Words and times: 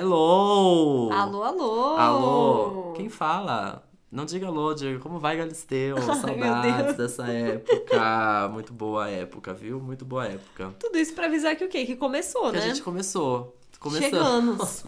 Hello! 0.00 1.10
Alô, 1.12 1.42
alô! 1.42 1.96
Alô! 1.96 2.92
Quem 2.94 3.08
fala? 3.08 3.82
Não 4.12 4.24
diga 4.24 4.46
alô, 4.46 4.72
diga 4.72 5.00
como 5.00 5.18
vai, 5.18 5.36
Galisteu? 5.36 5.96
Saudades 6.22 6.96
dessa 6.96 7.26
época. 7.26 8.48
Muito 8.52 8.72
boa 8.72 9.08
época, 9.10 9.52
viu? 9.52 9.80
Muito 9.80 10.04
boa 10.04 10.24
época. 10.26 10.72
Tudo 10.78 10.96
isso 10.98 11.12
pra 11.14 11.26
avisar 11.26 11.56
que 11.56 11.64
o 11.64 11.68
quê? 11.68 11.84
Que 11.84 11.96
começou, 11.96 12.52
Que 12.52 12.58
né? 12.58 12.64
a 12.64 12.68
gente 12.68 12.82
começou. 12.82 13.56
Começamos. 13.80 14.08
Chegamos. 14.08 14.84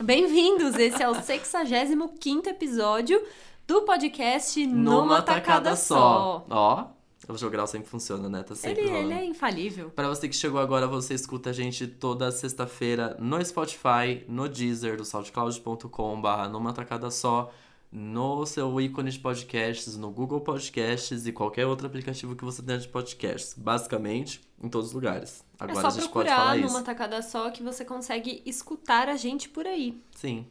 Bem-vindos! 0.00 0.76
Esse 0.76 1.02
é 1.02 1.08
o 1.08 1.14
65 1.16 2.48
episódio 2.48 3.20
do 3.66 3.82
podcast 3.82 4.64
Numa, 4.64 5.22
Tacada 5.22 5.74
Só. 5.74 6.46
Ó, 6.48 6.84
o 7.28 7.36
jogral 7.36 7.66
sempre 7.66 7.88
funciona, 7.88 8.28
né? 8.28 8.42
Tá 8.42 8.54
sempre 8.54 8.82
Ele, 8.82 8.90
rolando. 8.90 9.10
ele 9.12 9.20
é 9.20 9.24
infalível. 9.24 9.90
Pra 9.90 10.08
você 10.08 10.28
que 10.28 10.36
chegou 10.36 10.60
agora, 10.60 10.86
você 10.86 11.14
escuta 11.14 11.50
a 11.50 11.52
gente 11.52 11.86
toda 11.86 12.30
sexta-feira 12.30 13.16
no 13.18 13.42
Spotify, 13.44 14.24
no 14.28 14.48
Deezer, 14.48 14.96
do 14.96 15.04
soundcloud.com.br, 15.04 16.48
numa 16.50 16.72
tacada 16.72 17.10
só, 17.10 17.52
no 17.90 18.44
seu 18.44 18.80
ícone 18.80 19.10
de 19.10 19.18
podcasts, 19.18 19.96
no 19.96 20.10
Google 20.10 20.40
Podcasts 20.40 21.26
e 21.26 21.32
qualquer 21.32 21.66
outro 21.66 21.86
aplicativo 21.86 22.36
que 22.36 22.44
você 22.44 22.62
tenha 22.62 22.78
de 22.78 22.88
podcasts. 22.88 23.54
Basicamente, 23.56 24.40
em 24.62 24.68
todos 24.68 24.88
os 24.88 24.92
lugares. 24.94 25.44
Agora 25.58 25.78
é 25.78 25.80
só 25.82 25.86
a 25.86 25.90
gente 25.90 26.00
pode 26.00 26.12
procurar 26.12 26.36
falar 26.36 26.56
numa 26.56 26.66
isso. 26.66 26.82
tacada 26.84 27.22
só 27.22 27.50
que 27.50 27.62
você 27.62 27.84
consegue 27.84 28.42
escutar 28.44 29.08
a 29.08 29.16
gente 29.16 29.48
por 29.48 29.66
aí. 29.66 30.00
Sim. 30.14 30.46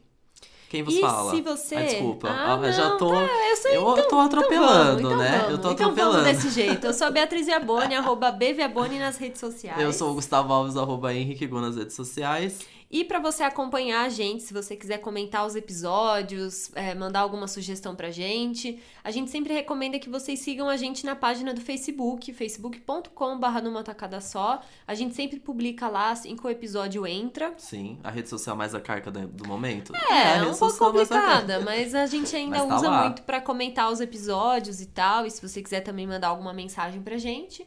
Quem 0.68 0.82
vos 0.82 0.94
e 0.94 1.00
fala? 1.00 1.30
se 1.30 1.40
você. 1.42 1.74
Ah, 1.76 1.82
desculpa. 1.82 2.28
Ah, 2.28 2.58
Ah, 2.60 2.66
eu 2.66 2.72
já 2.72 2.90
tô. 2.96 3.10
tá, 3.10 3.20
eu 3.50 3.56
sou 3.56 3.70
eu 3.70 3.92
então, 3.92 4.08
tô 4.08 4.18
atropelando, 4.18 4.98
então 4.98 5.10
vamos, 5.10 5.24
né? 5.24 5.36
Então. 5.38 5.50
Eu 5.50 5.58
tô 5.58 5.70
Então 5.70 5.86
atropelando. 5.86 6.12
vamos 6.24 6.26
desse 6.42 6.50
jeito. 6.50 6.86
Eu 6.86 6.92
sou 6.92 7.06
a 7.06 7.10
Beatriz 7.10 7.46
Viaboni, 7.46 7.94
arroba 7.96 8.32
Bviaboni 8.32 8.98
nas 8.98 9.16
redes 9.16 9.38
sociais. 9.40 9.80
Eu 9.80 9.92
sou 9.92 10.10
o 10.10 10.14
Gustavo 10.14 10.52
Alves, 10.52 10.76
arroba 10.76 11.14
Henrique 11.14 11.46
Gu 11.46 11.60
nas 11.60 11.76
redes 11.76 11.94
sociais. 11.94 12.58
E 12.90 13.04
pra 13.04 13.18
você 13.18 13.42
acompanhar 13.42 14.04
a 14.04 14.08
gente, 14.08 14.44
se 14.44 14.54
você 14.54 14.76
quiser 14.76 14.98
comentar 14.98 15.44
os 15.44 15.56
episódios, 15.56 16.70
é, 16.74 16.94
mandar 16.94 17.20
alguma 17.20 17.48
sugestão 17.48 17.96
pra 17.96 18.10
gente, 18.10 18.80
a 19.02 19.10
gente 19.10 19.30
sempre 19.30 19.52
recomenda 19.52 19.98
que 19.98 20.08
vocês 20.08 20.38
sigam 20.38 20.68
a 20.68 20.76
gente 20.76 21.04
na 21.04 21.16
página 21.16 21.52
do 21.52 21.60
Facebook, 21.60 22.32
facebook.com.br 22.32 23.60
numa 23.62 23.82
tacada 23.82 24.20
só. 24.20 24.60
A 24.86 24.94
gente 24.94 25.14
sempre 25.14 25.40
publica 25.40 25.88
lá 25.88 26.10
assim 26.10 26.36
que 26.36 26.46
o 26.46 26.50
episódio 26.50 27.06
entra. 27.06 27.54
Sim, 27.58 27.98
a 28.04 28.10
rede 28.10 28.28
social 28.28 28.54
mais 28.56 28.74
arcaica 28.74 29.10
do 29.10 29.26
do 29.26 29.46
momento. 29.46 29.94
É, 29.94 30.12
a 30.12 30.36
é 30.36 30.42
um 30.44 30.54
pouco 30.54 30.78
complicada, 30.78 31.60
mas 31.60 31.94
a 31.94 32.06
gente 32.06 32.34
ainda 32.36 32.58
tá 32.58 32.76
usa 32.76 32.88
lá. 32.88 33.02
muito 33.04 33.22
pra 33.22 33.40
comentar 33.40 33.90
os 33.90 34.00
episódios 34.00 34.80
e 34.80 34.86
tal. 34.86 35.26
E 35.26 35.30
se 35.30 35.46
você 35.46 35.62
quiser 35.62 35.80
também 35.80 36.06
mandar 36.06 36.28
alguma 36.28 36.52
mensagem 36.52 37.02
pra 37.02 37.18
gente. 37.18 37.66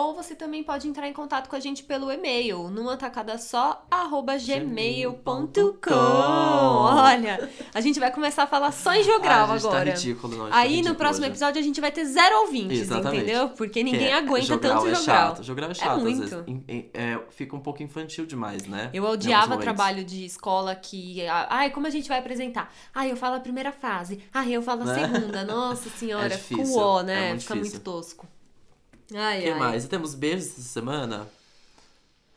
Ou 0.00 0.14
você 0.14 0.32
também 0.36 0.62
pode 0.62 0.86
entrar 0.86 1.08
em 1.08 1.12
contato 1.12 1.48
com 1.48 1.56
a 1.56 1.58
gente 1.60 1.82
pelo 1.82 2.08
e-mail, 2.12 2.68
numa 2.70 2.96
tacada 2.96 3.36
só, 3.36 3.84
arroba 3.90 4.36
gmail.com. 4.38 5.90
Olha, 5.90 7.50
a 7.74 7.80
gente 7.80 7.98
vai 7.98 8.12
começar 8.12 8.44
a 8.44 8.46
falar 8.46 8.70
só 8.72 8.94
em 8.94 9.02
jogral 9.02 9.50
Ah, 9.50 9.56
gente 9.58 9.66
agora. 9.66 9.84
Tá 9.86 9.90
ridículo, 9.96 10.36
não, 10.36 10.48
tá 10.50 10.56
Aí 10.56 10.68
no 10.68 10.74
ridículo 10.76 10.94
próximo 10.96 11.24
hoje. 11.24 11.32
episódio 11.32 11.60
a 11.60 11.64
gente 11.64 11.80
vai 11.80 11.90
ter 11.90 12.04
zero 12.04 12.42
ouvintes, 12.42 12.80
Exatamente. 12.82 13.24
entendeu? 13.24 13.48
Porque 13.50 13.82
ninguém 13.82 14.06
é- 14.08 14.14
aguenta 14.14 14.46
jogral 14.46 14.74
tanto 14.82 14.86
é 14.92 14.94
jogral. 14.94 15.28
Chato. 15.28 15.42
Jogral 15.42 15.70
é 15.70 15.74
chato, 15.74 16.00
muito. 16.00 16.22
às 16.22 16.30
vezes. 16.30 16.44
Em- 16.46 16.64
em- 16.68 16.90
é, 16.94 17.18
fica 17.30 17.56
um 17.56 17.60
pouco 17.60 17.82
infantil 17.82 18.24
demais, 18.24 18.66
né? 18.66 18.90
Eu 18.92 19.04
odiava 19.04 19.56
trabalho 19.58 20.04
de 20.04 20.24
escola 20.24 20.74
que. 20.76 21.26
Ai, 21.28 21.70
como 21.70 21.86
a 21.86 21.90
gente 21.90 22.08
vai 22.08 22.18
apresentar? 22.20 22.72
Ai, 22.94 23.10
eu 23.10 23.16
falo 23.16 23.34
a 23.36 23.40
primeira 23.40 23.72
frase. 23.72 24.20
Ai, 24.32 24.52
eu 24.52 24.62
falo 24.62 24.82
a 24.82 24.84
Né? 24.86 24.94
segunda. 24.94 25.44
Nossa 25.44 25.88
senhora, 25.98 26.26
É 26.34 26.38
fica 26.38 26.62
difícil, 26.62 26.80
o 26.82 27.00
é 27.00 27.02
né? 27.02 27.28
muito 27.30 27.40
Fica 27.42 27.54
difícil. 27.54 27.74
muito 27.80 27.84
tosco. 27.84 28.28
Ai, 29.14 29.40
O 29.40 29.42
que 29.42 29.50
ai. 29.50 29.58
mais? 29.58 29.84
E 29.84 29.88
temos 29.88 30.14
beijos 30.14 30.46
essa 30.52 30.62
semana? 30.62 31.28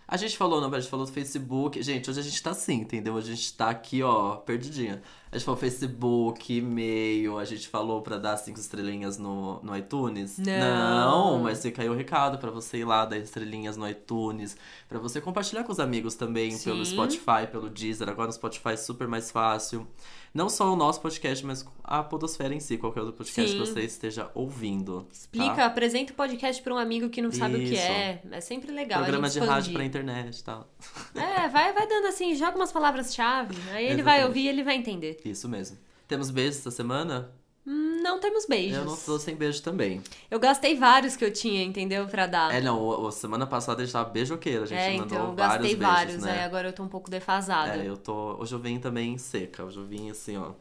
A 0.07 0.17
gente 0.17 0.37
falou, 0.37 0.59
não, 0.61 0.73
a 0.73 0.79
gente 0.79 0.89
falou 0.89 1.05
do 1.05 1.11
Facebook. 1.11 1.81
Gente, 1.81 2.09
hoje 2.09 2.19
a 2.19 2.23
gente 2.23 2.41
tá 2.43 2.51
assim, 2.51 2.75
entendeu? 2.81 3.15
A 3.17 3.21
gente 3.21 3.53
tá 3.53 3.69
aqui, 3.69 4.03
ó, 4.03 4.35
perdidinha. 4.37 5.01
A 5.31 5.37
gente 5.37 5.45
falou 5.45 5.57
Facebook, 5.57 6.53
e-mail, 6.57 7.37
a 7.39 7.45
gente 7.45 7.69
falou 7.69 8.01
pra 8.01 8.17
dar 8.17 8.35
cinco 8.35 8.59
estrelinhas 8.59 9.17
no, 9.17 9.61
no 9.63 9.77
iTunes. 9.77 10.37
Não. 10.37 11.39
mas 11.39 11.61
fica 11.61 11.81
aí 11.81 11.87
o 11.89 11.93
recado 11.93 12.37
pra 12.37 12.51
você 12.51 12.79
ir 12.79 12.83
lá 12.83 13.05
dar 13.05 13.17
estrelinhas 13.17 13.77
no 13.77 13.87
iTunes, 13.87 14.57
pra 14.89 14.99
você 14.99 15.21
compartilhar 15.21 15.63
com 15.63 15.71
os 15.71 15.79
amigos 15.79 16.15
também 16.15 16.57
pelo 16.59 16.83
Sim. 16.85 16.91
Spotify, 16.91 17.47
pelo 17.49 17.69
Deezer. 17.69 18.09
Agora 18.09 18.27
no 18.27 18.33
Spotify 18.33 18.71
é 18.71 18.77
super 18.77 19.07
mais 19.07 19.31
fácil. 19.31 19.87
Não 20.33 20.47
só 20.47 20.71
o 20.71 20.77
nosso 20.77 21.01
podcast, 21.01 21.45
mas 21.45 21.65
a 21.83 22.01
Podosfera 22.01 22.53
em 22.53 22.59
si, 22.61 22.77
qualquer 22.77 23.01
outro 23.01 23.15
podcast 23.17 23.51
Sim. 23.51 23.59
que 23.59 23.65
você 23.67 23.81
esteja 23.81 24.31
ouvindo. 24.33 25.01
tá? 25.01 25.07
Explica, 25.11 25.65
apresenta 25.65 26.13
o 26.13 26.15
podcast 26.15 26.61
pra 26.61 26.73
um 26.73 26.77
amigo 26.77 27.09
que 27.09 27.21
não 27.21 27.31
sabe 27.31 27.55
o 27.55 27.59
que 27.59 27.73
Isso. 27.73 27.81
é. 27.81 28.21
É 28.31 28.39
sempre 28.39 28.71
legal. 28.71 28.99
Programa 28.99 29.27
de 29.27 29.33
gente 29.33 29.43
rádio 29.45 29.71
expandir. 29.71 29.73
pra 29.73 29.85
internet 29.85 30.39
e 30.39 30.43
tal. 30.43 30.69
É, 31.15 31.49
vai, 31.49 31.73
vai 31.73 31.85
dando 31.85 32.07
assim, 32.07 32.33
joga 32.35 32.55
umas 32.55 32.71
palavras-chave. 32.71 33.55
Aí 33.71 33.85
ele 33.85 33.93
Exatamente. 33.93 34.03
vai 34.03 34.25
ouvir 34.25 34.39
e 34.41 34.47
ele 34.47 34.63
vai 34.63 34.75
entender. 34.75 35.20
Isso 35.25 35.47
mesmo. 35.49 35.77
Temos 36.07 36.29
beijos 36.29 36.59
essa 36.59 36.71
semana? 36.71 37.31
Não 37.63 38.19
temos 38.19 38.45
beijos. 38.47 38.77
Eu 38.79 38.85
não 38.85 38.97
tô 38.97 39.19
sem 39.19 39.35
beijo 39.35 39.61
também. 39.61 40.01
Eu 40.29 40.39
gastei 40.39 40.75
vários 40.75 41.15
que 41.15 41.23
eu 41.23 41.31
tinha, 41.31 41.63
entendeu? 41.63 42.07
Pra 42.07 42.25
dar. 42.25 42.53
É, 42.53 42.59
não, 42.59 42.79
o, 42.81 43.05
o- 43.07 43.11
semana 43.11 43.45
passada 43.45 43.81
a 43.81 43.85
gente 43.85 43.93
tava 43.93 44.09
beijoqueira, 44.09 44.63
a 44.63 44.65
gente 44.65 44.79
É, 44.79 44.91
mandou 44.93 45.05
então 45.05 45.29
eu 45.29 45.35
vários 45.35 45.69
gastei 45.69 45.75
beijos, 45.75 45.95
vários, 45.95 46.23
né? 46.23 46.31
aí 46.31 46.43
agora 46.43 46.67
eu 46.69 46.73
tô 46.73 46.83
um 46.83 46.87
pouco 46.87 47.09
defasada. 47.09 47.77
É, 47.77 47.87
eu 47.87 47.95
tô. 47.97 48.35
Hoje 48.41 48.55
eu 48.55 48.59
vim 48.59 48.79
também 48.79 49.17
seca. 49.17 49.63
Hoje 49.63 49.77
eu 49.77 49.85
vim 49.85 50.09
assim, 50.09 50.37
ó. 50.37 50.53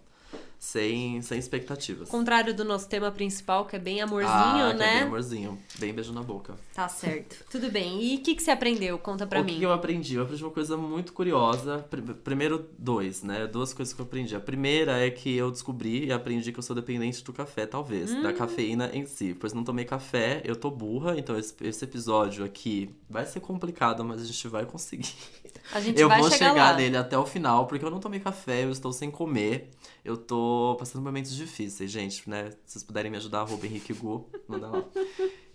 Sem, 0.62 1.22
sem 1.22 1.38
expectativas. 1.38 2.10
Contrário 2.10 2.53
do 2.54 2.66
nosso 2.66 2.87
tema 2.87 3.10
principal, 3.10 3.65
que 3.65 3.76
é 3.76 3.78
bem 3.78 4.03
amorzinho, 4.03 4.31
ah, 4.34 4.71
que 4.72 4.78
né? 4.78 4.91
É 4.91 4.98
bem 4.98 5.03
amorzinho. 5.04 5.59
Bem 5.78 5.94
beijo 5.94 6.12
na 6.12 6.22
boca. 6.22 6.54
Tá 6.75 6.87
certo. 6.87 7.43
Tudo 7.50 7.71
bem. 7.71 8.03
E 8.04 8.16
o 8.16 8.21
que, 8.21 8.34
que 8.34 8.43
você 8.43 8.50
aprendeu? 8.50 8.98
Conta 8.98 9.26
pra 9.26 9.41
o 9.41 9.44
mim. 9.44 9.56
que 9.59 9.62
eu 9.62 9.72
aprendi? 9.72 10.16
Eu 10.16 10.22
aprendi 10.22 10.44
uma 10.44 10.50
coisa 10.53 10.76
muito 10.76 11.15
curiosa. 11.15 11.78
Pr- 11.88 12.12
Primeiro, 12.22 12.69
dois, 12.78 13.22
né? 13.22 13.47
Duas 13.47 13.72
coisas 13.72 13.94
que 13.94 14.03
eu 14.03 14.04
aprendi. 14.04 14.37
A 14.37 14.41
primeira 14.41 14.98
é 14.98 15.10
que 15.10 15.34
eu 15.34 15.50
descobri 15.50 16.04
e 16.04 16.12
aprendi 16.12 16.53
que 16.53 16.59
eu 16.59 16.62
sou 16.62 16.77
dependente 16.77 17.25
do 17.25 17.32
café, 17.32 17.65
talvez. 17.65 18.10
Hum. 18.12 18.21
Da 18.22 18.31
cafeína 18.34 18.91
em 18.92 19.06
si. 19.06 19.34
Pois 19.41 19.54
não 19.54 19.65
tomei 19.65 19.87
café, 19.87 20.42
eu 20.44 20.54
tô 20.54 20.71
burra. 20.71 21.19
Então 21.19 21.38
esse, 21.38 21.54
esse 21.62 21.82
episódio 21.87 22.44
aqui 22.44 22.94
vai 23.09 23.25
ser 23.25 23.41
complicado, 23.41 24.04
mas 24.04 24.21
a 24.21 24.25
gente 24.27 24.47
vai 24.47 24.66
conseguir. 24.66 25.09
A 25.72 25.81
gente 25.81 26.00
Eu 26.00 26.08
vou 26.08 26.31
chegar, 26.31 26.50
chegar 26.50 26.76
nele 26.76 26.97
até 26.97 27.16
o 27.16 27.25
final, 27.25 27.66
porque 27.66 27.84
eu 27.84 27.91
não 27.91 28.00
tomei 28.00 28.20
café, 28.20 28.64
eu 28.64 28.70
estou 28.70 28.92
sem 28.92 29.10
comer. 29.10 29.70
Eu 30.04 30.16
tô 30.16 30.76
passando 30.78 31.03
momentos 31.03 31.34
difíceis, 31.34 31.91
gente, 31.91 32.28
né? 32.28 32.50
Se 32.64 32.72
vocês 32.72 32.84
puderem 32.84 33.10
me 33.10 33.16
ajudar, 33.16 33.41
arroba 33.41 33.66
Henrique 33.66 33.92
Gu, 33.92 34.28
manda 34.48 34.69
lá. 34.69 34.84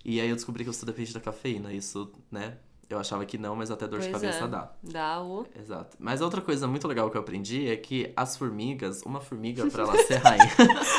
E 0.04 0.22
aí 0.22 0.30
eu 0.30 0.36
descobri 0.36 0.64
que 0.64 0.70
eu 0.70 0.74
sou 0.74 0.86
dependente 0.86 1.14
da 1.14 1.20
cafeína. 1.20 1.74
Isso, 1.74 2.12
né? 2.32 2.58
Eu 2.88 3.00
achava 3.00 3.26
que 3.26 3.36
não, 3.38 3.56
mas 3.56 3.72
até 3.72 3.88
dor 3.88 4.00
de 4.00 4.10
Pois 4.10 4.22
cabeça 4.22 4.44
é. 4.46 4.48
dá. 4.48 4.72
Dá 4.84 5.22
o. 5.24 5.46
Exato. 5.60 5.98
Mas 6.00 6.22
outra 6.22 6.40
coisa 6.40 6.68
muito 6.68 6.88
legal 6.88 7.10
que 7.10 7.18
eu 7.18 7.22
aprendi 7.22 7.68
é 7.68 7.76
que 7.76 8.14
as 8.16 8.38
formigas, 8.38 9.02
uma 9.02 9.20
formiga 9.20 9.66
pra 9.68 9.84
ela 9.84 9.98
ser 10.06 10.18
rainha. 10.18 10.46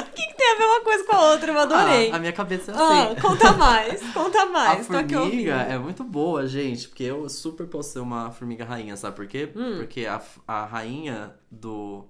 O 0.07 0.11
que, 0.17 0.27
que 0.27 0.35
tem 0.35 0.53
a 0.53 0.59
ver 0.59 0.65
uma 0.65 0.81
coisa 0.81 1.05
com 1.05 1.15
a 1.17 1.31
outra? 1.31 1.53
Eu 1.53 1.59
adorei. 1.61 2.11
Ah, 2.11 2.17
a 2.17 2.19
minha 2.19 2.33
cabeça 2.33 2.73
é 2.73 2.75
Ah, 2.77 3.05
assim. 3.13 3.21
conta 3.21 3.53
mais, 3.53 4.03
conta 4.13 4.43
A 4.43 4.47
mais. 4.47 4.91
Ouvindo. 4.91 5.15
formiga 5.21 5.55
é 5.55 5.79
muito 5.79 6.03
boa, 6.03 6.47
gente, 6.49 6.89
porque 6.89 7.05
eu 7.05 7.29
super 7.29 7.67
posso 7.69 7.91
ser 7.93 8.01
uma 8.01 8.31
formiga 8.33 8.65
rainha, 8.65 8.97
sabe 8.97 9.15
por 9.15 9.27
quê? 9.29 9.51
Hum. 9.55 9.77
Porque 9.79 10.07
a, 10.07 10.21
a 10.49 10.65
rainha 10.65 11.35
do 11.51 12.05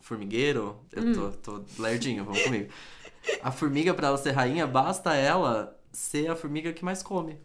formigueiro, 0.00 0.78
eu 0.92 1.02
Hum. 1.02 1.32
tô, 1.42 1.58
tô 1.58 1.82
lerdinho, 1.82 2.24
vamos 2.24 2.42
comigo. 2.42 2.70
A 3.42 3.50
formiga, 3.50 3.92
pra 3.92 4.06
ela 4.08 4.18
ser 4.18 4.30
rainha, 4.32 4.66
basta 4.68 5.14
ela 5.14 5.76
ser 5.90 6.30
a 6.30 6.36
formiga 6.36 6.72
que 6.72 6.84
mais 6.84 7.02
come. 7.02 7.40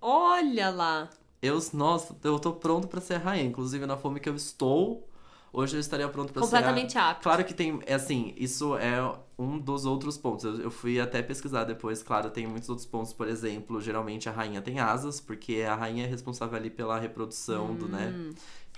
Olha 0.00 0.70
lá. 0.70 1.10
Eu, 1.42 1.58
nossa, 1.72 2.14
eu 2.22 2.38
tô 2.38 2.52
pronto 2.52 2.86
pra 2.88 3.00
ser 3.00 3.16
rainha. 3.16 3.44
Inclusive, 3.44 3.86
na 3.86 3.96
fome 3.96 4.20
que 4.20 4.28
eu 4.28 4.34
estou, 4.36 5.08
hoje 5.52 5.76
eu 5.76 5.80
estaria 5.80 6.08
pronto 6.08 6.32
pra 6.32 6.42
ser. 6.42 6.48
Completamente 6.50 6.98
apto. 6.98 7.22
Claro 7.22 7.44
que 7.44 7.54
tem, 7.54 7.80
é 7.86 7.94
assim, 7.94 8.34
isso 8.36 8.76
é 8.76 9.00
um 9.38 9.58
dos 9.58 9.86
outros 9.86 10.18
pontos. 10.18 10.44
Eu, 10.44 10.60
eu 10.60 10.70
fui 10.70 11.00
até 11.00 11.22
pesquisar 11.22 11.64
depois, 11.64 12.02
claro, 12.02 12.28
tem 12.30 12.46
muitos 12.46 12.68
outros 12.68 12.86
pontos. 12.86 13.12
Por 13.14 13.26
exemplo, 13.26 13.80
geralmente 13.80 14.28
a 14.28 14.32
rainha 14.32 14.60
tem 14.60 14.78
asas, 14.80 15.18
porque 15.20 15.62
a 15.66 15.74
rainha 15.74 16.04
é 16.04 16.06
responsável 16.06 16.56
ali 16.58 16.68
pela 16.68 16.98
reprodução 16.98 17.74
do, 17.74 17.88
né, 17.88 18.12
Hum. 18.14 18.30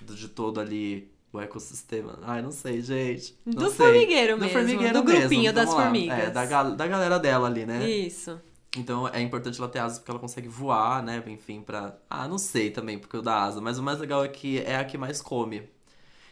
do, 0.02 0.14
de 0.14 0.28
todo 0.28 0.60
ali 0.60 1.10
o 1.32 1.40
ecossistema. 1.40 2.18
Ai, 2.22 2.42
não 2.42 2.52
sei, 2.52 2.80
gente. 2.82 3.36
Não 3.44 3.54
Do 3.54 3.70
sei. 3.70 3.86
formigueiro 3.86 4.34
Do 4.36 4.40
mesmo. 4.42 4.52
formigueiro 4.58 4.92
do 5.02 5.04
mesmo, 5.04 5.20
grupinho 5.20 5.52
das 5.52 5.64
vamos 5.64 5.78
lá. 5.78 5.84
formigas. 5.86 6.18
É, 6.18 6.30
da, 6.30 6.44
gal- 6.46 6.76
da 6.76 6.86
galera 6.86 7.18
dela 7.18 7.48
ali, 7.48 7.64
né? 7.66 7.88
Isso. 7.90 8.38
Então 8.76 9.06
é 9.08 9.20
importante 9.20 9.58
ela 9.58 9.68
ter 9.68 9.80
asas 9.80 9.98
porque 9.98 10.10
ela 10.10 10.20
consegue 10.20 10.48
voar, 10.48 11.02
né? 11.02 11.22
Enfim, 11.26 11.60
pra. 11.60 11.96
Ah, 12.08 12.26
não 12.26 12.38
sei 12.38 12.70
também 12.70 12.98
porque 12.98 13.14
eu 13.16 13.22
dá 13.22 13.42
asa, 13.44 13.60
mas 13.60 13.78
o 13.78 13.82
mais 13.82 13.98
legal 13.98 14.24
é 14.24 14.28
que 14.28 14.58
é 14.60 14.76
a 14.76 14.84
que 14.84 14.96
mais 14.96 15.20
come. 15.20 15.68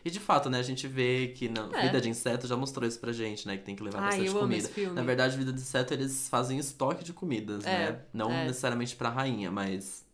E 0.02 0.10
de 0.10 0.18
fato, 0.18 0.48
né, 0.48 0.58
a 0.58 0.62
gente 0.62 0.88
vê 0.88 1.28
que 1.36 1.46
na 1.50 1.68
É. 1.74 1.82
Vida 1.82 2.00
de 2.00 2.08
Inseto 2.08 2.46
já 2.46 2.56
mostrou 2.56 2.88
isso 2.88 2.98
pra 2.98 3.12
gente, 3.12 3.46
né? 3.46 3.58
Que 3.58 3.64
tem 3.64 3.76
que 3.76 3.82
levar 3.82 3.98
Ai, 3.98 4.24
bastante 4.24 4.32
comida. 4.32 4.70
Na 4.94 5.02
verdade, 5.02 5.36
Vida 5.36 5.52
de 5.52 5.60
Inseto 5.60 5.92
eles 5.92 6.26
fazem 6.30 6.58
estoque 6.58 7.04
de 7.04 7.12
comidas, 7.12 7.64
É, 7.66 7.90
né? 7.92 8.00
Não 8.14 8.32
é. 8.32 8.46
necessariamente 8.46 8.96
pra 8.96 9.10
rainha, 9.10 9.50
mas. 9.50 10.06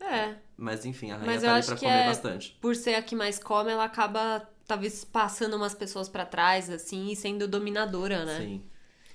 É. 0.00 0.34
Mas 0.56 0.84
enfim, 0.84 1.12
a 1.12 1.16
rainha 1.18 1.32
Mas 1.34 1.42
tá 1.42 1.54
ali 1.54 1.64
pra 1.66 1.76
comer 1.76 1.90
é- 1.92 2.06
bastante. 2.06 2.58
Por 2.60 2.74
ser 2.74 2.94
a 2.96 3.02
que 3.02 3.14
mais 3.14 3.38
come, 3.38 3.70
ela 3.70 3.84
acaba 3.84 4.48
talvez 4.66 5.04
passando 5.04 5.54
umas 5.56 5.74
pessoas 5.74 6.08
pra 6.08 6.26
trás, 6.26 6.68
assim, 6.68 7.12
e 7.12 7.14
sendo 7.16 7.46
dominadora, 7.46 8.24
né? 8.24 8.38
Sim. 8.40 8.62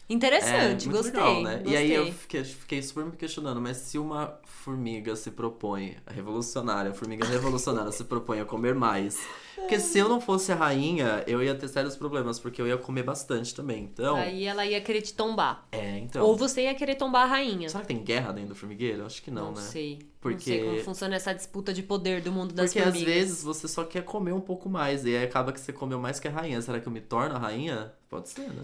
Interessante, 0.10 0.88
É, 0.88 0.92
gostei. 0.92 1.12
legal, 1.14 1.42
né? 1.44 1.64
E 1.66 1.76
aí 1.78 1.92
eu 1.94 2.06
gostei. 2.06 2.20
fiquei, 2.20 2.44
fiquei 2.44 2.82
super 2.82 3.06
me 3.06 3.12
questionando, 3.14 3.60
mas 3.62 3.78
se 3.78 3.98
uma 3.98 4.38
formiga 4.44 5.16
se 5.16 5.32
propõe, 5.32 5.96
a 6.06 6.12
revolucionária, 6.12 6.92
a 6.92 6.94
formiga 6.94 7.26
revolucionária 7.26 7.92
se 7.92 8.04
propõe 8.04 8.40
a 8.42 8.46
comer 8.46 8.76
mais. 8.76 9.18
Porque 9.56 9.80
se 9.80 9.98
eu 10.00 10.10
não 10.10 10.20
fosse 10.20 10.52
a 10.52 10.56
rainha, 10.56 11.24
eu 11.26 11.42
ia 11.42 11.56
ter 11.56 11.68
sérios 11.70 11.96
problemas, 11.96 12.38
porque 12.40 12.62
eu 12.62 12.68
ia 12.68 12.78
comer 12.78 13.04
bastante 13.04 13.56
também. 13.56 13.84
Então, 13.84 14.16
Aí 14.16 14.44
ela 14.46 14.66
ia 14.66 14.82
querer 14.82 15.02
te 15.02 15.14
tombar. 15.14 15.68
é, 15.72 16.00
então. 16.00 16.24
Ou 16.26 16.36
você 16.36 16.64
ia 16.64 16.76
querer 16.76 16.96
tombar 16.96 17.24
a 17.24 17.26
rainha. 17.28 17.70
Será 17.70 17.82
que 17.82 17.88
tem 17.88 18.04
guerra 18.04 18.34
dentro 18.34 18.50
do 18.50 18.56
formigueiro? 18.56 19.06
Acho 19.06 19.22
que 19.22 19.32
não, 19.32 19.52
né? 19.54 19.62
sei. 19.62 20.00
Não 20.00 20.08
Porque- 20.20 20.44
sei 20.44 20.64
como 20.64 20.80
funciona 20.84 21.16
essa 21.16 21.34
disputa 21.34 21.74
de 21.74 21.82
poder 21.84 22.22
do 22.22 22.32
mundo 22.32 22.54
das 22.54 22.68
Porque 22.72 22.80
às 22.80 22.86
formigas. 22.94 23.14
vezes 23.14 23.44
você 23.44 23.68
só 23.68 23.84
quer 23.84 24.04
comer 24.04 24.34
um 24.34 24.42
pouco 24.42 24.70
mais, 24.70 25.06
e 25.06 25.16
aí 25.16 25.24
acaba 25.24 25.52
que 25.54 25.60
você 25.60 25.72
comeu 25.72 26.00
mais 26.00 26.20
que 26.20 26.28
a 26.28 26.32
rainha. 26.32 26.62
Será 26.62 26.80
que 26.80 26.88
eu 26.88 26.92
me 26.92 27.02
torno 27.02 27.36
a 27.36 27.40
rainha? 27.40 27.94
Pode 28.10 28.30
ser, 28.30 28.48
né? 28.50 28.64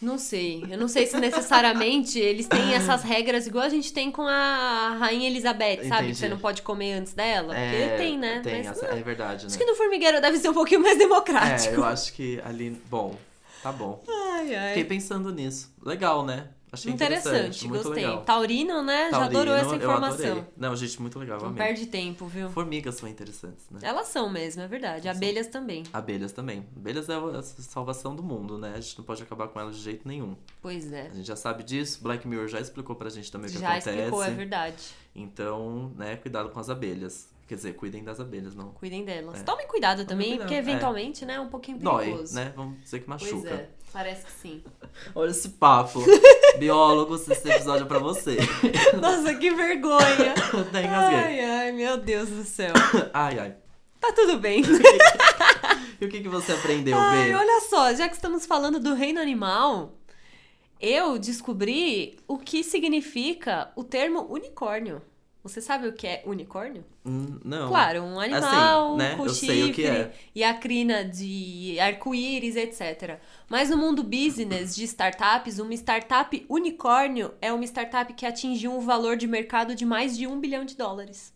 Não 0.00 0.18
sei. 0.18 0.62
Eu 0.70 0.76
não 0.78 0.88
sei 0.88 1.06
se 1.06 1.18
necessariamente 1.18 2.18
eles 2.18 2.46
têm 2.46 2.74
essas 2.74 3.02
regras 3.02 3.46
igual 3.46 3.64
a 3.64 3.68
gente 3.68 3.92
tem 3.92 4.10
com 4.10 4.22
a 4.22 4.96
Rainha 5.00 5.26
Elizabeth, 5.28 5.76
sabe? 5.76 5.86
Entendi. 5.86 6.08
Que 6.12 6.14
você 6.16 6.28
não 6.28 6.38
pode 6.38 6.60
comer 6.62 6.92
antes 6.92 7.14
dela. 7.14 7.56
É, 7.56 7.70
Porque 7.88 7.96
tem, 7.96 8.18
né? 8.18 8.40
Tem, 8.42 8.58
Mas 8.58 8.66
essa- 8.78 8.88
não. 8.88 8.96
é 8.98 9.02
verdade, 9.02 9.44
né? 9.44 9.46
Acho 9.48 9.58
que 9.58 9.64
no 9.64 9.74
formigueiro 9.74 10.20
deve 10.20 10.36
ser 10.38 10.50
um 10.50 10.54
pouquinho 10.54 10.80
mais 10.82 10.98
democrático. 10.98 11.74
É, 11.74 11.76
eu 11.78 11.84
acho 11.84 12.12
que 12.12 12.40
ali. 12.44 12.70
Bom, 12.90 13.16
tá 13.62 13.72
bom. 13.72 14.02
Ai, 14.08 14.54
ai. 14.54 14.68
Fiquei 14.68 14.84
pensando 14.84 15.32
nisso. 15.32 15.72
Legal, 15.82 16.24
né? 16.26 16.48
Achei 16.76 16.92
interessante. 16.92 17.28
Interessante, 17.28 17.68
muito 17.68 17.82
gostei. 17.84 18.04
legal. 18.06 18.22
Taurino, 18.24 18.82
né? 18.82 19.04
Já 19.10 19.18
Taurino, 19.18 19.40
adorou 19.40 19.54
essa 19.56 19.76
informação. 19.76 20.26
adorei. 20.26 20.44
Não, 20.56 20.76
gente, 20.76 21.00
muito 21.00 21.18
legal, 21.18 21.40
Não 21.40 21.46
amei. 21.48 21.64
perde 21.66 21.86
tempo, 21.86 22.26
viu? 22.26 22.50
Formigas 22.50 22.94
são 22.94 23.08
interessantes, 23.08 23.66
né? 23.70 23.80
Elas 23.82 24.08
são 24.08 24.28
mesmo, 24.30 24.62
é 24.62 24.68
verdade. 24.68 25.08
Abelhas 25.08 25.46
também. 25.46 25.82
Abelhas 25.92 26.32
também. 26.32 26.66
Abelhas 26.76 27.08
é 27.08 27.14
a 27.14 27.42
salvação 27.42 28.14
do 28.14 28.22
mundo, 28.22 28.58
né? 28.58 28.72
A 28.76 28.80
gente 28.80 28.98
não 28.98 29.04
pode 29.04 29.22
acabar 29.22 29.48
com 29.48 29.58
elas 29.60 29.76
de 29.76 29.82
jeito 29.82 30.06
nenhum. 30.06 30.36
Pois 30.62 30.92
é. 30.92 31.08
A 31.10 31.14
gente 31.14 31.26
já 31.26 31.36
sabe 31.36 31.62
disso. 31.62 31.98
Black 32.02 32.26
Mirror 32.28 32.48
já 32.48 32.60
explicou 32.60 32.94
pra 32.94 33.08
gente 33.10 33.30
também 33.32 33.48
o 33.48 33.52
que 33.52 33.58
Já 33.58 33.70
acontece. 33.70 33.90
explicou, 33.96 34.22
é 34.24 34.30
verdade. 34.30 34.76
Então, 35.14 35.92
né, 35.96 36.16
cuidado 36.16 36.50
com 36.50 36.60
as 36.60 36.68
abelhas. 36.70 37.28
Quer 37.48 37.54
dizer, 37.54 37.74
cuidem 37.76 38.02
das 38.02 38.18
abelhas, 38.18 38.56
não. 38.56 38.70
Cuidem 38.72 39.04
delas. 39.04 39.38
É. 39.40 39.42
Tomem 39.44 39.68
cuidado 39.68 40.04
também, 40.04 40.30
cuidado, 40.30 40.40
porque 40.48 40.54
é. 40.54 40.58
eventualmente, 40.58 41.24
né, 41.24 41.34
é 41.34 41.40
um 41.40 41.48
pouquinho 41.48 41.78
Dói, 41.78 42.06
perigoso. 42.06 42.34
né? 42.34 42.52
Vamos 42.56 42.80
dizer 42.80 42.98
que 43.00 43.06
Pois 43.06 43.22
machuca. 43.22 43.48
é, 43.50 43.68
parece 43.96 44.26
que 44.26 44.32
sim. 44.32 44.62
Olha 45.14 45.30
esse 45.30 45.48
papo. 45.48 46.04
Biólogos, 46.58 47.26
esse 47.30 47.48
episódio 47.50 47.84
é 47.84 47.88
pra 47.88 47.98
você. 47.98 48.36
Nossa, 49.00 49.34
que 49.34 49.50
vergonha. 49.50 50.34
Até 50.68 50.84
engasguei. 50.84 51.18
Ai, 51.18 51.40
ai, 51.40 51.72
meu 51.72 51.96
Deus 51.96 52.28
do 52.28 52.44
céu. 52.44 52.74
Ai, 53.14 53.38
ai. 53.38 53.56
Tá 53.98 54.12
tudo 54.12 54.38
bem. 54.38 54.62
E 55.98 56.04
o 56.04 56.10
que, 56.10 56.20
que 56.20 56.28
você 56.28 56.52
aprendeu, 56.52 56.94
Ai, 56.94 57.28
B? 57.28 57.34
olha 57.34 57.58
só, 57.70 57.94
já 57.94 58.06
que 58.06 58.14
estamos 58.14 58.44
falando 58.44 58.78
do 58.78 58.92
reino 58.92 59.18
animal, 59.18 59.94
eu 60.78 61.18
descobri 61.18 62.18
o 62.28 62.36
que 62.36 62.62
significa 62.62 63.72
o 63.74 63.82
termo 63.82 64.26
unicórnio. 64.30 65.00
Você 65.48 65.60
sabe 65.60 65.86
o 65.86 65.92
que 65.92 66.06
é 66.06 66.22
unicórnio? 66.26 66.84
Hum, 67.04 67.38
Não. 67.44 67.68
Claro, 67.68 68.02
um 68.02 68.18
animal 68.18 68.88
Assim, 68.88 68.98
né? 68.98 69.14
com 69.16 69.26
Eu 69.26 69.34
chifre 69.34 69.86
é. 69.86 70.12
e 70.34 70.42
a 70.42 70.54
crina 70.54 71.04
de 71.04 71.78
arco-íris, 71.78 72.56
etc. 72.56 73.18
Mas 73.48 73.70
no 73.70 73.76
mundo 73.76 74.02
business 74.02 74.74
de 74.74 74.84
startups, 74.84 75.58
uma 75.58 75.74
startup 75.74 76.44
unicórnio 76.48 77.32
é 77.40 77.52
uma 77.52 77.64
startup 77.64 78.12
que 78.12 78.26
atingiu 78.26 78.72
um 78.72 78.80
valor 78.80 79.16
de 79.16 79.26
mercado 79.26 79.74
de 79.74 79.86
mais 79.86 80.16
de 80.16 80.26
um 80.26 80.40
bilhão 80.40 80.64
de 80.64 80.76
dólares. 80.76 81.32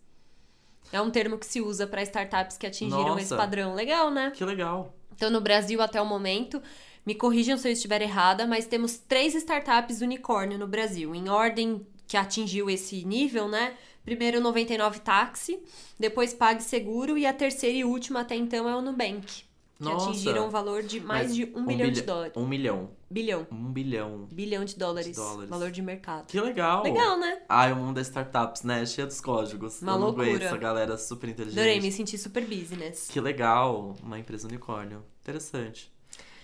É 0.93 1.01
um 1.01 1.11
termo 1.11 1.39
que 1.39 1.47
se 1.47 1.61
usa 1.61 1.87
para 1.87 2.03
startups 2.03 2.57
que 2.57 2.67
atingiram 2.67 3.11
Nossa. 3.11 3.21
esse 3.23 3.37
padrão. 3.37 3.75
Legal, 3.75 4.11
né? 4.11 4.33
Que 4.35 4.45
legal. 4.45 4.95
Então, 5.15 5.31
no 5.31 5.41
Brasil, 5.41 5.81
até 5.81 6.01
o 6.01 6.07
momento, 6.07 6.61
me 7.07 7.15
corrijam 7.15 7.57
se 7.57 7.69
eu 7.69 7.73
estiver 7.73 8.03
errada, 8.03 8.47
mas 8.47 8.67
temos 8.67 8.99
três 8.99 9.35
startups 9.35 10.01
unicórnio 10.01 10.59
no 10.59 10.67
Brasil, 10.67 11.15
em 11.15 11.29
ordem 11.29 11.87
que 12.07 12.17
atingiu 12.17 12.69
esse 12.69 13.05
nível, 13.05 13.49
né? 13.49 13.75
Primeiro, 14.05 14.41
99 14.41 15.00
Táxi, 15.00 15.62
depois 15.99 16.32
PagSeguro 16.35 17.17
e 17.19 17.26
a 17.26 17.32
terceira 17.32 17.76
e 17.79 17.85
última 17.85 18.20
até 18.20 18.35
então 18.35 18.69
é 18.69 18.75
o 18.75 18.81
Nubank, 18.81 19.26
que 19.26 19.44
Nossa. 19.85 20.08
atingiram 20.08 20.47
um 20.47 20.50
valor 20.50 20.82
de 20.82 21.00
mais 21.00 21.29
Mas 21.29 21.37
de 21.37 21.44
um, 21.55 21.67
bilhão 21.67 21.91
de 21.91 22.02
dólares. 22.02 22.32
Um 22.37 22.47
milhão. 22.47 22.91
Bilhão. 23.11 23.47
Um 23.50 23.73
bilhão. 23.73 24.29
Bilhão 24.31 24.64
de 24.64 24.76
dólares, 24.76 25.17
dólares. 25.17 25.50
valor 25.50 25.70
de 25.70 25.82
mercado. 25.82 26.26
Que 26.26 26.41
legal. 26.41 26.82
Legal, 26.82 27.19
né? 27.19 27.43
Ai, 27.49 27.73
o 27.73 27.76
mundo 27.76 27.97
das 27.97 28.06
startups, 28.06 28.62
né? 28.62 28.87
Cheio 28.87 29.06
dos 29.06 29.20
códigos. 29.20 29.82
Uma 29.82 29.93
Eu 29.93 29.99
não 29.99 30.08
aguento 30.08 30.26
loucura. 30.29 30.44
essa 30.47 30.56
galera 30.56 30.97
super 30.97 31.29
inteligente. 31.29 31.58
Adorei, 31.58 31.81
me 31.81 31.91
senti 31.93 32.17
super 32.17 32.44
business. 32.44 33.08
Que 33.11 33.20
legal. 33.20 33.97
Uma 34.02 34.19
empresa 34.19 34.47
unicórnio. 34.49 35.05
Interessante. 35.23 35.93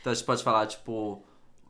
Então 0.00 0.12
a 0.12 0.14
gente 0.14 0.24
pode 0.26 0.42
falar, 0.42 0.66
tipo, 0.66 1.22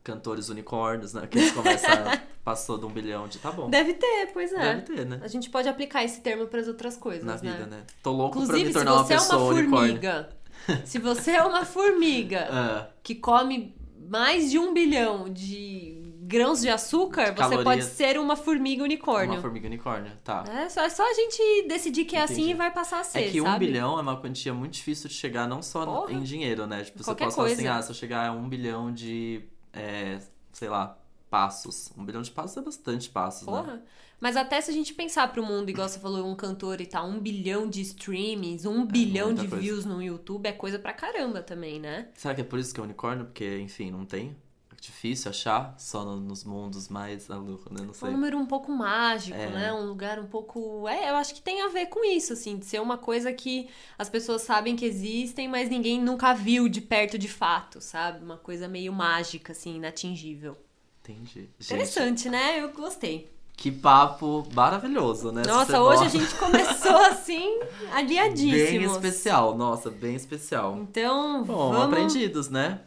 cantores 0.06 0.48
unicórnios, 0.48 1.12
né? 1.12 1.26
Que 1.26 1.38
eles 1.38 1.52
começam. 1.52 1.90
passou 2.44 2.78
de 2.78 2.84
um 2.86 2.90
bilhão 2.90 3.26
de. 3.26 3.38
Tá 3.38 3.50
bom. 3.50 3.68
Deve 3.68 3.94
ter, 3.94 4.30
pois 4.32 4.52
é. 4.52 4.58
Deve 4.76 4.82
ter, 4.82 5.04
né? 5.04 5.18
A 5.22 5.26
gente 5.28 5.50
pode 5.50 5.68
aplicar 5.68 6.04
esse 6.04 6.20
termo 6.20 6.46
para 6.46 6.60
as 6.60 6.68
outras 6.68 6.96
coisas, 6.96 7.24
Na 7.24 7.32
né? 7.34 7.38
vida, 7.40 7.66
né? 7.66 7.82
Tô 8.02 8.12
louco 8.12 8.38
Inclusive, 8.40 8.70
pra 8.70 8.80
se 8.80 8.86
me 8.86 8.92
tornar 8.92 9.02
você 9.02 9.14
é 9.14 9.16
uma 9.16 9.22
uma 9.24 9.28
pessoa 9.30 9.54
unicórnio. 9.54 9.86
formiga, 10.00 10.28
se 10.84 10.98
você 11.00 11.30
é 11.32 11.42
uma 11.42 11.64
formiga 11.64 12.48
Ah, 12.50 12.86
que 13.02 13.16
come 13.16 13.74
mais 14.08 14.50
de 14.50 14.58
um 14.60 14.72
bilhão 14.72 15.28
de 15.28 16.02
grãos 16.22 16.60
de 16.60 16.68
açúcar, 16.68 17.30
De 17.32 17.40
você 17.42 17.62
pode 17.62 17.84
ser 17.84 18.18
uma 18.18 18.34
formiga 18.36 18.82
unicórnio. 18.84 19.34
uma 19.34 19.40
formiga 19.42 19.66
unicórnio. 19.66 20.10
Tá. 20.24 20.44
É 20.48 20.68
só, 20.68 20.82
é 20.82 20.88
só 20.88 21.08
a 21.08 21.14
gente 21.14 21.66
decidir 21.68 22.04
que 22.04 22.16
é 22.16 22.22
assim 22.22 22.34
Entendi. 22.42 22.50
e 22.50 22.54
vai 22.54 22.70
passar 22.72 23.00
a 23.00 23.04
ser, 23.04 23.18
É 23.20 23.30
que 23.30 23.40
um 23.40 23.44
sabe? 23.44 23.66
bilhão 23.66 23.96
é 23.98 24.02
uma 24.02 24.16
quantia 24.20 24.52
muito 24.54 24.72
difícil 24.74 25.08
de 25.08 25.14
chegar, 25.14 25.48
não 25.48 25.62
só 25.62 25.84
Porra. 25.84 26.12
em 26.12 26.20
dinheiro, 26.22 26.66
né? 26.66 26.82
Tipo, 26.84 26.98
você 26.98 27.04
Qualquer 27.04 27.24
pode 27.26 27.36
falar 27.36 27.48
assim, 27.48 27.66
ah, 27.68 27.80
se 27.82 27.90
eu 27.90 27.94
chegar 27.94 28.28
a 28.28 28.32
um 28.32 28.48
bilhão 28.48 28.92
de, 28.92 29.42
é, 29.76 30.20
sei 30.52 30.68
lá, 30.68 30.98
passos. 31.30 31.92
Um 31.96 32.04
bilhão 32.04 32.22
de 32.22 32.30
passos 32.30 32.56
é 32.56 32.62
bastante 32.62 33.08
passos, 33.10 33.46
né? 33.46 33.52
Porra. 33.52 33.82
Mas 34.18 34.34
até 34.36 34.60
se 34.62 34.70
a 34.70 34.74
gente 34.74 34.94
pensar 34.94 35.30
pro 35.30 35.44
mundo, 35.44 35.68
igual 35.68 35.86
você 35.88 35.98
falou, 35.98 36.26
um 36.26 36.34
cantor 36.34 36.80
e 36.80 36.86
tal, 36.86 37.06
um 37.06 37.20
bilhão 37.20 37.68
de 37.68 37.82
streamings, 37.82 38.64
um 38.64 38.86
bilhão 38.86 39.26
É, 39.28 39.32
muita 39.32 39.42
de 39.42 39.48
coisa. 39.48 39.62
views 39.62 39.84
no 39.84 40.02
YouTube 40.02 40.46
é 40.46 40.52
coisa 40.52 40.78
pra 40.78 40.94
caramba 40.94 41.42
também, 41.42 41.78
né? 41.78 42.08
Será 42.14 42.34
que 42.34 42.40
é 42.40 42.44
por 42.44 42.58
isso 42.58 42.72
que 42.72 42.80
é 42.80 42.82
unicórnio? 42.82 43.26
Porque, 43.26 43.58
enfim, 43.58 43.90
não 43.90 44.06
tem? 44.06 44.34
Difícil 44.80 45.30
achar 45.30 45.74
só 45.78 46.04
no- 46.04 46.20
nos 46.20 46.44
mundos 46.44 46.88
mais 46.88 47.28
né? 47.28 47.36
Não 47.36 47.90
Um 47.90 47.92
sei. 47.92 48.10
número 48.10 48.38
um 48.38 48.46
pouco 48.46 48.70
mágico, 48.70 49.36
É. 49.36 49.48
né? 49.48 49.72
Um 49.72 49.86
lugar 49.86 50.18
um 50.18 50.26
pouco. 50.26 50.86
É, 50.88 51.10
eu 51.10 51.16
acho 51.16 51.34
que 51.34 51.40
tem 51.42 51.62
a 51.62 51.68
ver 51.68 51.86
com 51.86 52.04
isso, 52.04 52.32
assim, 52.34 52.56
de 52.58 52.66
ser 52.66 52.80
uma 52.80 52.96
coisa 52.98 53.32
que 53.32 53.68
as 53.98 54.08
pessoas 54.08 54.42
sabem 54.42 54.76
que 54.76 54.84
existem, 54.84 55.48
mas 55.48 55.68
ninguém 55.68 56.00
nunca 56.00 56.32
viu 56.34 56.68
de 56.68 56.80
perto 56.80 57.18
de 57.18 57.28
fato, 57.28 57.80
sabe? 57.80 58.24
Uma 58.24 58.36
coisa 58.36 58.68
meio 58.68 58.92
mágica, 58.92 59.52
assim, 59.52 59.76
inatingível. 59.76 60.56
Entendi. 61.02 61.48
Gente, 61.58 61.64
Interessante, 61.72 62.28
né? 62.28 62.60
Eu 62.62 62.72
gostei. 62.72 63.30
que 63.56 63.72
papo 63.72 64.46
maravilhoso, 64.52 65.32
né? 65.32 65.42
Nossa, 65.46 65.80
hoje 65.80 66.04
a 66.04 66.08
gente 66.08 66.34
começou 66.34 66.96
assim, 67.06 67.58
aliadíssimos. 67.92 68.52
Bem 68.70 68.84
especial, 68.84 69.56
nossa, 69.56 69.90
bem 69.90 70.14
especial. 70.14 70.76
Então, 70.78 71.42
Bom, 71.42 71.70
vamos, 71.72 71.86
aprendidos, 71.86 72.48
né? 72.50 72.80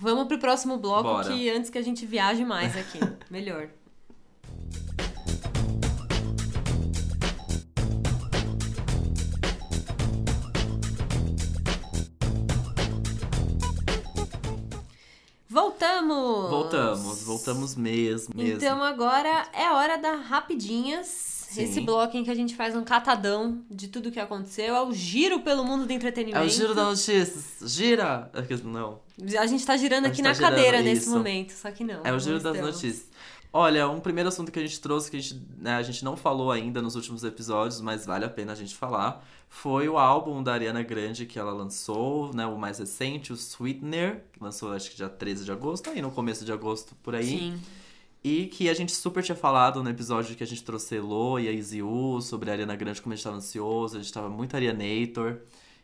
Vamos 0.00 0.26
pro 0.26 0.38
próximo 0.38 0.78
bloco 0.78 1.04
Bora. 1.04 1.28
que 1.28 1.50
antes 1.50 1.70
que 1.70 1.78
a 1.78 1.82
gente 1.82 2.06
viaje 2.06 2.44
mais 2.44 2.76
aqui. 2.76 2.98
Melhor. 3.30 3.68
Voltamos! 15.48 16.50
Voltamos, 16.50 17.22
voltamos 17.22 17.76
mesmo, 17.76 18.34
mesmo. 18.36 18.56
Então 18.56 18.82
agora 18.82 19.48
é 19.54 19.70
hora 19.70 19.96
da 19.96 20.16
rapidinhas. 20.16 21.35
Sim. 21.48 21.62
Esse 21.62 21.80
bloco 21.80 22.16
em 22.16 22.24
que 22.24 22.30
a 22.30 22.34
gente 22.34 22.54
faz 22.56 22.74
um 22.74 22.82
catadão 22.82 23.64
de 23.70 23.88
tudo 23.88 24.10
que 24.10 24.18
aconteceu. 24.18 24.74
É 24.74 24.82
o 24.82 24.92
giro 24.92 25.40
pelo 25.40 25.64
mundo 25.64 25.86
do 25.86 25.92
entretenimento. 25.92 26.42
É 26.42 26.46
o 26.46 26.48
giro 26.50 26.74
das 26.74 26.86
notícias. 27.06 27.70
Gira! 27.72 28.30
É 28.34 28.42
que- 28.42 28.56
Não. 28.64 29.00
A 29.38 29.46
gente 29.46 29.64
tá 29.64 29.76
girando 29.76 30.06
aqui 30.06 30.16
gente 30.16 30.24
na 30.24 30.30
tá 30.30 30.34
girando, 30.34 30.50
cadeira 30.56 30.82
nesse 30.82 31.02
isso. 31.02 31.10
momento, 31.16 31.52
só 31.52 31.70
que 31.70 31.84
não. 31.84 32.00
É 32.04 32.12
o 32.12 32.18
giro 32.18 32.40
das 32.40 32.60
notícias. 32.60 33.06
Olha, 33.52 33.88
um 33.88 34.00
primeiro 34.00 34.28
assunto 34.28 34.52
que 34.52 34.58
a 34.58 34.62
gente 34.62 34.78
trouxe, 34.80 35.10
que 35.10 35.16
a 35.16 35.20
gente, 35.20 35.40
né, 35.56 35.76
a 35.76 35.82
gente 35.82 36.04
não 36.04 36.14
falou 36.16 36.50
ainda 36.50 36.82
nos 36.82 36.94
últimos 36.94 37.24
episódios, 37.24 37.80
mas 37.80 38.04
vale 38.04 38.24
a 38.24 38.28
pena 38.28 38.52
a 38.52 38.54
gente 38.56 38.74
falar, 38.74 39.24
foi 39.48 39.88
o 39.88 39.96
álbum 39.96 40.42
da 40.42 40.52
Ariana 40.52 40.82
Grande 40.82 41.24
que 41.24 41.38
ela 41.38 41.52
lançou, 41.52 42.34
né, 42.34 42.44
o 42.44 42.58
mais 42.58 42.78
recente, 42.80 43.32
o 43.32 43.36
Sweetener, 43.36 44.24
que 44.32 44.42
lançou 44.42 44.72
acho 44.72 44.90
que 44.90 44.96
dia 44.96 45.08
13 45.08 45.44
de 45.44 45.52
agosto, 45.52 45.88
aí 45.88 46.02
no 46.02 46.10
começo 46.10 46.44
de 46.44 46.52
agosto 46.52 46.94
por 47.02 47.14
aí. 47.14 47.26
Sim. 47.38 47.60
E 48.28 48.46
que 48.46 48.68
a 48.68 48.74
gente 48.74 48.92
super 48.92 49.22
tinha 49.22 49.36
falado 49.36 49.82
no 49.84 49.88
episódio 49.90 50.34
que 50.34 50.42
a 50.42 50.46
gente 50.46 50.64
trouxe 50.64 50.96
Elo 50.96 51.38
e 51.38 51.46
a 51.48 51.52
Easy 51.52 51.80
U 51.82 52.20
sobre 52.20 52.50
a 52.50 52.54
Ariana 52.54 52.74
Grande, 52.74 53.00
como 53.00 53.12
a 53.12 53.16
gente 53.16 53.24
tava 53.24 53.36
ansioso, 53.36 53.96
a 53.96 54.00
gente 54.00 54.12
tava 54.12 54.28
muito 54.28 54.54
Arianator. 54.56 55.38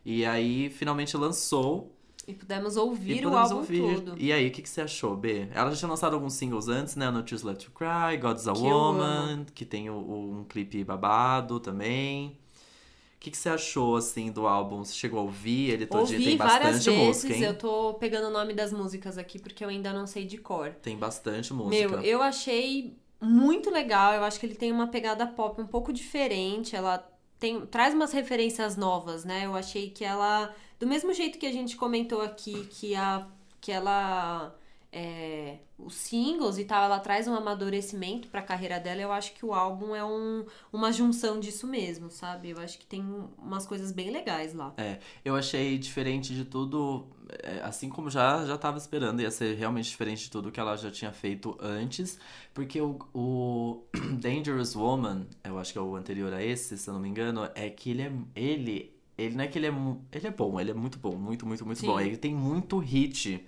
E 0.05 0.25
aí 0.25 0.69
finalmente 0.69 1.15
lançou 1.15 1.95
E 2.27 2.33
pudemos 2.33 2.75
e 2.75 2.79
ouvir 2.79 3.25
o 3.25 3.33
álbum 3.37 3.55
ouvir. 3.57 3.81
todo. 4.01 4.15
E 4.17 4.33
aí, 4.33 4.47
o 4.47 4.51
que, 4.51 4.61
que 4.61 4.69
você 4.69 4.81
achou, 4.81 5.15
B? 5.15 5.47
Ela 5.53 5.69
já 5.71 5.77
tinha 5.77 5.89
lançado 5.89 6.13
alguns 6.15 6.33
singles 6.33 6.67
antes, 6.67 6.95
né? 6.97 7.09
No 7.09 7.25
Choose 7.25 7.45
Left 7.45 7.65
to 7.65 7.71
Cry, 7.71 8.17
God's 8.21 8.45
a 8.47 8.53
Que 8.53 8.59
Woman, 8.61 9.45
que 9.55 9.63
tem 9.65 9.89
o, 9.89 9.93
o- 9.95 10.31
um 10.39 10.43
clipe 10.43 10.83
babado 10.83 11.59
também. 11.61 12.37
O 13.23 13.25
que, 13.25 13.31
que 13.31 13.37
você 13.37 13.47
achou, 13.47 13.95
assim, 13.95 14.33
do 14.33 14.45
álbum? 14.45 14.83
Você 14.83 14.93
chegou 14.95 15.21
a 15.21 15.23
ouvir 15.23 15.69
ele 15.69 15.85
todinho? 15.85 16.19
Ouvi 16.19 16.25
Tem 16.25 16.37
várias 16.37 16.75
bastante 16.75 16.89
vezes, 16.89 17.07
música, 17.07 17.33
hein? 17.33 17.43
eu 17.43 17.57
tô 17.57 17.93
pegando 17.93 18.27
o 18.27 18.29
nome 18.29 18.53
das 18.53 18.73
músicas 18.73 19.17
aqui 19.17 19.39
porque 19.39 19.63
eu 19.63 19.69
ainda 19.69 19.93
não 19.93 20.05
sei 20.05 20.25
de 20.25 20.37
cor. 20.37 20.75
Tem 20.81 20.97
bastante 20.97 21.53
música. 21.53 21.87
Meu, 21.87 22.01
eu 22.01 22.21
achei 22.21 22.97
muito 23.21 23.69
legal. 23.69 24.13
Eu 24.13 24.25
acho 24.25 24.37
que 24.37 24.45
ele 24.45 24.55
tem 24.55 24.73
uma 24.73 24.87
pegada 24.87 25.25
pop 25.25 25.61
um 25.61 25.65
pouco 25.65 25.93
diferente. 25.93 26.75
Ela 26.75 26.97
tem 27.39 27.65
traz 27.65 27.93
umas 27.93 28.11
referências 28.11 28.75
novas, 28.75 29.23
né? 29.23 29.45
Eu 29.45 29.55
achei 29.55 29.89
que 29.89 30.03
ela, 30.03 30.53
do 30.77 30.85
mesmo 30.85 31.13
jeito 31.13 31.39
que 31.39 31.45
a 31.45 31.51
gente 31.53 31.77
comentou 31.77 32.19
aqui, 32.19 32.65
que 32.71 32.93
a 32.93 33.25
que 33.61 33.71
ela 33.71 34.53
é, 34.93 35.57
os 35.75 35.95
singles 35.95 36.59
e 36.59 36.65
tal, 36.65 36.83
ela 36.83 36.99
traz 36.99 37.27
um 37.27 37.33
amadurecimento 37.33 38.27
pra 38.27 38.43
carreira 38.43 38.79
dela. 38.79 39.01
Eu 39.01 39.11
acho 39.11 39.33
que 39.33 39.43
o 39.43 39.51
álbum 39.51 39.95
é 39.95 40.05
um, 40.05 40.45
uma 40.71 40.91
junção 40.91 41.39
disso 41.39 41.65
mesmo, 41.65 42.11
sabe? 42.11 42.51
Eu 42.51 42.59
acho 42.59 42.77
que 42.77 42.85
tem 42.85 43.03
umas 43.39 43.65
coisas 43.65 43.91
bem 43.91 44.11
legais 44.11 44.53
lá. 44.53 44.71
É, 44.77 44.99
eu 45.25 45.35
achei 45.35 45.79
diferente 45.79 46.35
de 46.35 46.45
tudo, 46.45 47.07
é, 47.41 47.61
assim 47.63 47.89
como 47.89 48.09
já 48.11 48.45
já 48.45 48.55
tava 48.55 48.77
esperando, 48.77 49.21
ia 49.21 49.31
ser 49.31 49.55
realmente 49.55 49.89
diferente 49.89 50.25
de 50.25 50.29
tudo 50.29 50.51
que 50.51 50.59
ela 50.59 50.75
já 50.75 50.91
tinha 50.91 51.11
feito 51.11 51.57
antes, 51.59 52.19
porque 52.53 52.79
o, 52.79 52.99
o 53.15 53.83
Dangerous 54.21 54.75
Woman, 54.75 55.25
eu 55.43 55.57
acho 55.57 55.73
que 55.73 55.79
é 55.79 55.81
o 55.81 55.95
anterior 55.95 56.31
a 56.31 56.43
esse, 56.43 56.77
se 56.77 56.87
eu 56.87 56.93
não 56.93 57.01
me 57.01 57.09
engano, 57.09 57.49
é 57.55 57.67
que 57.67 57.89
ele 57.89 58.03
é 58.03 58.11
ele 58.35 58.93
ele 59.17 59.35
não 59.35 59.43
é 59.43 59.47
que 59.47 59.57
ele 59.57 59.67
é 59.67 59.73
ele 60.11 60.27
é 60.27 60.31
bom, 60.31 60.59
ele 60.59 60.71
é 60.71 60.73
muito 60.73 60.99
bom, 60.99 61.15
muito 61.15 61.45
muito 61.47 61.65
muito 61.65 61.79
Sim. 61.79 61.87
bom. 61.87 61.99
Ele 61.99 62.17
tem 62.17 62.33
muito 62.33 62.77
hit. 62.77 63.43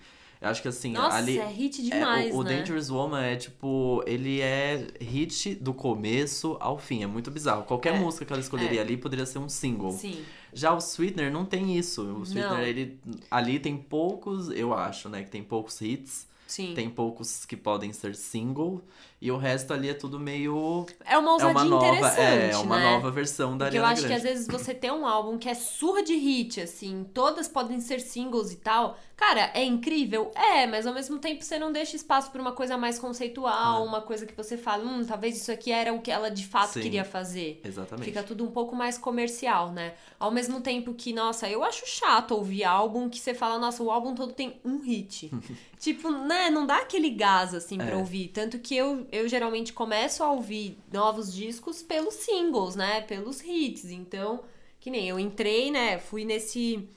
Eu 0.45 0.51
acho 0.51 0.61
que 0.61 0.67
assim, 0.67 0.91
Nossa, 0.91 1.17
ali 1.17 1.39
é 1.39 1.47
hit 1.47 1.81
é, 1.81 1.83
demais, 1.95 2.33
o, 2.33 2.37
o 2.37 2.43
né? 2.43 2.57
Dangerous 2.57 2.91
Woman 2.91 3.19
é 3.23 3.35
tipo, 3.35 4.03
ele 4.05 4.41
é 4.41 4.87
hit 5.01 5.55
do 5.55 5.73
começo 5.73 6.55
ao 6.59 6.77
fim, 6.77 7.01
é 7.01 7.07
muito 7.07 7.31
bizarro. 7.31 7.63
Qualquer 7.63 7.95
É, 7.95 7.99
música 7.99 8.23
que 8.25 8.31
ela 8.31 8.39
escolheria 8.39 8.79
é. 8.79 8.83
ali 8.83 8.95
poderia 8.95 9.25
ser 9.25 9.39
um 9.39 9.49
single. 9.49 9.91
Sim. 9.91 10.23
Já 10.53 10.71
o 10.71 10.77
Sweetener 10.77 11.31
não 11.31 11.45
tem 11.45 11.75
isso. 11.75 12.03
O 12.03 12.21
Sweetener, 12.23 12.57
Não. 12.59 12.61
ele 12.61 12.99
ali 13.31 13.59
tem 13.59 13.75
poucos, 13.75 14.49
eu 14.51 14.71
acho, 14.73 15.09
né? 15.09 15.23
Que 15.23 15.31
tem 15.31 15.43
poucos 15.43 15.81
hits, 15.81 16.27
Sim. 16.45 16.73
tem 16.75 16.91
poucos 16.91 17.43
que 17.43 17.57
podem 17.57 17.91
ser 17.91 18.15
single, 18.15 18.83
e 19.21 19.31
o 19.31 19.37
resto 19.37 19.73
ali 19.73 19.89
é 19.89 19.93
tudo 19.93 20.19
meio. 20.19 20.85
É 21.05 21.17
uma 21.17 21.29
É 21.31 21.33
ousadia 21.33 21.51
uma 21.51 21.63
nova, 21.65 21.87
interessante, 21.87 22.19
é, 22.21 22.51
é 22.51 22.57
uma 22.57 22.77
né? 22.77 22.91
nova 22.91 23.09
versão 23.11 23.57
da 23.57 23.65
Porque 23.65 23.77
eu 23.77 23.81
Ariana 23.85 23.93
acho 23.93 24.01
que 24.03 24.07
Grande. 24.07 24.27
às 24.27 24.33
vezes 24.33 24.47
você 24.47 24.73
tem 24.73 24.91
um 24.91 25.05
álbum 25.05 25.37
que 25.37 25.49
é 25.49 25.53
surra 25.53 26.03
de 26.03 26.15
hit, 26.15 26.61
assim, 26.61 27.05
todas 27.13 27.47
podem 27.47 27.79
ser 27.79 27.99
singles 28.01 28.51
e 28.51 28.57
tal. 28.57 28.97
Cara, 29.15 29.49
é 29.53 29.63
incrível? 29.63 30.29
É, 30.35 30.67
mas 30.67 30.85
ao 30.85 30.93
mesmo 30.93 31.17
tempo 31.19 31.41
você 31.41 31.57
não 31.57 31.71
deixa 31.71 31.95
espaço 31.95 32.29
pra 32.31 32.41
uma 32.41 32.51
coisa 32.51 32.77
mais 32.77 32.99
conceitual, 32.99 33.83
É. 33.83 33.87
uma 33.87 34.01
coisa 34.01 34.25
que 34.25 34.35
você 34.35 34.57
fala, 34.57 34.83
hum, 34.83 35.05
talvez 35.05 35.37
isso 35.37 35.49
aqui 35.51 35.71
era 35.71 35.93
o 35.93 36.01
que 36.01 36.11
ela 36.11 36.29
de 36.29 36.45
fato 36.45 36.73
Sim. 36.73 36.81
queria 36.81 37.05
fazer. 37.05 37.61
Exatamente. 37.63 38.03
Fica 38.05 38.21
tudo 38.23 38.43
um 38.43 38.51
pouco 38.51 38.75
mais 38.75 38.97
comercial, 38.97 39.71
né? 39.71 39.93
Ao 40.19 40.29
mesmo 40.31 40.59
tempo 40.59 40.93
que, 40.93 41.13
nossa, 41.13 41.47
eu 41.49 41.63
acho 41.63 41.87
chato 41.87 42.31
ouvir 42.35 42.65
álbum 42.65 43.09
que 43.09 43.17
você 43.19 43.33
fala, 43.33 43.57
nossa, 43.57 43.81
o 43.81 43.89
álbum 43.89 44.13
todo 44.13 44.33
tem 44.33 44.59
um 44.65 44.79
hit. 44.81 45.31
tipo, 45.79 46.11
né, 46.11 46.49
não 46.49 46.65
dá 46.65 46.77
aquele 46.79 47.09
gás, 47.09 47.53
assim, 47.53 47.77
pra 47.77 47.91
É. 47.91 47.95
ouvir. 47.95 48.27
Tanto 48.33 48.59
que 48.59 48.75
eu, 48.75 49.04
eu 49.11 49.27
geralmente 49.27 49.73
começo 49.73 50.23
a 50.23 50.31
ouvir 50.31 50.77
novos 50.91 51.33
discos 51.33 51.81
pelos 51.83 52.13
singles, 52.15 52.75
né? 52.75 53.01
Pelos 53.01 53.41
hits. 53.41 53.85
Então, 53.85 54.41
que 54.79 54.89
nem 54.91 55.07
eu 55.09 55.19
entrei, 55.19 55.71
né? 55.71 55.97
Fui 55.99 56.23
nesse. 56.25 56.87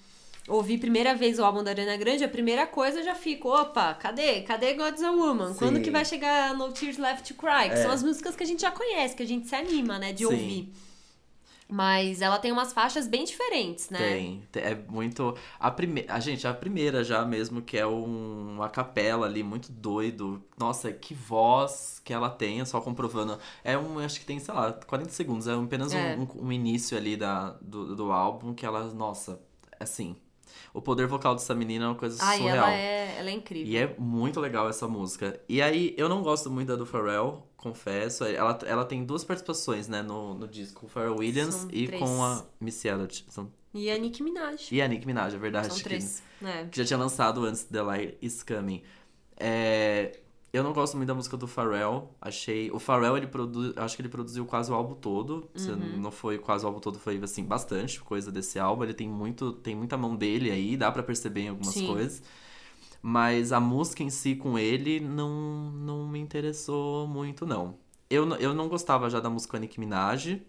Ouvi 0.49 0.79
primeira 0.79 1.15
vez 1.15 1.39
o 1.39 1.45
álbum 1.45 1.63
da 1.63 1.71
Ariana 1.73 1.97
Grande, 1.99 2.25
a 2.25 2.29
primeira 2.29 2.67
coisa 2.67 3.01
eu 3.01 3.05
já 3.05 3.15
fico, 3.15 3.49
opa, 3.51 3.93
cadê? 3.93 4.41
Cadê 4.41 4.73
God's 4.73 5.03
a 5.03 5.11
Woman? 5.11 5.53
Quando 5.55 5.77
Sim. 5.77 5.83
que 5.83 5.91
vai 5.91 6.07
chegar 6.07 6.55
No 6.55 6.73
Tears 6.73 6.97
Left 6.97 7.35
to 7.35 7.39
Cry? 7.39 7.69
Que 7.69 7.75
É. 7.75 7.83
são 7.83 7.91
as 7.91 8.03
músicas 8.03 8.35
que 8.35 8.43
a 8.43 8.47
gente 8.47 8.63
já 8.63 8.71
conhece, 8.71 9.15
que 9.15 9.23
a 9.23 9.27
gente 9.27 9.47
se 9.47 9.55
anima, 9.55 9.99
né, 9.99 10.11
de 10.15 10.25
Sim. 10.27 10.33
ouvir. 10.33 10.73
Mas 11.71 12.23
ela 12.23 12.39
tem 12.39 12.51
umas 12.51 12.73
faixas 12.73 13.07
bem 13.07 13.25
diferentes, 13.25 13.91
né? 13.91 13.99
Tem, 13.99 14.43
te- 14.51 14.59
é 14.61 14.75
muito. 14.75 15.37
A 15.61 15.71
primeira, 15.71 16.15
a 16.15 16.19
gente, 16.19 16.47
a 16.47 16.55
primeira 16.55 17.05
já 17.05 17.25
mesmo, 17.27 17.61
que 17.61 17.77
é 17.77 17.87
um, 17.87 18.55
uma 18.55 18.69
capela 18.71 19.27
ali, 19.27 19.43
muito 19.43 19.71
doido. 19.71 20.43
Nossa, 20.59 20.91
que 20.93 21.13
voz 21.15 22.01
que 22.03 22.13
ela 22.13 22.31
tem, 22.31 22.65
só 22.65 22.81
comprovando. 22.81 23.39
É 23.63 23.77
um, 23.77 23.99
acho 23.99 24.19
que 24.21 24.25
tem, 24.27 24.39
sei 24.39 24.55
lá, 24.55 24.73
40 24.73 25.11
segundos, 25.11 25.47
é 25.47 25.53
apenas 25.55 25.93
um- 25.93 25.99
É. 25.99 26.17
Um, 26.17 26.47
um 26.47 26.53
início 26.53 26.97
ali 26.97 27.17
da, 27.17 27.51
do, 27.61 27.95
do 27.95 28.13
álbum 28.13 28.55
que 28.55 28.65
ela, 28.65 28.85
nossa, 28.95 29.39
assim. 29.79 30.17
O 30.79 30.83
poder 30.83 31.07
vocal 31.07 31.35
dessa 31.35 31.55
menina 31.55 31.85
é 31.87 31.89
uma 31.89 31.95
coisa 31.95 32.17
Ai, 32.23 32.39
surreal. 32.39 32.57
ela 32.57 32.73
é, 32.73 33.17
ela 33.19 33.31
é 33.31 33.33
incrível. 33.33 33.73
E 33.73 33.77
é 33.77 33.95
muito 33.99 34.39
legal 34.41 34.69
essa 34.69 34.87
música. 34.87 35.41
E 35.49 35.61
aí, 35.61 35.93
eu 35.99 36.09
não 36.09 36.23
gosto 36.23 36.49
muito 36.51 36.69
da 36.69 36.77
do 36.77 36.87
Pharrell, 36.87 37.47
confesso. 37.57 38.25
Ela, 38.25 38.59
ela 38.65 38.85
tem 38.85 39.05
duas 39.05 39.25
participações, 39.25 39.89
né, 39.89 40.03
no, 40.03 40.35
no 40.35 40.47
disco. 40.47 40.87
O 40.87 40.89
Pharrell 40.89 41.17
Williams 41.17 41.55
São 41.55 41.69
e 41.73 41.87
três. 41.87 42.03
com 42.03 42.23
a 42.25 42.45
Missy 42.61 42.87
Elliott. 42.89 43.25
São- 43.29 43.51
E 43.75 43.91
a 43.91 43.99
Nicki 43.99 44.23
Minaj. 44.23 44.69
E 44.73 44.81
a 44.81 44.87
Nicki 44.89 45.07
Minaj, 45.07 45.35
é 45.35 45.39
verdade. 45.39 45.67
São 45.67 45.77
que- 45.77 45.83
três. 45.83 46.23
né? 46.41 46.69
Que, 46.71 46.79
já 46.79 46.85
tinha 46.85 46.99
lançado 46.99 47.45
antes 47.45 47.65
The 47.65 47.83
Light 47.83 48.19
Is 48.23 48.43
Coming. 48.45 48.83
É, 49.37 50.19
eu 50.53 50.63
não 50.63 50.73
gosto 50.73 50.97
muito 50.97 51.09
da 51.09 51.15
música 51.15 51.37
do 51.37 51.47
Pharrell. 51.47 52.15
Achei... 52.21 52.71
O 52.71 52.79
Pharrell, 52.79 53.17
ele 53.17 53.27
produz... 53.27 53.73
Acho 53.77 53.97
que 53.97 54.03
ele 54.03 54.09
produziu 54.09 54.45
quase 54.47 54.71
o 54.71 54.75
álbum 54.75 54.95
todo. 54.95 55.49
Se 55.55 55.71
Uhum. 55.71 55.99
não 55.99 56.11
foi 56.11 56.39
quase 56.39 56.65
o 56.65 56.69
álbum 56.69 56.81
todo, 56.81 56.99
foi, 56.99 57.21
assim, 57.23 57.45
bastante 57.45 58.01
coisa 58.01 58.33
desse 58.33 58.59
álbum. 58.59 58.85
Ele 58.85 58.95
tem 58.95 59.09
muito... 59.09 59.53
Tem 59.53 59.75
muita 59.75 59.97
mão 59.97 60.17
dele 60.17 60.51
aí, 60.51 60.77
dá 60.77 60.91
pra 60.91 61.03
perceber 61.03 61.43
em 61.43 61.49
algumas 61.49 61.75
Sim. 61.75 61.87
coisas. 61.87 62.23
Mas 63.03 63.53
a 63.53 63.61
música 63.61 64.03
em 64.03 64.11
si 64.11 64.35
com 64.35 64.59
ele 64.59 64.99
não, 65.01 65.71
não 65.73 66.07
me 66.09 66.19
interessou 66.19 67.07
muito, 67.07 67.47
não. 67.47 67.77
Eu, 68.11 68.29
eu 68.37 68.55
não 68.55 68.69
gostava 68.69 69.09
já 69.11 69.21
da 69.21 69.31
música 69.31 69.59
Nicki 69.59 69.79
Minaj. 69.79 70.41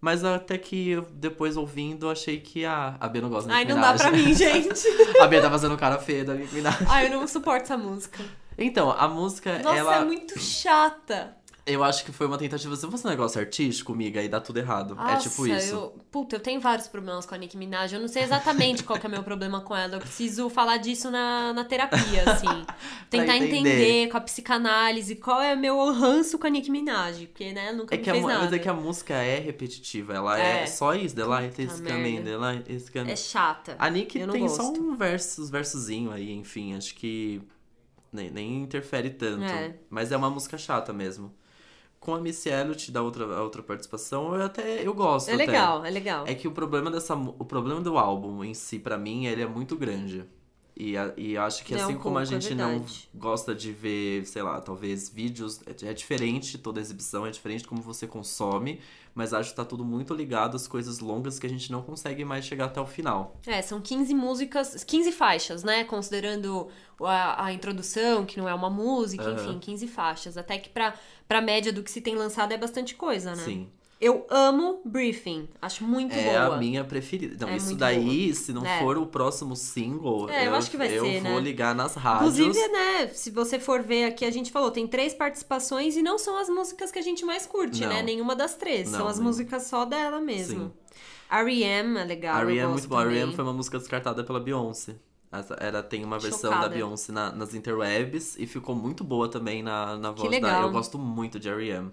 Mas 0.00 0.22
até 0.22 0.58
que 0.58 1.00
depois 1.14 1.56
ouvindo, 1.56 2.10
achei 2.10 2.38
que 2.38 2.62
a, 2.64 2.96
a 3.00 3.08
B 3.08 3.22
não 3.22 3.30
gosta 3.30 3.48
da 3.48 3.54
Ai, 3.54 3.64
Nicki 3.64 3.74
não 3.74 3.80
dá 3.80 3.92
Minaj. 3.92 4.02
pra 4.02 4.10
mim, 4.18 4.32
gente. 4.34 5.18
A 5.20 5.26
B 5.26 5.40
tá 5.40 5.48
fazendo 5.50 5.76
cara 5.78 5.98
feia 5.98 6.24
da 6.24 6.34
Nicki 6.34 6.54
Minaj. 6.56 6.76
Ai, 6.88 7.06
eu 7.06 7.10
não 7.10 7.26
suporto 7.26 7.62
essa 7.62 7.78
música. 7.78 8.22
Então, 8.56 8.90
a 8.90 9.08
música, 9.08 9.58
Nossa, 9.60 9.76
ela. 9.78 9.96
é 9.96 10.04
muito 10.04 10.38
chata. 10.38 11.36
Eu 11.66 11.82
acho 11.82 12.04
que 12.04 12.12
foi 12.12 12.26
uma 12.26 12.36
tentativa. 12.36 12.76
Se 12.76 12.86
fosse 12.90 13.06
um 13.06 13.08
negócio 13.08 13.40
artístico, 13.40 13.94
miga, 13.94 14.20
aí 14.20 14.28
dá 14.28 14.38
tudo 14.38 14.58
errado. 14.58 14.92
é 14.92 14.96
Nossa, 15.14 15.30
tipo 15.30 15.46
isso. 15.46 15.74
Eu... 15.74 15.98
Puta, 16.10 16.36
eu 16.36 16.40
tenho 16.40 16.60
vários 16.60 16.86
problemas 16.88 17.24
com 17.24 17.34
a 17.34 17.38
Nicki 17.38 17.56
Minaj. 17.56 17.90
Eu 17.94 18.00
não 18.02 18.06
sei 18.06 18.22
exatamente 18.22 18.82
qual 18.84 18.98
é 19.02 19.06
o 19.06 19.10
meu 19.10 19.22
problema 19.22 19.62
com 19.62 19.74
ela. 19.74 19.94
Eu 19.94 19.98
preciso 19.98 20.50
falar 20.50 20.76
disso 20.76 21.10
na, 21.10 21.54
na 21.54 21.64
terapia, 21.64 22.22
assim. 22.30 22.66
Tentar 23.08 23.38
entender. 23.38 23.56
entender. 23.60 24.08
com 24.10 24.18
a 24.18 24.20
psicanálise 24.20 25.16
qual 25.16 25.40
é 25.40 25.54
o 25.54 25.58
meu 25.58 25.90
ranço 25.90 26.38
com 26.38 26.46
a 26.46 26.50
Nicki 26.50 26.70
Minaj. 26.70 27.24
Porque, 27.28 27.54
né, 27.54 27.72
nunca 27.72 27.94
É 27.94 27.98
me 27.98 28.04
que, 28.04 28.10
a, 28.10 28.14
nada. 28.20 28.38
mas 28.40 28.52
é 28.52 28.58
que 28.58 28.68
a 28.68 28.74
música 28.74 29.14
é 29.14 29.38
repetitiva. 29.38 30.12
Ela 30.12 30.38
é, 30.38 30.64
É. 30.64 30.66
só 30.66 30.94
isso. 30.94 31.14
The 31.16 31.24
light 31.24 31.62
is 31.62 31.80
coming, 31.80 32.22
the 32.24 32.36
light 32.36 32.70
is 32.70 32.90
coming. 32.90 33.10
É 33.10 33.16
chata. 33.16 33.74
A 33.78 33.88
Nick 33.88 34.18
tem 34.26 34.48
só 34.50 34.64
gosto. 34.64 34.82
um 34.82 34.94
verso, 34.94 35.46
versozinho 35.50 36.10
aí, 36.12 36.30
enfim, 36.30 36.76
acho 36.76 36.94
que 36.94 37.40
nem, 38.14 38.30
nem 38.30 38.62
interfere 38.62 39.10
tanto. 39.10 39.44
É. 39.44 39.74
Mas 39.90 40.12
é 40.12 40.16
uma 40.16 40.30
música 40.30 40.56
chata 40.56 40.92
mesmo. 40.92 41.34
Com 42.00 42.14
a 42.14 42.20
Missy 42.20 42.50
Elliott 42.50 42.92
da 42.92 43.02
outra, 43.02 43.24
a 43.24 43.42
outra 43.42 43.62
participação, 43.62 44.34
eu 44.34 44.44
até 44.44 44.86
eu 44.86 44.92
gosto. 44.94 45.30
É 45.30 45.34
até. 45.34 45.46
legal, 45.46 45.84
é 45.84 45.90
legal. 45.90 46.24
É 46.26 46.34
que 46.34 46.46
o 46.46 46.52
problema 46.52 46.90
dessa 46.90 47.14
o 47.14 47.44
problema 47.44 47.80
do 47.80 47.96
álbum 47.98 48.44
em 48.44 48.54
si 48.54 48.78
pra 48.78 48.98
mim, 48.98 49.26
ele 49.26 49.42
é 49.42 49.46
muito 49.46 49.76
grande. 49.76 50.24
E, 50.76 50.94
e 51.16 51.36
acho 51.36 51.64
que 51.64 51.72
É 51.72 51.76
um 51.76 51.80
assim 51.84 51.96
como 51.98 52.18
a 52.18 52.22
é 52.22 52.26
gente 52.26 52.52
não 52.54 52.78
verdade. 52.80 53.08
gosta 53.14 53.54
de 53.54 53.70
ver, 53.72 54.26
sei 54.26 54.42
lá, 54.42 54.60
talvez 54.60 55.08
vídeos, 55.08 55.60
é, 55.66 55.90
é 55.90 55.94
diferente 55.94 56.58
toda 56.58 56.80
exibição, 56.80 57.24
é 57.24 57.30
diferente 57.30 57.64
como 57.64 57.80
você 57.80 58.08
consome, 58.08 58.80
mas 59.14 59.32
acho 59.32 59.50
que 59.50 59.56
tá 59.56 59.64
tudo 59.64 59.84
muito 59.84 60.12
ligado 60.12 60.56
às 60.56 60.66
coisas 60.66 60.98
longas 60.98 61.38
que 61.38 61.46
a 61.46 61.50
gente 61.50 61.70
não 61.70 61.80
consegue 61.80 62.24
mais 62.24 62.44
chegar 62.44 62.64
até 62.66 62.80
o 62.80 62.86
final. 62.86 63.36
É, 63.46 63.62
são 63.62 63.80
15 63.80 64.12
músicas, 64.14 64.82
15 64.82 65.12
faixas, 65.12 65.62
né? 65.62 65.84
Considerando 65.84 66.68
a, 67.00 67.44
a 67.46 67.52
introdução, 67.52 68.24
que 68.26 68.38
não 68.38 68.48
é 68.48 68.54
uma 68.54 68.70
música, 68.70 69.22
Aham. 69.22 69.34
enfim, 69.34 69.58
15 69.60 69.86
faixas. 69.86 70.36
Até 70.36 70.58
que 70.58 70.70
pra, 70.70 70.94
pra 71.28 71.40
média 71.40 71.72
do 71.72 71.82
que 71.84 71.90
se 71.90 72.00
tem 72.00 72.16
lançado 72.16 72.52
é 72.52 72.56
bastante 72.58 72.94
coisa, 72.96 73.36
né? 73.36 73.44
Sim. 73.44 73.70
Eu 74.04 74.26
amo 74.28 74.82
Briefing, 74.84 75.48
acho 75.62 75.82
muito 75.82 76.14
É 76.14 76.24
boa. 76.24 76.56
a 76.56 76.58
minha 76.58 76.84
preferida. 76.84 77.34
Então, 77.34 77.48
É 77.48 77.56
isso 77.56 77.74
daí, 77.74 78.34
se 78.34 78.52
não 78.52 78.64
É. 78.66 78.78
for 78.80 78.98
o 78.98 79.06
próximo 79.06 79.56
single, 79.56 80.28
É, 80.28 80.46
eu 80.46 80.54
acho 80.54 80.70
que 80.70 80.76
vai 80.76 80.88
eu 80.96 81.04
ser, 81.04 81.22
vou 81.22 81.32
né? 81.36 81.40
ligar 81.40 81.74
nas 81.74 81.94
rádios. 81.94 82.38
Inclusive, 82.38 82.68
né, 82.68 83.06
se 83.08 83.30
você 83.30 83.58
for 83.58 83.82
ver 83.82 84.04
aqui, 84.04 84.26
a 84.26 84.30
gente 84.30 84.52
falou, 84.52 84.70
tem 84.70 84.86
três 84.86 85.14
participações 85.14 85.96
e 85.96 86.02
não 86.02 86.18
são 86.18 86.36
as 86.36 86.50
músicas 86.50 86.92
que 86.92 86.98
a 86.98 87.02
gente 87.02 87.24
mais 87.24 87.46
curte, 87.46 87.80
Não. 87.80 87.88
né? 87.88 88.02
Nenhuma 88.02 88.36
das 88.36 88.54
três. 88.54 88.90
Não, 88.90 88.98
são 88.98 89.08
as 89.08 89.14
nenhuma. 89.16 89.30
músicas 89.30 89.62
só 89.62 89.86
dela 89.86 90.20
mesmo. 90.20 90.64
Sim. 90.66 90.72
R.E.M. 91.30 91.98
é 91.98 92.04
legal, 92.04 92.34
eu 92.42 92.48
R.E.M. 92.48 92.60
é 92.60 92.66
muito 92.72 92.86
bom. 92.86 93.00
R.E.M. 93.00 93.34
foi 93.34 93.42
uma 93.44 93.54
música 93.54 93.78
descartada 93.78 94.22
pela 94.22 94.38
Beyoncé. 94.38 94.96
Ela 95.58 95.82
tem 95.82 96.04
uma 96.04 96.18
versão 96.18 96.50
Chocada. 96.52 96.68
da 96.68 96.74
Beyoncé 96.74 97.10
na- 97.10 97.32
nas 97.32 97.54
interwebs 97.54 98.36
e 98.38 98.46
ficou 98.46 98.74
muito 98.76 99.02
boa 99.02 99.28
também 99.28 99.62
na, 99.62 99.96
na 99.96 100.10
voz 100.12 100.24
da... 100.24 100.28
legal. 100.30 100.62
Eu 100.64 100.70
gosto 100.70 100.96
muito 100.98 101.40
de 101.40 101.48
R.E.M. 101.48 101.90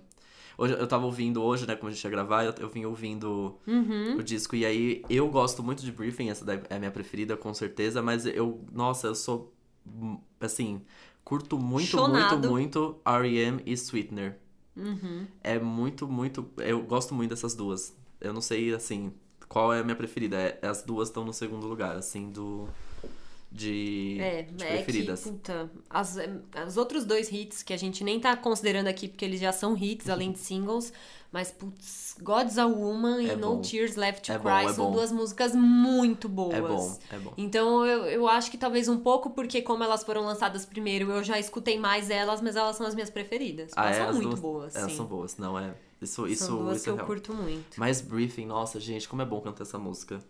Hoje, 0.58 0.74
eu 0.74 0.88
tava 0.88 1.06
ouvindo 1.06 1.42
hoje, 1.42 1.66
né, 1.68 1.76
como 1.76 1.90
a 1.90 1.94
gente 1.94 2.04
ia 2.04 2.10
gravar, 2.10 2.44
eu, 2.46 2.54
eu 2.60 2.70
vim 2.70 2.86
ouvindo 2.86 3.58
Uhum. 3.68 4.18
o 4.18 4.24
disco 4.24 4.56
e 4.56 4.66
aí 4.66 5.04
eu 5.10 5.28
gosto 5.30 5.64
muito 5.64 5.84
de 5.84 5.92
Briefing, 5.92 6.30
essa 6.30 6.46
é 6.70 6.76
a 6.76 6.80
minha 6.80 6.92
preferida 6.92 7.36
com 7.38 7.54
certeza, 7.54 8.02
mas 8.02 8.26
eu, 8.26 8.64
nossa, 8.72 9.08
eu 9.08 9.16
sou, 9.16 9.54
hum, 9.88 10.18
assim, 10.40 10.82
curto 11.24 11.58
muito, 11.58 11.88
Chonado. 11.88 12.50
muito, 12.50 12.90
muito 12.90 13.02
R.E.M. 13.06 13.62
e 13.66 13.74
Sweetener. 13.74 14.38
Uhum. 14.76 15.26
É 15.44 15.60
muito, 15.60 16.08
muito. 16.08 16.48
Eu 16.58 16.82
gosto 16.84 17.14
muito 17.14 17.30
dessas 17.32 17.54
duas. 17.54 17.96
Eu 18.22 18.32
não 18.34 18.40
sei, 18.42 18.74
assim, 18.74 19.12
qual 19.50 19.74
é 19.74 19.80
a 19.80 19.84
minha 19.84 19.96
preferida. 19.96 20.38
É, 20.38 20.60
as 20.68 20.82
duas 20.82 21.10
estão 21.10 21.26
no 21.26 21.34
segundo 21.34 21.68
lugar, 21.68 21.96
assim, 21.98 22.32
do. 22.32 22.68
De, 23.52 24.18
É, 24.20 24.42
de 24.44 24.64
é 24.64 24.68
preferidas. 24.78 25.24
que, 25.24 25.30
puta, 25.32 25.70
as, 25.90 26.18
os 26.66 26.78
outros 26.78 27.04
dois 27.04 27.30
hits 27.32 27.62
que 27.62 27.74
a 27.74 27.78
gente 27.78 28.02
nem 28.04 28.18
tá 28.18 28.36
considerando 28.38 28.88
aqui 28.88 29.10
porque 29.10 29.26
eles 29.26 29.42
já 29.42 29.52
são 29.52 29.76
hits, 29.78 30.08
além 30.10 30.32
de 30.32 30.40
singles, 30.40 30.94
mas, 31.34 31.52
putz, 31.52 32.16
God's 32.22 32.58
a 32.58 32.66
Woman 32.66 33.20
É 33.28 33.34
e 33.34 33.36
No 33.36 33.56
bom. 33.58 33.62
Tears 33.62 33.96
Left 33.98 34.22
to 34.26 34.32
É 34.34 34.38
bom, 34.38 34.44
Cry 34.50 34.66
é 34.70 34.74
são 34.74 34.86
bom. 34.86 34.92
duas 34.92 35.12
músicas 35.12 35.54
muito 35.54 36.30
boas. 36.30 36.54
É 36.54 36.62
bom, 36.62 37.00
é 37.12 37.20
bom. 37.20 37.34
Então 37.38 37.86
eu, 37.86 38.06
eu 38.06 38.28
acho 38.28 38.50
que 38.50 38.58
talvez 38.58 38.88
um 38.88 39.00
pouco 39.00 39.30
porque 39.32 39.62
como 39.62 39.84
elas 39.84 40.04
foram 40.04 40.22
lançadas 40.22 40.66
primeiro, 40.66 41.12
eu 41.12 41.22
já 41.24 41.38
escutei 41.38 41.78
mais 41.78 42.10
elas, 42.10 42.42
mas 42.42 42.56
elas 42.56 42.78
são 42.78 42.86
as 42.88 42.94
minhas 42.96 43.10
preferidas. 43.10 43.72
Ah, 43.76 43.84
elas 43.86 43.96
é, 43.96 44.00
são 44.00 44.10
as 44.10 44.16
muito 44.16 44.28
duas- 44.30 44.40
boas, 44.40 44.76
Elas 44.76 44.92
sim. 44.92 44.98
são 44.98 45.06
boas, 45.06 45.38
não 45.38 45.60
é? 45.60 45.74
Isso, 46.02 46.26
isso, 46.28 46.46
são 46.46 46.58
duas 46.60 46.78
isso 46.78 46.84
que 46.86 46.90
é 46.90 46.94
eu 46.94 46.96
real. 46.96 47.08
curto 47.08 47.34
muito. 47.34 47.78
Mas 47.80 48.02
Briefing, 48.02 48.46
nossa, 48.46 48.80
gente, 48.80 49.08
como 49.10 49.22
é 49.22 49.26
bom 49.26 49.40
cantar 49.42 49.64
essa 49.64 49.78
música. 49.78 50.22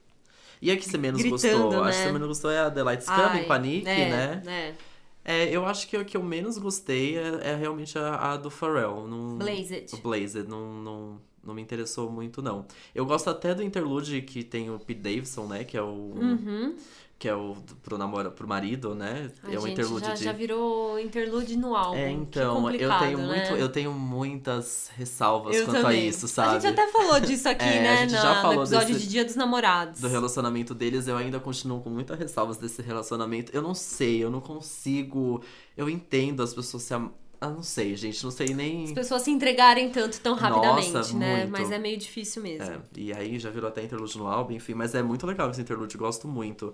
E 0.62 0.70
a 0.70 0.78
que 0.78 0.88
você 0.88 0.98
menos 0.98 1.22
Gritando, 1.22 1.64
gostou? 1.64 1.84
Acho 1.84 1.84
né? 1.84 1.92
que 1.92 2.08
você 2.08 2.12
menos 2.12 2.28
gostou 2.28 2.52
é 2.52 2.60
a 2.60 2.70
The 2.70 2.84
Lights 2.84 3.08
Coming 3.08 3.44
com 3.46 3.54
a 3.54 3.60
Nick, 3.60 3.88
é, 3.88 4.10
né? 4.10 4.44
É. 4.46 4.92
É, 5.24 5.56
eu 5.56 5.66
acho 5.66 5.88
que 5.88 5.96
o 5.98 6.04
que 6.04 6.18
eu 6.18 6.24
menos 6.24 6.58
gostei 6.58 7.18
é, 7.18 7.52
é 7.52 7.56
realmente 7.56 7.98
a, 7.98 8.34
a 8.34 8.38
do 8.38 8.50
Pharrell. 8.50 9.08
Não, 9.08 9.38
Blazed. 9.38 9.94
O 9.94 9.98
Blazed, 9.98 10.48
não, 10.48 10.74
não, 10.82 11.22
não 11.44 11.54
me 11.54 11.62
interessou 11.62 12.10
muito, 12.10 12.42
não. 12.42 12.66
Eu 12.94 13.06
gosto 13.06 13.30
até 13.30 13.54
do 13.54 13.62
interlude 13.62 14.22
que 14.24 14.44
tem 14.44 14.70
o 14.70 14.80
Pete 14.80 15.00
Davidson, 15.00 15.48
né? 15.48 15.64
Que 15.64 15.78
é 15.78 15.82
o. 15.82 16.14
Uhum. 16.16 16.76
Que 17.22 17.30
é 17.30 17.36
o 17.36 17.56
pro 17.84 18.00
namoro, 18.00 18.32
pro 18.32 18.48
marido, 18.48 18.96
né? 18.96 19.30
Ai, 19.44 19.54
é 19.54 19.60
um 19.60 19.62
gente, 19.62 19.74
interlude 19.74 20.08
já, 20.08 20.14
de. 20.16 20.24
já 20.24 20.32
virou 20.32 20.98
interlude 21.00 21.56
no 21.56 21.76
álbum. 21.76 21.96
É, 21.96 22.10
então, 22.10 22.68
eu 22.72 22.90
tenho 22.98 23.18
né? 23.20 23.26
muito, 23.28 23.62
eu 23.62 23.70
tenho 23.70 23.94
muitas 23.94 24.90
ressalvas 24.98 25.56
Eu 25.56 25.66
quanto 25.66 25.82
também. 25.84 26.02
a 26.02 26.06
isso, 26.06 26.28
sabe? 26.28 26.56
A 26.56 26.60
gente 26.60 26.80
até 26.80 26.92
falou 26.92 27.20
disso 27.20 27.48
aqui, 27.50 27.64
É, 27.64 27.78
a 27.78 27.82
né? 27.84 27.98
gente 28.00 28.14
na- 28.14 28.22
já 28.22 28.36
no 28.38 28.42
falou 28.42 28.64
episódio 28.64 28.88
desse- 28.96 29.06
de 29.06 29.12
Dia 29.12 29.24
dos 29.24 29.36
Namorados. 29.36 30.02
do 30.02 30.08
relacionamento 30.08 30.74
deles, 30.74 31.08
eu 31.08 31.16
ainda 31.16 31.40
continuo 31.40 31.80
com 31.82 31.92
muitas 31.92 32.18
ressalvas 32.18 32.58
desse 32.58 32.82
relacionamento. 32.82 33.52
Eu 33.56 33.62
não 33.62 33.76
sei, 33.76 34.24
eu 34.24 34.32
não 34.32 34.42
consigo. 34.42 35.44
Eu 35.78 35.88
entendo 35.88 36.42
as 36.42 36.56
pessoas 36.56 36.82
se. 36.82 36.94
am- 36.96 37.12
Ah, 37.40 37.50
não 37.50 37.64
sei, 37.64 37.96
gente, 37.96 38.24
não 38.24 38.30
sei 38.32 38.48
nem. 38.54 38.84
As 38.86 38.92
pessoas 38.94 39.22
se 39.24 39.32
entregarem 39.32 39.90
tanto 39.90 40.20
tão 40.22 40.34
rapidamente, 40.36 40.92
Nossa, 40.92 41.16
né? 41.18 41.38
muito. 41.38 41.52
Mas 41.52 41.72
é 41.72 41.78
meio 41.80 41.98
difícil 41.98 42.42
mesmo. 42.44 42.64
É, 42.66 42.80
e 42.98 43.12
aí 43.14 43.40
já 43.40 43.50
virou 43.50 43.68
até 43.68 43.84
interlude 43.84 44.16
no 44.18 44.28
álbum, 44.28 44.54
enfim, 44.54 44.74
mas 44.76 44.94
é 44.94 45.02
muito 45.02 45.26
legal 45.26 45.50
esse 45.52 45.60
interlude, 45.62 45.98
gosto 45.98 46.28
muito. 46.28 46.72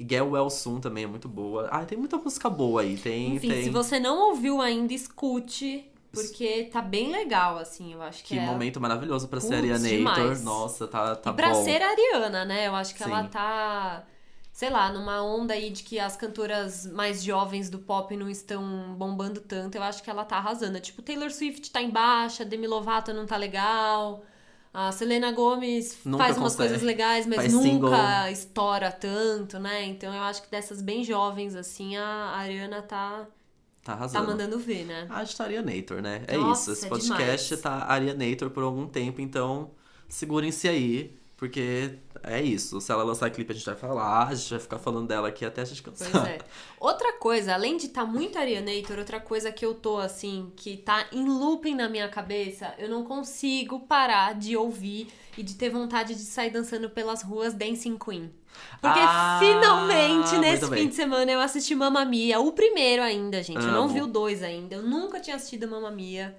Well 0.00 0.50
Soon 0.50 0.80
também 0.80 1.04
é 1.04 1.06
muito 1.06 1.28
boa. 1.28 1.68
Ah, 1.70 1.84
tem 1.84 1.96
muita 1.96 2.16
música 2.16 2.50
boa 2.50 2.82
aí, 2.82 2.96
tem. 2.96 3.36
Enfim, 3.36 3.48
tem... 3.48 3.64
se 3.64 3.70
você 3.70 3.98
não 3.98 4.30
ouviu 4.30 4.60
ainda, 4.60 4.92
escute. 4.92 5.90
Porque 6.12 6.64
tá 6.72 6.80
bem 6.80 7.10
legal, 7.10 7.58
assim, 7.58 7.92
eu 7.92 8.00
acho 8.02 8.22
que, 8.22 8.34
Que 8.34 8.38
é. 8.38 8.46
momento 8.46 8.80
maravilhoso 8.80 9.28
pra 9.28 9.38
ser 9.38 9.48
Putz, 9.48 9.58
Arianator. 9.58 9.88
demais. 9.88 10.42
Nossa, 10.42 10.88
tá, 10.88 11.14
tá 11.14 11.30
e 11.30 11.34
pra 11.34 11.50
bom. 11.50 11.62
ser 11.62 11.82
a 11.82 11.90
Ariana, 11.90 12.44
né? 12.44 12.66
Eu 12.66 12.74
acho 12.74 12.94
que 12.94 13.02
ela 13.02 13.22
Sim. 13.24 13.28
tá, 13.28 14.04
sei 14.50 14.70
lá, 14.70 14.90
numa 14.90 15.22
onda 15.22 15.52
aí 15.52 15.68
de 15.68 15.82
que 15.82 15.98
as 15.98 16.16
cantoras 16.16 16.86
mais 16.86 17.22
jovens 17.22 17.68
do 17.68 17.78
pop 17.78 18.16
não 18.16 18.30
estão 18.30 18.94
bombando 18.96 19.40
tanto. 19.40 19.76
Eu 19.76 19.82
acho 19.82 20.02
que 20.02 20.08
ela 20.08 20.24
tá 20.24 20.38
arrasando. 20.38 20.80
Tipo, 20.80 21.02
Taylor 21.02 21.30
Swift 21.30 21.70
tá 21.70 21.82
em 21.82 21.90
baixa, 21.90 22.46
Demi 22.46 22.66
Lovato 22.66 23.12
não 23.12 23.26
tá 23.26 23.36
legal. 23.36 24.22
A 24.78 24.92
Selena 24.92 25.32
Gomez 25.32 25.96
Nunca 26.04 26.24
faz 26.24 26.36
umas 26.36 26.52
consegue. 26.52 26.68
coisas 26.68 26.86
legais, 26.86 27.24
mas 27.26 27.36
Faz 27.36 27.52
nunca 27.54 27.66
single. 27.66 28.28
estoura 28.30 28.92
tanto, 28.92 29.58
né? 29.58 29.86
Então 29.86 30.14
eu 30.14 30.22
acho 30.22 30.42
que 30.42 30.50
dessas 30.50 30.82
bem 30.82 31.02
jovens, 31.02 31.54
assim, 31.54 31.96
a 31.96 32.04
Ariana 32.36 32.82
tá, 32.82 33.20
Tá 33.82 33.92
tá 33.92 33.92
arrasando. 33.94 34.26
mandando 34.28 34.58
ver, 34.58 34.84
né? 34.84 35.06
Ah, 35.08 35.22
está 35.22 35.44
Arianator, 35.44 36.02
né? 36.02 36.24
É 36.26 36.36
Nossa, 36.36 36.72
isso. 36.72 36.78
Esse 36.80 36.86
é 36.86 36.88
podcast 36.90 37.56
demais. 37.56 37.62
tá 37.62 37.86
Arianator 37.90 38.50
por 38.50 38.62
algum 38.64 38.86
tempo, 38.86 39.20
então 39.22 39.70
segurem-se 40.08 40.68
aí, 40.68 41.16
porque 41.36 41.98
é 42.22 42.40
isso. 42.40 42.80
Se 42.80 42.90
ela 42.90 43.04
lançar 43.04 43.30
clipe, 43.30 43.52
a 43.52 43.54
gente 43.54 43.66
vai 43.66 43.76
falar, 43.76 44.28
a 44.28 44.34
gente 44.34 44.50
vai 44.50 44.58
ficar 44.58 44.78
falando 44.78 45.06
dela 45.06 45.28
aqui 45.28 45.44
até 45.44 45.60
a 45.60 45.64
gente 45.64 45.82
cansar. 45.82 46.10
Pois 46.10 46.24
é. 46.24 46.38
Outra 46.80 47.12
coisa, 47.14 47.52
além 47.54 47.76
de 47.76 47.86
estar 47.86 48.06
tá 48.06 48.06
muito 48.06 48.38
Arianator, 48.38 48.98
outra 48.98 49.20
coisa 49.20 49.52
que 49.52 49.64
eu 49.64 49.74
tô 49.74 49.98
assim, 49.98 50.50
que 50.56 50.78
tá 50.78 51.06
em 51.12 51.28
looping 51.28 51.74
na 51.74 51.88
minha 51.88 52.08
cabeça, 52.08 52.74
eu 52.78 52.88
não 52.88 53.04
consigo 53.04 53.80
parar 53.80 54.34
de 54.34 54.56
ouvir 54.56 55.08
e 55.36 55.42
de 55.42 55.54
ter 55.54 55.68
vontade 55.68 56.14
de 56.14 56.22
sair 56.22 56.50
dançando 56.50 56.88
pelas 56.88 57.22
ruas 57.22 57.52
Dancing 57.52 57.98
Queen. 57.98 58.32
Porque 58.80 58.98
Ah, 59.00 59.38
finalmente 59.38 60.38
nesse 60.38 60.66
fim 60.70 60.88
de 60.88 60.94
semana 60.94 61.30
eu 61.30 61.40
assisti 61.40 61.74
Mamma 61.74 62.04
Mia, 62.06 62.40
o 62.40 62.52
primeiro 62.52 63.02
ainda, 63.02 63.42
gente. 63.42 63.60
Eu 63.60 63.72
não 63.72 63.84
Amo. 63.84 63.92
vi 63.92 64.00
o 64.00 64.06
dois 64.06 64.42
ainda. 64.42 64.76
Eu 64.76 64.82
nunca 64.82 65.20
tinha 65.20 65.36
assistido 65.36 65.68
Mamma 65.68 65.90
Mia. 65.90 66.34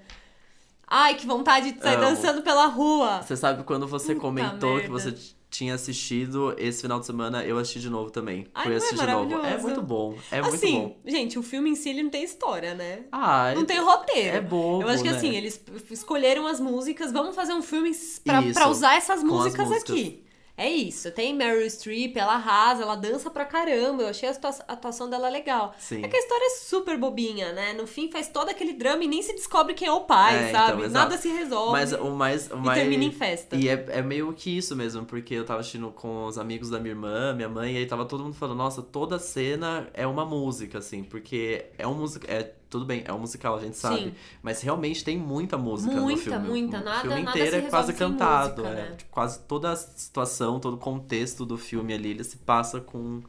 Ai, 0.87 1.15
que 1.15 1.27
vontade 1.27 1.71
de 1.73 1.81
sair 1.81 1.95
Amo. 1.95 2.03
dançando 2.05 2.41
pela 2.41 2.65
rua. 2.67 3.21
Você 3.21 3.35
sabe 3.35 3.63
quando 3.63 3.85
você 3.87 4.13
Puta 4.13 4.21
comentou 4.21 4.75
que 4.79 4.87
merda. 4.87 4.89
você 4.89 5.11
t- 5.11 5.35
tinha 5.49 5.73
assistido 5.75 6.53
esse 6.57 6.81
final 6.81 6.99
de 6.99 7.05
semana, 7.05 7.43
eu 7.43 7.57
assisti 7.57 7.79
de 7.81 7.89
novo 7.89 8.09
também. 8.09 8.47
Ai, 8.55 8.63
Fui 8.65 8.73
é 8.73 8.77
assistir 8.77 8.95
de 8.99 9.05
novo. 9.07 9.45
É 9.45 9.57
muito 9.57 9.81
bom. 9.81 10.15
É 10.31 10.41
muito 10.41 10.55
assim, 10.55 10.73
bom. 10.79 10.97
gente, 11.05 11.37
o 11.37 11.43
filme 11.43 11.69
em 11.71 11.75
si 11.75 11.89
ele 11.89 12.03
não 12.03 12.09
tem 12.09 12.23
história, 12.23 12.73
né? 12.73 13.01
Ah, 13.11 13.53
Não 13.53 13.65
tem 13.65 13.79
roteiro. 13.79 14.37
é 14.37 14.41
bobo, 14.41 14.83
Eu 14.83 14.89
acho 14.89 15.03
que 15.03 15.09
né? 15.09 15.17
assim, 15.17 15.35
eles 15.35 15.61
escolheram 15.91 16.47
as 16.47 16.59
músicas, 16.59 17.11
vamos 17.11 17.35
fazer 17.35 17.53
um 17.53 17.61
filme 17.61 17.91
pra, 18.23 18.41
Isso, 18.41 18.53
pra 18.53 18.67
usar 18.69 18.95
essas 18.95 19.21
músicas, 19.23 19.67
músicas. 19.67 19.91
aqui. 19.91 20.23
É 20.57 20.67
isso. 20.67 21.11
Tem 21.11 21.35
Meryl 21.35 21.69
Streep, 21.69 22.17
ela 22.17 22.33
arrasa, 22.33 22.81
ela 22.81 22.95
dança 22.95 23.29
pra 23.29 23.45
caramba. 23.45 24.01
Eu 24.03 24.09
achei 24.09 24.27
a 24.27 24.31
atua- 24.31 24.55
a 24.67 24.73
atuação 24.73 25.07
dela 25.07 25.29
legal. 25.29 25.75
Sim. 25.77 26.03
É 26.03 26.07
que 26.07 26.15
a 26.15 26.19
história 26.19 26.45
é 26.45 26.49
super 26.57 26.97
bobinha, 26.97 27.53
né? 27.53 27.73
No 27.73 27.85
fim 27.85 28.09
faz 28.09 28.27
todo 28.27 28.49
aquele 28.49 28.73
drama 28.73 29.03
e 29.03 29.07
nem 29.07 29.21
se 29.21 29.33
descobre 29.33 29.75
quem 29.75 29.87
é 29.87 29.91
o 29.91 30.01
pai, 30.01 30.35
É, 30.45 30.49
então, 30.49 30.59
sabe? 30.67 30.81
exato. 30.83 30.93
Nada 30.93 31.17
se 31.17 31.29
resolve. 31.29 31.71
Mas 31.73 31.93
o 31.93 32.09
mais. 32.09 32.49
O 32.49 32.55
e 32.55 32.59
mais... 32.59 32.79
termina 32.79 33.03
em 33.03 33.11
festa. 33.11 33.55
E 33.55 33.69
é, 33.69 33.85
é 33.89 34.01
meio 34.01 34.33
que 34.33 34.57
isso 34.57 34.75
mesmo, 34.75 35.05
porque 35.05 35.35
eu 35.35 35.45
tava 35.45 35.59
assistindo 35.59 35.91
com 35.91 36.25
os 36.25 36.39
amigos 36.39 36.71
da 36.71 36.79
minha 36.79 36.91
irmã, 36.93 37.33
minha 37.35 37.49
mãe, 37.49 37.73
e 37.75 37.77
aí 37.77 37.85
tava 37.85 38.05
todo 38.05 38.23
mundo 38.23 38.33
falando, 38.35 38.57
nossa, 38.57 38.81
toda 38.81 39.19
cena 39.19 39.87
é 39.93 40.07
uma 40.07 40.25
música, 40.25 40.79
assim, 40.79 41.03
porque 41.03 41.65
é 41.77 41.85
um 41.87 41.93
musical. 41.93 42.29
É, 42.35 42.51
tudo 42.69 42.85
bem, 42.85 43.03
é 43.05 43.13
um 43.13 43.19
musical, 43.19 43.55
a 43.55 43.59
gente 43.59 43.77
sabe. 43.77 43.97
Sim. 43.97 44.13
Mas 44.41 44.61
realmente 44.61 45.03
tem 45.03 45.17
muita 45.17 45.57
música 45.57 45.95
no 45.95 46.01
Muita, 46.03 46.21
filme. 46.21 46.47
muita. 46.47 46.77
O 46.79 46.83
Nada- 46.83 47.01
filme 47.01 47.23
nada 47.23 47.37
inteiro 47.37 47.61
se 47.61 47.65
é 47.67 47.69
quase 47.69 47.93
cantado. 47.93 48.61
música, 48.63 48.79
é. 48.79 48.89
né? 48.89 48.95
Tipo, 48.97 49.11
quase 49.11 49.39
toda 49.41 49.71
a 49.71 49.75
situação, 49.75 50.59
todo 50.59 50.73
o 50.75 50.77
contexto 50.77 51.45
do 51.45 51.57
filme 51.57 51.93
ali, 51.93 52.09
ele 52.09 52.23
se 52.23 52.37
passa 52.37 52.79
com. 52.81 53.21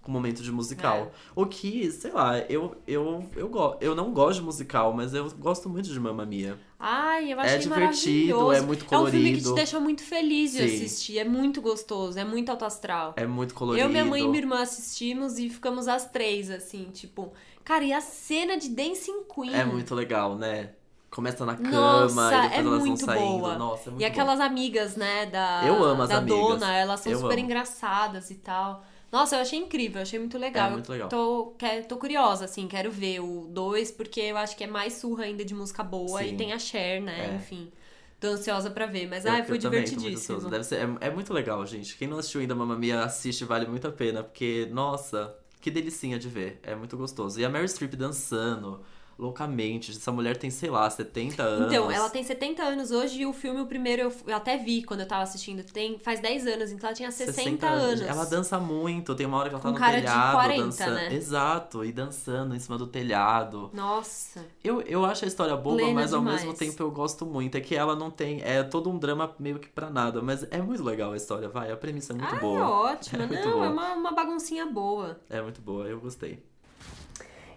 Com 0.00 0.12
momento 0.12 0.42
de 0.42 0.50
musical. 0.50 0.96
É. 0.96 1.10
O 1.34 1.44
que, 1.44 1.90
sei 1.90 2.12
lá, 2.12 2.38
eu, 2.38 2.74
eu, 2.86 3.28
eu, 3.36 3.46
go 3.48 3.76
eu 3.78 3.94
não 3.94 4.10
gosto 4.14 4.38
de 4.38 4.44
musical, 4.44 4.90
mas 4.94 5.12
eu 5.12 5.28
gosto 5.32 5.68
muito 5.68 5.90
de 5.92 6.00
Mamma 6.00 6.24
Mia. 6.24 6.58
Ai, 6.78 7.30
eu 7.32 7.38
achei 7.38 7.56
É 7.56 7.58
divertido, 7.58 8.52
é 8.52 8.60
muito 8.62 8.86
É 8.94 8.98
um 8.98 9.06
filme 9.06 9.32
que 9.32 9.36
te 9.38 9.42
colorido. 9.42 9.54
deixa 9.54 9.78
muito 9.78 10.02
feliz 10.02 10.52
de 10.52 10.58
Sim. 10.58 10.64
assistir. 10.76 11.18
É 11.18 11.24
muito 11.24 11.60
gostoso, 11.60 12.18
é 12.18 12.24
muito 12.24 12.48
alto 12.48 12.64
astral. 12.64 13.12
É 13.16 13.26
muito 13.26 13.52
colorido. 13.52 13.84
Eu, 13.84 13.90
minha 13.90 14.04
mãe 14.04 14.22
e 14.22 14.28
minha 14.28 14.38
irmã 14.40 14.62
assistimos 14.62 15.36
e 15.38 15.50
ficamos 15.50 15.86
as 15.88 16.08
três, 16.10 16.48
assim, 16.50 16.84
tipo. 16.90 17.30
Cara, 17.64 17.84
e 17.84 17.92
a 17.92 18.00
cena 18.00 18.56
de 18.56 18.68
Dancing 18.70 19.24
Queen? 19.32 19.54
É 19.54 19.64
muito 19.64 19.94
legal, 19.94 20.36
né? 20.36 20.70
Começa 21.10 21.44
na 21.46 21.56
cama 21.56 22.30
Nossa, 22.30 22.34
e 22.36 22.40
depois 22.42 22.52
é 22.52 22.58
elas 22.68 22.78
muito 22.80 22.98
vão 23.06 23.14
saindo. 23.14 23.38
boa. 23.38 23.58
Nossa, 23.58 23.88
é 23.88 23.90
muito 23.90 24.02
E 24.02 24.04
aquelas 24.04 24.40
amigas, 24.40 24.94
né, 24.96 25.26
da, 25.26 25.62
Eu 25.66 25.82
amo 25.82 26.02
as 26.02 26.08
da 26.10 26.18
amigas. 26.18 26.38
dona, 26.38 26.74
elas 26.76 27.00
são 27.00 27.12
Eu 27.12 27.18
super 27.18 27.34
amo. 27.34 27.44
engraçadas 27.44 28.30
e 28.30 28.34
tal. 28.36 28.84
Nossa, 29.10 29.36
eu 29.36 29.40
achei 29.40 29.58
incrível, 29.58 29.98
eu 29.98 30.02
achei 30.02 30.18
muito 30.18 30.36
legal. 30.36 30.68
É 30.68 30.70
muito 30.72 30.90
legal. 30.92 31.06
Eu 31.06 31.08
tô, 31.10 31.54
quero, 31.58 31.86
tô 31.86 31.96
curiosa, 31.96 32.44
assim, 32.44 32.68
quero 32.68 32.90
ver 32.90 33.20
o 33.20 33.46
2, 33.48 33.90
porque 33.90 34.20
eu 34.20 34.36
acho 34.36 34.54
que 34.54 34.64
é 34.64 34.66
mais 34.66 34.94
surra 34.94 35.24
ainda 35.24 35.42
de 35.46 35.54
música 35.54 35.82
boa 35.82 36.22
Sim. 36.22 36.34
e 36.34 36.36
tem 36.36 36.52
a 36.52 36.58
Cher, 36.58 37.00
né? 37.00 37.30
É. 37.32 37.34
Enfim. 37.36 37.72
Tô 38.20 38.26
ansiosa 38.28 38.68
pra 38.70 38.84
ver, 38.84 39.08
mas 39.08 39.24
Eu- 39.24 39.32
ai, 39.32 39.44
foi 39.44 39.54
eu 39.56 39.60
divertidíssimo. 39.60 40.40
Deve 40.50 40.64
ser, 40.64 40.76
é, 41.00 41.06
é 41.06 41.10
muito 41.10 41.32
legal, 41.32 41.64
gente. 41.64 41.96
Quem 41.96 42.06
não 42.06 42.18
assistiu 42.18 42.40
ainda 42.42 42.54
Mamma 42.54 42.76
Mia, 42.76 43.02
assiste, 43.02 43.44
vale 43.46 43.66
muito 43.66 43.86
a 43.88 43.92
pena. 43.92 44.22
Porque, 44.22 44.68
nossa, 44.72 45.34
que 45.60 45.70
delicinha 45.70 46.18
de 46.18 46.28
ver. 46.28 46.60
É 46.62 46.74
muito 46.74 46.96
gostoso. 46.96 47.40
E 47.40 47.44
a 47.44 47.50
Mary 47.50 47.68
Streep 47.68 47.94
dançando 47.94 48.82
loucamente. 49.18 49.90
Essa 49.90 50.12
mulher 50.12 50.36
tem, 50.36 50.48
sei 50.48 50.70
lá, 50.70 50.88
70 50.88 51.42
anos. 51.42 51.72
Então, 51.72 51.90
ela 51.90 52.08
tem 52.08 52.22
70 52.22 52.62
anos 52.62 52.90
hoje 52.90 53.22
e 53.22 53.26
o 53.26 53.32
filme, 53.32 53.60
o 53.60 53.66
primeiro, 53.66 54.02
eu, 54.02 54.12
eu 54.28 54.36
até 54.36 54.56
vi 54.56 54.82
quando 54.82 55.00
eu 55.00 55.08
tava 55.08 55.22
assistindo. 55.22 55.64
Tem, 55.64 55.98
faz 55.98 56.20
10 56.20 56.46
anos, 56.46 56.70
então 56.70 56.88
ela 56.88 56.96
tinha 56.96 57.10
60, 57.10 57.66
anos. 57.66 58.00
Ela 58.02 58.24
dança 58.24 58.58
muito. 58.58 59.14
Tem 59.14 59.26
uma 59.26 59.38
hora 59.38 59.48
que 59.48 59.54
ela 59.56 59.62
tá 59.62 59.68
Com 59.68 59.74
no 59.74 59.80
cara 59.80 59.96
de 59.96 60.06
telhado 60.06 60.32
40, 60.32 60.64
dançando. 60.64 60.94
né? 60.94 61.14
Exato. 61.14 61.84
E 61.84 61.92
dançando 61.92 62.54
em 62.54 62.58
cima 62.60 62.78
do 62.78 62.86
telhado. 62.86 63.70
Nossa. 63.72 64.44
Eu, 64.62 64.80
eu 64.82 65.04
acho 65.04 65.24
a 65.24 65.28
história 65.28 65.56
boba, 65.56 65.76
Plena 65.76 65.94
mas 65.94 66.12
ao 66.12 66.20
demais. 66.20 66.42
mesmo 66.42 66.56
tempo 66.56 66.82
eu 66.82 66.90
gosto 66.90 67.26
muito. 67.26 67.56
É 67.56 67.60
que 67.60 67.74
ela 67.74 67.96
não 67.96 68.10
tem. 68.10 68.40
É 68.42 68.62
todo 68.62 68.88
um 68.88 68.98
drama 68.98 69.34
meio 69.38 69.58
que 69.58 69.68
pra 69.68 69.90
nada. 69.90 70.22
Mas 70.22 70.46
é 70.50 70.62
muito 70.62 70.84
legal 70.84 71.12
a 71.12 71.16
história, 71.16 71.48
vai. 71.48 71.72
A 71.72 71.76
premissa 71.76 72.12
é 72.12 72.16
muito 72.16 72.34
ah, 72.34 72.38
boa. 72.38 72.60
é 72.60 72.62
ótima. 72.62 73.24
É 73.24 73.26
Não, 73.26 73.52
boa. 73.52 73.66
é 73.66 73.68
uma, 73.68 73.94
uma 73.94 74.12
baguncinha 74.12 74.66
boa. 74.66 75.18
É 75.28 75.40
muito 75.42 75.60
boa, 75.60 75.86
eu 75.86 76.00
gostei. 76.00 76.42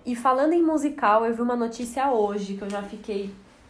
E 0.05 0.15
falando 0.15 0.53
em 0.53 0.63
musical, 0.63 1.25
eu 1.25 1.33
vi 1.33 1.41
uma 1.41 1.55
notícia 1.55 2.11
hoje 2.11 2.55
que 2.55 2.63
eu 2.63 2.69
já 2.69 2.81
fiquei, 2.81 3.29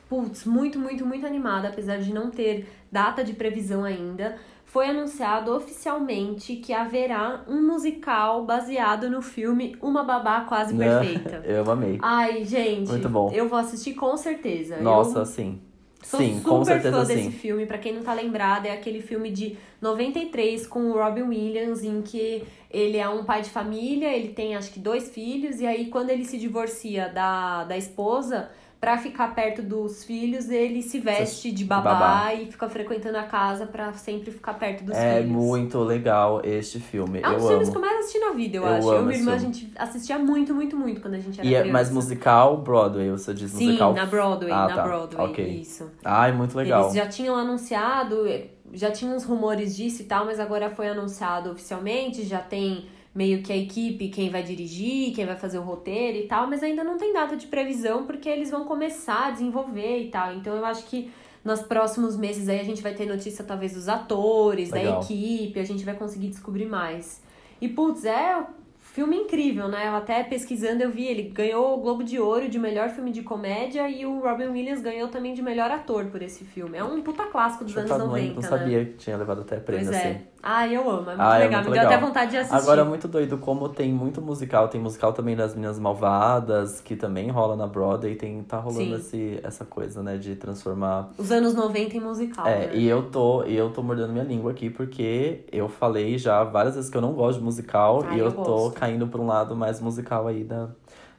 putz, 0.10 0.46
muito, 0.46 0.80
muito, 0.80 1.06
muito 1.06 1.26
animada, 1.26 1.68
apesar 1.68 1.98
de 1.98 2.14
não 2.14 2.30
ter 2.30 2.68
data 2.92 3.24
de 3.24 3.34
previsão 3.34 3.84
ainda. 3.84 4.38
Foi 4.66 4.88
anunciado 4.88 5.54
oficialmente 5.54 6.56
que 6.56 6.72
haverá 6.72 7.44
um 7.46 7.62
musical 7.62 8.46
baseado 8.46 9.10
no 9.10 9.22
filme 9.22 9.76
Uma 9.82 10.02
Babá 10.02 10.42
Quase 10.42 10.74
Perfeita. 10.74 11.42
Eu 11.44 11.70
amei. 11.70 12.00
Ai, 12.02 12.46
gente, 12.46 12.88
Muito 12.88 13.10
bom. 13.10 13.30
eu 13.34 13.50
vou 13.50 13.60
assistir 13.60 13.96
com 13.96 14.16
certeza. 14.16 14.78
Nossa, 14.78 15.20
eu, 15.20 15.26
sim. 15.26 15.60
Sou 16.04 16.20
Sim, 16.20 16.38
super 16.38 16.50
com 16.50 16.66
certeza 16.66 16.98
fã 16.98 17.06
sim. 17.06 17.16
desse 17.16 17.32
filme. 17.32 17.66
Pra 17.66 17.78
quem 17.78 17.94
não 17.94 18.04
tá 18.04 18.14
lembrado, 18.14 18.66
é 18.66 18.72
aquele 18.72 19.02
filme 19.02 19.32
de 19.32 19.58
93 19.80 20.68
com 20.68 20.92
o 20.92 20.94
Robin 20.94 21.24
Williams, 21.24 21.84
em 21.84 22.02
que 22.02 22.44
ele 22.70 22.98
é 22.98 23.08
um 23.08 23.24
pai 23.24 23.42
de 23.42 23.50
família, 23.50 24.12
ele 24.16 24.30
tem 24.30 24.56
acho 24.56 24.72
que 24.72 24.80
dois 24.80 25.10
filhos, 25.10 25.60
e 25.60 25.66
aí 25.66 25.88
quando 25.88 26.10
ele 26.10 26.26
se 26.26 26.38
divorcia 26.38 27.10
da, 27.10 27.64
da 27.66 27.78
esposa, 27.78 28.50
pra 28.82 28.98
ficar 28.98 29.36
perto 29.36 29.62
dos 29.62 30.04
filhos, 30.04 30.50
ele 30.50 30.82
se 30.82 31.00
veste 31.00 31.52
de 31.52 31.64
babá, 31.64 31.94
babá. 31.94 32.34
e 32.34 32.48
fica 32.52 32.68
frequentando 32.68 33.16
a 33.16 33.22
casa 33.24 33.68
pra 33.68 33.94
sempre 33.94 34.32
ficar 34.32 34.56
perto 34.56 34.84
dos 34.84 34.98
É 34.98 35.18
filhos. 35.22 35.32
muito 35.32 35.78
legal 35.84 36.42
este 36.44 36.80
filme. 36.80 37.20
É 37.22 37.30
um 37.30 37.36
dos 37.38 37.48
filmes 37.48 37.70
que 37.70 37.78
eu 37.78 37.82
mais 37.82 38.00
assisti 38.00 38.18
na 38.20 38.32
vida, 38.32 38.58
eu, 38.58 38.64
Eu 38.66 38.74
acho. 38.74 38.88
Eu 38.90 39.02
e 39.04 39.06
minha 39.06 39.20
irmã, 39.20 39.34
a 39.36 39.38
gente 39.38 39.72
assistia 39.78 40.18
muito, 40.18 40.56
muito, 40.56 40.76
muito 40.76 41.00
quando 41.00 41.14
a 41.14 41.20
gente 41.20 41.40
era 41.40 41.48
E 41.48 41.54
é 41.54 41.60
criança. 41.60 41.72
mais 41.74 41.92
musical 41.92 42.58
Broadway, 42.58 43.12
você 43.12 43.36
diz 43.36 43.52
Sim, 43.52 43.66
musical? 43.68 43.94
na 43.94 44.06
Broadway, 44.08 44.52
Ah, 44.52 44.68
na 44.68 44.74
tá. 44.76 44.82
Broadway, 44.82 45.26
Ok. 45.30 45.46
isso. 45.48 45.92
Ai, 46.04 46.32
muito 46.32 46.58
legal. 46.58 46.82
Eles 46.86 46.96
já 46.96 47.06
tinham 47.08 47.36
anunciado, 47.36 48.26
já 48.74 48.90
tinham 48.90 49.16
uns 49.16 49.24
rumores 49.24 49.76
disso 49.76 50.02
e 50.02 50.06
tal, 50.06 50.26
mas 50.26 50.40
agora 50.40 50.72
foi 50.72 50.90
anunciado 50.90 51.52
oficialmente, 51.52 52.24
já 52.26 52.40
tem 52.40 52.88
meio 53.14 53.42
que 53.44 53.52
a 53.52 53.58
equipe, 53.58 54.10
quem 54.10 54.30
vai 54.30 54.42
dirigir, 54.42 55.14
quem 55.14 55.26
vai 55.26 55.36
fazer 55.36 55.60
o 55.60 55.64
roteiro 55.64 56.18
e 56.18 56.28
tal, 56.28 56.48
mas 56.48 56.64
ainda 56.64 56.84
não 56.84 56.98
tem 56.98 57.14
data 57.14 57.36
de 57.36 57.48
previsão 57.48 58.06
porque 58.06 58.30
eles 58.30 58.50
vão 58.50 58.64
começar 58.64 59.28
a 59.28 59.32
desenvolver 59.32 60.00
e 60.00 60.10
tal. 60.10 60.34
Então 60.34 60.56
eu 60.56 60.66
acho 60.66 60.86
que 60.86 61.12
nos 61.44 61.62
próximos 61.62 62.16
meses 62.16 62.48
aí 62.48 62.60
a 62.60 62.64
gente 62.64 62.82
vai 62.82 62.94
ter 62.94 63.06
notícia 63.06 63.44
talvez 63.44 63.74
dos 63.74 63.90
atores, 63.90 64.72
Legal. 64.72 65.00
da 65.00 65.06
equipe, 65.06 65.60
a 65.60 65.64
gente 65.64 65.84
vai 65.84 65.96
conseguir 65.96 66.30
descobrir 66.30 66.66
mais. 66.66 67.22
E 67.60 67.68
putz, 67.68 68.06
é 68.06 68.38
um 68.38 68.46
filme 68.80 69.18
incrível, 69.18 69.68
né? 69.68 69.88
Eu 69.88 69.96
até 69.96 70.24
pesquisando 70.24 70.82
eu 70.82 70.90
vi, 70.90 71.06
ele 71.06 71.24
ganhou 71.24 71.78
o 71.78 71.82
Globo 71.82 72.04
de 72.04 72.18
Ouro 72.18 72.48
de 72.48 72.58
melhor 72.58 72.90
filme 72.90 73.12
de 73.12 73.24
comédia 73.24 73.90
e 73.90 74.06
o 74.06 74.20
Robin 74.20 74.48
Williams 74.48 74.82
ganhou 74.82 75.10
também 75.10 75.34
de 75.34 75.42
melhor 75.42 75.70
ator 75.70 76.06
por 76.06 76.22
esse 76.22 76.46
filme. 76.46 76.78
É 76.78 76.84
um 76.84 77.02
puta 77.02 77.26
clássico 77.26 77.66
dos 77.66 77.76
anos 77.76 77.90
Chocado, 77.90 78.08
não, 78.08 78.16
90, 78.16 78.34
não 78.36 78.42
né? 78.42 78.48
sabia 78.48 78.86
que 78.86 78.94
tinha 78.94 79.18
levado 79.18 79.42
até 79.42 79.58
prêmio, 79.60 79.86
Pois 79.86 79.98
é. 79.98 80.22
Ah, 80.44 80.68
eu 80.68 80.82
amo, 80.90 81.02
é 81.02 81.16
muito 81.16 81.22
Ah, 81.22 81.38
é 81.38 81.44
legal. 81.44 81.62
muito 81.62 81.72
Me 81.72 81.74
deu 81.78 81.84
legal. 81.84 81.86
até 81.94 81.98
vontade 82.06 82.32
de 82.32 82.38
assistir. 82.38 82.56
Agora 82.56 82.82
é 82.82 82.84
muito 82.84 83.08
doido 83.08 83.38
como 83.38 83.70
tem 83.70 83.94
muito 83.94 84.22
musical. 84.22 84.68
Tem 84.68 84.82
musical 84.82 85.14
também 85.14 85.36
das 85.36 85.54
Meninas 85.54 85.78
Malvadas, 85.78 86.82
que 86.82 86.96
também 86.96 87.30
rola 87.30 87.56
na 87.56 87.68
Broadway. 87.68 88.16
Tem, 88.16 88.42
tá 88.44 88.58
rolando 88.58 88.96
esse, 88.96 89.40
essa 89.44 89.66
coisa, 89.66 90.02
né, 90.02 90.18
de 90.18 90.36
transformar 90.36 91.10
Os 91.18 91.32
anos 91.32 91.54
90 91.54 91.96
em 91.98 92.00
musical, 92.00 92.48
É, 92.48 92.68
né? 92.68 92.76
e 92.76 92.88
eu 92.88 93.10
tô, 93.12 93.44
e 93.44 93.56
eu 93.56 93.70
tô 93.72 93.84
mordendo 93.84 94.12
minha 94.14 94.24
língua 94.24 94.52
aqui 94.52 94.70
porque 94.70 95.46
eu 95.52 95.68
falei 95.70 96.18
já 96.18 96.44
várias 96.44 96.76
vezes 96.76 96.90
que 96.90 96.98
eu 96.98 97.02
não 97.02 97.14
gosto 97.14 97.40
de 97.40 97.44
musical 97.44 98.06
e 98.12 98.18
eu, 98.18 98.26
eu 98.28 98.32
tô 98.32 98.72
caindo 98.72 99.08
pra 99.08 99.22
um 99.22 99.28
lado 99.28 99.56
mais 99.56 99.80
musical 99.80 100.28
aí 100.28 100.44
da, 100.44 100.70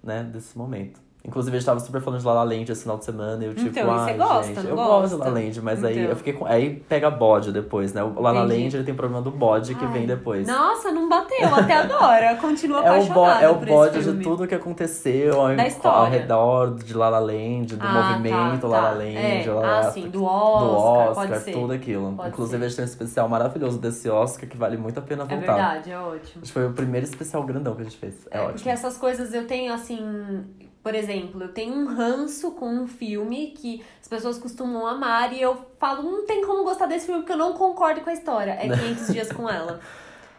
né, 0.03 0.23
desse 0.25 0.57
momento. 0.57 1.02
Inclusive, 1.25 1.57
a 1.57 1.61
gente 1.61 1.67
tava 1.67 1.79
super 1.79 2.01
falando 2.03 2.19
de 2.19 2.27
La 2.27 2.33
La 2.33 2.43
Land 2.43 2.73
esse 2.73 2.83
final 2.83 2.99
de 2.99 3.05
semana 3.05 3.45
eu 3.45 3.55
tipo, 3.55 3.69
Então, 3.69 3.87
você 3.97 4.13
gosta, 4.15 4.43
gente, 4.55 4.57
não 4.65 4.71
eu 4.71 4.75
gosta? 4.77 4.93
gosto 4.93 5.09
de 5.15 5.17
La 5.21 5.25
La 5.27 5.33
Land, 5.33 5.61
mas 5.63 5.85
aí 5.85 5.99
Então. 5.99 6.11
eu 6.11 6.17
fiquei 6.17 6.33
com. 6.33 6.47
Aí 6.47 6.75
pega 6.89 7.11
bode 7.13 7.53
depois, 7.53 7.93
né? 7.93 8.03
O 8.03 8.21
La 8.21 8.33
La. 8.33 8.41
Land 8.43 8.75
ele 8.75 8.83
tem 8.83 8.93
problema 8.93 9.23
do 9.23 9.31
bode 9.31 9.73
que 9.77 9.85
Ai, 9.85 9.93
vem 9.93 10.05
depois. 10.07 10.49
Nossa, 10.49 10.91
não 10.91 11.09
bateu 11.09 11.55
até 11.55 11.75
agora. 11.75 12.35
Continua 12.37 12.81
É 12.85 12.91
o, 12.91 13.05
bo 13.07 13.25
apaixonada 13.25 13.45
é 13.45 13.49
o 13.49 13.55
por 13.55 13.67
bode 13.69 14.03
de 14.03 14.21
tudo 14.23 14.49
que 14.49 14.55
aconteceu 14.57 15.41
ao, 15.41 15.51
ao 15.93 16.07
redor 16.11 16.75
de 16.75 16.93
La 16.93 17.09
La 17.09 17.21
Land, 17.21 17.77
do 17.77 17.87
Ah, 17.87 17.93
movimento 18.19 18.63
tá, 18.63 18.67
La 18.69 18.81
La 18.81 18.89
tá. 18.91 18.95
Land, 18.97 19.17
É, 19.17 19.45
lá, 19.47 19.61
lá, 19.61 19.79
ah, 19.79 19.83
sim, 19.93 20.09
do 20.09 20.25
Oscar, 20.25 21.25
do 21.29 21.35
Oscar, 21.35 21.53
tudo 21.55 21.73
aquilo. 21.73 22.13
Pode 22.17 22.29
Inclusive, 22.31 22.59
ser. 22.59 22.65
a 22.65 22.69
gente 22.69 22.77
tem 22.77 22.85
um 22.85 22.89
especial 22.89 23.29
maravilhoso 23.29 23.79
desse 23.79 24.11
Oscar 24.11 24.49
que 24.49 24.57
vale 24.57 24.77
muito 24.77 24.99
a 24.99 25.03
pena 25.03 25.23
É 25.23 25.27
voltar. 25.27 25.53
verdade, 25.55 25.91
é 25.93 25.99
ótimo. 26.01 26.19
Acho 26.19 26.41
que 26.41 26.53
foi 26.53 26.67
o 26.67 26.73
primeiro 26.73 27.07
especial 27.07 27.45
grandão 27.45 27.77
que 27.77 27.83
a 27.83 27.85
gente 27.85 27.97
fez. 27.97 28.27
É, 28.29 28.39
É, 28.39 28.41
ótimo. 28.41 28.55
porque 28.55 28.69
essas 28.71 28.97
coisas 28.99 29.33
eu 29.33 29.47
tenho 29.47 29.73
assim. 29.73 30.45
Por 30.83 30.95
exemplo, 30.95 31.43
eu 31.43 31.53
tenho 31.53 31.75
um 31.75 31.87
ranço 31.87 32.51
com 32.53 32.69
um 32.69 32.89
filme 32.89 33.53
que 33.57 33.85
as 34.01 34.09
pessoas 34.09 34.37
costumam 34.39 34.87
amar 34.87 35.33
e 35.33 35.41
eu 35.41 35.57
falo, 35.79 36.03
não 36.03 36.27
tem 36.27 36.45
como 36.45 36.65
gostar 36.65 36.87
desse 36.87 37.07
filme 37.07 37.21
porque 37.21 37.33
eu 37.33 37.39
não 37.39 37.53
concordo 37.53 38.01
com 38.01 38.11
a 38.11 38.13
história. 38.13 38.53
É 38.53 38.67
500 38.69 39.07
dias 39.13 39.33
com 39.33 39.49
ela. 39.49 39.81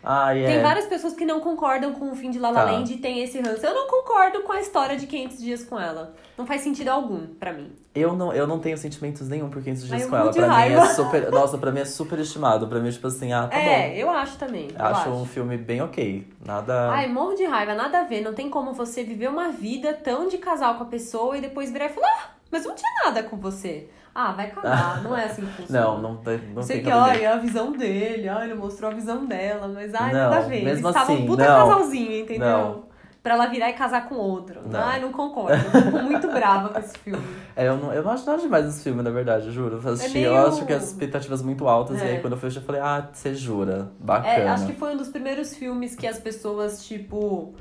Ah, 0.04 0.36
é. 0.38 0.46
Tem 0.46 0.62
várias 0.62 0.86
pessoas 0.86 1.14
que 1.14 1.26
não 1.26 1.40
concordam 1.40 1.94
com 1.94 2.12
o 2.12 2.16
fim 2.16 2.30
de 2.30 2.38
La 2.40 2.50
La 2.50 2.66
Tá. 2.66 2.72
Land 2.72 2.94
e 2.94 2.98
tem 2.98 3.24
esse 3.24 3.40
ranço. 3.40 3.66
Eu 3.66 3.74
não 3.74 3.88
concordo 3.88 4.42
com 4.42 4.52
a 4.52 4.60
história 4.60 4.98
de 4.98 5.08
500 5.08 5.38
dias 5.40 5.64
com 5.64 5.80
ela. 5.80 6.14
Não 6.38 6.46
faz 6.46 6.62
sentido 6.62 6.90
algum 6.90 7.26
pra 7.28 7.54
mim. 7.54 7.72
Eu 7.96 8.16
não, 8.16 8.34
eu 8.34 8.46
não 8.46 8.60
tenho 8.60 8.78
sentimentos 8.78 9.30
nenhum 9.30 9.50
por 9.50 9.62
500 9.64 9.88
dias 9.88 10.02
Ai, 10.04 10.10
com 10.10 10.16
ela. 10.18 10.32
de 10.32 10.40
Pra 10.40 10.48
mim 10.68 10.74
é 10.74 10.86
super. 10.94 11.32
Nossa, 11.32 11.58
pra 11.58 11.72
mim 11.72 11.80
é 11.80 11.86
super 11.86 12.20
estimado. 12.20 12.68
Pra 12.68 12.80
mim 12.80 12.90
é 12.90 12.92
tipo 12.92 13.08
assim, 13.08 13.32
ah, 13.32 13.48
tá 13.48 13.58
é, 13.58 13.90
bom. 13.90 13.96
eu 13.96 14.10
acho 14.10 14.38
também. 14.38 14.68
eu 14.78 14.86
Acho 14.86 15.02
acho. 15.02 15.10
um 15.12 15.26
filme 15.26 15.58
bem 15.58 15.82
ok. 15.82 16.28
Nada. 16.46 16.90
Ai, 16.92 17.08
morro 17.08 17.36
de 17.36 17.46
raiva, 17.46 17.74
nada 17.74 18.00
a 18.02 18.04
ver. 18.04 18.22
Não 18.22 18.34
tem 18.34 18.50
como 18.50 18.74
você 18.74 19.04
viver 19.04 19.30
uma 19.30 19.50
vida 19.52 19.94
tão 19.94 20.28
de 20.28 20.38
casal 20.38 20.76
com 20.76 20.84
a 20.84 20.88
pessoa 20.88 21.38
e 21.38 21.42
depois 21.42 21.72
virar 21.72 21.86
e 21.86 21.90
falar, 21.90 22.08
ah, 22.08 22.30
mas 22.52 22.66
não 22.66 22.76
tinha 22.76 22.92
nada 23.06 23.24
com 23.24 23.38
você. 23.38 23.88
Ah, 24.16 24.32
vai 24.32 24.52
cagar, 24.52 25.02
não 25.04 25.16
é 25.18 25.26
assim 25.26 25.42
que 25.46 25.52
funciona. 25.64 25.82
não, 25.82 26.02
não, 26.02 26.18
tem- 26.18 26.38
não 26.54 26.62
Sei 26.62 26.78
tem 26.78 26.86
que, 26.86 26.92
ai, 26.92 27.24
é 27.24 27.28
a 27.34 27.38
visão 27.38 27.72
dele, 27.72 28.30
ai, 28.30 28.46
ele 28.46 28.54
mostrou 28.54 28.92
a 28.92 28.94
visão 28.94 29.26
dela, 29.26 29.68
mas 29.68 29.94
ai, 29.96 30.14
Não, 30.14 30.20
nada 30.20 30.36
a 30.38 30.40
ver. 30.42 30.56
Eles 30.58 30.66
mesmo 30.76 30.90
estavam 30.90 31.16
assim, 31.16 31.26
puta 31.26 31.44
não. 31.48 31.70
casalzinho, 31.70 32.20
entendeu? 32.22 32.48
Não. 32.48 32.94
Pra 33.24 33.36
ela 33.36 33.46
virar 33.48 33.70
e 33.70 33.74
casar 33.74 34.10
com 34.10 34.16
outro. 34.16 34.60
Não. 34.70 34.80
Ai, 34.82 35.00
não 35.00 35.10
concordo. 35.14 35.54
Eu 35.54 35.82
Fico 35.82 35.98
muito 36.04 36.28
brava 36.28 36.70
com 36.70 36.80
esse 36.80 36.98
filme. 37.00 37.24
É, 37.56 37.68
eu 37.68 37.78
não, 37.78 37.94
eu 37.94 38.02
não 38.04 38.10
acho 38.12 38.26
nada 38.26 38.42
demais 38.42 38.66
esse 38.66 38.84
filme, 38.84 39.02
na 39.04 39.12
verdade, 39.12 39.46
eu 39.46 39.52
juro. 39.54 39.80
Eu 39.84 39.94
assisti, 39.94 40.18
meio- 40.18 40.30
eu 40.34 40.48
acho 40.48 40.66
que 40.66 40.74
as 40.74 40.88
expectativas 40.88 41.42
muito 41.44 41.68
altas, 41.68 42.02
e 42.02 42.04
É. 42.04 42.08
aí 42.14 42.20
quando 42.20 42.34
eu 42.34 42.40
fui, 42.40 42.50
eu 42.50 42.62
falei, 42.64 42.82
ah, 42.82 43.08
você 43.14 43.36
jura? 43.36 43.92
Bacana. 44.00 44.28
É, 44.34 44.48
acho 44.50 44.66
que 44.66 44.74
foi 44.74 44.94
um 44.94 44.98
dos 44.98 45.10
primeiros 45.10 45.56
filmes 45.56 45.96
que 45.96 46.08
as 46.08 46.18
pessoas, 46.20 46.84
tipo, 46.86 47.54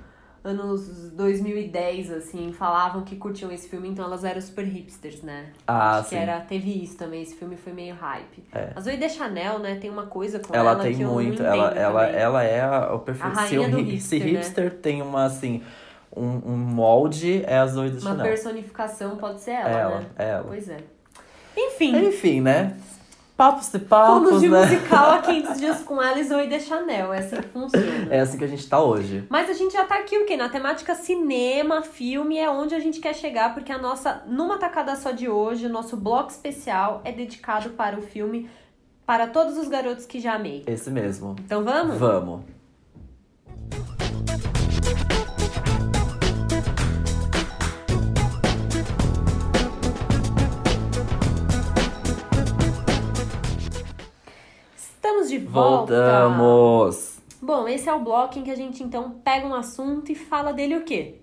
anos 0.44 1.10
2010, 1.12 2.10
assim, 2.10 2.52
falavam 2.52 3.02
que 3.02 3.16
curtiam 3.16 3.50
esse 3.52 3.68
filme, 3.68 3.88
então 3.88 4.04
elas 4.04 4.24
eram 4.24 4.40
super 4.40 4.64
hipsters, 4.64 5.22
né? 5.22 5.46
Ah, 5.66 5.98
Acho 5.98 6.08
sim. 6.10 6.16
que 6.16 6.22
era, 6.22 6.40
teve 6.40 6.82
isso 6.82 6.96
também, 6.96 7.22
esse 7.22 7.34
filme 7.36 7.56
foi 7.56 7.72
meio 7.72 7.94
hype. 7.94 8.42
É. 8.52 8.72
A 8.74 8.80
Zoe 8.80 8.96
Deschanel, 8.96 9.58
né, 9.60 9.76
tem 9.76 9.88
uma 9.90 10.06
coisa 10.06 10.38
com 10.40 10.54
ela, 10.54 10.72
Ela 10.72 10.82
tem 10.82 10.96
que 10.96 11.04
muito, 11.04 11.42
ela, 11.42 11.70
ela, 11.70 12.06
também. 12.06 12.20
ela 12.20 12.42
é 12.44 12.60
a- 12.60 12.92
o 12.94 12.98
perfeito. 12.98 13.38
A 13.38 13.46
Se, 13.46 13.56
rainha 13.56 13.68
do 13.68 13.76
hipster, 13.82 14.18
né? 14.20 14.26
hipster 14.26 14.70
tem 14.78 15.00
uma, 15.00 15.24
assim, 15.24 15.62
um, 16.14 16.52
um 16.52 16.56
molde, 16.56 17.42
é 17.46 17.58
a 17.58 17.66
Zoe 17.66 17.90
Uma 17.90 18.00
Chanel. 18.00 18.26
personificação 18.26 19.16
pode 19.16 19.40
ser 19.40 19.52
ela, 19.52 19.70
ela, 19.70 20.00
né? 20.00 20.06
ela. 20.18 20.44
Pois 20.48 20.68
é. 20.68 20.78
Enfim, 21.56 22.06
Enfim, 22.06 22.40
né? 22.40 22.76
Papos 23.36 23.72
e 23.74 23.78
papos, 23.78 24.28
fomos 24.28 24.40
de 24.40 24.48
né? 24.48 24.60
musical 24.60 25.12
a 25.12 25.18
500 25.22 25.58
dias 25.58 25.80
com 25.82 26.00
ela 26.00 26.18
e 26.18 26.24
Zoe 26.24 26.46
Deschanel, 26.46 27.12
é 27.12 27.18
assim 27.18 27.36
que 27.36 27.48
funciona. 27.48 28.06
É 28.10 28.20
assim 28.20 28.38
que 28.38 28.44
a 28.44 28.48
gente 28.48 28.68
tá 28.68 28.80
hoje. 28.80 29.24
Mas 29.28 29.48
a 29.50 29.52
gente 29.52 29.72
já 29.72 29.84
tá 29.84 29.96
aqui 29.96 30.16
o 30.18 30.26
quê? 30.26 30.36
Na 30.36 30.48
temática 30.48 30.94
cinema, 30.94 31.82
filme, 31.82 32.38
é 32.38 32.48
onde 32.50 32.74
a 32.74 32.78
gente 32.78 33.00
quer 33.00 33.14
chegar, 33.14 33.54
porque 33.54 33.72
a 33.72 33.78
nossa, 33.78 34.22
numa 34.26 34.58
tacada 34.58 34.94
só 34.96 35.10
de 35.10 35.28
hoje, 35.28 35.66
o 35.66 35.70
nosso 35.70 35.96
bloco 35.96 36.30
especial 36.30 37.00
é 37.04 37.10
dedicado 37.10 37.70
para 37.70 37.98
o 37.98 38.02
filme 38.02 38.48
Para 39.06 39.26
Todos 39.26 39.56
os 39.56 39.66
Garotos 39.68 40.06
que 40.06 40.20
Já 40.20 40.34
Amei. 40.34 40.62
Esse 40.66 40.90
mesmo. 40.90 41.34
Então 41.40 41.64
vamos? 41.64 41.96
Vamos. 41.98 42.40
Volta! 55.52 55.94
Voltamos! 56.28 57.18
Bom, 57.40 57.66
esse 57.68 57.88
é 57.88 57.92
o 57.92 57.98
bloco 57.98 58.38
em 58.38 58.42
que 58.42 58.50
a 58.50 58.56
gente 58.56 58.82
então 58.82 59.10
pega 59.24 59.46
um 59.46 59.54
assunto 59.54 60.10
e 60.10 60.14
fala 60.14 60.52
dele 60.52 60.76
o 60.76 60.84
quê? 60.84 61.16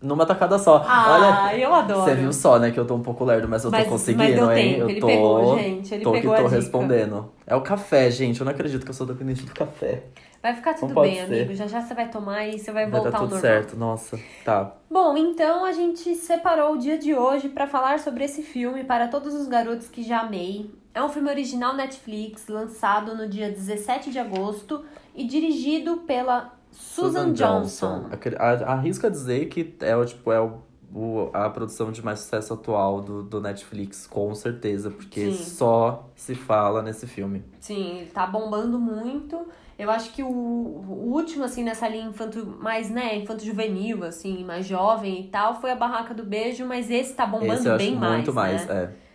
Numa 0.00 0.26
tacada 0.26 0.58
só. 0.58 0.84
Ah, 0.86 1.48
Olha, 1.50 1.58
eu 1.58 1.72
adoro. 1.72 2.02
você 2.02 2.14
viu 2.14 2.30
só, 2.32 2.58
né, 2.58 2.70
que 2.70 2.78
eu 2.78 2.86
tô 2.86 2.94
um 2.94 3.02
pouco 3.02 3.24
lerdo, 3.24 3.48
mas 3.48 3.64
eu 3.64 3.70
tô 3.70 3.76
Mas- 3.78 3.88
conseguindo, 3.88 4.44
mas 4.46 4.58
hein? 4.58 4.72
tempo, 4.74 4.80
eu 4.82 4.90
ele 4.90 5.00
tô, 5.00 5.06
pegou, 5.06 5.58
gente, 5.58 5.94
ele 5.94 6.04
tô 6.04 6.12
pegou 6.12 6.34
que 6.34 6.42
tô 6.42 6.48
respondendo. 6.48 7.32
É 7.46 7.56
o 7.56 7.62
café, 7.62 8.10
gente. 8.10 8.38
Eu 8.40 8.44
não 8.44 8.52
acredito 8.52 8.84
que 8.84 8.90
eu 8.90 8.94
sou 8.94 9.06
dependente 9.06 9.44
do 9.44 9.52
café. 9.54 10.02
Vai 10.42 10.54
ficar 10.54 10.74
tudo 10.74 10.94
bem, 11.00 11.14
ser. 11.16 11.22
amigo. 11.22 11.54
Já 11.54 11.66
já 11.66 11.80
você 11.80 11.94
vai 11.94 12.08
tomar 12.08 12.46
e 12.46 12.58
você 12.58 12.70
vai 12.70 12.84
Vai 12.84 12.92
voltar 13.00 13.10
dar 13.10 13.16
ao 13.18 13.24
tudo 13.24 13.34
normal. 13.36 13.50
certo. 13.52 13.76
Nossa, 13.76 14.20
tá. 14.44 14.72
Bom, 14.90 15.16
então 15.16 15.64
a 15.64 15.72
gente 15.72 16.14
separou 16.14 16.74
o 16.74 16.78
dia 16.78 16.98
de 16.98 17.14
hoje 17.14 17.48
para 17.48 17.66
falar 17.66 17.98
sobre 17.98 18.22
esse 18.24 18.42
filme 18.42 18.84
para 18.84 19.08
todos 19.08 19.34
os 19.34 19.48
garotos 19.48 19.88
que 19.88 20.02
já 20.02 20.20
amei. 20.20 20.70
É 20.96 21.02
um 21.02 21.10
filme 21.10 21.28
original 21.28 21.74
Netflix, 21.76 22.48
lançado 22.48 23.14
no 23.14 23.28
dia 23.28 23.50
17 23.50 24.10
de 24.10 24.18
agosto 24.18 24.82
e 25.14 25.26
dirigido 25.26 25.98
pela 26.06 26.54
Susan, 26.72 27.34
Johnson. 27.34 28.06
Acre- 28.10 28.34
a- 28.38 28.72
Arrisco 28.72 29.06
a 29.06 29.10
dizer 29.10 29.44
que 29.50 29.74
é 29.80 29.94
o 29.94 30.06
tipo 30.06 30.32
é 30.32 30.40
o, 30.40 30.54
o- 30.90 31.28
a 31.34 31.50
produção 31.50 31.92
de 31.92 32.02
mais 32.02 32.20
sucesso 32.20 32.54
atual 32.54 33.02
do, 33.02 33.22
do 33.22 33.42
Netflix, 33.42 34.06
com 34.06 34.34
certeza, 34.34 34.90
porque 34.90 35.32
Sim. 35.32 35.44
só 35.44 36.08
se 36.16 36.34
fala 36.34 36.80
nesse 36.82 37.06
filme. 37.06 37.44
Sim, 37.60 37.98
ele 37.98 38.10
tá 38.10 38.26
bombando 38.26 38.78
muito. 38.78 39.38
Eu 39.78 39.90
acho 39.90 40.10
que 40.14 40.22
o, 40.22 40.26
o 40.28 41.10
último, 41.12 41.44
assim, 41.44 41.62
nessa 41.62 41.86
linha 41.86 42.06
infanto, 42.06 42.56
mais, 42.58 42.88
né, 42.88 43.18
infanto-juvenil, 43.18 44.02
assim, 44.02 44.42
mais 44.46 44.64
jovem 44.64 45.26
e 45.26 45.28
tal, 45.28 45.60
foi 45.60 45.72
a 45.72 45.76
Barraca 45.76 46.14
do 46.14 46.24
Beijo, 46.24 46.64
mas 46.64 46.90
esse 46.90 47.12
tá 47.12 47.26
bombando 47.26 47.52
Esse 47.52 47.68
eu 47.68 47.74
acho 47.74 47.84
bem 47.84 47.94
muito 47.94 48.32
mais, 48.32 48.64
mais, 48.64 48.66
né? 48.66 48.82
é. 49.02 49.05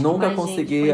Nunca 0.00 0.30
consegui 0.30 0.84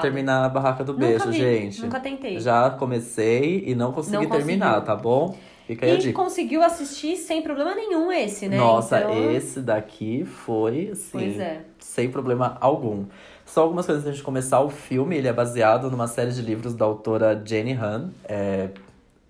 terminar 0.00 0.44
a 0.44 0.48
barraca 0.48 0.84
do 0.84 0.92
Nunca 0.92 1.06
beijo, 1.06 1.30
vi, 1.30 1.38
gente. 1.38 1.82
Nunca 1.82 2.00
tentei. 2.00 2.38
Já 2.40 2.70
comecei 2.70 3.64
e 3.66 3.74
não 3.74 3.92
consegui 3.92 4.16
Não 4.16 4.26
terminar, 4.30 4.80
conseguiu. 4.80 4.86
tá 4.86 4.96
bom? 4.96 5.36
Fica 5.66 5.86
aí 5.86 5.92
a 5.92 5.98
E 5.98 6.12
conseguiu 6.12 6.62
assistir 6.62 7.16
sem 7.16 7.40
problema 7.42 7.74
nenhum 7.74 8.12
esse, 8.12 8.48
né? 8.48 8.56
Nossa, 8.58 8.98
Então, 8.98 9.30
esse 9.32 9.60
daqui 9.60 10.24
foi, 10.24 10.90
assim, 10.92 11.10
Pois 11.12 11.38
é. 11.40 11.60
sem 11.78 12.10
problema 12.10 12.58
algum. 12.60 13.04
só 13.46 13.62
algumas 13.62 13.86
coisas 13.86 14.04
antes 14.04 14.18
de 14.18 14.22
começar. 14.22 14.60
O 14.60 14.68
filme, 14.68 15.16
ele 15.16 15.26
é 15.28 15.32
baseado 15.32 15.90
numa 15.90 16.06
série 16.06 16.32
de 16.32 16.42
livros 16.42 16.74
da 16.74 16.84
autora 16.84 17.40
Jenny 17.44 17.72
Han. 17.72 18.10
É, 18.28 18.68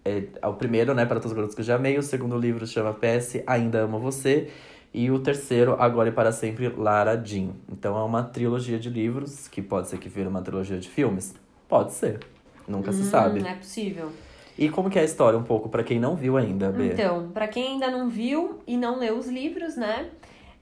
é, 0.05 0.23
é 0.43 0.47
o 0.49 0.55
primeiro, 0.55 0.93
né, 0.93 1.07
Para 1.07 1.17
Todos 1.17 1.31
os 1.31 1.37
Garotos 1.37 1.55
que 1.55 1.61
eu 1.61 1.65
já 1.65 1.77
amei. 1.77 1.97
O 1.99 2.03
segundo 2.03 2.37
livro 2.37 2.67
chama 2.67 2.93
PS 2.93 3.43
Ainda 3.47 3.79
Amo 3.83 3.99
Você. 4.01 4.49
E 4.95 5.11
o 5.11 5.19
terceiro, 5.19 5.75
Agora 5.81 6.09
e 6.09 6.13
Para 6.13 6.31
Sempre, 6.31 6.69
Lara 6.69 7.21
Jean. 7.21 7.51
Então 7.69 7.99
é 7.99 8.05
uma 8.05 8.23
trilogia 8.23 8.79
de 8.79 8.89
livros, 8.89 9.49
que 9.49 9.61
pode 9.61 9.89
ser 9.89 9.99
que 9.99 10.09
vire 10.09 10.29
uma 10.29 10.41
trilogia 10.41 10.79
de 10.79 10.89
filmes. 10.89 11.35
Pode 11.69 11.93
ser. 11.93 12.21
Nunca 12.69 12.93
se 12.93 13.03
sabe. 13.03 13.43
Hum, 13.43 13.47
é 13.47 13.55
possível. 13.57 14.13
E 14.57 14.69
como 14.69 14.89
que 14.89 14.97
é 14.97 15.03
a 15.03 15.05
história 15.05 15.37
um 15.37 15.43
pouco, 15.43 15.69
para 15.69 15.83
quem 15.83 15.99
não 15.99 16.15
viu 16.15 16.37
ainda, 16.37 16.71
B? 16.71 16.93
Então, 16.93 17.29
para 17.35 17.49
quem 17.49 17.73
ainda 17.73 17.91
não 17.91 18.09
viu 18.09 18.61
e 18.69 18.77
não 18.77 18.97
leu 18.97 19.19
os 19.19 19.27
livros, 19.27 19.75
né? 19.75 20.11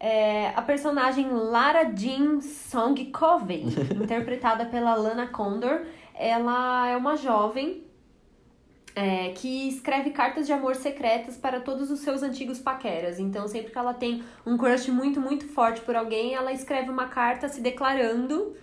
É, 0.00 0.48
a 0.56 0.62
personagem 0.62 1.28
Lara 1.30 1.92
Jean 1.94 2.40
Song 2.40 3.04
Covey, 3.12 3.66
interpretada 4.02 4.64
pela 4.64 4.94
Lana 4.94 5.26
Condor, 5.26 5.82
ela 6.14 6.88
é 6.88 6.96
uma 6.96 7.16
jovem 7.16 7.84
é, 8.94 9.30
que 9.30 9.68
escreve 9.68 10.10
cartas 10.10 10.46
de 10.46 10.52
amor 10.52 10.74
secretas 10.76 11.36
para 11.36 11.60
todos 11.60 11.90
os 11.90 12.00
seus 12.00 12.22
antigos 12.22 12.58
paqueras. 12.58 13.18
Então, 13.18 13.48
sempre 13.48 13.72
que 13.72 13.78
ela 13.78 13.94
tem 13.94 14.22
um 14.44 14.56
crush 14.56 14.90
muito, 14.90 15.20
muito 15.20 15.48
forte 15.48 15.80
por 15.80 15.96
alguém, 15.96 16.34
ela 16.34 16.52
escreve 16.52 16.90
uma 16.90 17.06
carta 17.06 17.48
se 17.48 17.60
declarando 17.60 18.54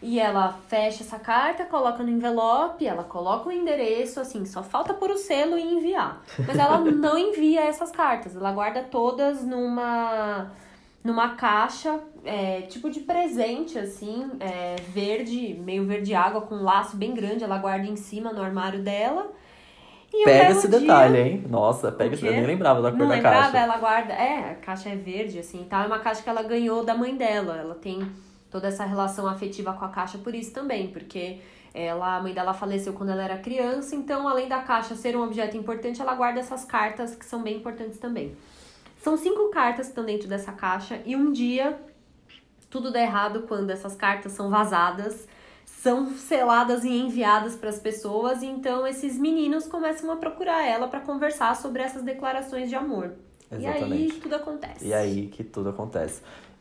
e 0.00 0.20
ela 0.20 0.52
fecha 0.68 1.02
essa 1.02 1.18
carta, 1.18 1.64
coloca 1.64 2.02
no 2.02 2.10
envelope, 2.10 2.86
ela 2.86 3.02
coloca 3.02 3.48
o 3.48 3.52
endereço, 3.52 4.20
assim, 4.20 4.44
só 4.44 4.62
falta 4.62 4.94
pôr 4.94 5.10
o 5.10 5.16
selo 5.16 5.58
e 5.58 5.62
enviar. 5.62 6.22
Mas 6.46 6.56
ela 6.56 6.78
não 6.90 7.18
envia 7.18 7.62
essas 7.62 7.90
cartas, 7.90 8.36
ela 8.36 8.52
guarda 8.52 8.82
todas 8.82 9.42
numa 9.44 10.50
numa 11.02 11.36
caixa, 11.36 11.98
é, 12.24 12.62
tipo 12.62 12.90
de 12.90 13.00
presente, 13.00 13.78
assim, 13.78 14.30
é, 14.40 14.76
verde, 14.90 15.54
meio 15.54 15.86
verde 15.86 16.12
água, 16.12 16.42
com 16.42 16.56
um 16.56 16.62
laço 16.62 16.96
bem 16.96 17.14
grande, 17.14 17.44
ela 17.44 17.56
guarda 17.56 17.86
em 17.86 17.96
cima 17.96 18.32
no 18.32 18.42
armário 18.42 18.82
dela. 18.82 19.32
E 20.12 20.24
pega 20.24 20.52
esse 20.52 20.68
dia... 20.68 20.80
detalhe, 20.80 21.18
hein? 21.18 21.44
Nossa, 21.48 21.92
pega 21.92 22.14
esse... 22.14 22.26
Eu 22.26 22.32
nem 22.32 22.46
lembrava 22.46 22.80
da 22.80 22.90
cor 22.90 22.98
não 22.98 23.08
da 23.08 23.14
lembrava, 23.14 23.52
caixa. 23.52 23.58
ela 23.58 23.76
guarda... 23.78 24.12
É, 24.14 24.52
a 24.52 24.54
caixa 24.54 24.88
é 24.88 24.96
verde, 24.96 25.38
assim, 25.38 25.64
tá? 25.64 25.84
É 25.84 25.86
uma 25.86 25.98
caixa 25.98 26.22
que 26.22 26.28
ela 26.28 26.42
ganhou 26.42 26.84
da 26.84 26.94
mãe 26.94 27.14
dela. 27.16 27.56
Ela 27.56 27.74
tem 27.74 28.10
toda 28.50 28.68
essa 28.68 28.84
relação 28.84 29.26
afetiva 29.26 29.72
com 29.72 29.84
a 29.84 29.88
caixa 29.88 30.18
por 30.18 30.34
isso 30.34 30.52
também, 30.52 30.88
porque 30.88 31.38
ela, 31.74 32.16
a 32.16 32.22
mãe 32.22 32.32
dela 32.32 32.54
faleceu 32.54 32.92
quando 32.92 33.10
ela 33.10 33.22
era 33.22 33.38
criança, 33.38 33.94
então 33.94 34.26
além 34.26 34.48
da 34.48 34.60
caixa 34.60 34.94
ser 34.94 35.16
um 35.16 35.22
objeto 35.22 35.56
importante, 35.56 36.00
ela 36.00 36.14
guarda 36.14 36.40
essas 36.40 36.64
cartas 36.64 37.14
que 37.14 37.24
são 37.24 37.42
bem 37.42 37.56
importantes 37.56 37.98
também. 37.98 38.34
São 39.02 39.16
cinco 39.16 39.48
cartas 39.50 39.86
que 39.86 39.92
estão 39.92 40.04
dentro 40.04 40.28
dessa 40.28 40.52
caixa 40.52 41.00
e 41.04 41.14
um 41.14 41.30
dia 41.30 41.78
tudo 42.70 42.90
dá 42.90 43.00
errado 43.00 43.44
quando 43.46 43.70
essas 43.70 43.94
cartas 43.94 44.32
são 44.32 44.50
vazadas, 44.50 45.26
são 45.88 46.10
seladas 46.10 46.84
e 46.84 46.90
enviadas 46.90 47.56
para 47.56 47.70
as 47.70 47.78
pessoas, 47.78 48.42
e 48.42 48.46
então 48.46 48.86
esses 48.86 49.18
meninos 49.18 49.66
começam 49.66 50.12
a 50.12 50.16
procurar 50.16 50.66
ela 50.66 50.86
para 50.86 51.00
conversar 51.00 51.56
sobre 51.56 51.80
essas 51.80 52.02
declarações 52.02 52.68
de 52.68 52.74
amor. 52.74 53.12
Exatamente. 53.50 53.90
E 53.90 53.94
aí 53.94 54.12
tudo 54.20 54.34
acontece. 54.34 54.86
E 54.86 54.92
aí 54.92 55.26
que 55.28 55.42
tudo 55.42 55.70
acontece. 55.70 56.20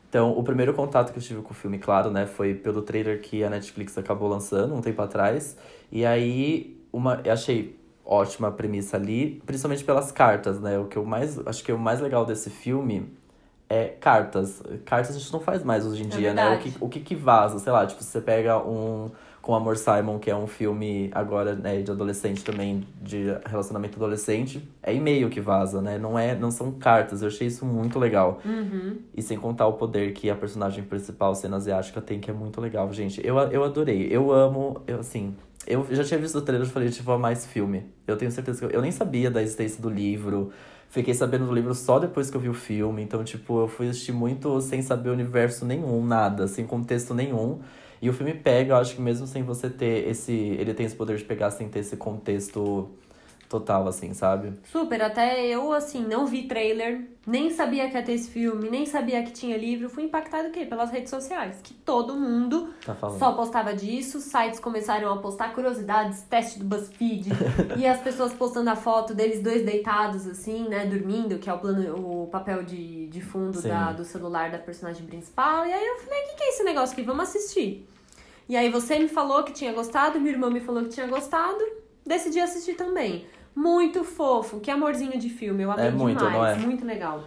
Então, 0.10 0.32
o 0.32 0.42
primeiro 0.42 0.74
contato 0.74 1.12
que 1.12 1.20
eu 1.20 1.22
tive 1.22 1.42
com 1.42 1.52
o 1.52 1.54
filme, 1.54 1.78
claro, 1.78 2.10
né, 2.10 2.26
foi 2.26 2.56
pelo 2.56 2.82
trailer 2.82 3.20
que 3.20 3.44
a 3.44 3.50
Netflix 3.50 3.98
acabou 3.98 4.30
lançando 4.30 4.74
um 4.74 4.80
tempo 4.80 5.02
atrás. 5.02 5.58
E 5.92 6.06
aí, 6.06 6.82
uma, 6.94 7.20
eu 7.26 7.34
achei 7.34 7.78
ótima 8.06 8.50
premissa 8.50 8.96
ali, 8.96 9.42
principalmente 9.46 9.84
pelas 9.84 10.10
cartas, 10.10 10.62
né? 10.62 10.80
O 10.80 10.86
que 10.86 10.96
eu 10.96 11.04
mais 11.04 11.46
acho 11.46 11.62
que 11.62 11.70
é 11.70 11.74
o 11.74 11.78
mais 11.78 12.00
legal 12.00 12.26
desse 12.26 12.50
filme 12.50 13.12
é 13.70 13.86
cartas. 13.86 14.62
Cartas 14.86 15.16
a 15.16 15.20
gente 15.20 15.32
não 15.34 15.40
faz 15.40 15.64
mais 15.64 15.86
hoje 15.86 16.04
em 16.04 16.08
é 16.08 16.10
dia, 16.10 16.34
né? 16.34 16.56
O 16.56 16.60
que, 16.60 16.74
o 16.82 16.90
que 16.90 17.00
que 17.00 17.16
vaza, 17.16 17.60
sei 17.60 17.72
lá, 17.72 17.86
tipo, 17.86 18.04
você 18.04 18.22
pega 18.22 18.58
um 18.58 19.10
com 19.48 19.56
Amor 19.56 19.78
Simon, 19.78 20.20
que 20.20 20.30
é 20.30 20.36
um 20.36 20.46
filme 20.46 21.10
agora, 21.14 21.56
né, 21.56 21.82
de 21.82 21.90
adolescente 21.90 22.44
também, 22.44 22.86
de 23.02 23.28
relacionamento 23.46 23.96
adolescente, 23.96 24.62
é 24.84 24.94
e-mail 24.94 25.30
que 25.30 25.40
vaza, 25.40 25.82
né? 25.82 25.98
Não 25.98 26.20
é, 26.20 26.36
não 26.36 26.52
são 26.52 26.70
cartas. 26.74 27.22
Eu 27.22 27.30
achei 27.30 27.48
isso 27.48 27.66
muito 27.66 27.98
legal. 27.98 28.42
Uhum. 28.44 28.98
E 29.16 29.22
sem 29.22 29.38
contar 29.38 29.66
o 29.68 29.74
poder 29.74 30.12
que 30.12 30.30
a 30.30 30.36
personagem 30.36 30.84
principal, 30.84 31.34
sendo 31.34 31.56
asiática, 31.56 32.02
tem, 32.02 32.20
que 32.20 32.30
é 32.30 32.34
muito 32.34 32.60
legal, 32.60 32.92
gente. 32.92 33.26
Eu, 33.26 33.38
eu 33.38 33.64
adorei. 33.64 34.10
Eu 34.12 34.34
amo, 34.34 34.82
eu 34.86 35.00
assim, 35.00 35.34
eu 35.68 35.86
já 35.92 36.04
tinha 36.04 36.20
visto 36.20 36.38
o 36.38 36.42
trailer 36.42 36.68
e 36.68 36.72
falei, 36.72 36.90
tipo, 36.90 37.12
a 37.12 37.18
mais 37.18 37.46
filme. 37.46 37.86
Eu 38.08 38.18
tenho 38.18 38.32
certeza 38.32 38.60
que 38.60 38.66
eu, 38.66 38.70
eu 38.70 38.82
nem 38.82 38.92
sabia 38.92 39.30
da 39.30 39.42
existência 39.42 39.82
do 39.82 39.90
livro. 39.90 40.52
Fiquei 40.90 41.14
sabendo 41.14 41.46
do 41.46 41.54
livro 41.54 41.76
só 41.76 42.00
depois 42.00 42.30
que 42.30 42.38
eu 42.38 42.42
vi 42.42 42.50
o 42.50 42.54
filme. 42.54 43.02
Então, 43.02 43.24
tipo, 43.24 43.60
eu 43.62 43.68
fui 43.68 43.90
assistir 43.90 44.14
muito 44.14 44.62
sem 44.62 44.82
saber 44.82 45.10
universo 45.10 45.66
nenhum, 45.66 46.06
nada, 46.06 46.48
sem 46.48 46.66
contexto 46.66 47.14
nenhum. 47.14 47.60
E 48.02 48.10
o 48.10 48.14
filme 48.14 48.34
pega, 48.34 48.74
eu 48.74 48.78
acho 48.78 48.96
que 48.96 49.02
mesmo 49.02 49.28
sem 49.28 49.44
você 49.44 49.70
ter 49.70 50.08
esse. 50.08 50.32
Ele 50.32 50.74
tem 50.74 50.86
esse 50.86 50.96
poder 50.96 51.18
de 51.18 51.26
pegar 51.26 51.52
sem 51.52 51.68
ter 51.68 51.80
esse 51.80 51.98
contexto 51.98 52.90
total, 53.50 53.88
assim, 53.88 54.14
sabe? 54.14 54.54
Super, 54.66 55.02
até 55.02 55.46
eu, 55.46 55.72
assim, 55.72 56.04
não 56.06 56.26
vi 56.26 56.44
trailer, 56.44 57.08
nem 57.26 57.50
sabia 57.50 57.90
que 57.90 57.96
ia 57.96 58.04
ter 58.04 58.14
esse 58.14 58.30
filme, 58.30 58.70
nem 58.70 58.86
sabia 58.86 59.24
que 59.24 59.32
tinha 59.32 59.58
livro, 59.58 59.90
fui 59.90 60.04
impactado 60.04 60.50
o 60.50 60.52
quê? 60.52 60.66
Pelas 60.66 60.92
redes 60.92 61.10
sociais, 61.10 61.60
que 61.64 61.74
todo 61.74 62.16
mundo 62.16 62.74
tá 62.86 62.96
só 63.18 63.32
postava 63.34 63.74
disso, 63.74 64.20
sites 64.20 64.60
começaram 64.60 65.12
a 65.12 65.18
postar 65.18 65.54
curiosidades, 65.54 66.22
teste 66.24 66.60
do 66.60 66.66
BuzzFeed, 66.66 67.30
e 67.78 67.88
as 67.88 68.02
pessoas 68.02 68.34
postando 68.34 68.70
a 68.70 68.76
foto 68.76 69.14
deles 69.14 69.42
dois 69.42 69.64
deitados, 69.66 70.28
assim, 70.28 70.68
né, 70.68 70.86
dormindo, 70.86 71.40
que 71.40 71.50
é 71.50 71.54
o 71.54 71.60
plano, 71.60 72.24
o 72.24 72.28
papel 72.28 72.64
de, 72.64 73.08
de 73.08 73.22
fundo 73.22 73.62
da, 73.62 73.94
do 73.94 74.04
celular 74.04 74.52
da 74.52 74.58
personagem 74.58 75.06
principal, 75.06 75.66
e 75.66 75.72
aí 75.72 75.86
eu 75.86 76.00
falei, 76.00 76.24
o 76.24 76.28
que, 76.30 76.36
que 76.36 76.44
é 76.44 76.50
esse 76.50 76.64
negócio 76.64 76.94
aqui? 76.94 77.04
Vamos 77.04 77.24
assistir. 77.30 77.88
E 78.50 78.56
aí 78.56 78.70
você 78.70 78.98
me 78.98 79.10
falou 79.10 79.44
que 79.44 79.52
tinha 79.52 79.74
gostado, 79.74 80.20
minha 80.20 80.32
irmã 80.32 80.50
me 80.50 80.62
falou 80.62 80.84
que 80.84 80.90
tinha 80.90 81.08
gostado, 81.08 81.62
decidi 82.08 82.40
assistir 82.40 82.76
também. 82.76 83.26
Muito 83.56 84.04
fofo, 84.04 84.60
que 84.60 84.70
amorzinho 84.70 85.18
de 85.18 85.30
filme, 85.30 85.64
eu 85.64 85.72
amei 85.72 85.88
é 85.88 85.92
muito, 85.92 86.24
demais, 86.24 86.58
é? 86.58 86.66
muito 86.66 86.86
legal. 86.86 87.24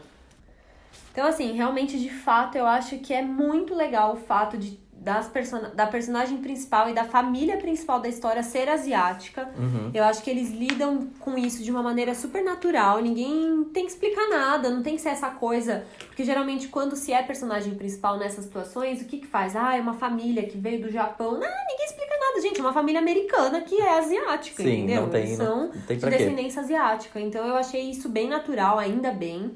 Então, 1.12 1.26
assim, 1.26 1.52
realmente, 1.52 1.98
de 1.98 2.08
fato, 2.08 2.56
eu 2.56 2.66
acho 2.66 2.98
que 2.98 3.12
é 3.12 3.20
muito 3.20 3.74
legal 3.74 4.14
o 4.14 4.16
fato 4.16 4.56
de 4.56 4.78
das 5.00 5.28
person 5.28 5.62
da 5.74 5.86
personagem 5.86 6.38
principal 6.38 6.90
e 6.90 6.92
da 6.92 7.04
família 7.04 7.56
principal 7.56 8.00
da 8.00 8.08
história 8.08 8.42
ser 8.42 8.68
asiática. 8.68 9.48
Uhum. 9.58 9.90
Eu 9.94 10.04
acho 10.04 10.22
que 10.22 10.28
eles 10.28 10.50
lidam 10.50 11.08
com 11.18 11.38
isso 11.38 11.62
de 11.62 11.70
uma 11.70 11.82
maneira 11.82 12.14
super 12.14 12.44
natural. 12.44 13.00
Ninguém 13.00 13.64
tem 13.72 13.86
que 13.86 13.92
explicar 13.92 14.28
nada, 14.28 14.68
não 14.68 14.82
tem 14.82 14.96
que 14.96 15.00
ser 15.00 15.08
essa 15.08 15.30
coisa. 15.30 15.86
Porque 16.06 16.22
geralmente, 16.22 16.68
quando 16.68 16.96
se 16.96 17.14
é 17.14 17.22
personagem 17.22 17.74
principal 17.74 18.18
nessas 18.18 18.44
situações, 18.44 19.00
o 19.00 19.06
que 19.06 19.18
que 19.18 19.26
faz? 19.26 19.56
Ah, 19.56 19.74
é 19.74 19.80
uma 19.80 19.94
família 19.94 20.44
que 20.44 20.58
veio 20.58 20.82
do 20.82 20.90
Japão. 20.90 21.32
Não, 21.32 21.40
ninguém 21.40 21.86
explica 21.86 22.14
nada, 22.20 22.40
gente. 22.42 22.60
É 22.60 22.62
uma 22.62 22.74
família 22.74 23.00
americana 23.00 23.62
que 23.62 23.80
é 23.80 23.98
asiática, 23.98 24.62
Sim, 24.62 24.82
entendeu? 24.82 25.02
Não 25.02 25.08
tem, 25.08 25.22
Eles 25.22 25.36
são 25.38 25.60
não, 25.60 25.70
tem 25.70 25.96
de 25.96 26.10
descendência 26.10 26.60
asiática. 26.60 27.18
Então 27.18 27.46
eu 27.46 27.56
achei 27.56 27.90
isso 27.90 28.10
bem 28.10 28.28
natural, 28.28 28.78
ainda 28.78 29.10
bem. 29.12 29.52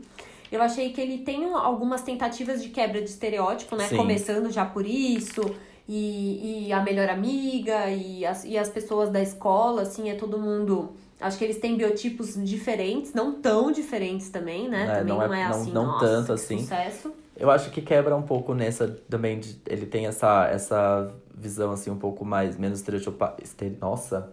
Eu 0.51 0.63
achei 0.63 0.93
que 0.93 1.01
ele 1.01 1.19
tem 1.19 1.45
algumas 1.53 2.03
tentativas 2.03 2.63
de 2.63 2.69
quebra 2.69 3.01
de 3.01 3.09
estereótipo, 3.09 3.77
né? 3.77 3.89
Sim. 3.89 3.97
Começando 3.97 4.51
já 4.51 4.65
por 4.65 4.87
isso. 4.87 5.43
E, 5.89 6.67
e 6.67 6.73
a 6.73 6.83
melhor 6.83 7.11
amiga 7.11 7.91
e 7.91 8.25
as, 8.25 8.45
e 8.45 8.57
as 8.57 8.69
pessoas 8.69 9.11
da 9.11 9.21
escola, 9.21 9.83
assim, 9.83 10.09
é 10.11 10.15
todo 10.15 10.39
mundo. 10.39 10.93
Acho 11.21 11.37
que 11.39 11.45
eles 11.45 11.59
têm 11.59 11.77
biotipos 11.77 12.35
diferentes, 12.43 13.13
não 13.13 13.35
tão 13.41 13.71
diferentes 13.71 14.31
também, 14.31 14.69
né? 14.69 14.85
É, 14.85 14.99
também 14.99 15.05
não, 15.05 15.27
não 15.27 15.35
é, 15.35 15.41
é, 15.41 15.49
não, 15.49 15.51
assim, 15.51 15.73
não 15.73 15.87
nossa, 15.87 16.07
tanto 16.07 16.27
que 16.27 16.33
assim. 16.33 16.59
Sucesso. 16.59 17.13
Eu 17.37 17.51
acho 17.51 17.71
que 17.71 17.83
quebra 17.83 18.15
um 18.17 18.23
pouco 18.23 18.55
nessa 18.55 18.89
também. 19.09 19.41
De, 19.41 19.61
ele 19.67 19.87
tem 19.87 20.07
essa, 20.07 20.47
essa 20.47 21.13
visão 21.35 21.73
assim 21.73 21.91
um 21.91 21.99
pouco 21.99 22.25
mais 22.25 22.57
menos 22.57 22.79
estereotipada. 22.79 23.37
Estere, 23.43 23.77
nossa, 23.81 24.33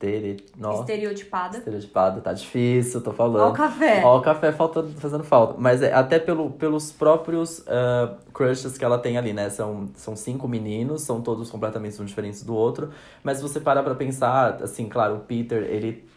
estere, 0.00 0.36
nossa, 0.56 0.80
Estereotipada. 0.80 1.58
estereotipada, 1.58 2.20
tá 2.20 2.32
difícil, 2.32 3.00
tô 3.02 3.12
falando. 3.12 3.42
Ó 3.42 3.50
o 3.50 3.52
café. 3.52 4.00
Ó, 4.04 4.18
o 4.18 4.22
café 4.22 4.50
falta, 4.50 4.82
fazendo 4.96 5.24
falta. 5.24 5.54
Mas 5.58 5.82
é, 5.82 5.92
até 5.92 6.18
pelo, 6.18 6.50
pelos 6.50 6.90
próprios 6.90 7.58
uh, 7.60 8.16
crushes 8.32 8.78
que 8.78 8.84
ela 8.84 8.98
tem 8.98 9.18
ali, 9.18 9.32
né? 9.32 9.50
São, 9.50 9.90
são 9.94 10.16
cinco 10.16 10.48
meninos, 10.48 11.02
são 11.02 11.20
todos 11.20 11.50
completamente 11.50 12.00
um 12.00 12.04
diferentes 12.04 12.42
do 12.42 12.54
outro. 12.54 12.90
Mas 13.22 13.42
você 13.42 13.60
parar 13.60 13.82
pra 13.82 13.94
pensar, 13.94 14.62
assim, 14.62 14.88
claro, 14.88 15.16
o 15.16 15.20
Peter, 15.20 15.62
ele. 15.64 16.08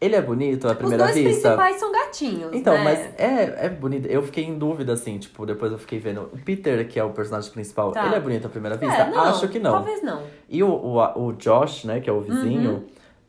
Ele 0.00 0.16
é 0.16 0.20
bonito 0.20 0.68
à 0.68 0.74
primeira 0.74 1.04
Os 1.04 1.12
dois 1.12 1.24
vista. 1.24 1.48
principais 1.48 1.76
são 1.76 1.90
gatinhos, 1.90 2.50
Então, 2.52 2.74
né? 2.74 2.82
mas 2.84 2.98
é, 3.16 3.66
é 3.66 3.68
bonito. 3.70 4.06
Eu 4.06 4.22
fiquei 4.22 4.44
em 4.44 4.58
dúvida, 4.58 4.92
assim, 4.92 5.16
tipo, 5.18 5.46
depois 5.46 5.72
eu 5.72 5.78
fiquei 5.78 5.98
vendo. 5.98 6.28
O 6.32 6.36
Peter, 6.36 6.86
que 6.86 6.98
é 7.00 7.04
o 7.04 7.10
personagem 7.10 7.50
principal, 7.50 7.90
Tá. 7.92 8.04
ele 8.04 8.16
é 8.16 8.20
bonito 8.20 8.44
à 8.46 8.50
primeira 8.50 8.76
vista? 8.76 8.94
É, 8.94 9.10
não, 9.10 9.20
Acho 9.22 9.48
que 9.48 9.58
não. 9.58 9.70
Talvez 9.72 10.02
não. 10.02 10.20
E 10.46 10.62
o, 10.62 10.68
o, 10.68 11.26
o 11.28 11.32
Josh, 11.34 11.84
né, 11.84 12.00
que 12.00 12.10
é 12.10 12.12
o 12.12 12.20
vizinho, 12.20 12.84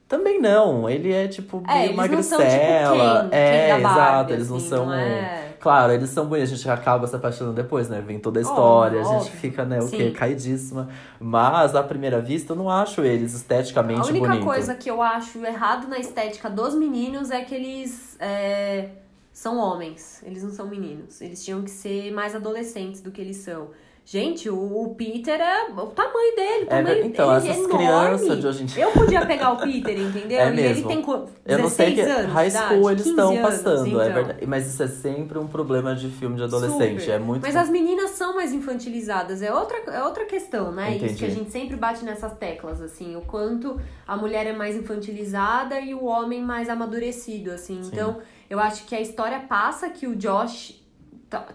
também 0.08 0.40
não. 0.42 0.90
Ele 0.90 1.12
é, 1.12 1.28
tipo. 1.28 1.64
É, 1.68 1.74
meio 1.74 1.88
são 1.88 1.96
magricela. 1.98 2.44
tipo 2.44 3.30
Ken, 3.30 3.36
é, 3.38 3.68
Ken 3.68 3.82
da 3.82 3.90
Barbie, 3.90 4.00
exato. 4.00 4.34
Eles 4.34 4.50
não 4.50 4.58
assim, 4.58 4.70
são. 4.70 4.86
não 4.86 4.94
é- 4.94 5.42
Claro, 5.60 5.94
eles 5.94 6.12
são 6.12 6.28
bonitos, 6.28 6.52
a 6.54 6.56
gente 6.58 6.70
acaba 6.70 7.08
se 7.08 7.16
apaixonando 7.16 7.56
depois, 7.56 7.90
né? 7.90 8.00
Vem 8.00 8.20
toda 8.20 8.40
a 8.40 8.42
história, 8.44 9.02
a 9.02 9.04
gente 9.04 9.32
fica, 9.32 9.66
né, 9.66 9.80
o 9.80 9.90
quê? 9.90 10.10
Sim. 10.10 10.14
Caidíssima. 10.14 10.90
Mas, 11.20 11.74
à 11.74 11.82
primeira 11.82 12.22
vista, 12.22 12.54
eu 12.54 12.56
não 12.56 12.70
acho 12.70 13.02
eles 13.02 13.34
esteticamente 13.34 14.02
A 14.02 14.06
única 14.06 14.28
bonitos. 14.28 14.46
coisa 14.46 14.76
que 14.76 14.88
eu 14.92 15.02
acho 15.02 15.44
errado 15.44 15.88
na 15.88 15.98
estética 15.98 16.52
dos 16.52 16.76
meninos 16.76 17.32
é 17.32 17.42
que 17.44 17.56
eles 17.56 18.16
é, 18.20 18.90
são 19.34 19.58
homens. 19.58 20.22
Eles 20.24 20.44
não 20.44 20.52
são 20.52 20.68
meninos. 20.68 21.20
Eles 21.20 21.44
tinham 21.44 21.64
que 21.64 21.72
ser 21.72 22.12
mais 22.14 22.36
adolescentes 22.36 23.02
do 23.02 23.10
que 23.10 23.20
eles 23.20 23.38
são. 23.38 23.70
Gente, 24.08 24.48
o, 24.52 24.84
o 24.84 24.94
Peter 24.94 25.42
é 25.42 25.66
o 25.72 25.88
tamanho 25.88 26.36
dele. 26.36 26.66
O 26.66 26.66
É 26.66 26.66
tamanho 26.84 27.06
então, 27.06 27.34
é 27.34 27.38
essas 27.38 27.58
enorme. 27.58 27.76
crianças 27.76 28.40
de 28.40 28.48
hoje 28.48 28.64
em 28.64 28.66
dia- 28.68 28.84
Eu 28.84 28.92
podia 28.92 29.26
pegar 29.26 29.54
o 29.54 29.58
Peter, 29.58 30.00
entendeu? 30.00 30.38
É 30.46 30.54
e 30.54 30.60
ele 30.60 30.84
tem 30.84 31.02
co- 31.02 31.18
16 31.18 31.42
Eu 31.48 31.58
não 31.58 31.70
sei 31.70 31.94
que 31.96 32.02
anos. 32.02 32.32
high 32.32 32.52
school 32.52 32.68
idade, 32.92 32.92
eles 32.92 33.04
15 33.04 33.10
estão 33.10 33.42
passando, 33.42 33.86
é 34.02 34.04
então. 34.10 34.14
verdade. 34.14 34.46
Mas 34.46 34.68
isso 34.68 34.84
é 34.84 34.88
sempre 34.88 35.40
um 35.40 35.48
problema 35.48 35.96
de 35.96 36.08
filme 36.10 36.36
de 36.36 36.44
adolescente. 36.44 37.00
Super. 37.02 37.14
É 37.16 37.20
muito. 37.20 37.42
Mas 37.42 37.56
as 37.56 37.68
meninas 37.68 38.12
são 38.12 38.36
mais 38.36 38.54
infantilizadas, 38.54 39.42
é 39.42 39.52
outra, 39.52 39.78
é 39.88 40.04
outra 40.04 40.26
questão, 40.26 40.72
né? 40.72 40.92
Isso 40.96 41.06
Entendi. 41.06 41.20
que 41.20 41.26
a 41.26 41.30
gente 41.30 41.52
sempre 41.52 41.76
bate 41.76 42.06
nessas 42.06 42.34
teclas, 42.38 42.82
assim, 42.84 43.16
o 43.16 43.22
quanto 43.22 43.82
a 44.08 44.16
mulher 44.16 44.46
é 44.46 44.54
mais 44.54 44.76
infantilizada 44.76 45.80
e 45.80 45.96
o 45.96 46.06
homem 46.06 46.44
mais 46.44 46.70
amadurecido, 46.70 47.50
assim. 47.50 47.82
Então, 47.86 48.18
eu 48.50 48.60
acho 48.60 48.86
que 48.86 48.94
a 48.94 49.02
história 49.02 49.40
passa 49.50 49.90
que 49.90 50.06
o 50.06 50.16
Josh 50.16 50.85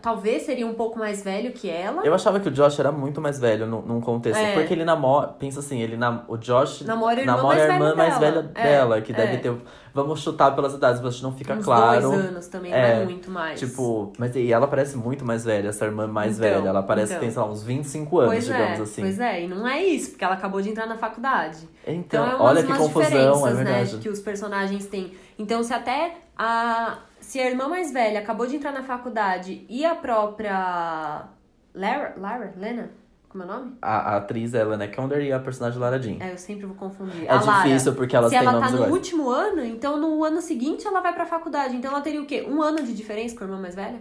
talvez 0.02 0.42
seria 0.42 0.66
um 0.66 0.74
pouco 0.74 0.98
mais 0.98 1.22
velho 1.22 1.52
que 1.52 1.68
ela. 1.70 2.02
Eu 2.04 2.12
achava 2.14 2.40
que 2.40 2.48
o 2.48 2.50
Josh 2.50 2.78
era 2.78 2.90
muito 2.92 3.20
mais 3.20 3.38
velho 3.38 3.66
num, 3.66 3.80
num 3.82 4.00
contexto. 4.00 4.38
É. 4.40 4.54
Porque 4.54 4.72
ele 4.74 4.84
namora. 4.84 5.28
Pensa 5.28 5.60
assim, 5.60 5.80
ele 5.80 5.96
nam, 5.96 6.24
o 6.28 6.36
Josh 6.36 6.82
Namora 6.82 7.18
a 7.18 7.20
irmã 7.20 7.36
namora 7.36 7.56
mais 7.56 7.70
a 7.70 7.74
irmã 7.74 7.84
velha 7.86 7.96
mais 7.96 8.18
dela. 8.18 8.42
velha 8.42 8.50
É, 8.54 8.62
dela, 8.62 9.00
que 9.00 9.12
é. 9.12 9.16
deve 9.16 9.38
ter. 9.38 9.54
Vamos 9.92 10.20
chutar 10.20 10.54
pelas 10.54 10.74
idades, 10.74 11.00
mas 11.00 11.20
não 11.20 11.32
fica 11.32 11.54
Uns 11.54 11.64
claro. 11.64 12.00
dois 12.10 12.24
anos 12.26 12.46
também, 12.46 12.72
É, 12.72 12.94
não 12.96 13.02
é 13.02 13.04
muito 13.06 13.28
mais. 13.30 13.58
Tipo, 13.58 14.12
mas 14.18 14.36
e 14.36 14.52
ela 14.52 14.68
parece 14.68 14.96
muito 14.96 15.24
mais 15.24 15.44
velha, 15.44 15.68
essa 15.68 15.84
irmã 15.84 16.06
mais 16.06 16.38
Então, 16.38 16.48
velha. 16.48 16.68
Ela 16.68 16.82
parece 16.82 17.12
então. 17.12 17.18
que 17.20 17.24
tem, 17.26 17.30
sei 17.32 17.42
lá, 17.42 17.48
uns 17.48 17.62
25 17.64 18.18
anos, 18.20 18.32
pois 18.34 18.44
digamos 18.46 18.78
é, 18.78 18.82
assim. 18.82 19.02
pois 19.02 19.18
é, 19.18 19.44
e 19.44 19.48
não 19.48 19.66
é 19.66 19.82
isso, 19.82 20.10
porque 20.10 20.24
ela 20.24 20.34
acabou 20.34 20.60
de 20.62 20.68
entrar 20.70 20.86
na 20.86 20.96
faculdade. 20.96 21.68
Então, 21.86 21.94
Então, 21.94 22.24
é 22.24 22.34
umas, 22.36 22.40
olha 22.40 22.62
que 22.62 22.68
umas 22.68 22.78
confusão, 22.78 23.48
é 23.48 23.54
né, 23.54 23.64
verdade. 23.64 23.96
que 23.98 24.08
os 24.08 24.20
personagens 24.20 24.86
têm. 24.86 25.12
Então, 25.38 25.62
se 25.64 25.72
até 25.74 26.14
a 26.38 26.98
se 27.30 27.38
a 27.38 27.48
irmã 27.48 27.68
mais 27.68 27.92
velha 27.92 28.18
acabou 28.18 28.44
de 28.44 28.56
entrar 28.56 28.72
na 28.72 28.82
faculdade 28.82 29.64
e 29.68 29.84
a 29.84 29.94
própria 29.94 31.28
Lara, 31.72 32.14
Lara, 32.16 32.52
Lena, 32.56 32.90
como 33.28 33.44
é 33.44 33.46
o 33.46 33.48
nome? 33.48 33.76
A, 33.80 34.14
a 34.14 34.16
atriz 34.16 34.52
é 34.52 34.64
Lana 34.64 34.88
Condor 34.88 35.20
e 35.20 35.32
a 35.32 35.38
personagem 35.38 35.78
Lara 35.78 36.02
Jean. 36.02 36.16
É, 36.18 36.32
eu 36.32 36.38
sempre 36.38 36.66
vou 36.66 36.74
confundir. 36.74 37.26
É 37.26 37.30
a 37.30 37.40
Lara, 37.40 37.68
difícil 37.68 37.94
porque 37.94 38.16
elas 38.16 38.30
se 38.32 38.36
têm 38.36 38.44
ela 38.44 38.54
nomes 38.58 38.66
tá 38.66 38.76
no 38.76 38.82
iguais. 38.82 38.92
último 38.92 39.30
ano, 39.30 39.64
então 39.64 39.96
no 39.96 40.24
ano 40.24 40.40
seguinte 40.42 40.84
ela 40.84 41.00
vai 41.00 41.14
pra 41.14 41.24
faculdade. 41.24 41.76
Então 41.76 41.92
ela 41.92 42.00
teria 42.00 42.20
o 42.20 42.26
quê? 42.26 42.44
Um 42.48 42.60
ano 42.60 42.82
de 42.82 42.92
diferença 42.92 43.36
com 43.36 43.44
a 43.44 43.46
irmã 43.46 43.60
mais 43.60 43.76
velha? 43.76 44.00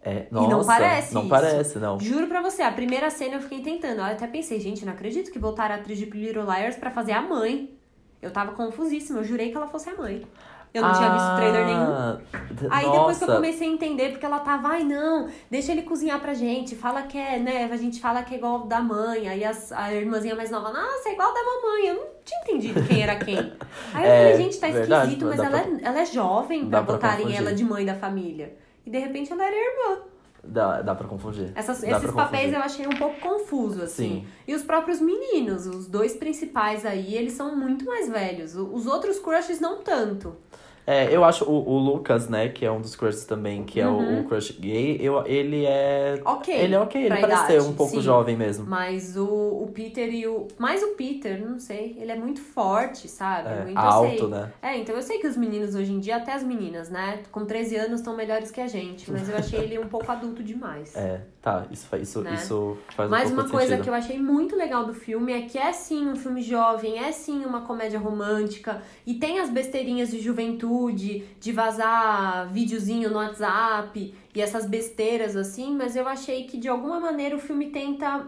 É, 0.00 0.26
não 0.30 0.48
nossa, 0.48 0.66
parece 0.66 1.12
Não 1.14 1.20
isso. 1.22 1.30
parece, 1.30 1.78
não. 1.78 2.00
Juro 2.00 2.26
pra 2.26 2.40
você, 2.40 2.62
a 2.62 2.72
primeira 2.72 3.10
cena 3.10 3.34
eu 3.34 3.42
fiquei 3.42 3.60
tentando. 3.60 3.98
Eu 3.98 4.04
até 4.04 4.26
pensei, 4.26 4.58
gente, 4.60 4.82
não 4.86 4.94
acredito 4.94 5.30
que 5.30 5.38
botaram 5.38 5.74
a 5.74 5.78
atriz 5.78 5.98
de 5.98 6.06
Little 6.06 6.44
Liars 6.44 6.76
pra 6.76 6.90
fazer 6.90 7.12
a 7.12 7.20
mãe. 7.20 7.76
Eu 8.22 8.30
tava 8.30 8.52
confusíssima, 8.52 9.18
eu 9.18 9.24
jurei 9.24 9.50
que 9.50 9.56
ela 9.58 9.66
fosse 9.66 9.90
a 9.90 9.94
mãe. 9.94 10.26
Eu 10.74 10.82
não 10.82 10.92
tinha 10.92 11.08
visto 11.12 11.36
trailer 11.36 11.66
nenhum. 11.66 11.82
Ah, 11.84 12.18
d- 12.50 12.66
Aí 12.68 12.90
depois 12.90 13.16
que 13.16 13.22
eu 13.22 13.28
nossa. 13.28 13.36
comecei 13.40 13.68
a 13.68 13.70
entender, 13.70 14.10
porque 14.10 14.26
ela 14.26 14.40
tava, 14.40 14.68
ai 14.70 14.82
não, 14.82 15.28
deixa 15.48 15.70
ele 15.70 15.82
cozinhar 15.82 16.20
pra 16.20 16.34
gente, 16.34 16.74
fala 16.74 17.02
que 17.02 17.16
é, 17.16 17.38
né, 17.38 17.70
a 17.72 17.76
gente 17.76 18.00
fala 18.00 18.24
que 18.24 18.34
é 18.34 18.38
igual 18.38 18.66
da 18.66 18.80
mãe, 18.80 19.28
aí 19.28 19.44
as, 19.44 19.70
a 19.70 19.94
irmãzinha 19.94 20.34
mais 20.34 20.50
nova, 20.50 20.72
nossa, 20.72 21.08
é 21.08 21.12
igual 21.12 21.32
da 21.32 21.40
mamãe, 21.44 21.86
eu 21.86 21.94
não 21.94 22.06
tinha 22.24 22.40
entendido 22.42 22.82
quem 22.88 23.02
era 23.04 23.14
quem. 23.14 23.36
Aí 23.94 24.04
eu 24.04 24.10
É, 24.10 24.32
falei, 24.32 24.36
gente, 24.44 24.58
tá 24.58 24.66
verdade, 24.68 25.02
esquisito, 25.12 25.26
mas 25.28 25.36
dá 25.36 25.44
ela, 25.44 25.58
pra- 25.60 25.70
é, 25.70 25.78
ela 25.84 26.00
é 26.00 26.06
jovem 26.06 26.68
pra 26.68 26.82
pra 26.82 26.92
botarem 26.94 27.18
confundir. 27.26 27.38
ela 27.40 27.54
de 27.54 27.64
mãe 27.64 27.86
da 27.86 27.94
família. 27.94 28.56
E 28.84 28.90
de 28.90 28.98
repente 28.98 29.30
ela 29.32 29.44
era 29.44 29.54
irmã. 29.54 29.98
Dá, 30.42 30.82
dá 30.82 30.94
pra 30.94 31.06
confundir. 31.06 31.52
Essas- 31.54 31.80
Dá 31.82 31.88
esses 31.88 32.02
pra 32.02 32.12
papéis 32.12 32.52
confundir. 32.52 32.58
eu 32.58 32.62
achei 32.64 32.86
um 32.86 32.98
pouco 32.98 33.20
confuso, 33.20 33.82
assim. 33.82 34.08
Sim. 34.08 34.26
E 34.48 34.54
os 34.54 34.62
próprios 34.62 35.00
meninos, 35.00 35.66
os 35.66 35.86
dois 35.86 36.14
principais 36.16 36.84
aí, 36.84 37.14
eles 37.14 37.32
são 37.34 37.54
muito 37.56 37.84
mais 37.86 38.08
velhos. 38.10 38.54
Os 38.56 38.86
outros 38.86 39.18
crushes 39.20 39.60
não 39.60 39.82
tanto. 39.82 40.36
É, 40.86 41.14
eu 41.14 41.24
acho 41.24 41.44
o, 41.44 41.68
o 41.68 41.78
Lucas, 41.78 42.28
né, 42.28 42.48
que 42.48 42.64
é 42.64 42.70
um 42.70 42.80
dos 42.80 42.94
crushes 42.94 43.24
também, 43.24 43.64
que 43.64 43.80
é 43.80 43.88
Uhum. 43.88 44.18
o, 44.18 44.20
o 44.20 44.24
crush 44.24 44.52
gay, 44.58 44.98
eu, 45.00 45.24
ele 45.26 45.64
é. 45.64 46.20
Ok. 46.24 46.54
Ele 46.54 46.74
é 46.74 46.80
ok, 46.80 47.02
ele 47.02 47.16
parece 47.20 47.46
ser 47.46 47.62
um 47.62 47.72
pouco 47.74 47.94
sim. 47.94 48.02
jovem 48.02 48.36
mesmo. 48.36 48.66
Mas 48.66 49.16
o, 49.16 49.24
o 49.26 49.70
Peter 49.72 50.12
e 50.12 50.26
o. 50.26 50.46
Mais 50.58 50.82
o 50.82 50.88
Peter, 50.88 51.40
não 51.44 51.58
sei. 51.58 51.96
Ele 51.98 52.12
é 52.12 52.16
muito 52.16 52.40
forte, 52.40 53.08
sabe? 53.08 53.48
É, 53.48 53.70
então 53.70 53.82
eu 53.82 53.90
alto, 53.90 54.18
sei. 54.18 54.28
né? 54.28 54.52
É, 54.62 54.78
então 54.78 54.94
eu 54.94 55.02
sei 55.02 55.18
que 55.18 55.26
os 55.26 55.36
meninos 55.36 55.74
hoje 55.74 55.92
em 55.92 56.00
dia, 56.00 56.16
até 56.16 56.32
as 56.32 56.42
meninas, 56.42 56.90
né? 56.90 57.20
Com 57.32 57.44
13 57.46 57.76
anos 57.76 58.00
estão 58.00 58.14
melhores 58.14 58.50
que 58.50 58.60
a 58.60 58.66
gente. 58.66 59.10
Mas 59.10 59.28
eu 59.28 59.36
achei 59.36 59.60
ele 59.60 59.78
um 59.78 59.88
pouco 59.88 60.10
adulto 60.12 60.42
demais. 60.42 60.94
É, 60.94 61.20
tá, 61.44 61.66
isso, 61.70 61.94
isso, 61.96 62.20
Né? 62.22 62.34
isso 62.34 62.78
faz 62.96 63.10
Mais 63.10 63.28
um 63.30 63.34
uma 63.34 63.42
pouco 63.42 63.50
de 63.50 63.52
coisa 63.52 63.66
sentido. 63.68 63.84
que 63.84 63.90
eu 63.90 63.94
achei 63.94 64.18
muito 64.18 64.56
legal 64.56 64.86
do 64.86 64.94
filme 64.94 65.30
é 65.32 65.42
que 65.42 65.58
é 65.58 65.72
sim 65.72 66.08
um 66.08 66.16
filme 66.16 66.40
jovem, 66.42 66.98
é 66.98 67.12
sim 67.12 67.44
uma 67.44 67.60
comédia 67.60 67.98
romântica 67.98 68.82
e 69.06 69.14
tem 69.14 69.38
as 69.38 69.50
besteirinhas 69.50 70.10
de 70.10 70.20
juventude, 70.20 71.24
de 71.38 71.52
vazar 71.52 72.48
videozinho 72.50 73.10
no 73.10 73.16
WhatsApp 73.16 74.14
e 74.34 74.40
essas 74.40 74.64
besteiras 74.66 75.36
assim, 75.36 75.76
mas 75.76 75.94
eu 75.94 76.08
achei 76.08 76.44
que 76.44 76.56
de 76.56 76.66
alguma 76.68 76.98
maneira 76.98 77.36
o 77.36 77.38
filme 77.38 77.66
tenta 77.70 78.26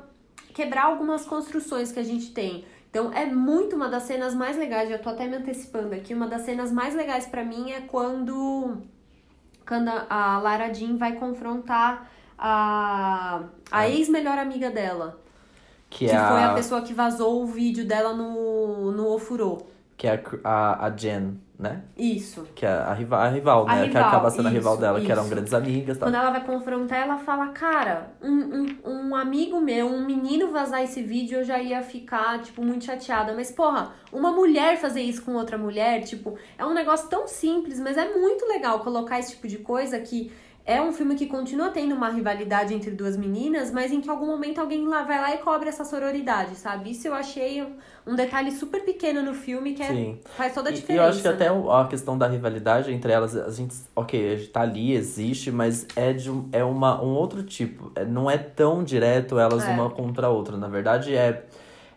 quebrar 0.53 0.85
algumas 0.85 1.25
construções 1.25 1.91
que 1.91 1.99
a 1.99 2.05
gente 2.05 2.33
tem. 2.33 2.65
Então 2.91 3.13
é 3.13 3.27
muito 3.27 3.77
uma 3.77 3.89
das 3.89 4.05
cenas 4.05 4.35
mais 4.35 4.57
legais, 4.59 4.89
já 4.91 4.99
tô 4.99 5.09
até 5.09 5.27
me 5.27 5.37
antecipando 5.37 5.95
aqui, 5.95 6.13
uma 6.15 6.27
das 6.29 6.43
cenas 6.43 6.71
mais 6.71 6.95
legais 6.95 7.27
pra 7.27 7.43
mim 7.45 7.71
é 7.73 7.81
quando 7.81 8.77
quando 9.67 9.89
a- 9.89 10.07
a 10.09 10.39
Lara 10.39 10.73
Jean 10.73 10.97
vai 10.97 11.17
confrontar 11.17 12.09
a, 12.39 13.45
a 13.71 13.89
ex-melhor 13.89 14.39
amiga 14.39 14.71
dela. 14.71 15.21
Que, 15.89 16.07
Que, 16.07 16.13
é 16.13 16.19
foi 16.19 16.43
a, 16.43 16.51
a 16.51 16.55
pessoa 16.55 16.83
que 16.83 16.93
vazou 16.93 17.43
o 17.43 17.47
vídeo 17.47 17.87
dela 17.87 18.13
no, 18.13 18.93
no 18.93 19.09
Ofurô. 19.09 19.67
que 19.97 20.07
é 20.07 20.23
a, 20.45 20.51
a, 20.51 20.87
a 20.87 20.91
Jen, 20.91 21.39
né? 21.59 21.85
Isso. 21.97 22.47
Que 22.55 22.67
é 22.67 22.69
a 22.69 22.93
rival, 22.93 23.21
a 23.21 23.29
rival 23.29 23.67
né? 23.67 23.81
que 23.83 23.87
rival, 23.87 24.09
acaba 24.09 24.31
sendo 24.31 24.49
a 24.49 24.51
rival 24.51 24.75
isso, 24.75 24.81
dela, 24.83 25.01
que 25.01 25.11
eram 25.11 25.23
isso. 25.23 25.31
grandes 25.31 25.55
amigas 25.55 25.97
tal. 25.97 26.09
Quando 26.09 26.17
ela 26.17 26.31
vai 26.31 26.45
confrontar, 26.45 26.99
ela 26.99 27.17
fala, 27.19 27.49
cara, 27.49 28.11
um, 28.21 28.29
um, 28.31 28.67
um 28.85 29.17
amigo 29.17 29.59
meu, 29.61 29.87
um 29.87 30.05
menino 30.05 30.51
vazar 30.51 30.83
esse 30.83 31.03
vídeo, 31.03 31.39
eu 31.39 31.45
já 31.45 31.59
ia 31.59 31.83
ficar, 31.83 32.43
tipo, 32.43 32.63
muito 32.63 32.85
chateada. 32.85 33.33
Mas, 33.33 33.51
porra, 33.51 33.93
uma 34.13 34.33
mulher 34.33 34.77
fazer 34.77 35.01
isso 35.01 35.23
com 35.23 35.35
outra 35.35 35.57
mulher, 35.57 36.03
tipo, 36.03 36.37
é 36.59 36.67
um 36.67 36.75
negócio 36.75 37.09
tão 37.09 37.27
simples, 37.27 37.81
mas 37.81 37.97
é 37.97 38.13
muito 38.13 38.45
legal 38.47 38.81
colocar 38.81 39.19
esse 39.19 39.33
tipo 39.33 39.49
de 39.49 39.59
coisa 39.59 39.99
que 40.01 40.31
é 40.67 40.83
um 40.83 40.93
filme 40.93 41.15
que 41.15 41.27
continua 41.27 41.69
tendo 41.71 41.95
uma 41.95 42.09
rivalidade 42.11 42.75
entre 42.75 42.91
duas 42.91 43.17
meninas, 43.17 43.71
mas 43.71 43.93
em 43.93 44.01
que 44.01 44.09
em 44.09 44.11
algum 44.11 44.27
momento 44.27 44.61
alguém 44.61 44.85
lá 44.87 45.05
vai 45.05 45.21
lá 45.21 45.33
e 45.33 45.39
cobre 45.39 45.69
essa 45.69 45.85
sororidade, 45.85 46.57
sabe? 46.57 46.91
Isso 46.91 47.07
eu 47.07 47.15
achei 47.15 47.63
um, 48.05 48.17
detalhe 48.17 48.51
super 48.51 48.85
pequeno 48.85 49.23
no 49.23 49.33
filme 49.33 49.75
que 49.75 49.83
é- 49.83 49.87
Sim. 49.89 50.19
faz 50.37 50.53
toda 50.53 50.69
a 50.69 50.73
E- 50.73 50.75
E 50.75 50.79
diferença. 50.81 51.05
eu 51.05 51.09
acho 51.09 51.23
que 51.23 51.29
até 51.29 51.45
né? 51.45 51.53
o- 51.53 51.71
a 51.71 51.87
questão 51.87 52.19
da 52.19 52.27
rivalidade 52.27 52.93
entre 52.93 53.13
elas, 53.13 53.37
a 53.37 53.49
gente, 53.51 53.77
ok, 53.95 54.33
a 54.33 54.37
gente 54.37 54.49
tá 54.49 54.63
ali, 54.63 54.93
existe, 54.93 55.53
mas 55.53 55.87
é 55.95 56.13
de 56.13 56.29
um, 56.31 56.49
é 56.51 56.65
uma, 56.65 57.01
um 57.01 57.15
outro 57.15 57.45
tipo. 57.45 57.93
É- 57.95 58.05
Não 58.05 58.29
é 58.29 58.37
tão 58.37 58.83
direto 58.83 59.39
elas 59.39 59.65
É. 59.65 59.71
uma 59.71 59.89
contra 59.89 60.27
a 60.27 60.31
outra. 60.31 60.57
Na 60.57 60.67
verdade, 60.69 61.15
é, 61.15 61.45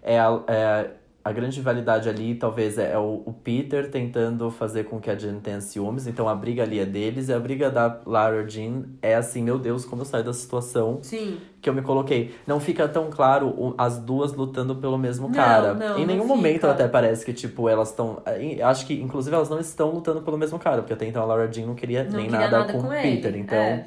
é, 0.03 0.19
a, 0.19 0.39
é 0.47 0.89
a 1.29 1.31
grande 1.31 1.57
rivalidade 1.57 2.09
ali, 2.09 2.33
talvez, 2.33 2.79
é, 2.79 2.93
é 2.93 2.97
o, 2.97 3.21
o 3.23 3.31
Peter 3.31 3.91
tentando 3.91 4.49
fazer 4.49 4.85
com 4.85 4.99
que 4.99 5.11
a 5.11 5.15
Jen 5.15 5.39
tenha 5.39 5.61
ciúmes. 5.61 6.07
Então 6.07 6.27
a 6.27 6.33
briga 6.33 6.63
ali 6.63 6.79
é 6.79 6.85
deles, 6.85 7.29
e 7.29 7.33
a 7.33 7.39
briga 7.39 7.69
da 7.69 7.99
Lara 8.03 8.47
Jean 8.49 8.85
é 8.99 9.13
assim, 9.13 9.43
meu 9.43 9.59
Deus, 9.59 9.85
como 9.85 10.01
eu 10.01 10.05
saio 10.05 10.23
da 10.23 10.33
situação 10.33 10.97
Sim. 11.03 11.37
que 11.61 11.69
eu 11.69 11.73
me 11.73 11.83
coloquei. 11.83 12.33
Não 12.47 12.59
fica 12.59 12.87
tão 12.87 13.11
claro 13.11 13.75
as 13.77 13.99
duas 13.99 14.33
lutando 14.33 14.75
pelo 14.77 14.97
mesmo 14.97 15.27
Não, 15.27 15.35
cara. 15.35 15.75
não, 15.75 15.99
em 15.99 16.05
nenhum 16.07 16.25
momento 16.25 16.61
fica. 16.61 16.71
até 16.71 16.87
parece 16.87 17.23
que, 17.23 17.31
tipo, 17.31 17.69
elas 17.69 17.89
estão. 17.89 18.23
Acho 18.63 18.87
que, 18.87 18.95
inclusive, 18.99 19.35
elas 19.35 19.49
não 19.49 19.59
estão 19.59 19.91
lutando 19.91 20.23
pelo 20.23 20.37
mesmo 20.37 20.57
cara, 20.57 20.77
porque 20.81 20.93
até 20.93 21.05
então 21.05 21.21
a 21.21 21.25
Laura 21.25 21.47
Jean 21.51 21.67
não 21.67 21.75
queria 21.75 22.05
Não 22.05 22.13
nem 22.13 22.25
queria 22.25 22.39
nada, 22.39 22.59
nada 22.59 22.73
com 22.73 22.81
com 22.81 22.87
o 22.87 22.89
Peter. 22.89 23.35
Então, 23.35 23.55
é. 23.55 23.85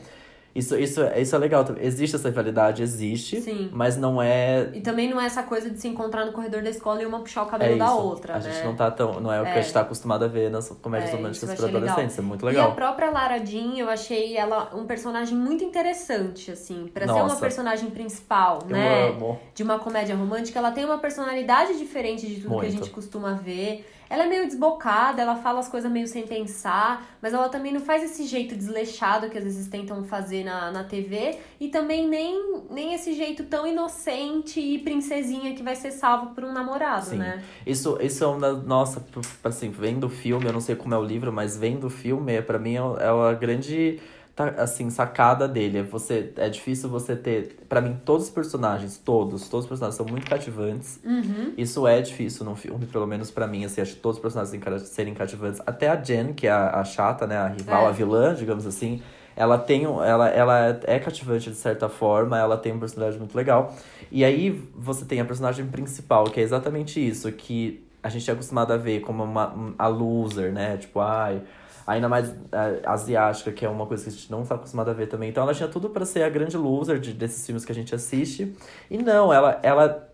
Isso, 0.55 0.77
isso, 0.79 1.03
isso 1.17 1.35
é 1.35 1.39
legal. 1.39 1.65
Existe 1.81 2.17
essa 2.17 2.29
rivalidade, 2.29 2.83
existe, 2.83 3.41
Sim. 3.41 3.71
mas 3.73 3.97
não 3.97 4.21
é. 4.21 4.69
E 4.75 4.81
também 4.81 5.09
não 5.09 5.21
é 5.21 5.27
essa 5.27 5.43
coisa 5.43 5.71
de 5.71 5.79
se 5.81 5.89
encontrar 5.89 6.27
no 6.27 6.33
corredor 6.33 6.63
da 6.63 6.71
escola 6.71 7.03
e 7.03 7.07
uma 7.07 7.21
puxar 7.21 7.45
o 7.45 7.47
É 7.47 7.51
cabelo 7.51 7.71
isso. 7.71 7.79
da 7.79 7.95
outra, 7.95 8.35
a 8.35 8.39
né? 8.39 8.51
gente 8.53 8.65
não 8.65 8.75
tá 8.77 8.91
tão. 8.91 9.21
Não 9.21 9.33
é 9.33 9.41
o 9.41 9.45
que 9.45 9.51
É. 9.51 9.59
a 9.59 9.61
gente 9.63 9.73
tá 9.73 9.81
acostumado 9.81 10.25
a 10.25 10.29
ver 10.29 10.51
nas 10.51 10.69
comédias 10.69 11.13
É, 11.13 11.17
românticas 11.17 11.55
para 11.55 11.67
legal. 11.67 11.83
adolescentes. 11.83 12.19
É 12.19 12.23
muito 12.23 12.45
E 12.45 12.49
a 12.49 12.51
legal. 12.51 12.75
própria 12.75 13.11
Lara 13.11 13.39
Jean, 13.45 13.75
eu 13.77 13.89
achei 13.89 14.37
ela 14.37 14.71
um 14.75 14.85
personagem 14.87 15.37
muito 15.37 15.65
interessante, 15.65 16.51
assim. 16.51 16.91
Pra 16.93 17.07
ser 17.07 17.13
uma 17.23 17.37
personagem 17.37 17.91
principal, 17.91 18.59
Eu 18.65 18.69
né? 18.77 19.09
amo. 19.09 19.41
De 19.55 19.63
uma 19.63 19.79
comédia 19.79 20.15
romântica, 20.15 20.59
ela 20.59 20.71
tem 20.71 20.85
uma 20.85 20.99
personalidade 20.99 21.79
diferente 21.79 22.27
de 22.27 22.35
tudo 22.37 22.49
que 22.49 22.55
a 22.55 22.59
Muito. 22.59 22.71
gente 22.73 22.91
costuma 22.91 23.33
ver. 23.35 23.87
Ela 24.13 24.25
é 24.25 24.29
meio 24.29 24.45
desbocada, 24.47 25.23
ela 25.23 25.37
fala 25.37 25.61
as 25.61 25.69
coisas 25.71 25.91
meio 25.91 26.07
sem 26.07 26.27
pensar, 26.27 27.17
mas 27.23 27.33
ela 27.33 27.49
também 27.49 27.73
não 27.73 27.81
faz 27.81 28.03
esse 28.03 28.27
jeito 28.27 28.55
desleixado 28.55 29.31
que 29.31 29.39
às 29.39 29.45
vezes 29.45 29.69
tentam 29.69 30.05
fazer 30.05 30.45
na, 30.45 30.71
na 30.71 30.85
TV, 30.85 31.39
e 31.59 31.69
também 31.69 32.07
nem, 32.07 32.63
nem 32.69 32.93
esse 32.93 33.15
jeito 33.15 33.45
tão 33.45 33.67
inocente 33.67 34.61
e 34.61 34.79
princesinha 34.81 35.55
que 35.55 35.63
vai 35.63 35.75
ser 35.75 35.93
salvo 35.93 36.35
por 36.35 36.45
um 36.45 36.53
namorado, 36.53 37.07
Sim. 37.07 37.17
né? 37.17 37.43
Isso, 37.67 37.97
isso 38.03 38.23
é 38.23 38.27
uma. 38.27 38.53
Nossa, 38.53 39.01
p- 39.01 39.21
assim, 39.45 39.71
vendo 39.71 40.05
o 40.09 40.11
filme, 40.11 40.45
eu 40.45 40.53
não 40.53 40.61
sei 40.61 40.77
como 40.77 40.93
é 40.95 40.99
o 40.99 41.03
livro, 41.03 41.33
mas 41.33 41.57
vendo 41.57 41.87
o 41.87 41.91
filme, 41.91 42.43
pra 42.43 42.59
mim 42.59 42.75
é 42.77 42.83
é 43.07 43.11
uma 43.11 43.33
grande. 43.33 43.99
Tá, 44.35 44.49
Assim, 44.59 44.89
sacada 44.91 45.47
dele. 45.49 45.79
É 45.79 45.83
Você, 45.83 46.33
é 46.37 46.49
difícil 46.49 46.89
você 46.89 47.15
ter. 47.17 47.57
Pra 47.69 47.81
mim, 47.81 47.99
todos 48.05 48.25
os 48.27 48.31
personagens, 48.31 48.97
todos, 48.99 49.49
todos 49.49 49.65
os 49.65 49.69
personagens 49.69 49.97
são 49.97 50.07
muito 50.07 50.29
cativantes. 50.29 51.01
Uhum. 51.05 51.53
Isso 51.57 51.87
é 51.87 52.01
difícil 52.01 52.45
num 52.45 52.57
filme, 52.57 52.87
pelo 52.87 53.07
menos 53.07 53.31
pra 53.31 53.47
mim, 53.47 53.65
assim, 53.65 53.81
acho 53.81 53.95
que 53.95 54.01
todos 54.01 54.17
os 54.19 54.23
personagens 54.23 54.89
serem 54.89 55.15
cativantes. 55.15 55.61
Até 55.67 55.89
a 55.89 55.97
Jen, 55.97 56.33
que 56.33 56.47
é 56.47 56.51
a, 56.51 56.81
a 56.81 56.85
chata, 56.85 57.27
né, 57.27 57.37
a 57.37 57.49
rival, 57.49 57.87
É. 57.87 57.89
a 57.89 57.93
vilã, 57.93 58.35
digamos 58.35 58.67
assim, 58.67 59.03
Ela 59.35 59.57
tem 59.57 59.87
um- 59.87 60.03
ela, 60.05 60.29
ela 60.29 60.79
é 60.85 60.99
cativante 60.99 61.49
de 61.49 61.57
certa 61.57 61.89
forma, 61.89 62.39
ela 62.39 62.55
tem 62.59 62.71
um 62.75 62.79
personagem 62.79 63.19
muito 63.19 63.35
legal. 63.35 63.75
E 64.11 64.27
aí 64.27 64.63
você 64.77 65.07
tem 65.07 65.21
a 65.21 65.25
personagem 65.25 65.65
principal, 65.69 66.25
que 66.25 66.39
é 66.39 66.43
exatamente 66.43 67.01
isso, 67.01 67.33
que 67.33 67.83
a 68.03 68.11
gente 68.11 68.29
é 68.29 68.33
acostumado 68.35 68.75
a 68.75 68.77
ver 68.77 69.01
como 69.01 69.25
uma, 69.25 69.55
um- 69.55 69.75
a 69.79 69.87
loser, 69.87 70.53
né? 70.53 70.77
Tipo, 70.77 71.01
ai. 71.01 71.41
Ainda 71.87 72.09
mais 72.09 72.33
a, 72.53 72.93
asiática, 72.93 73.51
que 73.53 73.65
é 73.65 73.69
uma 73.69 73.87
coisa 73.87 74.05
que 74.05 74.09
a 74.11 74.13
gente 74.13 74.31
não 74.31 74.45
tá 74.45 74.55
acostumado 74.55 74.91
a 74.91 74.95
ver 74.95 75.07
também. 75.09 75.31
Então 75.31 75.43
ela 75.43 75.55
tinha 75.55 75.69
tudo 75.69 75.91
pra 75.91 76.05
ser 76.05 76.23
a 76.23 76.29
grande 76.29 76.57
loser 76.57 76.99
de, 76.99 77.13
desses 77.13 77.45
filmes 77.45 77.65
que 77.65 77.73
a 77.73 77.75
gente 77.75 77.95
assiste. 77.95 78.55
E 78.91 78.99
não, 78.99 79.33
ela, 79.33 79.59
ela 79.63 80.09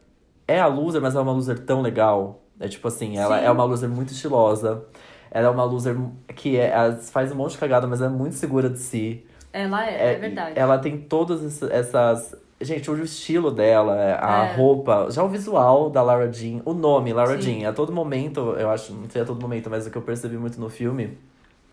é 0.47 0.59
a 0.61 0.67
loser, 0.67 1.01
mas 1.01 1.15
ela 1.15 1.23
é 1.23 1.27
uma 1.27 1.33
loser 1.33 1.59
tão 1.61 1.81
legal. 1.83 2.43
É 2.59 2.69
tipo 2.69 2.89
assim, 2.89 3.19
ela 3.19 3.39
Sim. 3.39 3.45
é 3.45 3.51
uma 3.51 3.65
loser 3.65 3.89
muito 3.89 4.13
estilosa. 4.13 4.85
Ela 5.31 5.49
é 5.49 5.51
uma 5.51 5.65
loser 5.65 5.97
que 6.35 6.57
é, 6.57 6.71
ela 6.71 6.95
faz 6.97 7.31
um 7.31 7.35
monte 7.35 7.53
de 7.53 7.59
cagada, 7.59 7.87
mas 7.87 8.01
é 8.01 8.09
muito 8.09 8.35
segura 8.35 8.71
de 8.71 8.79
si. 8.79 9.25
Ela 9.53 9.87
é, 9.87 10.15
é, 10.15 10.19
verdade. 10.19 10.59
Ela 10.59 10.79
tem 10.79 10.99
todas 10.99 11.45
essa- 11.45 11.73
essas. 11.73 12.35
Gente, 12.61 12.91
o 12.91 13.03
estilo 13.05 13.51
dela, 13.53 13.95
a 14.21 14.47
É. 14.47 14.57
roupa, 14.57 15.07
já 15.11 15.23
o 15.23 15.29
visual 15.29 15.91
da 15.91 16.03
Lara 16.03 16.33
Jean, 16.33 16.61
o 16.65 16.73
nome, 16.75 17.13
Lara 17.13 17.41
Sim. 17.41 17.61
Jean. 17.61 17.69
A 17.69 17.73
todo 17.73 17.93
momento, 17.93 18.41
eu 18.59 18.69
acho, 18.71 18.93
não 18.93 19.09
sei 19.09 19.23
a 19.23 19.25
todo 19.25 19.41
momento, 19.41 19.71
mas 19.71 19.87
o 19.87 19.91
que 19.91 19.97
eu 19.97 20.03
percebi 20.03 20.37
muito 20.37 20.59
no 20.61 20.69
filme 20.69 21.17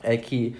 é 0.03 0.17
que 0.17 0.55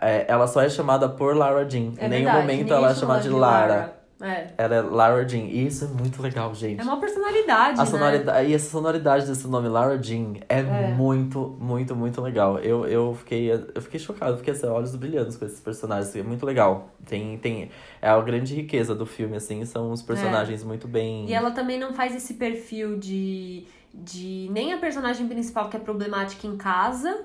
é, 0.00 0.24
ela 0.28 0.46
só 0.46 0.60
é 0.62 0.68
chamada 0.68 1.08
por 1.08 1.36
Lara 1.36 1.68
Jean. 1.68 1.92
É 1.98 2.06
em 2.06 2.08
nenhum 2.08 2.24
verdade, 2.24 2.38
momento 2.40 2.72
ela 2.74 2.90
é 2.90 2.94
chama 2.94 3.00
chamada 3.00 3.22
de 3.22 3.28
Lara. 3.28 3.74
Lara. 3.74 4.00
É. 4.22 4.48
Ela 4.58 4.74
é 4.76 4.80
Lara 4.82 5.26
Jean. 5.26 5.44
E 5.44 5.66
isso 5.66 5.84
é 5.84 5.88
muito 5.88 6.20
legal, 6.20 6.54
gente. 6.54 6.78
É 6.78 6.84
uma 6.84 7.00
personalidade, 7.00 7.80
A 7.80 7.84
né? 7.84 7.90
sonoridade, 7.90 8.50
E 8.50 8.54
essa 8.54 8.70
sonoridade 8.70 9.26
desse 9.26 9.46
nome, 9.48 9.66
Lara 9.68 10.02
Jean, 10.02 10.34
é, 10.46 10.58
É. 10.58 10.88
muito, 10.94 11.56
muito, 11.58 11.96
muito 11.96 12.20
legal. 12.20 12.58
Eu, 12.58 12.86
eu, 12.86 13.14
fiquei, 13.14 13.50
eu 13.50 13.80
fiquei 13.80 13.98
chocado, 13.98 14.36
fiquei 14.36 14.52
assim, 14.52 14.66
olhos 14.66 14.94
brilhando 14.94 15.34
com 15.38 15.44
esses 15.46 15.60
personagens. 15.60 16.14
É 16.14 16.22
muito 16.22 16.44
legal. 16.44 16.90
Tem, 17.06 17.38
tem, 17.38 17.70
é 18.02 18.10
a 18.10 18.20
grande 18.20 18.54
riqueza 18.54 18.94
do 18.94 19.06
filme, 19.06 19.36
assim, 19.36 19.64
são 19.64 19.90
os 19.90 20.02
personagens 20.02 20.62
muito 20.62 20.86
bem. 20.86 21.26
E 21.26 21.32
ela 21.32 21.50
também 21.52 21.78
não 21.78 21.94
faz 21.94 22.14
esse 22.14 22.34
perfil 22.34 22.98
de, 22.98 23.64
de 23.94 24.48
nem 24.52 24.74
a 24.74 24.78
personagem 24.78 25.26
principal 25.28 25.70
que 25.70 25.78
é 25.78 25.80
problemática 25.80 26.46
em 26.46 26.58
casa. 26.58 27.24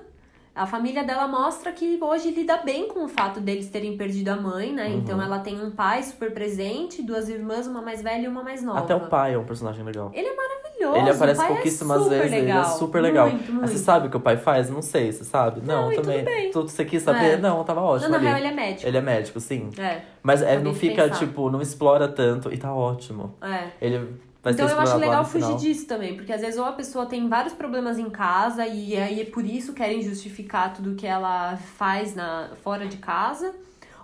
A 0.56 0.66
família 0.66 1.04
dela 1.04 1.28
mostra 1.28 1.70
que 1.70 1.98
hoje 2.00 2.30
lida 2.30 2.56
bem 2.56 2.88
com 2.88 3.04
o 3.04 3.08
fato 3.08 3.40
deles 3.40 3.68
terem 3.68 3.96
perdido 3.96 4.30
a 4.30 4.36
mãe, 4.36 4.72
né? 4.72 4.86
Uhum. 4.88 4.98
Então 4.98 5.20
ela 5.20 5.38
tem 5.38 5.60
um 5.62 5.70
pai 5.70 6.02
super 6.02 6.32
presente, 6.32 7.02
duas 7.02 7.28
irmãs, 7.28 7.66
uma 7.66 7.82
mais 7.82 8.02
velha 8.02 8.24
e 8.24 8.28
uma 8.28 8.42
mais 8.42 8.62
nova. 8.62 8.78
Até 8.78 8.94
o 8.94 9.00
pai 9.00 9.34
é 9.34 9.38
um 9.38 9.44
personagem 9.44 9.84
legal. 9.84 10.10
Ele 10.14 10.26
é 10.26 10.34
maravilhoso. 10.34 10.96
Ele 10.96 11.10
aparece 11.10 11.40
pai 11.40 11.48
pouquíssimas 11.48 12.06
é 12.06 12.08
vezes, 12.08 12.32
ele 12.32 12.36
é 12.36 12.54
legal. 12.54 12.64
super 12.78 13.02
legal. 13.02 13.28
Muito, 13.28 13.42
Mas 13.44 13.54
muito. 13.54 13.68
Você 13.68 13.78
sabe 13.78 14.06
o 14.06 14.10
que 14.10 14.16
o 14.16 14.20
pai 14.20 14.36
faz? 14.38 14.70
Não 14.70 14.80
sei, 14.80 15.12
você 15.12 15.24
sabe? 15.24 15.60
Não, 15.60 15.82
Não, 15.82 15.92
e 15.92 15.96
tudo 15.96 16.04
também. 16.06 16.24
bem. 16.24 16.50
Tudo 16.50 16.68
você 16.70 16.84
quis 16.86 17.02
saber? 17.02 17.32
É. 17.32 17.36
Não, 17.36 17.62
tava 17.62 17.80
Não, 17.82 17.88
ótimo 17.88 18.08
na 18.10 18.16
ali. 18.16 18.26
real 18.26 18.38
ele 18.38 18.46
é 18.46 18.52
médico. 18.52 18.88
Ele 18.88 18.96
é 18.96 19.00
médico, 19.02 19.40
sim. 19.40 19.70
É, 19.78 20.00
Mas 20.22 20.40
é, 20.40 20.58
não 20.58 20.72
fica, 20.74 21.02
pensar. 21.04 21.18
tipo, 21.18 21.50
não 21.50 21.60
explora 21.60 22.08
tanto 22.08 22.52
e 22.52 22.56
tá 22.56 22.74
ótimo. 22.74 23.34
é. 23.42 23.68
Ele 23.80 24.16
vai 24.46 24.52
Então 24.52 24.68
eu 24.68 24.80
acho 24.80 24.96
legal 24.98 25.24
fugir 25.24 25.56
disso 25.56 25.86
também, 25.86 26.14
porque 26.14 26.32
às 26.32 26.40
vezes 26.40 26.58
ou 26.58 26.64
a 26.64 26.72
pessoa 26.72 27.06
tem 27.06 27.28
vários 27.28 27.52
problemas 27.52 27.98
em 27.98 28.08
casa 28.08 28.66
e 28.66 28.96
aí 28.96 29.24
por 29.24 29.44
isso 29.44 29.72
querem 29.72 30.00
justificar 30.00 30.72
tudo 30.72 30.94
que 30.94 31.06
ela 31.06 31.56
faz 31.56 32.14
na 32.14 32.52
fora 32.62 32.86
de 32.86 32.98
casa, 32.98 33.52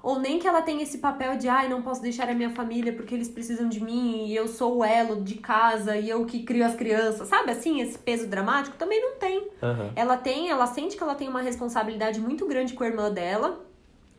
ou 0.03 0.19
nem 0.19 0.41
que 0.41 0.49
ela 0.49 0.61
tem 0.61 0.83
esse 0.83 0.99
papel 0.99 1.37
de 1.37 1.49
ai, 1.49 1.69
não 1.69 1.81
posso 1.81 2.03
deixar 2.03 2.29
a 2.29 2.35
minha 2.35 2.51
família 2.51 2.93
porque 2.93 3.15
eles 3.15 3.29
precisam 3.29 3.69
de 3.69 3.83
mim 3.83 4.27
e 4.27 4.35
eu 4.35 4.49
sou 4.49 4.79
o 4.79 4.85
elo 4.85 5.23
de 5.23 5.37
casa 5.37 5.97
e 5.97 6.11
eu 6.11 6.27
que 6.27 6.43
crio 6.43 6.67
as 6.67 6.75
crianças, 6.75 7.29
sabe 7.29 7.53
assim, 7.53 7.81
esse 7.81 7.97
peso 7.97 8.27
dramático 8.27 8.77
também 8.77 9.01
não 9.01 9.17
tem. 9.17 9.49
Aham. 9.63 9.93
Ela 9.95 10.17
tem, 10.17 10.51
ela 10.51 10.67
sente 10.67 10.97
que 10.97 11.03
ela 11.03 11.15
tem 11.15 11.29
uma 11.29 11.41
responsabilidade 11.41 12.21
muito 12.21 12.47
grande 12.49 12.75
com 12.75 12.83
a 12.83 12.89
irmã 12.89 13.13
dela. 13.13 13.65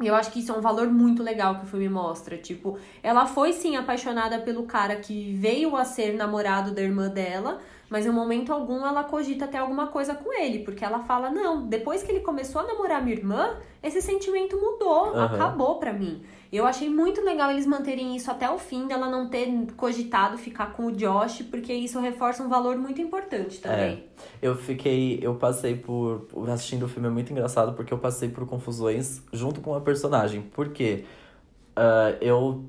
E 0.04 0.08
eu 0.08 0.16
acho 0.16 0.32
que 0.32 0.40
isso 0.40 0.52
é 0.52 0.58
um 0.58 0.62
valor 0.62 0.88
muito 0.88 1.24
legal 1.24 1.60
que 1.60 1.66
o 1.66 1.68
filme 1.68 1.90
mostra. 1.90 2.38
Tipo, 2.38 2.78
ela 3.02 3.26
foi 3.26 3.54
sim 3.54 3.76
apaixonada 3.76 4.40
pelo 4.40 4.64
cara 4.64 4.98
que 4.98 5.34
veio 5.34 5.76
a 5.76 5.86
ser 5.86 6.14
namorado 6.14 6.72
da 6.72 6.82
irmã 6.82 7.10
dela, 7.10 7.60
mas 7.94 8.08
em 8.08 8.10
momento 8.10 8.52
algum 8.52 8.84
ela 8.84 9.04
cogita 9.04 9.48
ter 9.48 9.58
alguma 9.60 9.86
coisa 9.86 10.16
com 10.16 10.34
ele, 10.34 10.64
porque 10.66 10.84
ela 10.84 11.02
fala: 11.02 11.30
"Não, 11.30 11.68
depois 11.68 12.02
que 12.02 12.12
ele 12.12 12.22
começou 12.22 12.62
a 12.62 12.64
namorar 12.64 13.04
minha 13.04 13.16
irmã, 13.16 13.56
esse 13.84 14.02
sentimento 14.02 14.60
mudou, 14.60 15.14
Aham. 15.14 15.26
acabou 15.26 15.76
pra 15.76 15.94
mim". 15.94 16.24
Eu 16.52 16.66
achei 16.66 16.90
muito 16.90 17.22
legal 17.22 17.52
eles 17.52 17.68
manterem 17.68 18.16
isso 18.16 18.32
até 18.32 18.50
o 18.50 18.58
fim, 18.58 18.88
dela 18.88 19.08
não 19.12 19.30
ter 19.30 19.48
cogitado 19.78 20.40
ficar 20.40 20.74
com 20.74 20.88
o 20.88 20.92
Josh, 20.92 21.44
porque 21.44 21.72
isso 21.72 22.00
reforça 22.00 22.42
um 22.42 22.50
valor 22.50 22.78
muito 22.78 23.00
importante 23.00 23.62
também. 23.62 24.06
Eu 24.42 24.56
fiquei. 24.56 25.20
Eu 25.22 25.36
passei 25.36 25.76
por. 25.76 26.28
Assistindo 26.52 26.88
o 26.88 26.90
filme 26.90 27.08
é 27.08 27.12
muito 27.12 27.32
engraçado 27.32 27.74
porque 27.74 27.94
eu 27.94 28.00
passei 28.00 28.30
por 28.30 28.48
confusões 28.48 29.22
junto 29.32 29.62
com 29.62 29.76
a 29.76 29.82
personagem. 29.82 30.42
Por 30.42 30.70
quê? 30.70 31.06
Ah, 31.76 32.16
eu. 32.20 32.66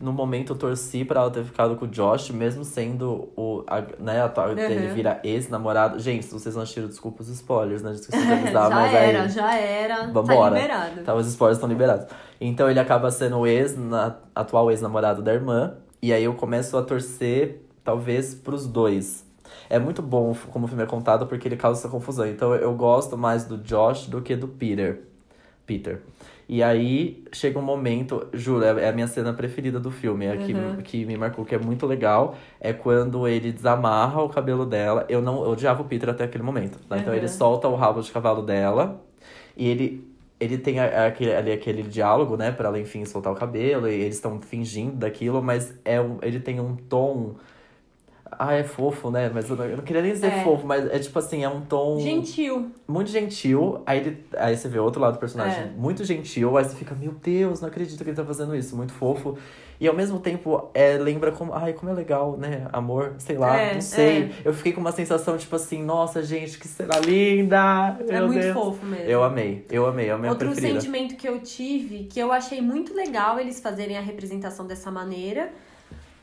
No 0.00 0.12
momento 0.12 0.52
eu 0.52 0.56
torci 0.56 1.04
pra 1.04 1.20
ela 1.20 1.30
ter 1.30 1.44
ficado 1.44 1.76
com 1.76 1.84
o 1.84 1.88
Josh, 1.88 2.30
mesmo 2.30 2.64
sendo 2.64 3.28
o. 3.36 3.64
A, 3.66 3.80
né, 3.98 4.20
a, 4.20 4.26
a, 4.26 4.50
ele 4.52 4.88
Uhum. 4.88 4.94
vira 4.94 5.20
ex-namorado. 5.24 5.98
Gente, 5.98 6.24
se 6.24 6.32
vocês 6.32 6.54
não 6.54 6.62
assistiram, 6.62 6.88
desculpa 6.88 7.22
os 7.22 7.28
spoilers, 7.28 7.82
né? 7.82 7.92
Esqueci 7.92 8.26
de 8.26 8.32
avisar, 8.32 8.68
já 8.68 8.74
mas 8.74 8.94
era, 8.94 9.22
aí. 9.22 9.28
já 9.28 9.54
era. 9.56 10.06
Vambora. 10.06 10.54
Tá 10.54 10.60
liberado. 10.60 11.02
Tá, 11.02 11.14
os 11.14 11.26
spoilers 11.26 11.58
estão 11.58 11.68
liberados. 11.68 12.06
Então 12.40 12.70
ele 12.70 12.80
acaba 12.80 13.10
sendo 13.10 13.38
o 13.38 13.46
ex, 13.46 13.76
na, 13.76 14.16
atual 14.34 14.70
ex-namorado 14.70 15.22
da 15.22 15.32
irmã. 15.32 15.74
E 16.02 16.12
aí 16.12 16.24
eu 16.24 16.34
começo 16.34 16.76
a 16.76 16.82
torcer, 16.82 17.62
talvez, 17.82 18.34
pros 18.34 18.66
dois. 18.66 19.24
É 19.70 19.78
muito 19.78 20.02
bom 20.02 20.34
como 20.50 20.66
o 20.66 20.68
filme 20.68 20.82
é 20.82 20.86
contado 20.86 21.26
porque 21.26 21.48
ele 21.48 21.56
causa 21.56 21.80
essa 21.80 21.88
confusão. 21.88 22.26
Então 22.26 22.54
eu 22.54 22.74
gosto 22.74 23.16
mais 23.16 23.44
do 23.44 23.56
Josh 23.58 24.06
do 24.06 24.20
que 24.20 24.36
do 24.36 24.46
Peter. 24.48 25.00
Peter. 25.66 26.02
E 26.48 26.62
aí 26.62 27.24
chega 27.32 27.58
um 27.58 27.62
momento, 27.62 28.28
juro, 28.32 28.64
é 28.64 28.84
é 28.84 28.88
a 28.88 28.92
minha 28.92 29.06
cena 29.08 29.32
preferida 29.32 29.80
do 29.80 29.90
filme, 29.90 30.26
é 30.26 30.32
a 30.32 30.36
que, 30.36 30.52
Uhum. 30.52 30.76
que 30.82 31.04
me 31.06 31.16
marcou, 31.16 31.44
que 31.44 31.54
é 31.54 31.58
muito 31.58 31.86
legal. 31.86 32.36
É 32.60 32.72
quando 32.72 33.26
ele 33.26 33.52
desamarra 33.52 34.22
o 34.22 34.28
cabelo 34.28 34.66
dela. 34.66 35.06
Eu 35.08 35.22
não 35.22 35.42
eu 35.44 35.50
odiava 35.50 35.82
o 35.82 35.84
Peter 35.86 36.08
até 36.10 36.24
aquele 36.24 36.44
momento. 36.44 36.78
tá? 36.88 36.98
Então 36.98 37.12
Uhum. 37.12 37.18
ele 37.18 37.28
solta 37.28 37.68
o 37.68 37.74
rabo 37.74 38.00
de 38.02 38.10
cavalo 38.12 38.42
dela 38.42 39.00
e 39.56 39.68
ele 39.68 40.08
ele 40.40 40.58
tem 40.58 40.78
aquele, 40.80 41.32
ali 41.34 41.52
aquele 41.52 41.82
diálogo, 41.82 42.36
né, 42.36 42.50
pra 42.52 42.68
ela, 42.68 42.78
enfim, 42.78 43.04
soltar 43.06 43.32
o 43.32 43.36
cabelo, 43.36 43.88
e 43.88 43.94
eles 43.94 44.16
estão 44.16 44.40
fingindo 44.42 44.96
daquilo, 44.96 45.40
mas 45.42 45.72
é 45.84 46.00
um, 46.00 46.18
ele 46.22 46.40
tem 46.40 46.60
um 46.60 46.76
tom. 46.76 47.36
Ah, 48.38 48.54
é 48.54 48.64
fofo, 48.64 49.10
né? 49.10 49.30
Mas 49.32 49.48
eu 49.48 49.56
não, 49.56 49.64
eu 49.64 49.76
não 49.76 49.84
queria 49.84 50.02
nem 50.02 50.12
dizer 50.12 50.26
É. 50.28 50.42
fofo, 50.44 50.66
mas 50.66 50.84
é 50.86 50.98
tipo 50.98 51.18
assim, 51.18 51.44
é 51.44 51.48
um 51.48 51.60
tom 51.62 51.98
Gentil. 52.00 52.70
muito 52.86 53.10
gentil. 53.10 53.82
Aí, 53.86 53.98
ele, 53.98 54.24
aí 54.36 54.56
você 54.56 54.68
vê 54.68 54.78
outro 54.78 55.00
lado 55.00 55.14
do 55.14 55.18
personagem 55.18 55.58
É. 55.64 55.66
muito 55.76 56.04
gentil, 56.04 56.56
aí 56.56 56.64
você 56.64 56.74
fica, 56.76 56.94
meu 56.94 57.12
Deus, 57.12 57.60
não 57.60 57.68
acredito 57.68 58.02
que 58.02 58.10
ele 58.10 58.16
tá 58.16 58.24
fazendo 58.24 58.54
isso, 58.56 58.76
muito 58.76 58.92
fofo. 58.92 59.36
E 59.80 59.88
ao 59.88 59.94
mesmo 59.94 60.20
tempo, 60.20 60.70
é, 60.72 60.96
lembra 60.96 61.32
como, 61.32 61.52
ai, 61.52 61.72
como 61.72 61.90
é 61.90 61.94
legal, 61.94 62.36
né? 62.36 62.68
Amor, 62.72 63.14
sei 63.18 63.36
lá, 63.36 63.58
É, 63.58 63.74
não 63.74 63.80
sei. 63.80 64.22
é. 64.22 64.30
Eu 64.44 64.54
fiquei 64.54 64.72
com 64.72 64.80
uma 64.80 64.92
sensação, 64.92 65.36
tipo 65.36 65.54
assim, 65.56 65.82
nossa, 65.82 66.22
gente, 66.22 66.58
que 66.58 66.68
cena 66.68 66.96
linda! 67.00 67.98
É 68.08 68.20
muito 68.20 68.40
Deus. 68.40 68.54
fofo 68.54 68.86
mesmo. 68.86 69.04
Eu 69.04 69.24
amei, 69.24 69.66
eu 69.70 69.84
amei, 69.86 70.08
é 70.08 70.12
a 70.12 70.18
minha 70.18 70.30
Outro 70.30 70.46
preferida. 70.48 70.80
sentimento 70.80 71.16
que 71.16 71.28
eu 71.28 71.40
tive, 71.40 72.04
que 72.04 72.20
eu 72.20 72.30
achei 72.32 72.60
muito 72.60 72.94
legal 72.94 73.38
eles 73.40 73.60
fazerem 73.60 73.98
a 73.98 74.00
representação 74.00 74.64
dessa 74.66 74.90
maneira. 74.90 75.50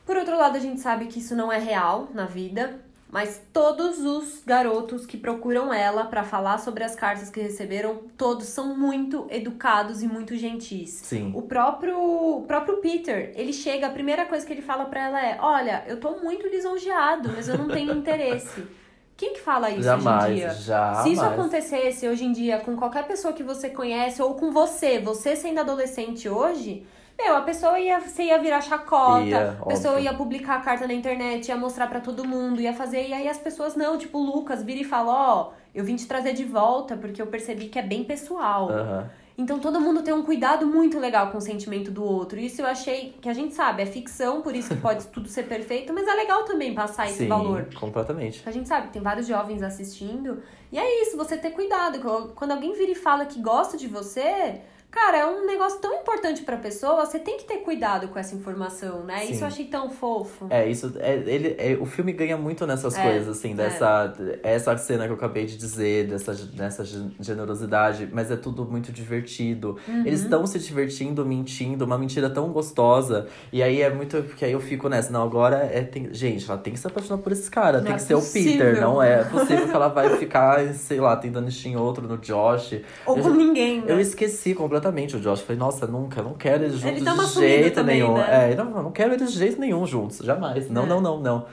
Por 0.06 0.18
outro 0.18 0.38
lado, 0.38 0.58
a 0.58 0.60
gente 0.60 0.80
sabe 0.80 1.06
que 1.06 1.20
isso 1.20 1.36
não 1.36 1.52
é 1.52 1.58
real 1.60 2.10
na 2.14 2.26
vida, 2.26 2.80
mas 3.12 3.41
todos 3.52 3.99
os 3.99 4.41
garotos 4.45 5.06
que 5.06 5.18
procuram 5.18 5.74
ela 5.74 6.06
pra 6.06 6.24
falar 6.24 6.58
sobre 6.60 6.84
as 6.84 6.95
cartas 6.95 7.30
que 7.30 7.41
receberam, 7.41 8.04
todos 8.18 8.45
são 8.47 8.76
muito 8.78 9.28
educados 9.30 10.02
e 10.02 10.08
muito 10.08 10.36
gentis. 10.38 10.91
Sim. 10.91 11.32
O 11.36 11.41
próprio, 11.41 11.97
o 11.99 12.45
próprio 12.47 12.78
Peter, 12.78 13.34
ele 13.36 13.52
chega, 13.52 13.88
a 13.88 13.89
primeira 13.89 14.26
coisa 14.26 14.45
que 14.45 14.54
ele 14.54 14.62
fala 14.62 14.86
pra 14.86 15.02
ela 15.08 15.26
é: 15.26 15.38
Olha, 15.41 15.84
eu 15.88 15.99
tô 15.99 16.20
muito 16.22 16.47
lisonjeado, 16.47 17.30
mas 17.36 17.49
eu 17.49 17.58
não 17.58 17.68
tenho 17.68 17.93
interesse. 17.93 18.64
Quem 19.18 19.34
que 19.34 19.41
fala 19.41 19.70
isso 19.70 19.80
hoje 19.82 19.88
em 19.88 20.02
Jamais, 20.02 20.36
dia? 20.36 20.49
jamais. 20.54 21.04
Se 21.04 21.12
isso 21.14 21.24
acontecesse 21.24 22.08
hoje 22.08 22.26
em 22.26 22.32
dia 22.32 22.58
com 22.60 22.76
qualquer 22.76 23.06
pessoa 23.06 23.32
que 23.34 23.43
você 23.43 23.70
conhece 23.70 24.20
ou 24.20 24.34
com 24.34 24.52
você, 24.52 24.99
você 24.99 25.36
sendo 25.36 25.60
adolescente 25.60 26.28
hoje, 26.28 26.88
meu, 27.24 27.36
a 27.36 27.42
pessoa 27.42 27.80
ia, 27.80 28.00
você 28.00 28.24
ia 28.24 28.38
virar 28.40 28.62
chacota, 28.62 29.26
Ia, 29.26 29.58
a 29.62 29.66
pessoa 29.66 29.94
óbvio. 29.96 30.06
ia 30.06 30.14
publicar 30.14 30.56
a 30.56 30.62
carta 30.62 30.88
na 30.88 30.94
internet, 30.94 31.48
ia 31.48 31.58
mostrar 31.58 31.88
pra 31.88 32.00
todo 32.00 32.26
mundo, 32.28 32.60
ia 32.62 32.74
fazer, 32.74 33.08
e 33.08 33.14
aí 33.14 33.28
as 33.28 33.38
pessoas 33.38 33.76
não, 33.76 33.98
tipo, 33.98 34.18
o 34.18 34.24
Lucas 34.24 34.64
vira 34.64 34.80
e 34.82 34.84
fala, 34.84 35.12
ó, 35.14 35.52
eu 35.74 35.84
vim 35.84 35.96
te 35.96 36.08
trazer 36.08 36.34
de 36.34 36.44
volta 36.44 36.98
porque 36.98 37.22
eu 37.22 37.28
percebi 37.28 37.68
que 37.70 37.80
é 37.80 37.82
bem 37.82 38.04
pessoal. 38.04 38.70
Aham. 38.70 39.10
Então 39.38 39.60
todo 39.60 39.80
mundo 39.82 40.04
tem 40.04 40.14
um 40.14 40.22
cuidado 40.24 40.68
muito 40.68 41.00
legal 41.00 41.32
com 41.32 41.38
o 41.38 41.42
sentimento 41.42 41.90
do 41.90 42.04
outro. 42.04 42.38
Isso 42.40 42.62
eu 42.62 42.66
achei 42.68 43.16
que 43.22 43.28
a 43.30 43.34
gente 43.34 43.56
sabe, 43.56 43.82
é 43.82 43.86
ficção, 43.86 44.42
por 44.42 44.54
isso 44.56 44.70
que 44.70 44.76
pode 44.82 45.08
tudo 45.08 45.28
ser 45.30 45.44
perfeito, 45.44 45.92
mas 45.94 46.08
é 46.08 46.14
legal 46.14 46.44
também 46.44 46.76
passar 46.76 47.08
esse 47.08 47.20
Sim, 47.20 47.28
valor. 47.28 47.66
completamente. 47.80 48.44
A 48.46 48.52
gente 48.52 48.68
sabe 48.68 48.88
que 48.88 48.94
tem 48.94 49.02
vários 49.02 49.26
jovens 49.26 49.64
assistindo. 49.64 50.44
E 50.72 50.78
é 50.78 51.02
isso, 51.04 51.18
você 51.18 51.38
ter 51.38 51.52
cuidado. 51.52 52.00
Quando 52.36 52.52
alguém 52.52 52.74
vira 52.74 52.92
e 52.92 52.96
fala 52.96 53.26
que 53.26 53.42
gosta 53.42 53.78
de 53.78 53.88
você, 53.88 54.62
Cara, 54.92 55.20
é 55.20 55.26
um 55.26 55.46
negócio 55.46 55.80
tão 55.80 55.94
importante 55.96 56.42
pra 56.44 56.58
pessoa, 56.58 57.06
você 57.06 57.18
tem 57.18 57.38
que 57.38 57.46
ter 57.46 57.60
cuidado 57.60 58.10
com 58.10 58.20
essa 58.20 58.36
informação, 58.36 59.06
né? 59.06 59.20
Sim. 59.20 59.32
Isso 59.32 59.44
eu 59.44 59.48
achei 59.48 59.66
tão 59.66 59.89
fofo. 59.89 60.48
É, 60.50 60.68
isso. 60.70 60.92
É, 61.00 61.14
ele, 61.26 61.56
é, 61.58 61.78
o 61.80 61.86
filme 61.86 62.12
ganha 62.12 62.36
muito 62.36 62.68
nessas 62.68 62.98
É, 62.98 63.02
coisas, 63.02 63.38
assim, 63.38 63.56
dessa. 63.56 64.14
Essa 64.44 64.76
cena 64.78 65.06
que 65.06 65.12
eu 65.12 65.16
acabei 65.16 65.46
de 65.46 65.56
dizer, 65.56 66.08
dessa, 66.08 66.34
dessa 66.34 66.84
gen- 66.84 67.10
generosidade, 67.22 68.10
mas 68.12 68.30
é 68.30 68.36
tudo 68.36 68.66
muito 68.66 68.92
divertido. 68.92 69.78
Uhum. 69.88 70.06
Eles 70.06 70.24
estão 70.24 70.46
se 70.46 70.60
divertindo, 70.60 71.26
mentindo, 71.26 71.86
uma 71.86 71.98
mentira 71.98 72.30
tão 72.30 72.50
gostosa. 72.52 73.28
E 73.54 73.64
aí 73.64 73.82
é 73.82 73.89
muito. 73.89 74.22
Porque 74.24 74.44
aí 74.44 74.52
eu 74.52 74.60
fico 74.60 74.89
nessa, 74.89 75.10
não, 75.10 75.24
agora 75.24 75.56
é. 75.72 75.82
Tem, 75.84 76.14
gente, 76.14 76.50
ela 76.50 76.60
tem 76.60 76.74
que 76.74 76.80
se 76.80 76.86
apaixonar 76.88 77.22
por 77.22 77.32
esse 77.32 77.50
cara, 77.50 77.78
Não 77.78 77.86
tem 77.86 77.94
é 77.94 77.96
que 77.96 78.04
ser 78.04 78.16
o. 78.16 78.22
Peter, 78.22 78.82
não 78.82 79.02
é 79.02 79.24
possível 79.24 79.68
que 79.70 79.74
ela 79.74 79.88
vai 79.88 80.18
ficar, 80.18 80.62
sei 80.74 81.00
lá, 81.00 81.16
tentando 81.16 81.48
encher 81.48 81.78
outro 81.78 82.06
no 82.08 82.18
Josh. 82.18 82.82
Ou 83.06 83.16
Eu 83.18 83.24
com 83.24 83.30
ninguém, 83.30 83.80
né? 83.80 83.86
Eu 83.88 84.00
esqueci 84.00 84.54
completamente 84.54 84.81
o 84.90 85.20
Josh. 85.20 85.42
Falei, 85.42 85.58
nossa, 85.60 85.86
nunca, 85.88 86.22
não 86.22 86.34
quero 86.34 86.64
eles 86.64 86.78
juntos 86.80 86.98
Ele 87.02 87.10
uma 87.10 87.26
de 87.26 87.34
jeito 87.34 87.76
também, 87.76 88.02
nenhum. 88.02 88.14
né? 88.16 88.52
É, 88.52 88.56
não, 88.56 88.66
não 88.84 88.92
quero 88.92 89.14
eles 89.14 89.32
de 89.32 89.40
jeito 89.40 89.60
nenhum 89.60 89.86
juntos, 89.86 90.18
jamais. 90.20 90.70
Não, 90.70 90.84
É. 90.84 90.86
não, 90.88 91.02
não, 91.02 91.20
não. 91.20 91.46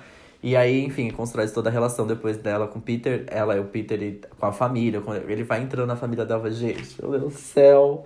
E 0.43 0.57
aí, 0.57 0.85
enfim, 0.85 1.11
constrói 1.11 1.49
toda 1.49 1.68
a 1.68 1.72
relação 1.72 2.07
depois 2.07 2.37
dela 2.37 2.68
com 2.68 2.79
o 2.79 2.83
Peter. 2.83 3.24
Ela 3.29 3.57
é 3.57 3.61
o 3.61 3.64
Peter 3.64 4.01
e- 4.01 4.20
com 4.39 4.47
a 4.47 4.53
família. 4.53 5.01
com- 5.01 5.12
Ele 5.14 5.43
vai 5.43 5.61
entrando 5.61 5.89
na 5.89 5.97
família 5.97 6.24
dela, 6.24 6.49
gente, 6.51 6.95
meu 7.03 7.11
Deus 7.18 7.22
do 7.35 7.39
céu. 7.39 8.05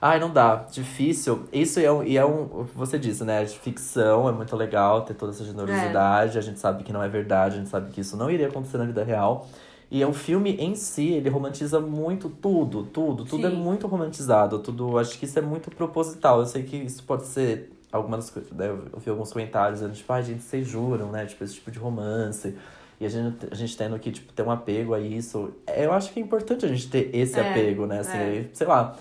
Ai, 0.00 0.18
não 0.18 0.30
dá. 0.30 0.66
Difícil. 0.70 1.44
Isso 1.52 1.78
é 1.80 1.90
um, 1.92 2.02
e 2.02 2.16
é 2.16 2.24
um. 2.24 2.66
Você 2.74 2.98
disse, 2.98 3.24
né? 3.24 3.44
De 3.44 3.58
ficção, 3.58 4.28
é 4.28 4.32
muito 4.32 4.54
legal 4.56 5.02
ter 5.02 5.14
toda 5.14 5.32
essa 5.32 5.44
generosidade. 5.44 6.38
A 6.38 6.40
gente 6.40 6.58
sabe 6.58 6.82
que 6.84 6.92
não 6.92 7.02
é 7.02 7.08
verdade, 7.08 7.56
a 7.56 7.58
gente 7.58 7.68
sabe 7.70 7.90
que 7.90 8.00
isso 8.00 8.16
não 8.16 8.30
iria 8.30 8.46
acontecer 8.48 8.78
na 8.78 8.84
vida 8.84 9.02
real. 9.04 9.46
E 9.90 10.02
é 10.02 10.06
um 10.06 10.12
filme 10.12 10.56
em 10.56 10.74
si, 10.74 11.12
ele 11.12 11.28
romantiza 11.28 11.78
muito 11.78 12.28
tudo, 12.28 12.82
tudo, 12.84 13.24
tudo 13.24 13.46
é 13.46 13.50
Sim. 13.50 13.56
muito 13.56 13.86
romantizado, 13.86 14.58
tudo, 14.58 14.98
acho 14.98 15.16
que 15.18 15.24
isso 15.26 15.38
é 15.38 15.42
muito 15.42 15.70
proposital. 15.70 16.40
Eu 16.40 16.46
sei 16.46 16.64
que 16.64 16.76
isso 16.76 17.04
pode 17.04 17.24
ser 17.26 17.70
algumas 17.92 18.28
coisas, 18.28 18.50
né, 18.52 18.68
eu 18.68 18.98
vi 18.98 19.10
alguns 19.10 19.32
comentários 19.32 19.78
dizendo, 19.78 19.94
tipo, 19.94 20.12
ai, 20.12 20.22
gente, 20.24 20.42
vocês 20.42 20.66
juram, 20.66 21.10
né, 21.12 21.24
tipo, 21.24 21.42
esse 21.44 21.54
tipo 21.54 21.70
de 21.70 21.78
romance. 21.78 22.56
E 22.98 23.06
a 23.06 23.08
gente, 23.08 23.46
a 23.50 23.54
gente 23.54 23.76
tendo 23.76 23.98
que, 23.98 24.10
tipo, 24.10 24.32
ter 24.32 24.42
um 24.42 24.50
apego 24.50 24.94
a 24.94 25.00
isso. 25.00 25.52
Eu 25.76 25.92
acho 25.92 26.10
que 26.12 26.18
é 26.18 26.22
importante 26.22 26.64
a 26.64 26.68
gente 26.68 26.88
ter 26.88 27.10
esse 27.14 27.38
É, 27.38 27.50
apego, 27.50 27.86
né, 27.86 28.00
assim, 28.00 28.16
é. 28.16 28.46
sei 28.52 28.66
lá. 28.66 28.96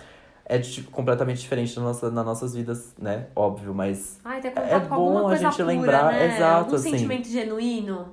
É 0.47 0.59
tipo, 0.59 0.91
completamente 0.91 1.39
diferente 1.41 1.75
na 1.77 1.85
nossa, 1.85 2.11
nas 2.11 2.23
nossas 2.23 2.53
vidas, 2.53 2.93
né? 2.99 3.25
Óbvio, 3.35 3.73
mas 3.73 4.19
Ai, 4.23 4.39
É 4.45 4.79
bom 4.79 5.27
a 5.27 5.35
gente 5.35 5.53
pura, 5.55 5.65
lembrar, 5.65 6.11
né? 6.11 6.35
exato, 6.35 6.65
Algum 6.65 6.75
assim. 6.75 6.91
sentimento 6.91 7.27
genuíno. 7.27 8.09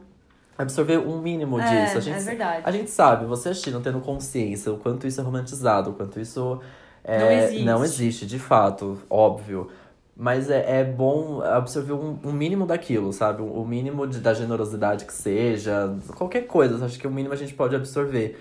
Absorver 0.63 0.99
um 0.99 1.21
mínimo 1.21 1.59
É, 1.61 1.85
disso. 1.85 1.99
A 1.99 2.01
gente, 2.01 2.19
é 2.19 2.21
verdade. 2.21 2.63
A 2.65 2.71
gente 2.71 2.91
sabe, 2.91 3.27
você 3.27 3.51
assistindo, 3.51 3.81
tendo 3.81 4.01
consciência, 4.01 4.73
o 4.73 4.79
quanto 4.79 5.07
isso 5.07 5.21
é 5.21 5.25
romantizado, 5.25 5.91
o 5.91 5.93
quanto 5.95 6.19
isso 6.21 6.61
é, 7.05 7.19
Não 7.19 7.31
existe. 7.33 7.65
não 7.65 7.85
existe, 7.85 8.27
de 8.27 8.39
fato, 8.39 8.99
óbvio. 9.11 9.69
Mas 10.17 10.51
é, 10.51 10.81
é 10.81 10.85
bom 10.85 11.41
absorver 11.43 11.95
um, 11.95 12.19
um 12.23 12.33
mínimo 12.33 12.67
daquilo, 12.67 13.13
sabe? 13.13 13.43
O 13.43 13.65
mínimo 13.65 14.07
de, 14.07 14.21
da 14.21 14.35
generosidade 14.35 15.05
que 15.05 15.13
seja, 15.13 15.97
qualquer 16.17 16.43
coisa. 16.43 16.85
Acho 16.85 16.99
que 16.99 17.07
o 17.07 17.11
mínimo 17.11 17.33
a 17.33 17.37
gente 17.37 17.55
pode 17.55 17.75
absorver. 17.75 18.39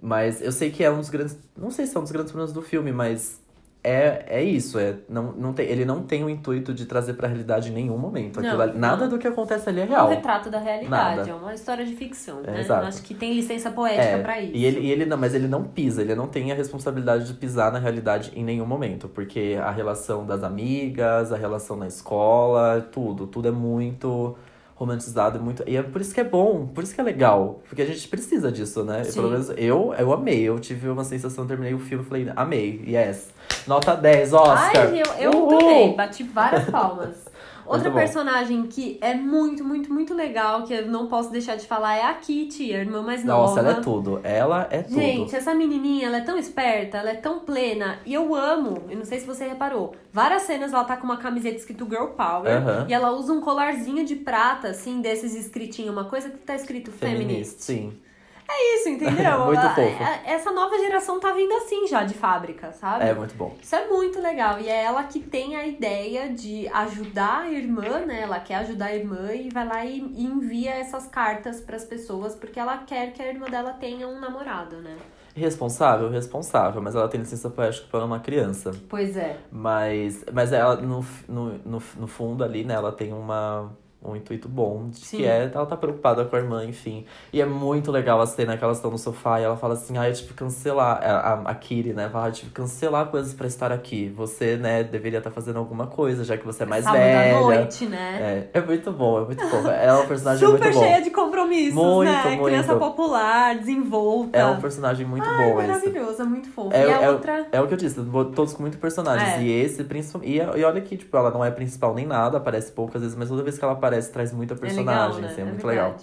Mas 0.00 0.40
eu 0.40 0.52
sei 0.52 0.70
que 0.70 0.82
é 0.84 0.90
um 0.90 0.98
dos 0.98 1.10
grandes. 1.10 1.36
Não 1.56 1.70
sei 1.70 1.84
se 1.86 1.96
é 1.96 1.98
um 2.00 2.02
dos 2.02 2.12
grandes 2.12 2.30
problemas 2.32 2.52
do 2.54 2.62
filme, 2.62 2.92
mas 2.92 3.39
é, 3.82 4.24
é 4.28 4.42
isso. 4.44 4.78
É, 4.78 4.96
não, 5.08 5.32
não 5.32 5.52
tem, 5.52 5.66
ele 5.66 5.84
não 5.84 6.02
tem 6.02 6.22
o 6.22 6.28
intuito 6.28 6.72
de 6.74 6.84
trazer 6.86 7.14
pra 7.14 7.26
realidade 7.26 7.70
em 7.70 7.72
nenhum 7.72 7.96
momento. 7.96 8.40
Não, 8.40 8.60
ali- 8.60 8.78
nada 8.78 9.02
não. 9.04 9.08
do 9.10 9.18
que 9.18 9.26
acontece 9.26 9.68
ali 9.68 9.80
é 9.80 9.82
É 9.84 9.86
um 9.86 9.88
real. 9.90 10.08
retrato 10.08 10.50
da 10.50 10.58
realidade, 10.58 11.16
Nada. 11.16 11.30
é 11.30 11.34
uma 11.34 11.54
história 11.54 11.84
de 11.84 11.94
ficção, 11.96 12.40
É, 12.44 12.50
né? 12.50 12.60
exato. 12.60 12.86
Acho 12.86 13.02
que 13.02 13.14
tem 13.14 13.32
licença 13.32 13.70
poética 13.70 14.02
É, 14.02 14.22
pra 14.22 14.40
isso. 14.40 14.54
E 14.54 14.64
ele, 14.64 14.80
e 14.80 14.90
ele 14.90 15.04
não, 15.06 15.16
mas 15.16 15.34
ele 15.34 15.48
não 15.48 15.64
pisa, 15.64 16.02
ele 16.02 16.14
não 16.14 16.26
tem 16.26 16.52
a 16.52 16.54
responsabilidade 16.54 17.26
de 17.26 17.34
pisar 17.34 17.72
na 17.72 17.78
realidade 17.78 18.32
em 18.34 18.44
nenhum 18.44 18.66
momento, 18.66 19.08
porque 19.08 19.56
a 19.62 19.70
relação 19.70 20.26
das 20.26 20.42
amigas, 20.42 21.32
a 21.32 21.36
relação 21.36 21.76
na 21.76 21.86
escola, 21.86 22.86
tudo, 22.92 23.26
tudo 23.26 23.48
é 23.48 23.52
muito 23.52 24.36
romantizado 24.80 25.36
e 25.36 25.40
muito. 25.42 25.62
E 25.66 25.76
é 25.76 25.82
por 25.82 26.00
isso 26.00 26.14
que 26.14 26.20
é 26.20 26.24
bom, 26.24 26.66
por 26.66 26.82
isso 26.82 26.94
que 26.94 27.00
é 27.02 27.04
legal, 27.04 27.60
porque 27.68 27.82
a 27.82 27.86
gente 27.86 28.08
precisa 28.08 28.50
disso, 28.50 28.82
né? 28.82 29.04
Sim. 29.04 29.12
Pelo 29.12 29.30
menos 29.30 29.50
eu, 29.50 29.94
eu 29.98 30.10
amei, 30.10 30.40
eu 30.40 30.58
tive 30.58 30.88
uma 30.88 31.04
sensação, 31.04 31.46
terminei 31.46 31.74
o 31.74 31.78
filme 31.78 32.02
e 32.02 32.06
falei, 32.06 32.32
amei, 32.34 32.82
yes. 32.88 33.28
Nota 33.66 33.94
10, 33.94 34.32
Oscar. 34.32 34.70
Ai, 34.74 35.02
eu, 35.02 35.32
eu 35.32 35.38
Uhul! 35.38 35.58
também, 35.58 35.94
bati 35.94 36.22
várias 36.22 36.64
palmas. 36.70 37.29
Outra 37.70 37.90
bom. 37.90 37.96
personagem 37.96 38.64
que 38.64 38.98
é 39.00 39.14
muito, 39.14 39.64
muito, 39.64 39.92
muito 39.92 40.12
legal, 40.12 40.64
que 40.64 40.74
eu 40.74 40.86
não 40.88 41.06
posso 41.06 41.30
deixar 41.30 41.56
de 41.56 41.66
falar, 41.66 41.96
é 41.96 42.02
a 42.02 42.14
Kitty, 42.14 42.74
a 42.74 42.78
irmã 42.78 43.02
mais 43.02 43.24
nova. 43.24 43.42
Nossa, 43.42 43.60
ela 43.60 43.70
é 43.78 43.80
tudo, 43.80 44.20
ela 44.24 44.68
é 44.70 44.82
tudo. 44.82 44.94
Gente, 44.94 45.36
essa 45.36 45.54
menininha, 45.54 46.08
ela 46.08 46.18
é 46.18 46.20
tão 46.20 46.36
esperta, 46.36 46.98
ela 46.98 47.10
é 47.10 47.14
tão 47.14 47.40
plena. 47.40 48.00
E 48.04 48.12
eu 48.12 48.34
amo, 48.34 48.82
eu 48.88 48.96
não 48.96 49.04
sei 49.04 49.20
se 49.20 49.26
você 49.26 49.46
reparou, 49.46 49.94
várias 50.12 50.42
cenas 50.42 50.72
ela 50.72 50.84
tá 50.84 50.96
com 50.96 51.04
uma 51.04 51.16
camiseta 51.16 51.56
escrito 51.56 51.86
Girl 51.88 52.06
Power. 52.06 52.50
Aham. 52.50 52.86
E 52.88 52.92
ela 52.92 53.12
usa 53.12 53.32
um 53.32 53.40
colarzinho 53.40 54.04
de 54.04 54.16
prata, 54.16 54.68
assim, 54.68 55.00
desses 55.00 55.34
escritinhos, 55.34 55.92
uma 55.92 56.04
coisa 56.04 56.28
que 56.28 56.38
tá 56.38 56.54
escrito 56.54 56.90
Feminist. 56.90 57.20
Feminista, 57.20 57.62
sim. 57.62 58.09
É 58.52 58.76
isso, 58.76 58.88
entendeu? 58.88 59.38
Muito 59.46 59.60
fofo. 59.74 60.02
a- 60.02 60.20
Essa 60.30 60.50
nova 60.50 60.76
geração 60.78 61.20
tá 61.20 61.32
vindo 61.32 61.52
assim 61.54 61.86
já, 61.86 62.02
de 62.04 62.14
fábrica, 62.14 62.72
sabe? 62.72 63.04
É 63.04 63.14
muito 63.14 63.34
bom. 63.36 63.54
Isso 63.62 63.74
é 63.76 63.86
muito 63.86 64.20
legal. 64.20 64.58
E 64.60 64.68
é 64.68 64.84
ela 64.84 65.04
que 65.04 65.20
tem 65.20 65.56
a 65.56 65.66
ideia 65.66 66.28
de 66.32 66.68
ajudar 66.68 67.42
a 67.42 67.50
irmã, 67.50 68.00
né? 68.06 68.22
Ela 68.22 68.40
quer 68.40 68.56
ajudar 68.56 68.86
a 68.86 68.94
irmã 68.96 69.32
e 69.32 69.48
vai 69.50 69.66
lá 69.66 69.84
e, 69.84 69.98
envia 70.00 70.72
essas 70.74 71.06
cartas 71.06 71.60
pras 71.60 71.84
pessoas 71.84 72.34
porque 72.34 72.58
ela 72.58 72.78
quer 72.78 73.12
que 73.12 73.22
a 73.22 73.28
irmã 73.28 73.46
dela 73.46 73.72
tenha 73.74 74.06
um 74.08 74.18
namorado, 74.20 74.76
né? 74.82 74.96
Responsável, 75.34 76.10
responsável, 76.10 76.82
mas 76.82 76.94
ela 76.96 77.08
tem 77.08 77.20
licença 77.20 77.48
poética 77.48 77.86
para 77.90 78.04
uma 78.04 78.18
criança. 78.18 78.72
Pois 78.88 79.16
é. 79.16 79.36
Mas, 79.50 80.24
mas 80.32 80.52
ela, 80.52 80.74
no, 80.76 81.04
no, 81.28 81.52
no, 81.64 81.82
no 81.98 82.06
fundo 82.08 82.42
ali, 82.42 82.64
né, 82.64 82.74
ela 82.74 82.90
tem 82.90 83.12
uma, 83.12 83.70
um 84.02 84.16
intuito 84.16 84.48
bom, 84.48 84.88
de 84.88 84.98
Sim. 84.98 85.18
que 85.18 85.24
é, 85.26 85.50
ela 85.52 85.66
tá 85.66 85.76
preocupada 85.76 86.24
com 86.24 86.34
a 86.34 86.38
irmã, 86.38 86.64
enfim. 86.64 87.04
E 87.32 87.40
é 87.40 87.44
muito 87.44 87.92
legal 87.92 88.20
a 88.20 88.26
cena 88.26 88.56
que 88.56 88.64
elas 88.64 88.78
estão 88.78 88.90
no 88.90 88.96
sofá 88.96 89.40
e 89.40 89.44
ela 89.44 89.56
fala 89.56 89.74
assim, 89.74 89.98
ah, 89.98 90.08
eu 90.08 90.14
tive 90.14 90.28
que 90.28 90.34
cancelar, 90.34 91.00
a, 91.02 91.10
a, 91.10 91.40
a 91.50 91.54
Kiri, 91.54 91.92
né, 91.92 92.08
fala, 92.08 92.28
eu 92.28 92.32
tive 92.32 92.48
que 92.48 92.54
cancelar 92.54 93.06
coisas 93.06 93.34
pra 93.34 93.46
estar 93.46 93.70
aqui. 93.70 94.08
Você, 94.16 94.56
né, 94.56 94.82
deveria 94.82 95.18
estar 95.18 95.30
fazendo 95.30 95.58
alguma 95.58 95.86
coisa, 95.86 96.24
já 96.24 96.36
que 96.36 96.46
você 96.46 96.62
é 96.62 96.66
mais 96.66 96.84
Sábado 96.84 97.00
velha. 97.02 97.36
à 97.36 97.40
noite, 97.40 97.86
né? 97.86 98.48
É, 98.52 98.58
é 98.58 98.60
muito 98.62 98.90
bom, 98.90 99.20
é 99.20 99.24
muito 99.26 99.46
bom. 99.46 99.68
Ela 99.68 100.00
é 100.00 100.02
um 100.02 100.06
personagem 100.06 100.48
Super 100.48 100.60
muito 100.62 100.74
bom. 100.74 100.82
cheia 100.82 101.02
de 101.02 101.10
compromissos, 101.10 101.74
Muito, 101.74 102.10
né? 102.10 102.24
muito. 102.36 102.44
Criança 102.44 102.76
popular, 102.76 103.54
desenvolta. 103.56 104.38
É 104.38 104.46
um 104.46 104.60
personagem 104.60 105.06
muito 105.06 105.28
Ai, 105.28 105.52
bom 105.52 105.60
esse. 105.60 105.68
maravilhoso, 105.68 106.22
é 106.22 106.24
muito 106.24 106.48
fofo. 106.48 106.74
É, 106.74 106.86
e 106.86 106.90
a 106.90 107.02
é, 107.02 107.10
outra. 107.10 107.46
é 107.52 107.60
o 107.60 107.66
que 107.68 107.74
eu 107.74 107.78
disse, 107.78 108.00
todos 108.34 108.54
com 108.54 108.62
muitos 108.62 108.80
personagens. 108.80 109.34
É. 109.34 109.42
E 109.42 109.50
esse, 109.62 109.84
principalmente. 109.84 110.32
E, 110.32 110.36
e 110.38 110.64
olha 110.64 110.80
que, 110.80 110.96
tipo, 110.96 111.14
ela 111.16 111.30
não 111.30 111.44
é 111.44 111.50
principal 111.50 111.94
nem 111.94 112.06
nada, 112.06 112.38
aparece 112.38 112.72
poucas 112.72 113.02
vezes, 113.02 113.16
mas 113.16 113.28
toda 113.28 113.42
vez 113.42 113.58
que 113.58 113.64
ela 113.64 113.74
aparece, 113.74 113.89
traz 114.12 114.32
muita 114.32 114.54
É 114.54 114.56
legal, 114.56 114.74
personagem. 114.76 115.20
né? 115.22 115.28
assim, 115.28 115.40
é, 115.40 115.44
É 115.44 115.46
muito 115.46 115.66
verdade. 115.66 115.88
legal. 115.88 116.00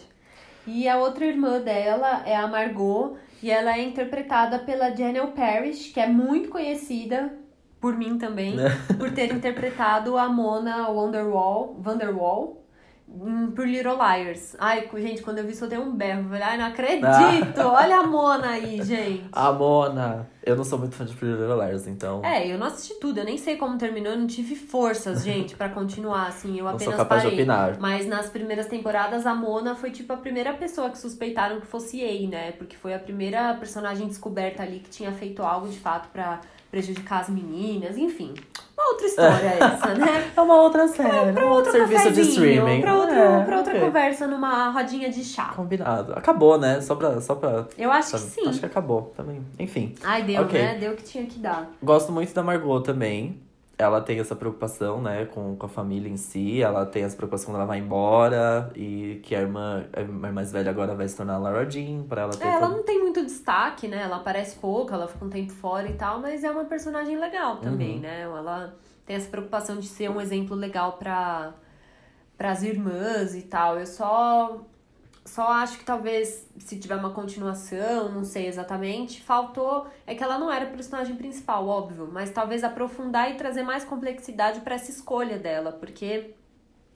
E 0.68 0.88
a 0.90 0.98
outra 0.98 1.26
irmã 1.26 1.60
dela 1.62 2.24
é 2.26 2.36
a 2.36 2.46
Margot, 2.48 3.16
e 3.42 3.50
ela 3.52 3.78
é 3.78 3.84
interpretada 3.84 4.60
pela 4.60 4.90
Janelle 4.96 5.32
Parrish, 5.32 5.94
que 5.94 6.00
é 6.00 6.08
muito 6.08 6.50
conhecida 6.50 7.32
por 7.80 7.96
mim 7.96 8.18
também, 8.18 8.56
por 8.98 9.12
ter 9.12 9.32
interpretado 9.34 10.18
a 10.18 10.28
Mona 10.28 10.90
Wonderwall, 10.90 11.78
Vanderwall 11.80 12.64
em 13.08 13.52
por 13.52 13.66
Little 13.66 13.96
Liars. 13.96 14.56
Ai, 14.60 14.90
gente, 14.98 15.22
quando 15.22 15.38
eu 15.38 15.46
vi 15.46 15.54
isso 15.54 15.64
eu 15.64 15.70
dei 15.70 15.78
um 15.80 15.96
berro. 15.96 16.24
Falei, 16.28 16.42
ai, 16.44 16.58
não 16.58 16.66
acredito! 16.66 17.62
Olha 17.62 18.00
a 18.00 18.04
Mona 18.08 18.50
aí, 18.50 18.82
gente. 18.84 19.30
A 19.32 19.52
Mona! 19.54 20.28
Eu 20.48 20.56
não 20.56 20.64
sou 20.64 20.80
muito 20.80 20.96
fã 20.96 21.06
de 21.06 21.14
Pretty 21.14 21.36
Little 21.40 21.56
Liars, 21.64 21.88
então. 21.88 22.24
É, 22.24 22.48
eu 22.52 22.58
não 22.58 22.68
assisti 22.68 22.94
tudo, 23.00 23.20
eu 23.20 23.26
nem 23.26 23.38
sei 23.38 23.58
como 23.58 23.78
terminou, 23.78 24.14
eu 24.14 24.20
não 24.20 24.28
tive 24.28 24.56
forças, 24.56 25.24
gente, 25.24 25.56
pra 25.56 25.70
continuar, 25.70 26.28
assim, 26.28 26.58
eu 26.58 26.64
não 26.66 26.72
apenas 26.72 26.84
sou 26.96 27.04
capaz 27.04 27.24
parei. 27.24 27.36
de 27.38 27.42
opinar. 27.44 27.78
Mas 27.80 28.08
nas 28.08 28.30
primeiras 28.30 28.66
temporadas, 28.68 29.26
a 29.26 29.36
Mona 29.36 29.76
foi 29.76 29.92
tipo 29.92 30.12
a 30.14 30.18
primeira 30.18 30.54
pessoa 30.54 30.90
que 30.90 30.98
suspeitaram 30.98 31.60
que 31.60 31.68
fosse 31.68 32.00
Ei, 32.02 32.28
né? 32.28 32.52
Porque 32.54 32.76
foi 32.78 32.94
a 32.94 33.00
primeira 33.00 33.54
personagem 33.56 34.08
descoberta 34.08 34.64
ali 34.64 34.80
que 34.80 34.90
tinha 34.90 35.12
feito 35.12 35.42
algo 35.44 35.68
de 35.68 35.78
fato 35.80 36.10
pra 36.10 36.40
prejudicar 36.70 37.22
as 37.22 37.30
meninas, 37.30 37.98
enfim. 37.98 38.34
Uma 38.78 38.90
outra 38.92 39.08
história 39.08 39.48
essa, 39.60 39.94
né? 39.96 40.32
É 40.36 40.42
uma 40.42 40.62
outra 40.62 40.88
série, 40.88 41.32
Pra 41.34 41.46
um 41.46 41.50
outro 41.50 41.72
serviço 41.72 42.12
de 42.12 42.22
streaming. 42.22 42.82
Pra, 42.82 42.94
outro, 42.96 43.16
É, 43.16 43.44
pra 43.46 43.58
outra 43.58 43.74
ok. 43.74 43.86
conversa 43.86 44.28
numa 44.28 44.70
rodinha 44.70 45.10
de 45.10 45.24
chá. 45.24 45.54
Combinado. 45.56 46.14
Acabou, 46.14 46.60
né? 46.60 46.80
Só 46.82 46.94
pra. 46.96 47.20
Só 47.22 47.36
pra 47.36 47.66
Eu 47.78 47.92
acho 47.92 48.12
que 48.12 48.20
sabe? 48.20 48.32
sim. 48.32 48.50
Acho 48.50 48.60
que 48.60 48.66
acabou 48.66 49.14
também. 49.16 49.42
Enfim. 49.58 49.96
Ai, 50.04 50.22
deu, 50.38 50.46
Ok. 50.46 50.62
né? 50.62 50.78
Deu 50.80 50.94
o 50.94 50.96
que 50.96 51.04
tinha 51.04 51.26
que 51.26 51.40
dar. 51.40 51.70
Gosto 51.82 52.12
muito 52.12 52.34
da 52.34 52.44
Margot 52.44 52.82
também. 52.82 53.42
Ela 53.80 54.02
tem 54.02 54.20
essa 54.20 54.36
preocupação, 54.36 55.00
né, 55.00 55.26
com, 55.26 55.56
com 55.56 55.66
a 55.68 55.70
família 55.70 56.10
em 56.10 56.18
si. 56.18 56.64
Ela 56.64 56.84
tem 56.84 57.04
essa 57.04 57.16
preocupação 57.16 57.48
quando 57.52 57.58
ela 57.58 57.66
vai 57.68 57.78
embora. 57.78 58.72
E 58.76 59.20
que 59.22 59.36
a 59.36 59.42
irmã, 59.42 59.86
a 59.94 60.02
irmã 60.02 60.32
mais 60.32 60.52
velha 60.52 60.72
agora 60.72 60.96
vai 60.96 61.08
se 61.08 61.16
tornar 61.16 61.36
a 61.36 61.38
Lara 61.38 61.70
Jean. 61.70 62.02
Pra 62.10 62.24
ela 62.24 62.32
ter 62.32 62.44
É, 62.48 62.54
ela 62.54 62.70
não 62.70 62.82
tem 62.82 63.00
muito 63.00 63.24
destaque, 63.24 63.88
né? 63.88 64.02
Ela 64.02 64.16
aparece 64.16 64.56
pouco, 64.58 64.92
ela 64.94 65.08
fica 65.08 65.24
um 65.24 65.30
tempo 65.30 65.52
fora 65.54 65.88
e 65.88 65.94
tal, 65.94 66.20
mas 66.20 66.44
é 66.44 66.50
uma 66.50 66.66
personagem 66.66 67.20
legal 67.20 67.58
também, 67.58 67.96
Uhum. 67.98 68.02
né? 68.02 68.22
Ela 68.22 68.74
tem 69.06 69.16
essa 69.16 69.30
preocupação 69.30 69.78
de 69.78 69.86
ser 69.88 70.10
um 70.10 70.20
exemplo 70.20 70.56
legal 70.56 70.94
para 70.94 71.54
as 72.40 72.64
irmãs 72.64 73.36
e 73.36 73.44
tal. 73.44 73.78
Eu 73.80 73.86
só 73.86 74.60
Só 75.28 75.46
acho 75.50 75.78
que 75.78 75.84
talvez, 75.84 76.48
se 76.58 76.80
tiver 76.80 76.96
uma 76.96 77.10
continuação, 77.10 78.10
não 78.10 78.24
sei 78.24 78.48
exatamente, 78.48 79.22
faltou. 79.22 79.86
É 80.06 80.16
que 80.16 80.24
ela 80.24 80.40
não 80.40 80.50
era 80.50 80.64
a 80.66 80.70
personagem 80.70 81.18
principal, 81.18 81.68
óbvio, 81.68 82.10
mas 82.12 82.32
talvez 82.32 82.64
aprofundar 82.64 83.30
e 83.30 83.36
trazer 83.36 83.62
mais 83.62 83.84
complexidade 83.84 84.62
para 84.62 84.76
essa 84.76 84.90
escolha 84.90 85.38
dela, 85.38 85.74
porque 85.74 86.34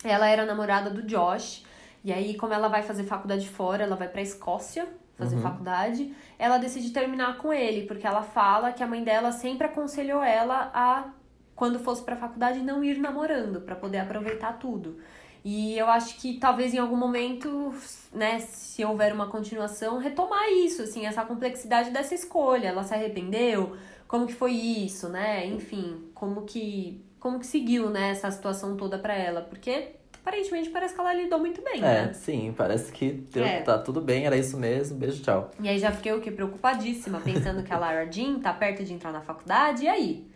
ela 0.01 0.29
era 0.29 0.45
namorada 0.45 0.89
do 0.89 1.03
Josh, 1.03 1.65
e 2.05 2.11
aí, 2.11 2.35
como 2.37 2.53
ela 2.53 2.69
vai 2.69 2.81
fazer 2.83 3.03
faculdade 3.03 3.47
fora, 3.49 3.83
ela 3.83 3.97
vai 3.97 4.07
pra 4.07 4.21
Escócia 4.21 4.87
fazer 5.17 5.35
Uhum. 5.35 5.41
faculdade, 5.41 6.15
ela 6.39 6.57
decide 6.57 6.89
terminar 6.91 7.37
com 7.37 7.51
ele, 7.53 7.85
porque 7.85 8.07
ela 8.07 8.23
fala 8.23 8.71
que 8.71 8.81
a 8.81 8.87
mãe 8.87 9.03
dela 9.03 9.31
sempre 9.31 9.67
aconselhou 9.67 10.23
ela 10.23 10.71
a, 10.73 11.09
quando 11.53 11.77
fosse 11.79 12.01
pra 12.01 12.15
faculdade, 12.15 12.59
não 12.61 12.83
ir 12.83 12.97
namorando, 12.97 13.61
pra 13.61 13.75
poder 13.75 13.99
aproveitar 13.99 14.53
tudo. 14.57 14.97
E 15.43 15.77
eu 15.77 15.87
acho 15.87 16.17
que 16.17 16.37
talvez 16.37 16.73
em 16.73 16.77
algum 16.77 16.95
momento, 16.95 17.73
né, 18.13 18.39
se 18.39 18.83
houver 18.85 19.11
uma 19.13 19.27
continuação, 19.27 19.97
retomar 19.97 20.49
isso, 20.51 20.83
assim, 20.83 21.05
essa 21.05 21.23
complexidade 21.25 21.89
dessa 21.89 22.13
escolha. 22.13 22.67
Ela 22.67 22.83
se 22.83 22.93
arrependeu? 22.93 23.75
Como 24.07 24.27
que 24.27 24.33
foi 24.33 24.51
isso, 24.51 25.09
né? 25.09 25.45
Enfim, 25.47 26.09
como 26.13 26.43
que 26.43 27.03
como 27.19 27.39
que 27.39 27.45
seguiu, 27.45 27.89
né, 27.91 28.09
essa 28.09 28.29
situação 28.31 28.75
toda 28.75 28.97
pra 28.97 29.13
ela? 29.15 29.41
Porque 29.41 29.89
aparentemente 30.21 30.69
parece 30.71 30.93
que 30.95 30.99
ela 30.99 31.13
lidou 31.13 31.37
muito 31.39 31.61
bem, 31.63 31.77
É, 31.77 32.05
né? 32.07 32.13
sim, 32.13 32.51
parece 32.57 32.91
que 32.91 33.11
deu, 33.11 33.43
É. 33.45 33.61
tá 33.61 33.77
tudo 33.77 34.01
bem, 34.01 34.25
era 34.25 34.35
isso 34.35 34.57
mesmo, 34.57 34.97
beijo, 34.97 35.21
tchau. 35.21 35.51
E 35.59 35.69
aí 35.69 35.77
já 35.77 35.91
fiquei 35.91 36.11
o 36.13 36.19
quê? 36.19 36.31
Preocupadíssima, 36.31 37.19
pensando 37.21 37.61
que 37.63 37.71
a 37.71 37.77
Lara 37.77 38.11
Jean 38.11 38.39
tá 38.39 38.51
perto 38.51 38.83
de 38.83 38.91
entrar 38.93 39.11
na 39.11 39.21
faculdade, 39.21 39.85
e 39.85 39.87
aí? 39.87 40.30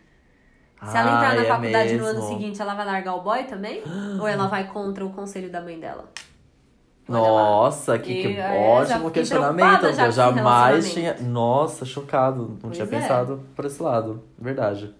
Se 0.90 0.96
ela 0.96 1.10
entrar 1.12 1.30
Ai, 1.30 1.36
na 1.36 1.42
é 1.42 1.46
faculdade 1.46 1.96
no 1.96 2.04
ano 2.06 2.22
seguinte, 2.22 2.60
ela 2.62 2.74
vai 2.74 2.86
largar 2.86 3.14
o 3.14 3.22
boy 3.22 3.44
também? 3.44 3.82
Ou 4.20 4.26
ela 4.26 4.46
vai 4.46 4.66
contra 4.68 5.04
o 5.04 5.10
conselho 5.10 5.50
da 5.50 5.60
mãe 5.60 5.78
dela? 5.78 6.04
Olha 7.08 7.20
lá. 7.20 7.42
Nossa, 7.42 7.98
que, 7.98 8.14
que 8.22 8.28
E, 8.28 8.36
é, 8.36 8.68
ótimo 8.68 9.10
questionamento. 9.10 9.92
já 9.92 10.06
eu 10.06 10.12
jamais 10.12 10.92
tinha. 10.92 11.16
Nossa, 11.20 11.84
chocado. 11.84 12.48
Não 12.48 12.56
Pois 12.62 12.76
tinha 12.76 12.84
é. 12.84 12.88
pensado 12.88 13.42
por 13.54 13.64
esse 13.64 13.80
lado. 13.82 14.22
Verdade. 14.38 14.92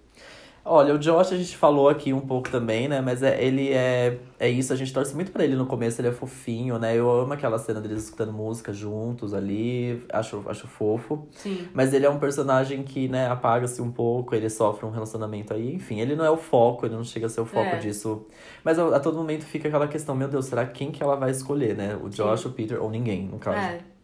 Olha, 0.68 0.92
o 0.96 0.98
Josh 0.98 1.32
a 1.32 1.36
gente 1.36 1.56
falou 1.56 1.88
aqui 1.88 2.12
um 2.12 2.20
pouco 2.20 2.50
também, 2.50 2.88
né? 2.88 3.00
Mas 3.00 3.22
é, 3.22 3.40
ele 3.40 3.72
é, 3.72 4.18
é 4.36 4.48
isso, 4.48 4.72
a 4.72 4.76
gente 4.76 4.92
torce 4.92 5.14
muito 5.14 5.30
pra 5.30 5.44
ele 5.44 5.54
no 5.54 5.64
começo, 5.64 6.00
ele 6.00 6.08
é 6.08 6.12
fofinho, 6.12 6.76
né? 6.76 6.96
Eu 6.96 7.08
amo 7.08 7.32
aquela 7.32 7.56
cena 7.56 7.80
deles 7.80 8.02
escutando 8.02 8.32
música 8.32 8.72
juntos 8.72 9.32
ali, 9.32 10.04
acho, 10.12 10.42
acho 10.46 10.66
fofo. 10.66 11.28
Sim. 11.30 11.68
Mas 11.72 11.94
ele 11.94 12.04
é 12.04 12.10
um 12.10 12.18
personagem 12.18 12.82
que, 12.82 13.06
né, 13.06 13.28
apaga-se 13.28 13.80
um 13.80 13.92
pouco, 13.92 14.34
ele 14.34 14.50
sofre 14.50 14.84
um 14.84 14.90
relacionamento 14.90 15.54
aí, 15.54 15.72
enfim, 15.72 16.00
ele 16.00 16.16
não 16.16 16.24
é 16.24 16.30
o 16.30 16.36
foco, 16.36 16.84
ele 16.84 16.96
não 16.96 17.04
chega 17.04 17.26
a 17.26 17.28
ser 17.28 17.42
o 17.42 17.46
foco 17.46 17.76
É. 17.76 17.78
disso. 17.78 18.26
Mas 18.64 18.76
a, 18.76 18.96
a 18.96 18.98
todo 18.98 19.16
momento 19.16 19.44
fica 19.44 19.68
aquela 19.68 19.86
questão, 19.86 20.16
meu 20.16 20.26
Deus, 20.26 20.46
será 20.46 20.66
quem 20.66 20.90
que 20.90 21.00
ela 21.00 21.14
vai 21.14 21.30
escolher, 21.30 21.76
né? 21.76 21.96
O 22.02 22.08
Josh, 22.08 22.44
o 22.44 22.50
Peter 22.50 22.82
ou 22.82 22.90
ninguém, 22.90 23.28
no 23.28 23.38
caso. 23.38 23.56
É. 23.58 23.95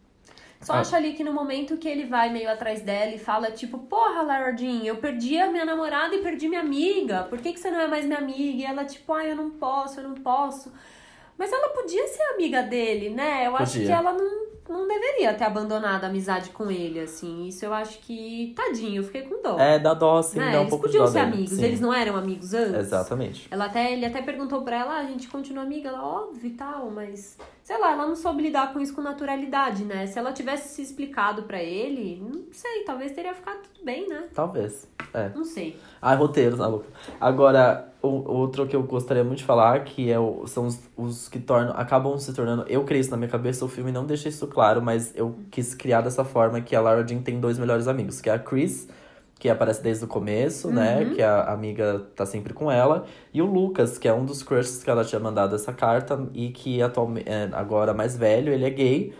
Só 0.63 0.73
Ah. 0.73 0.79
acho 0.79 0.95
ali 0.95 1.13
que 1.13 1.23
no 1.23 1.33
momento 1.33 1.77
que 1.77 1.87
ele 1.87 2.05
vai 2.05 2.29
meio 2.31 2.49
atrás 2.49 2.81
dela 2.81 3.11
e 3.13 3.19
fala, 3.19 3.51
tipo, 3.51 3.77
porra, 3.79 4.21
Lara 4.21 4.55
Jean, 4.55 4.83
eu 4.83 4.97
perdi 4.97 5.37
a 5.39 5.47
minha 5.51 5.65
namorada 5.65 6.15
e 6.15 6.21
perdi 6.21 6.47
minha 6.47 6.61
amiga. 6.61 7.23
Por 7.29 7.39
que, 7.39 7.53
que 7.53 7.59
você 7.59 7.69
não 7.69 7.79
é 7.79 7.87
mais 7.87 8.05
minha 8.05 8.19
amiga? 8.19 8.57
E 8.61 8.63
ela, 8.65 8.85
tipo, 8.85 9.11
ai, 9.13 9.31
eu 9.31 9.35
não 9.35 9.49
posso, 9.51 9.99
eu 9.99 10.07
não 10.07 10.15
posso. 10.15 10.71
Mas 11.37 11.51
ela 11.51 11.69
podia 11.69 12.07
ser 12.07 12.21
amiga 12.33 12.61
dele, 12.63 13.09
né? 13.09 13.47
Eu 13.47 13.55
acho 13.57 13.73
Podia. 13.73 13.87
que 13.87 13.91
ela 13.91 14.13
não, 14.13 14.47
não 14.67 14.87
deveria 14.87 15.33
ter 15.33 15.43
abandonado 15.43 16.05
a 16.05 16.07
amizade 16.07 16.49
com 16.51 16.71
ele, 16.71 16.99
assim. 16.99 17.47
Isso 17.47 17.65
eu 17.65 17.73
acho 17.73 17.99
que, 17.99 18.53
tadinho, 18.55 18.97
eu 18.97 19.03
fiquei 19.03 19.23
com 19.23 19.41
dó. 19.41 19.59
É, 19.59 19.77
dá 19.77 19.93
dó, 19.93 20.21
sim, 20.21 20.39
né? 20.39 20.51
dá 20.51 20.57
um 20.57 20.61
Eles 20.61 20.69
pouco 20.69 20.87
de 20.87 20.97
podiam 20.97 21.05
dó 21.05 21.11
ser 21.11 21.25
dele, 21.25 21.33
amigos, 21.33 21.57
sim. 21.57 21.63
eles 21.63 21.81
não 21.81 21.93
eram 21.93 22.15
amigos 22.15 22.53
antes? 22.53 22.75
Exatamente. 22.75 23.47
Ela 23.51 23.65
até, 23.65 23.91
ele 23.91 24.05
até 24.05 24.21
perguntou 24.21 24.61
pra 24.61 24.77
ela, 24.77 24.93
ah, 24.95 24.99
a 24.99 25.05
gente 25.05 25.27
continua 25.27 25.63
amiga, 25.63 25.89
ela, 25.89 26.03
óbvio 26.03 26.47
e 26.47 26.53
tal, 26.53 26.89
mas 26.89 27.37
sei 27.63 27.79
lá, 27.79 27.91
ela 27.91 28.05
não 28.05 28.15
soube 28.15 28.43
lidar 28.43 28.73
com 28.73 28.79
isso 28.79 28.93
com 28.93 29.01
naturalidade, 29.01 29.83
né? 29.85 30.05
Se 30.05 30.19
ela 30.19 30.33
tivesse 30.33 30.75
se 30.75 30.81
explicado 30.81 31.43
pra 31.43 31.61
ele, 31.61 32.21
não 32.21 32.43
sei, 32.51 32.83
talvez 32.83 33.13
teria 33.13 33.33
ficado 33.33 33.59
tudo 33.61 33.85
bem, 33.85 34.07
né? 34.07 34.25
Talvez. 34.33 34.87
É. 35.13 35.29
Não 35.29 35.45
sei. 35.45 35.77
Ah, 36.01 36.15
roteiro, 36.15 36.57
tá 36.57 36.67
louco. 36.67 36.85
Agora, 37.21 37.93
o, 38.01 38.31
outro 38.33 38.67
que 38.67 38.75
eu 38.75 38.83
gostaria 38.83 39.23
muito 39.23 39.39
de 39.39 39.45
falar, 39.45 39.83
que 39.85 40.11
é 40.11 40.19
o, 40.19 40.45
são 40.45 40.67
os, 40.67 40.79
os 40.97 41.29
que 41.29 41.39
tornam, 41.39 41.73
acabam 41.77 42.17
se 42.17 42.33
tornando. 42.33 42.65
Eu 42.67 42.83
criei 42.83 42.99
isso 42.99 43.11
na 43.11 43.17
minha 43.17 43.29
cabeça, 43.29 43.63
o 43.63 43.69
filme 43.69 43.91
não 43.91 44.05
deixa 44.05 44.27
isso 44.27 44.45
claro, 44.53 44.81
mas 44.81 45.13
eu 45.15 45.35
quis 45.51 45.73
criar 45.73 46.01
dessa 46.01 46.23
forma 46.23 46.61
que 46.61 46.75
a 46.75 46.81
Lara 46.81 47.05
Jean 47.05 47.21
tem 47.21 47.39
dois 47.39 47.57
melhores 47.59 47.87
amigos, 47.87 48.21
que 48.21 48.29
é 48.29 48.33
a 48.33 48.39
Chris, 48.39 48.87
que 49.39 49.49
aparece 49.49 49.83
desde 49.83 50.05
o 50.05 50.07
começo, 50.07 50.71
né? 50.71 51.11
Que 51.13 51.21
a 51.21 51.51
amiga 51.51 51.99
tá 52.15 52.25
sempre 52.25 52.53
com 52.53 52.71
ela. 52.71 53.05
E 53.33 53.41
o 53.41 53.45
Lucas, 53.45 53.97
que 53.97 54.07
é 54.07 54.13
um 54.13 54.23
dos 54.23 54.41
crushes 54.41 54.83
que 54.83 54.89
ela 54.89 55.03
tinha 55.03 55.19
mandado 55.19 55.55
essa 55.55 55.73
carta 55.73 56.27
e 56.33 56.49
que 56.49 56.81
atualmente, 56.81 57.27
agora 57.51 57.93
mais 57.93 58.15
velho, 58.15 58.53
ele 58.53 58.63
é 58.65 58.69
gay. 58.69 59.13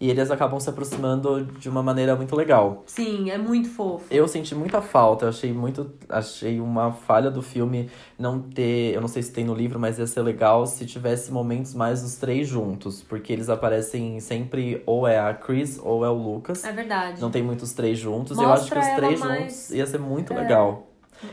E 0.00 0.08
eles 0.08 0.30
acabam 0.30 0.58
se 0.58 0.70
aproximando 0.70 1.44
de 1.44 1.68
uma 1.68 1.82
maneira 1.82 2.16
muito 2.16 2.34
legal. 2.34 2.82
Sim, 2.86 3.30
é 3.30 3.36
muito 3.36 3.68
fofo. 3.68 4.06
Eu 4.10 4.26
senti 4.26 4.54
muita 4.54 4.80
falta, 4.80 5.26
eu 5.26 5.28
achei 5.28 5.52
muito. 5.52 5.92
Achei 6.08 6.58
uma 6.58 6.90
falha 6.90 7.30
do 7.30 7.42
filme 7.42 7.90
não 8.18 8.40
ter. 8.40 8.94
Eu 8.94 9.02
não 9.02 9.08
sei 9.08 9.22
se 9.22 9.30
tem 9.30 9.44
no 9.44 9.52
livro, 9.54 9.78
mas 9.78 9.98
ia 9.98 10.06
ser 10.06 10.22
legal 10.22 10.66
se 10.66 10.86
tivesse 10.86 11.30
momentos 11.30 11.74
mais 11.74 12.00
dos 12.00 12.16
três 12.16 12.48
juntos. 12.48 13.02
Porque 13.02 13.30
eles 13.30 13.50
aparecem 13.50 14.18
sempre, 14.20 14.82
ou 14.86 15.06
é 15.06 15.18
a 15.18 15.34
Chris 15.34 15.78
ou 15.82 16.02
é 16.02 16.08
o 16.08 16.14
Lucas. 16.14 16.64
É 16.64 16.72
verdade. 16.72 17.20
Não 17.20 17.30
tem 17.30 17.42
muitos 17.42 17.74
três 17.74 17.98
juntos. 17.98 18.38
eu 18.38 18.48
Mostra 18.48 18.80
acho 18.80 18.88
que 18.88 18.92
os 18.92 18.96
três 18.96 19.20
mais- 19.20 19.40
juntos 19.42 19.70
ia 19.72 19.86
ser 19.86 19.98
muito 19.98 20.32
É. 20.32 20.36
legal. 20.40 20.86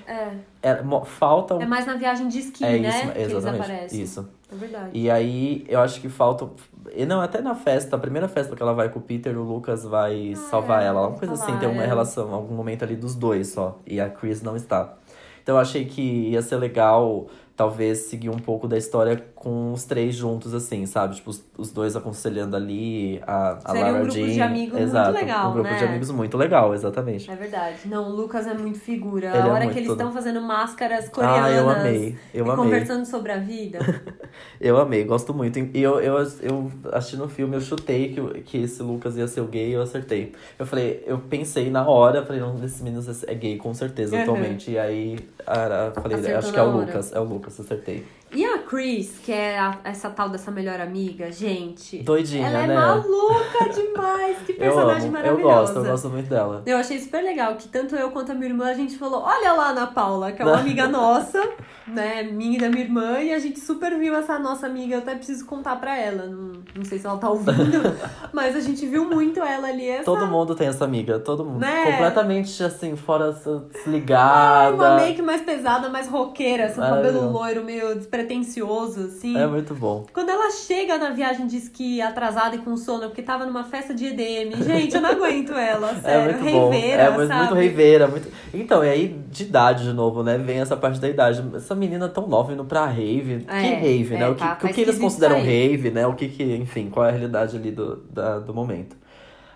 É. 0.06 0.32
É, 0.62 0.84
falta. 1.06 1.54
É 1.54 1.66
mais 1.66 1.86
na 1.86 1.96
viagem 1.96 2.28
de 2.28 2.40
esqui, 2.40 2.66
é 2.66 2.78
né? 2.78 2.90
isso, 2.90 3.38
exatamente. 3.38 4.02
Isso. 4.02 4.28
É 4.52 4.56
verdade. 4.56 4.92
E 4.94 5.10
aí, 5.10 5.66
eu 5.68 5.80
acho 5.82 6.00
que 6.00 6.08
falta. 6.08 6.50
E 6.96 7.06
não, 7.06 7.20
até 7.20 7.42
na 7.42 7.54
festa, 7.54 7.96
a 7.96 8.00
primeira 8.00 8.28
festa 8.28 8.56
que 8.56 8.62
ela 8.62 8.74
vai 8.74 8.90
com 8.90 9.00
o 9.00 9.02
Peter, 9.02 9.38
o 9.38 9.44
Lucas 9.44 9.84
vai 9.84 10.36
salvar 10.50 10.84
é, 10.84 10.88
ela. 10.88 11.08
Uma 11.08 11.18
coisa 11.18 11.34
assim, 11.34 11.48
falar, 11.48 11.60
tem 11.60 11.70
uma 11.70 11.84
é. 11.84 11.88
relação, 11.88 12.34
algum 12.34 12.56
momento 12.56 12.84
ali 12.84 12.96
dos 12.96 13.16
dois 13.16 13.50
só. 13.50 13.80
E 13.86 14.00
a 14.00 14.10
Chris 14.10 14.42
não 14.42 14.56
está. 14.56 14.98
Então 15.44 15.56
eu 15.56 15.60
achei 15.62 15.86
que 15.86 16.02
ia 16.02 16.42
ser 16.42 16.58
legal, 16.58 17.28
talvez, 17.56 18.00
seguir 18.00 18.30
um 18.30 18.40
pouco 18.40 18.68
da 18.68 18.78
história 18.78 19.16
com 19.38 19.72
os 19.72 19.86
três 19.86 20.16
juntos, 20.16 20.54
assim, 20.54 20.86
sabe? 20.86 21.16
Tipo, 21.16 21.30
os, 21.30 21.44
os 21.58 21.72
dois 21.72 21.96
aconselhando 21.96 22.56
ali, 22.56 23.22
a, 23.26 23.52
a 23.64 23.72
Seria 23.72 23.86
um 23.86 23.92
Lara 23.92 24.00
grupo 24.04 24.14
Jean. 24.20 24.28
de 24.34 24.42
amigos 24.42 24.74
muito 24.80 24.90
Exato, 24.90 25.12
legal, 25.12 25.50
um 25.50 25.54
grupo 25.54 25.76
de 25.76 25.82
né? 25.82 25.88
amigos 25.90 26.12
muito 26.12 26.38
legal, 26.38 26.74
exatamente. 26.74 27.30
É 27.32 27.36
verdade. 27.36 27.78
Não, 27.86 28.10
o 28.10 28.16
Lucas 28.16 28.48
é 28.48 28.54
muito 28.54 28.80
figura. 28.80 29.28
Ele 29.28 29.38
a 29.38 29.40
é 29.40 29.44
hora 29.46 29.60
muito 29.62 29.74
que 29.74 29.80
eles 29.80 29.92
estão 29.92 30.12
fazendo 30.12 30.42
máscaras 30.42 31.08
coreanas. 31.10 31.44
Ah, 31.44 31.52
eu 31.52 31.70
amei. 31.70 32.18
Eu 32.34 32.46
e 32.46 32.50
amei. 32.50 32.66
conversando 32.66 33.06
sobre 33.06 33.32
a 33.32 33.38
vida. 33.38 33.80
Eu 34.60 34.78
amei, 34.78 35.04
gosto 35.04 35.34
muito. 35.34 35.58
E 35.60 35.82
eu, 35.82 36.00
eu, 36.00 36.16
eu 36.42 36.72
assistindo 36.92 37.24
o 37.24 37.30
filme, 37.30 37.56
eu 37.56 37.62
chutei 37.62 38.14
que, 38.14 38.42
que 38.42 38.58
esse 38.64 38.82
Lucas 38.84 39.16
ia 39.18 39.28
ser 39.28 39.42
o 39.42 39.46
gay 39.48 39.70
e 39.70 39.74
eu 39.74 39.82
acertei. 39.82 40.34
Eu 40.58 40.66
falei, 40.66 41.04
eu 41.08 41.18
pensei 41.20 41.70
na 41.70 41.88
hora, 41.88 42.26
falei, 42.26 42.42
não, 42.42 42.64
esse 42.64 42.84
menino 42.84 43.04
é 43.28 43.34
gay 43.36 43.58
com 43.58 43.74
certeza 43.74 44.16
Uhum. 44.16 44.22
atualmente. 44.24 44.72
E 44.72 44.78
aí, 44.80 45.20
a, 45.46 45.88
a- 45.88 45.92
falei, 45.92 46.18
Acertou 46.20 46.38
acho 46.40 46.54
que 46.54 46.60
é 46.60 46.64
o 46.64 46.68
hora. 46.68 46.78
Lucas, 46.86 47.14
é 47.14 47.20
o 47.20 47.24
Lucas, 47.24 47.60
acertei. 47.60 48.06
E 48.34 48.44
a 48.46 48.58
Chris, 48.60 49.20
que 49.24 49.32
é 49.32 49.58
a- 49.58 49.78
essa 49.86 50.10
tal 50.10 50.28
dessa 50.30 50.52
melhor 50.52 50.82
amiga, 50.82 51.32
gente. 51.32 52.00
Doidinha, 52.00 52.46
ela 52.48 52.60
é 52.64 52.68
né? 52.68 52.76
maluca 52.76 53.70
demais. 53.74 54.38
Que 54.46 54.52
Eu 54.52 54.58
personagem 54.58 55.08
amo, 55.08 55.18
eu 55.18 55.24
maravilhosa. 55.24 55.74
gosto, 55.74 55.78
eu 55.78 55.92
gosto 55.92 56.10
muito 56.10 56.30
dela. 56.30 56.62
Eu 56.66 56.78
achei 56.78 57.00
super 57.00 57.24
legal 57.24 57.56
que 57.56 57.70
tanto 57.70 57.96
eu 57.96 58.12
quanto 58.12 58.32
a 58.34 58.36
minha 58.36 58.48
irmã 58.50 58.66
a 58.70 58.74
gente 58.74 58.98
falou: 58.98 59.22
olha 59.24 59.54
lá 59.54 59.68
a 59.68 59.70
Ana 59.70 59.88
Paula, 59.88 60.32
que 60.34 60.42
é 60.42 60.46
uma 60.46 60.60
amiga 60.60 60.88
nossa, 60.90 61.42
né? 61.88 62.24
Minha 62.24 62.58
e 62.58 62.60
da 62.62 62.70
minha 62.70 62.84
irmã, 62.84 63.20
e 63.20 63.34
a 63.34 63.40
gente 63.40 63.60
super 63.62 63.98
viu 63.98 64.14
essa 64.16 64.38
nossa 64.38 64.66
amiga. 64.68 64.96
Eu 64.96 65.00
até 65.00 65.16
preciso 65.16 65.46
contar 65.46 65.78
pra 65.78 65.98
ela. 65.98 66.26
Não, 66.26 66.52
não 66.76 66.84
sei 66.84 67.00
se 67.00 67.08
ela 67.08 67.18
tá 67.18 67.30
ouvindo, 67.30 67.82
mas 68.34 68.58
a 68.58 68.60
gente 68.60 68.86
viu 68.86 69.06
muito 69.10 69.40
ela 69.40 69.70
ali. 69.70 69.88
Essa... 69.88 70.04
Todo 70.04 70.28
mundo 70.28 70.54
tem 70.54 70.68
essa 70.68 70.84
amiga, 70.84 71.18
todo 71.18 71.46
mundo. 71.46 71.60
Né? 71.60 71.92
Completamente 71.92 72.62
assim, 72.62 72.96
fora 72.98 73.32
se- 73.32 73.50
Ai, 73.50 73.62
desligada. 73.74 74.76
uma 74.76 74.96
make 74.98 75.22
mais 75.22 75.42
pesada, 75.42 75.88
mais 75.90 76.10
roqueira, 76.10 76.66
assim, 76.66 76.82
cabelo 76.82 77.32
loiro, 77.32 77.64
meio 77.64 77.96
despretensioso, 78.18 79.06
assim. 79.06 79.38
É 79.38 79.48
muito 79.48 79.74
bom. 79.76 80.06
Quando 80.14 80.30
ela 80.30 80.50
chega 80.52 80.98
na 80.98 81.10
viagem 81.12 81.48
de 81.48 81.58
esqui 81.58 82.02
atrasada 82.02 82.56
e 82.56 82.60
com 82.60 82.76
sono, 82.76 83.08
porque 83.08 83.22
tava 83.22 83.46
numa 83.46 83.64
festa 83.64 83.94
de 83.94 84.06
EDM, 84.08 84.64
gente, 84.64 84.96
eu 84.96 85.02
não 85.02 85.12
aguento 85.12 85.54
ela, 85.54 85.92
É 85.98 86.02
sério. 86.02 86.38
muito 86.40 86.52
bom. 86.52 86.70
Reiveira, 86.70 87.04
É 87.04 87.10
muito, 87.12 87.28
sabe? 87.28 87.40
muito 87.42 87.56
reiveira. 87.56 88.08
Muito... 88.08 88.32
Então, 88.54 88.84
e 88.84 88.90
aí, 88.90 89.08
de 89.30 89.44
idade 89.44 89.84
de 89.84 89.94
novo, 89.94 90.24
né? 90.24 90.38
Vem 90.38 90.60
essa 90.60 90.76
parte 90.76 91.00
da 91.00 91.08
idade. 91.08 91.44
Essa 91.56 91.76
menina 91.76 92.10
tão 92.10 92.28
nova 92.28 92.52
indo 92.54 92.66
pra 92.66 92.86
rave. 92.86 93.46
É, 93.48 93.62
que 93.62 93.68
rave, 93.76 94.16
é, 94.16 94.20
né? 94.20 94.30
O 94.30 94.36
que, 94.36 94.40
tá- 94.42 94.58
o 94.60 94.68
tá 94.68 94.74
que 94.74 94.82
eles 94.82 94.98
consideram 94.98 95.38
rave, 95.42 95.92
né? 95.92 96.06
O 96.08 96.14
que 96.14 96.28
que, 96.28 96.44
enfim, 96.56 96.90
qual 96.90 97.06
é 97.06 97.10
a 97.10 97.12
realidade 97.12 97.56
ali 97.56 97.72
do, 97.72 97.98
da, 98.10 98.40
do 98.40 98.54
momento. 98.54 98.96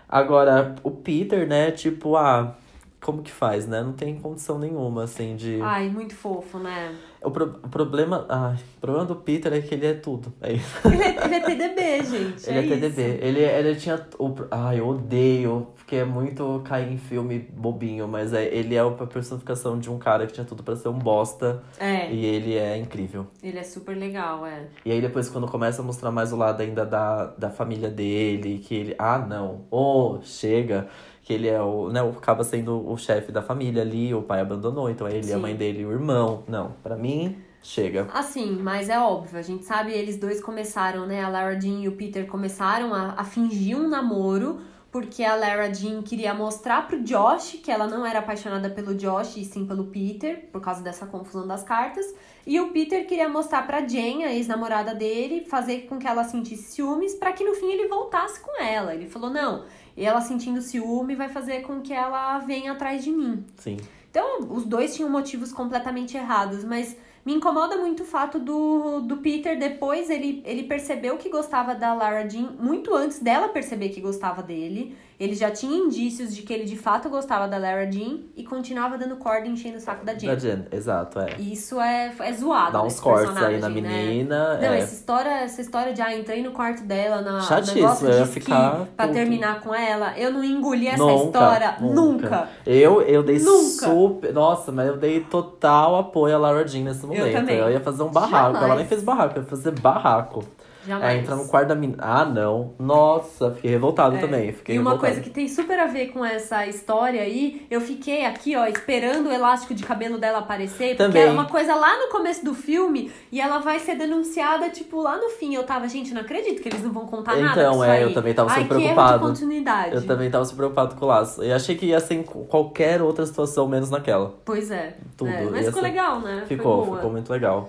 Agora, 0.08 0.74
o 0.82 0.90
Peter, 0.90 1.46
né? 1.46 1.70
Tipo, 1.70 2.16
ah, 2.16 2.54
como 3.00 3.22
que 3.22 3.30
faz, 3.30 3.66
né? 3.66 3.82
Não 3.82 3.92
tem 3.92 4.14
condição 4.18 4.58
nenhuma, 4.58 5.04
assim, 5.04 5.36
de. 5.36 5.58
Ai, 5.62 5.88
muito 5.88 6.14
fofo, 6.14 6.58
né? 6.58 6.92
O, 7.24 7.30
pro, 7.30 7.44
o 7.62 7.68
problema. 7.68 8.26
Ai, 8.28 8.56
o 8.76 8.80
problema 8.80 9.06
do 9.06 9.16
Peter 9.16 9.52
é 9.52 9.60
que 9.60 9.74
ele 9.74 9.86
é 9.86 9.94
tudo. 9.94 10.32
É 10.40 10.52
isso. 10.52 10.76
Ele 10.86 11.02
é, 11.02 11.24
ele 11.24 11.34
é 11.34 11.40
TDB, 11.40 12.04
gente. 12.04 12.48
ele 12.50 12.58
é, 12.58 12.64
é 12.64 12.68
TDB. 12.68 13.02
isso. 13.02 13.24
Ele, 13.24 13.40
ele 13.40 13.74
tinha. 13.76 14.06
O, 14.18 14.34
ai, 14.50 14.80
eu 14.80 14.88
odeio, 14.88 15.68
porque 15.76 15.96
é 15.96 16.04
muito 16.04 16.60
cair 16.64 16.92
em 16.92 16.98
filme 16.98 17.38
bobinho, 17.38 18.06
mas 18.08 18.32
é, 18.32 18.44
ele 18.46 18.74
é 18.74 18.80
a 18.80 18.90
personificação 18.90 19.78
de 19.78 19.90
um 19.90 19.98
cara 19.98 20.26
que 20.26 20.32
tinha 20.32 20.44
tudo 20.44 20.62
pra 20.62 20.74
ser 20.76 20.88
um 20.88 20.98
bosta. 20.98 21.62
É, 21.78 22.10
E 22.12 22.24
ele 22.24 22.56
é 22.56 22.76
incrível. 22.76 23.26
ele 23.42 23.58
é 23.58 23.62
super 23.62 23.96
legal, 23.96 24.46
é. 24.46 24.66
E 24.84 24.90
aí 24.92 25.00
depois 25.00 25.28
quando 25.28 25.46
começa 25.46 25.82
a 25.82 25.84
mostrar 25.84 26.10
mais 26.10 26.32
o 26.32 26.36
lado 26.36 26.60
ainda 26.62 26.84
da, 26.84 27.26
da 27.26 27.50
família 27.50 27.88
dele, 27.88 28.58
que 28.58 28.74
ele, 28.74 28.94
ah 28.98 29.18
não, 29.18 29.64
oh, 29.70 30.18
chega, 30.22 30.88
que 31.22 31.32
ele 31.32 31.48
é 31.48 31.60
o, 31.62 31.88
né, 31.88 32.00
acaba 32.00 32.42
sendo 32.42 32.88
o 32.88 32.96
chefe 32.96 33.30
da 33.30 33.40
família 33.40 33.82
ali, 33.82 34.12
o 34.12 34.22
pai 34.22 34.40
abandonou, 34.40 34.90
então 34.90 35.06
é 35.06 35.12
ele, 35.12 35.32
a 35.32 35.36
Sim. 35.36 35.42
mãe 35.42 35.54
dele 35.54 35.82
e 35.82 35.86
o 35.86 35.92
irmão. 35.92 36.42
Não, 36.48 36.72
pra 36.82 36.96
mim, 36.96 37.38
chega. 37.62 38.08
Assim, 38.12 38.58
mas 38.60 38.88
é 38.88 38.98
óbvio, 38.98 39.38
a 39.38 39.42
gente 39.42 39.64
sabe, 39.64 39.92
eles 39.92 40.18
dois 40.18 40.42
começaram, 40.42 41.06
né? 41.06 41.22
A 41.22 41.28
Lara 41.28 41.58
Jean 41.60 41.80
e 41.80 41.88
o 41.88 41.92
Peter 41.92 42.26
começaram 42.26 42.92
a, 42.92 43.14
a 43.16 43.24
fingir 43.24 43.76
um 43.76 43.88
namoro, 43.88 44.60
porque 44.90 45.24
a 45.24 45.34
Lara 45.34 45.72
Jean 45.72 46.02
queria 46.02 46.34
mostrar 46.34 46.86
pro 46.86 47.02
Josh 47.02 47.60
que 47.62 47.70
ela 47.70 47.86
não 47.86 48.04
era 48.04 48.18
apaixonada 48.18 48.68
pelo 48.68 48.94
Josh 48.94 49.38
e 49.38 49.44
sim 49.44 49.64
pelo 49.64 49.86
Peter, 49.86 50.48
por 50.52 50.60
causa 50.60 50.82
dessa 50.82 51.06
confusão 51.06 51.46
das 51.46 51.62
cartas. 51.62 52.04
E 52.46 52.60
o 52.60 52.72
Peter 52.72 53.06
queria 53.06 53.28
mostrar 53.28 53.66
pra 53.66 53.86
Jen, 53.86 54.24
a 54.24 54.32
ex-namorada 54.34 54.94
dele, 54.94 55.46
fazer 55.46 55.82
com 55.82 55.98
que 55.98 56.06
ela 56.06 56.24
sentisse 56.24 56.72
ciúmes 56.72 57.14
pra 57.14 57.32
que 57.32 57.44
no 57.44 57.54
fim 57.54 57.70
ele 57.70 57.86
voltasse 57.88 58.40
com 58.40 58.60
ela. 58.60 58.94
Ele 58.94 59.06
falou: 59.06 59.30
não, 59.30 59.64
e 59.96 60.04
ela 60.04 60.20
sentindo 60.20 60.60
ciúme 60.60 61.14
vai 61.14 61.28
fazer 61.28 61.62
com 61.62 61.80
que 61.80 61.92
ela 61.92 62.38
venha 62.38 62.72
atrás 62.72 63.04
de 63.04 63.10
mim. 63.10 63.44
Sim. 63.56 63.76
Então, 64.10 64.40
os 64.50 64.64
dois 64.64 64.94
tinham 64.94 65.08
motivos 65.08 65.52
completamente 65.52 66.16
errados, 66.16 66.64
mas 66.64 66.96
me 67.24 67.34
incomoda 67.34 67.76
muito 67.76 68.02
o 68.02 68.06
fato 68.06 68.38
do, 68.38 69.00
do 69.00 69.18
Peter, 69.18 69.58
depois 69.58 70.10
ele, 70.10 70.42
ele 70.44 70.64
percebeu 70.64 71.16
que 71.16 71.28
gostava 71.28 71.74
da 71.74 71.94
Lara 71.94 72.28
Jean, 72.28 72.50
muito 72.58 72.94
antes 72.94 73.20
dela 73.20 73.48
perceber 73.48 73.90
que 73.90 74.00
gostava 74.00 74.42
dele. 74.42 74.96
Ele 75.18 75.34
já 75.34 75.50
tinha 75.50 75.76
indícios 75.76 76.34
de 76.34 76.42
que 76.42 76.52
ele 76.52 76.64
de 76.64 76.76
fato 76.76 77.08
gostava 77.08 77.46
da 77.46 77.56
Lara 77.58 77.90
Jean 77.90 78.18
e 78.36 78.44
continuava 78.44 78.98
dando 78.98 79.16
corda 79.16 79.46
e 79.46 79.50
enchendo 79.50 79.76
o 79.76 79.80
saco 79.80 80.04
da 80.04 80.12
Da 80.12 80.18
Jen. 80.18 80.38
Jen, 80.38 80.66
exato, 80.72 81.20
é. 81.20 81.36
E 81.38 81.52
Isso 81.52 81.80
é, 81.80 82.12
é 82.20 82.32
zoado. 82.32 82.72
Dá 82.72 82.82
uns 82.82 82.98
cortes 82.98 83.36
aí 83.36 83.60
na 83.60 83.68
né? 83.68 83.74
menina. 83.74 84.54
Não, 84.56 84.72
é. 84.72 84.78
essa 84.80 84.94
história, 84.94 85.30
essa 85.30 85.60
história 85.60 85.92
de 85.92 86.02
ah, 86.02 86.16
entrei 86.16 86.42
no 86.42 86.50
quarto 86.52 86.82
dela, 86.84 87.20
na 87.22 87.40
negócio 87.40 88.06
eu 88.06 88.10
de 88.12 88.16
ia 88.18 88.22
esqui 88.24 88.40
ficar 88.40 88.86
pra 88.96 89.06
puto. 89.06 89.14
terminar 89.18 89.60
com 89.60 89.74
ela, 89.74 90.18
eu 90.18 90.30
não 90.32 90.42
engoli 90.42 90.88
essa 90.88 90.98
Nunca, 90.98 91.24
história 91.24 91.76
nunca. 91.80 91.94
nunca. 91.94 92.48
Eu, 92.66 93.02
eu 93.02 93.22
dei 93.22 93.38
Nunca. 93.38 93.86
super. 93.86 94.32
Nossa, 94.32 94.72
mas 94.72 94.88
eu 94.88 94.96
dei 94.96 95.20
total 95.20 95.96
apoio 95.96 96.34
a 96.34 96.38
Laura 96.38 96.66
Jean 96.66 96.84
nesse 96.84 97.06
momento. 97.06 97.32
também. 97.32 97.56
ia 97.70 97.80
fazer 97.80 98.02
um 98.02 98.10
barraco. 98.10 98.50
Ela 98.56 98.60
Jamais. 98.60 98.78
nem 98.78 98.86
fez 98.86 99.02
barraco, 99.02 99.38
ia 99.38 99.44
fazer 99.44 99.70
barraco. 99.80 100.44
Jamais. 100.86 101.14
É, 101.14 101.18
entrar 101.20 101.36
no 101.36 101.46
quarto 101.48 101.68
da 101.68 101.74
menina. 101.74 101.98
Ah, 102.02 102.24
não. 102.24 102.74
Nossa, 102.78 103.50
fiquei 103.52 103.70
revoltado 103.70 104.16
É. 104.16 104.18
também. 104.20 104.52
Fiquei 104.52 104.76
E 104.76 104.78
uma 104.78 104.90
revoltado. 104.92 105.12
coisa 105.14 105.20
que 105.28 105.30
tem 105.34 105.46
super 105.48 105.78
a 105.78 105.86
ver 105.86 106.08
com 106.08 106.24
essa 106.24 106.66
história 106.66 107.22
aí, 107.22 107.66
eu 107.70 107.80
fiquei 107.80 108.24
aqui, 108.24 108.56
ó, 108.56 108.66
esperando 108.66 109.28
o 109.28 109.32
elástico 109.32 109.74
de 109.74 109.84
cabelo 109.84 110.18
dela 110.18 110.38
aparecer, 110.38 110.88
porque 110.88 110.96
Também. 110.96 111.22
era 111.22 111.32
uma 111.32 111.44
coisa 111.46 111.74
lá 111.74 111.98
no 112.00 112.08
começo 112.10 112.44
do 112.44 112.54
filme 112.54 113.10
e 113.30 113.40
ela 113.40 113.58
vai 113.58 113.78
ser 113.78 113.94
denunciada, 113.96 114.68
tipo, 114.70 115.00
lá 115.00 115.16
no 115.16 115.28
fim. 115.30 115.54
Eu 115.54 115.62
tava, 115.64 115.88
gente, 115.88 116.12
não 116.12 116.22
acredito 116.22 116.60
que 116.60 116.68
eles 116.68 116.82
não 116.82 116.92
vão 116.92 117.06
contar 117.06 117.36
nada 117.36 117.60
Então, 117.60 117.84
é, 117.84 117.90
aí. 117.98 118.02
eu 118.02 118.12
também 118.14 118.34
tava 118.34 118.50
Ai, 118.50 118.62
super 118.62 118.76
que 118.76 118.82
erro 118.84 118.94
preocupado. 118.94 119.18
de 119.24 119.28
continuidade. 119.30 119.94
Eu 119.94 120.06
também 120.06 120.30
tava 120.30 120.44
super 120.44 120.56
preocupado 120.58 120.94
com 120.96 121.04
o 121.04 121.08
laço. 121.08 121.42
Eu 121.42 121.54
achei 121.54 121.76
que 121.76 121.86
ia 121.86 122.00
ser 122.00 122.14
em 122.14 122.22
qualquer 122.22 123.00
outra 123.02 123.24
situação, 123.24 123.68
menos 123.68 123.90
naquela. 123.90 124.34
Pois 124.44 124.70
é. 124.70 124.96
Tudo, 125.16 125.30
É, 125.30 125.42
mas 125.44 125.66
ficou 125.66 125.80
ser- 125.82 125.88
legal, 125.88 126.20
né? 126.20 126.44
Ficou, 126.46 126.94
ficou 126.96 127.10
muito 127.10 127.30
legal. 127.32 127.68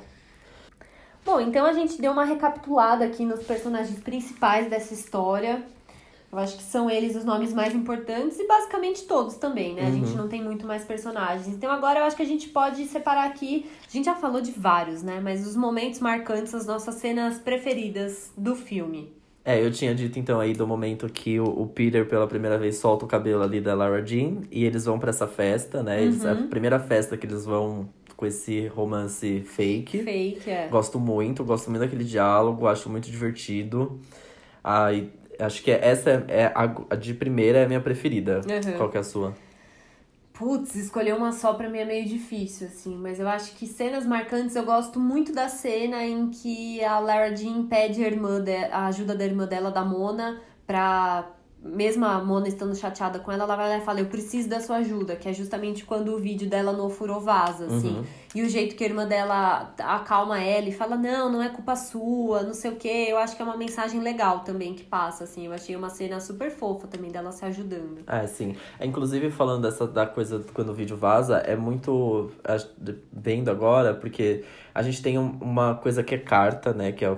Bom, 1.25 1.39
então 1.39 1.65
a 1.65 1.73
gente 1.73 2.01
deu 2.01 2.11
uma 2.11 2.25
recapitulada 2.25 3.05
aqui 3.05 3.25
nos 3.25 3.43
personagens 3.43 3.99
principais 3.99 4.69
dessa 4.69 4.93
história. 4.93 5.63
Eu 6.31 6.39
acho 6.39 6.57
que 6.57 6.63
são 6.63 6.89
eles 6.89 7.15
os 7.15 7.23
nomes 7.23 7.53
mais 7.53 7.75
importantes 7.75 8.39
e 8.39 8.47
basicamente 8.47 9.03
todos 9.05 9.35
também, 9.35 9.75
né? 9.75 9.85
A 9.85 9.91
gente 9.91 10.15
não 10.17 10.27
tem 10.27 10.43
muito 10.43 10.65
mais 10.65 10.83
personagens. 10.83 11.47
Então 11.47 11.71
agora 11.71 11.99
eu 11.99 12.05
acho 12.05 12.15
que 12.15 12.23
a 12.23 12.25
gente 12.25 12.49
pode 12.49 12.85
separar 12.87 13.25
aqui. 13.27 13.69
A 13.87 13.91
gente 13.91 14.05
já 14.05 14.15
falou 14.15 14.41
de 14.41 14.51
vários, 14.51 15.03
né? 15.03 15.19
Mas 15.23 15.45
os 15.45 15.55
momentos 15.55 15.99
marcantes, 15.99 16.53
as 16.55 16.65
nossas 16.65 16.95
cenas 16.95 17.37
preferidas 17.37 18.31
do 18.35 18.55
filme. 18.55 19.13
É, 19.45 19.63
eu 19.63 19.69
tinha 19.71 19.93
dito 19.93 20.17
então 20.17 20.39
aí 20.39 20.53
do 20.53 20.65
momento 20.65 21.07
que 21.07 21.39
o, 21.39 21.43
o 21.43 21.67
Peter 21.67 22.07
pela 22.07 22.25
primeira 22.25 22.57
vez 22.57 22.77
solta 22.77 23.05
o 23.05 23.07
cabelo 23.07 23.43
ali 23.43 23.59
da 23.61 23.75
Lara 23.75 24.03
Jean 24.03 24.37
e 24.49 24.63
eles 24.63 24.85
vão 24.85 24.97
pra 24.97 25.09
essa 25.11 25.27
festa, 25.27 25.83
né? 25.83 26.01
Eles, 26.01 26.23
Uhum. 26.23 26.31
a 26.31 26.35
primeira 26.47 26.79
festa 26.79 27.15
que 27.15 27.27
eles 27.27 27.45
vão 27.45 27.87
com 28.15 28.25
esse 28.25 28.67
romance 28.67 29.41
fake. 29.41 30.03
Fake, 30.03 30.49
é. 30.49 30.67
Gosto 30.67 30.99
muito, 30.99 31.43
gosto 31.43 31.69
muito 31.69 31.81
daquele 31.81 32.03
diálogo, 32.03 32.67
acho 32.67 32.89
muito 32.89 33.09
divertido. 33.09 33.99
Ai, 34.63 35.09
acho 35.39 35.61
que 35.63 35.71
essa 35.71 36.09
é, 36.09 36.25
é 36.27 36.45
a, 36.55 36.73
a 36.89 36.95
de 36.95 37.13
primeira 37.13 37.59
é 37.59 37.65
a 37.65 37.67
minha 37.67 37.81
preferida. 37.81 38.41
Uhum. 38.41 38.77
Qual 38.77 38.89
que 38.89 38.97
é 38.97 38.99
a 38.99 39.03
sua? 39.03 39.33
Putz, 40.33 40.75
escolher 40.75 41.13
uma 41.13 41.31
só 41.31 41.53
pra 41.53 41.69
mim 41.69 41.77
é 41.77 41.85
meio 41.85 42.05
difícil, 42.07 42.67
assim. 42.67 42.95
Mas 42.95 43.19
eu 43.19 43.27
acho 43.27 43.55
que 43.55 43.67
cenas 43.67 44.03
marcantes, 44.03 44.55
eu 44.55 44.65
gosto 44.65 44.99
muito 44.99 45.31
da 45.31 45.47
cena 45.47 46.03
em 46.03 46.31
que 46.31 46.83
a 46.83 46.97
Lara 46.97 47.35
Jean 47.35 47.67
pede 47.67 48.03
a, 48.03 48.07
irmã 48.07 48.43
de, 48.43 48.55
a 48.55 48.87
ajuda 48.87 49.15
da 49.15 49.23
irmã 49.23 49.45
dela, 49.45 49.69
da 49.69 49.85
Mona, 49.85 50.41
pra. 50.65 51.31
Mesmo 51.63 52.03
a 52.05 52.21
Mona 52.21 52.47
estando 52.49 52.75
chateada 52.75 53.19
com 53.19 53.31
ela, 53.31 53.43
ela 53.45 53.55
vai 53.55 53.69
lá 53.69 53.77
e 53.77 53.81
fala: 53.81 54.01
Eu 54.01 54.07
preciso 54.07 54.49
da 54.49 54.59
sua 54.59 54.77
ajuda, 54.77 55.15
que 55.15 55.29
é 55.29 55.33
justamente 55.33 55.85
quando 55.85 56.13
o 56.13 56.19
vídeo 56.19 56.49
dela 56.49 56.73
no 56.73 56.83
ofurô 56.85 57.21
vaza, 57.21 57.67
assim. 57.67 57.95
Uhum. 57.99 58.03
E 58.35 58.41
o 58.43 58.49
jeito 58.49 58.75
que 58.75 58.83
a 58.83 58.87
irmã 58.87 59.07
dela 59.07 59.73
acalma 59.79 60.41
ela 60.41 60.67
e 60.67 60.73
fala: 60.73 60.97
Não, 60.97 61.31
não 61.31 61.41
é 61.41 61.47
culpa 61.47 61.75
sua, 61.77 62.43
não 62.43 62.53
sei 62.53 62.71
o 62.71 62.75
quê. 62.75 63.05
Eu 63.09 63.17
acho 63.17 63.35
que 63.37 63.41
é 63.41 63.45
uma 63.45 63.55
mensagem 63.55 64.01
legal 64.01 64.41
também 64.41 64.73
que 64.73 64.83
passa, 64.83 65.23
assim. 65.23 65.45
Eu 65.45 65.53
achei 65.53 65.73
uma 65.75 65.89
cena 65.89 66.19
super 66.19 66.51
fofa 66.51 66.85
também 66.87 67.09
dela 67.09 67.31
se 67.31 67.45
ajudando. 67.45 67.99
É, 68.07 68.27
sim. 68.27 68.57
É, 68.77 68.85
inclusive, 68.85 69.31
falando 69.31 69.61
dessa 69.61 69.87
da 69.87 70.05
coisa 70.05 70.43
quando 70.53 70.69
o 70.69 70.73
vídeo 70.73 70.97
vaza, 70.97 71.37
é 71.37 71.55
muito. 71.55 72.29
Vendo 73.11 73.49
agora, 73.49 73.93
porque 73.93 74.43
a 74.75 74.83
gente 74.83 75.01
tem 75.01 75.17
um- 75.17 75.37
uma 75.39 75.75
coisa 75.75 76.03
que 76.03 76.13
é 76.15 76.17
carta, 76.17 76.73
né? 76.73 76.91
Que 76.91 77.05
é 77.05 77.17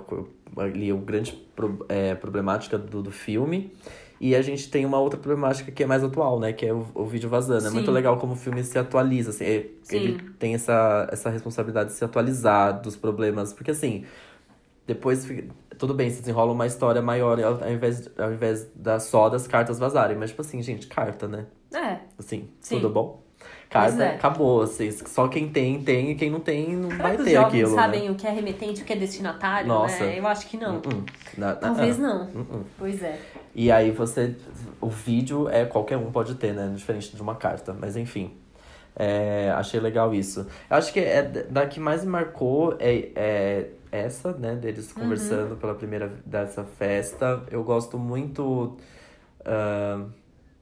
ali 0.58 0.94
o 0.94 0.98
grande 0.98 1.32
pro- 1.56 1.86
é, 1.90 2.14
problemática 2.16 2.78
do, 2.78 3.02
do 3.02 3.12
filme. 3.12 3.74
E 4.20 4.36
a 4.36 4.42
gente 4.42 4.70
tem 4.70 4.86
uma 4.86 4.98
outra 5.00 5.20
problemática 5.20 5.72
que 5.72 5.84
é 5.84 5.86
mais 5.86 6.04
atual, 6.04 6.40
né? 6.40 6.54
Que 6.54 6.66
é 6.66 6.74
o, 6.74 6.86
o 6.96 7.06
vídeo 7.06 7.30
vazando. 7.30 7.66
É 7.66 7.70
Sim. 7.70 7.74
muito 7.76 7.92
legal 7.92 8.18
como 8.18 8.34
o 8.34 8.36
filme 8.36 8.64
se 8.64 8.78
atualiza, 8.80 9.32
assim. 9.32 9.44
é- 9.46 9.68
Sim. 9.84 9.96
Ele 9.98 10.22
tem 10.40 10.54
essa, 10.56 11.08
essa 11.12 11.30
responsabilidade 11.30 11.90
de 11.90 11.96
se 11.96 12.04
atualizar 12.06 12.82
dos 12.82 12.96
problemas. 12.96 13.52
Porque, 13.54 13.72
assim, 13.72 14.06
depois 14.88 15.28
tudo 15.78 15.94
bem, 15.94 16.10
se 16.10 16.22
desenrola 16.22 16.54
uma 16.54 16.66
história 16.66 17.02
maior 17.02 17.38
ao 17.42 17.70
invés, 17.70 18.10
ao 18.18 18.32
invés 18.32 18.66
da, 18.74 19.00
só 19.00 19.28
das 19.28 19.46
cartas 19.48 19.78
vazarem. 19.80 20.18
Mas, 20.18 20.30
tipo 20.30 20.42
assim, 20.42 20.62
gente, 20.62 20.88
carta, 20.88 21.28
né? 21.28 21.46
É, 21.74 21.98
Assim, 22.18 22.48
Sim. 22.62 22.76
tudo 22.76 22.90
bom? 22.90 23.22
Carta, 23.70 24.02
é. 24.02 24.16
acabou. 24.16 24.62
Assim, 24.62 24.90
só 24.92 25.28
quem 25.28 25.50
tem, 25.50 25.82
tem. 25.82 26.12
E 26.12 26.16
quem 26.16 26.30
não 26.30 26.40
tem, 26.40 26.74
não 26.76 26.90
Será 26.90 27.04
vai 27.04 27.18
que 27.18 27.24
ter 27.26 27.32
jovens 27.32 27.48
aquilo, 27.48 27.76
sabem 27.76 28.06
né? 28.06 28.12
o 28.12 28.16
que 28.16 28.26
é 28.26 28.32
remetente 28.32 28.82
o 28.82 28.86
que 28.86 28.94
é 28.94 28.96
destinatário, 28.96 29.68
Nossa. 29.68 30.06
né? 30.06 30.18
Eu 30.20 30.26
acho 30.28 30.48
que 30.48 30.56
não. 30.56 30.76
Uh-uh. 30.76 31.04
Na- 31.38 31.54
Talvez 31.56 31.98
uh-uh. 32.00 32.08
não. 32.08 32.24
Uh-uh. 32.28 32.66
Pois 32.78 33.04
é. 33.04 33.20
E 33.56 33.72
aí 33.72 33.90
você... 33.92 34.36
O 34.82 34.90
vídeo 34.90 35.48
é 35.50 35.66
qualquer 35.66 35.98
um 35.98 36.12
pode 36.12 36.36
ter, 36.36 36.54
né? 36.54 36.72
Diferente 36.76 37.16
de 37.16 37.22
uma 37.22 37.36
carta. 37.36 37.74
Mas, 37.74 37.96
enfim. 37.96 38.34
É, 38.96 39.52
achei 39.56 39.80
legal 39.80 40.14
isso. 40.14 40.46
Eu 40.70 40.78
acho 40.78 40.92
que 40.94 41.00
é 41.00 41.22
da 41.24 41.66
que 41.66 41.80
mais 41.80 42.04
me 42.04 42.12
marcou 42.12 42.76
é, 42.80 43.10
é 43.16 43.70
essa, 43.92 44.34
né? 44.34 44.56
Deles 44.56 44.94
Uhum. 44.94 45.04
conversando 45.04 45.56
pela 45.56 45.74
primeira 45.76 46.12
dessa 46.26 46.64
festa. 46.64 47.44
Eu 47.50 47.64
gosto 47.64 47.98
muito... 47.98 48.78
ah, 49.46 50.06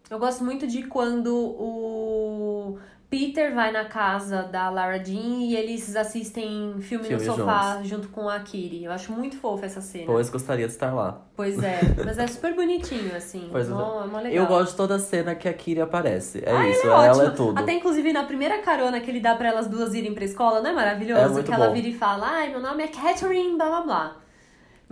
Eu 0.09 0.19
gosto 0.19 0.43
muito 0.43 0.67
de 0.67 0.83
quando 0.83 1.35
o 1.35 2.77
Peter 3.14 3.53
vai 3.53 3.72
na 3.72 3.86
casa 3.86 4.41
da 4.41 4.72
Lara 4.72 4.97
Jean 4.97 5.43
e 5.43 5.55
eles 5.55 5.95
assistem 5.95 6.76
filme, 6.80 7.05
Filme 7.05 7.24
no 7.26 7.36
sofá 7.36 7.80
junto 7.84 8.07
com 8.09 8.28
a 8.28 8.39
Kiri. 8.39 8.86
Eu 8.86 8.91
acho 8.91 9.11
muito 9.11 9.38
fofa 9.38 9.68
essa 9.68 9.82
cena. 9.82 10.05
pois 10.07 10.32
gostaria 10.32 10.66
de 10.66 10.74
estar 10.74 10.91
lá. 10.93 11.22
Pois 11.36 11.61
é. 11.61 11.80
Mas 12.03 12.18
é 12.18 12.26
super 12.26 12.55
bonitinho, 12.55 13.16
assim. 13.16 13.49
Pois. 13.51 13.70
Mó- 13.70 14.03
é 14.03 14.07
mó 14.07 14.18
legal. 14.18 14.32
Eu 14.34 14.47
gosto 14.47 14.72
de 14.72 14.78
toda 14.78 14.95
a 14.95 14.99
cena 14.99 15.36
que 15.36 15.47
a 15.47 15.53
Kiri 15.53 15.82
aparece. 15.82 16.41
É 16.43 16.51
Ah, 16.51 16.68
isso, 16.68 16.82
ele 16.88 16.89
é 16.89 17.05
ela 17.07 17.24
é 17.26 17.30
tudo. 17.30 17.59
Até 17.59 17.74
inclusive 17.74 18.11
na 18.11 18.24
primeira 18.24 18.57
carona 18.64 18.99
que 18.99 19.11
ele 19.11 19.20
dá 19.20 19.36
pra 19.36 19.49
elas 19.49 19.68
duas 19.68 19.93
irem 19.93 20.16
pra 20.16 20.26
escola, 20.26 20.59
não 20.61 20.72
é 20.72 20.74
maravilhoso? 20.74 21.39
É 21.39 21.43
que 21.43 21.51
ela 21.53 21.68
bom. 21.68 21.74
vira 21.74 21.88
e 21.88 21.93
fala, 21.93 22.28
ai, 22.28 22.49
meu 22.49 22.59
nome 22.61 22.84
é 22.84 22.88
Catherine, 22.88 23.55
blá 23.55 23.68
blá 23.68 23.82
blá. 23.82 24.16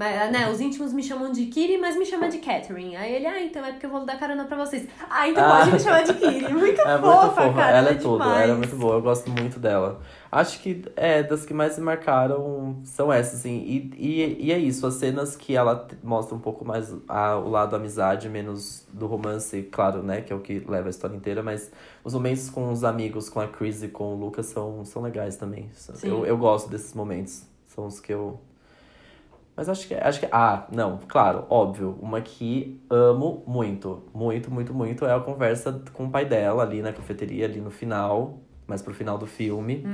Mas, 0.02 0.32
né, 0.32 0.50
os 0.50 0.60
íntimos 0.60 0.92
me 0.94 1.04
chamam 1.04 1.32
de 1.32 1.46
Kiri, 1.46 1.78
mas 1.78 1.96
me 1.96 2.08
chama 2.08 2.28
de 2.28 2.40
Catherine. 2.40 2.96
Aí 2.96 3.14
ele, 3.14 3.28
ah, 3.28 3.40
então 3.40 3.64
é 3.64 3.72
porque 3.72 3.86
eu 3.86 3.92
vou 3.92 4.04
dar 4.04 4.18
carona 4.18 4.46
pra 4.46 4.58
vocês. 4.58 4.88
Ah, 5.08 5.30
então 5.30 5.44
Ah. 5.46 5.60
pode 5.60 5.74
me 5.74 5.80
chamar 5.80 6.02
de 6.02 6.14
Kiri. 6.16 6.50
Muito 6.52 6.82
É 6.82 6.98
fofa, 6.98 7.22
muito 7.22 7.36
fofa, 7.36 7.54
cara. 7.54 7.78
ela 7.78 7.90
é 7.90 7.92
é 7.92 7.96
tudo, 7.96 8.24
ela 8.24 8.54
é 8.54 8.56
muito 8.56 8.76
boa, 8.78 8.96
eu 8.96 9.02
gosto 9.04 9.30
muito 9.30 9.60
dela. 9.60 10.02
Acho 10.32 10.60
que 10.60 10.82
é 10.96 11.22
das 11.22 11.46
que 11.46 11.54
mais 11.54 11.78
me 11.78 11.84
marcaram 11.84 12.78
são 12.84 13.14
essas, 13.14 13.42
assim. 13.42 13.60
E, 13.60 13.94
e, 13.96 14.46
e 14.48 14.52
é 14.52 14.58
isso, 14.58 14.88
as 14.88 14.96
cenas 14.96 15.36
que 15.36 15.56
ela 15.56 15.88
mostra 16.04 16.34
um 16.36 16.40
pouco 16.40 16.66
mais 16.66 16.92
a, 17.08 17.36
o 17.38 17.48
lado 17.48 17.70
da 17.72 17.78
amizade, 17.78 18.28
menos 18.28 18.88
do 18.92 19.06
romance, 19.06 19.62
claro, 19.72 20.02
né, 20.02 20.22
que 20.22 20.34
é 20.34 20.36
o 20.36 20.40
que 20.40 20.64
leva 20.68 20.88
a 20.88 20.90
história 20.90 21.16
inteira, 21.16 21.44
mas 21.44 21.70
os 22.04 22.16
momentos 22.16 22.50
com 22.50 22.72
os 22.72 22.84
amigos, 22.84 23.30
com 23.30 23.40
a 23.40 23.48
Chris 23.48 23.84
e 23.84 23.88
com 23.88 24.16
o 24.16 24.16
Lucas 24.16 24.48
são, 24.48 24.84
são 24.84 25.04
legais 25.04 25.36
também. 25.36 25.70
Sim. 25.76 26.08
Eu, 26.08 26.26
eu 26.26 26.38
gosto 26.40 26.70
desses 26.72 26.94
momentos, 26.96 27.44
são 27.68 27.86
os 27.86 28.00
que 28.00 28.12
eu. 28.12 28.40
Mas 29.62 29.70
acho 29.70 29.88
que, 29.88 29.94
acho 29.94 30.20
que. 30.20 30.28
Ah, 30.32 30.66
não, 30.72 30.98
claro, 31.08 31.46
óbvio. 31.48 31.96
Uma 32.02 32.20
que 32.20 32.84
amo 32.90 33.44
muito, 33.46 34.04
muito, 34.12 34.50
muito, 34.50 34.74
muito 34.74 35.06
é 35.06 35.14
a 35.14 35.20
conversa 35.20 35.84
com 35.94 36.06
o 36.06 36.10
pai 36.10 36.26
dela 36.26 36.64
ali 36.64 36.82
na 36.82 36.92
cafeteria, 36.92 37.46
ali 37.46 37.62
no 37.62 37.70
final, 37.70 38.42
mais 38.72 38.82
pro 38.82 38.94
final 38.94 39.18
do 39.18 39.28
filme. 39.28 39.86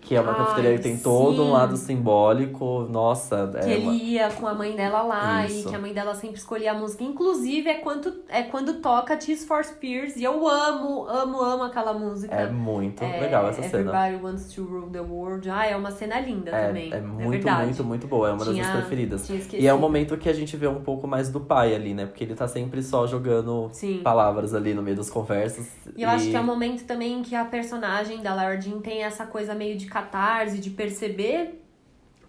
Que 0.00 0.14
é 0.16 0.20
uma 0.20 0.32
Hum. 0.32 0.34
Cafeteria 0.34 0.76
que 0.76 0.82
tem 0.82 0.96
todo 0.98 1.42
um 1.42 1.46
sim. 1.46 1.52
lado 1.52 1.76
simbólico. 1.76 2.86
Nossa, 2.90 3.48
Que 3.62 3.70
é 3.70 3.72
ele 3.74 3.84
uma... 3.84 3.94
ia 3.94 4.30
com 4.30 4.46
a 4.46 4.54
mãe 4.54 4.74
dela 4.74 5.02
lá 5.02 5.46
Isso. 5.46 5.66
e 5.68 5.70
que 5.70 5.74
a 5.76 5.78
mãe 5.78 5.92
dela 5.92 6.14
sempre 6.14 6.36
escolhia 6.38 6.72
a 6.72 6.74
música. 6.74 7.04
Inclusive, 7.04 7.68
é 7.68 7.74
quando, 7.74 8.12
é 8.28 8.42
quando 8.42 8.74
toca 8.80 9.16
Tears 9.16 9.44
for 9.44 9.64
Spears. 9.64 10.16
E 10.16 10.24
eu 10.24 10.46
amo, 10.48 11.06
amo, 11.08 11.40
amo 11.40 11.62
aquela 11.64 11.92
música. 11.92 12.34
é 12.34 12.48
muito 12.50 13.02
É, 13.04 13.20
legal 13.20 13.48
essa 13.48 13.62
cena. 13.62 13.78
Everybody 13.90 14.24
Wants 14.24 14.52
to 14.54 14.64
Rule 14.64 14.90
the 14.90 15.00
World. 15.00 15.48
Ah, 15.50 15.66
é 15.66 15.76
uma 15.76 15.90
cena 15.90 16.18
linda 16.20 16.50
É, 16.50 16.66
também. 16.66 16.92
é 16.92 17.00
muito, 17.00 17.30
verdade. 17.30 17.64
muito, 17.66 17.84
muito 17.84 18.06
boa. 18.06 18.28
É 18.28 18.32
uma 18.32 18.38
das 18.44 18.48
Tinha- 18.54 18.64
minhas 18.64 18.76
preferidas. 18.80 19.28
E 19.52 19.66
é 19.66 19.72
o 19.74 19.78
momento 19.78 20.16
que 20.16 20.28
a 20.28 20.32
gente 20.32 20.56
vê 20.56 20.66
um 20.66 20.80
pouco 20.82 21.06
mais 21.06 21.28
do 21.30 21.40
pai 21.40 21.74
ali, 21.74 21.94
né? 21.94 22.06
Porque 22.06 22.24
ele 22.24 22.34
tá 22.34 22.48
sempre 22.48 22.82
só 22.82 23.06
jogando 23.06 23.68
Sim. 23.72 24.00
palavras 24.02 24.54
ali 24.54 24.74
no 24.74 24.82
meio 24.82 24.96
das 24.96 25.10
conversas. 25.10 25.68
E 25.96 26.02
eu 26.02 26.08
acho 26.08 26.28
que 26.30 26.36
é 26.36 26.40
um 26.40 26.44
momento 26.44 26.84
também 26.84 27.22
que 27.22 27.34
a 27.34 27.44
personagem 27.44 27.90
da 28.22 28.34
Lara 28.34 28.60
Jean 28.60 28.80
tem 28.80 29.02
essa 29.02 29.26
coisa 29.26 29.54
meio 29.54 29.76
de 29.76 29.86
catarse, 29.86 30.58
de 30.58 30.70
perceber 30.70 31.62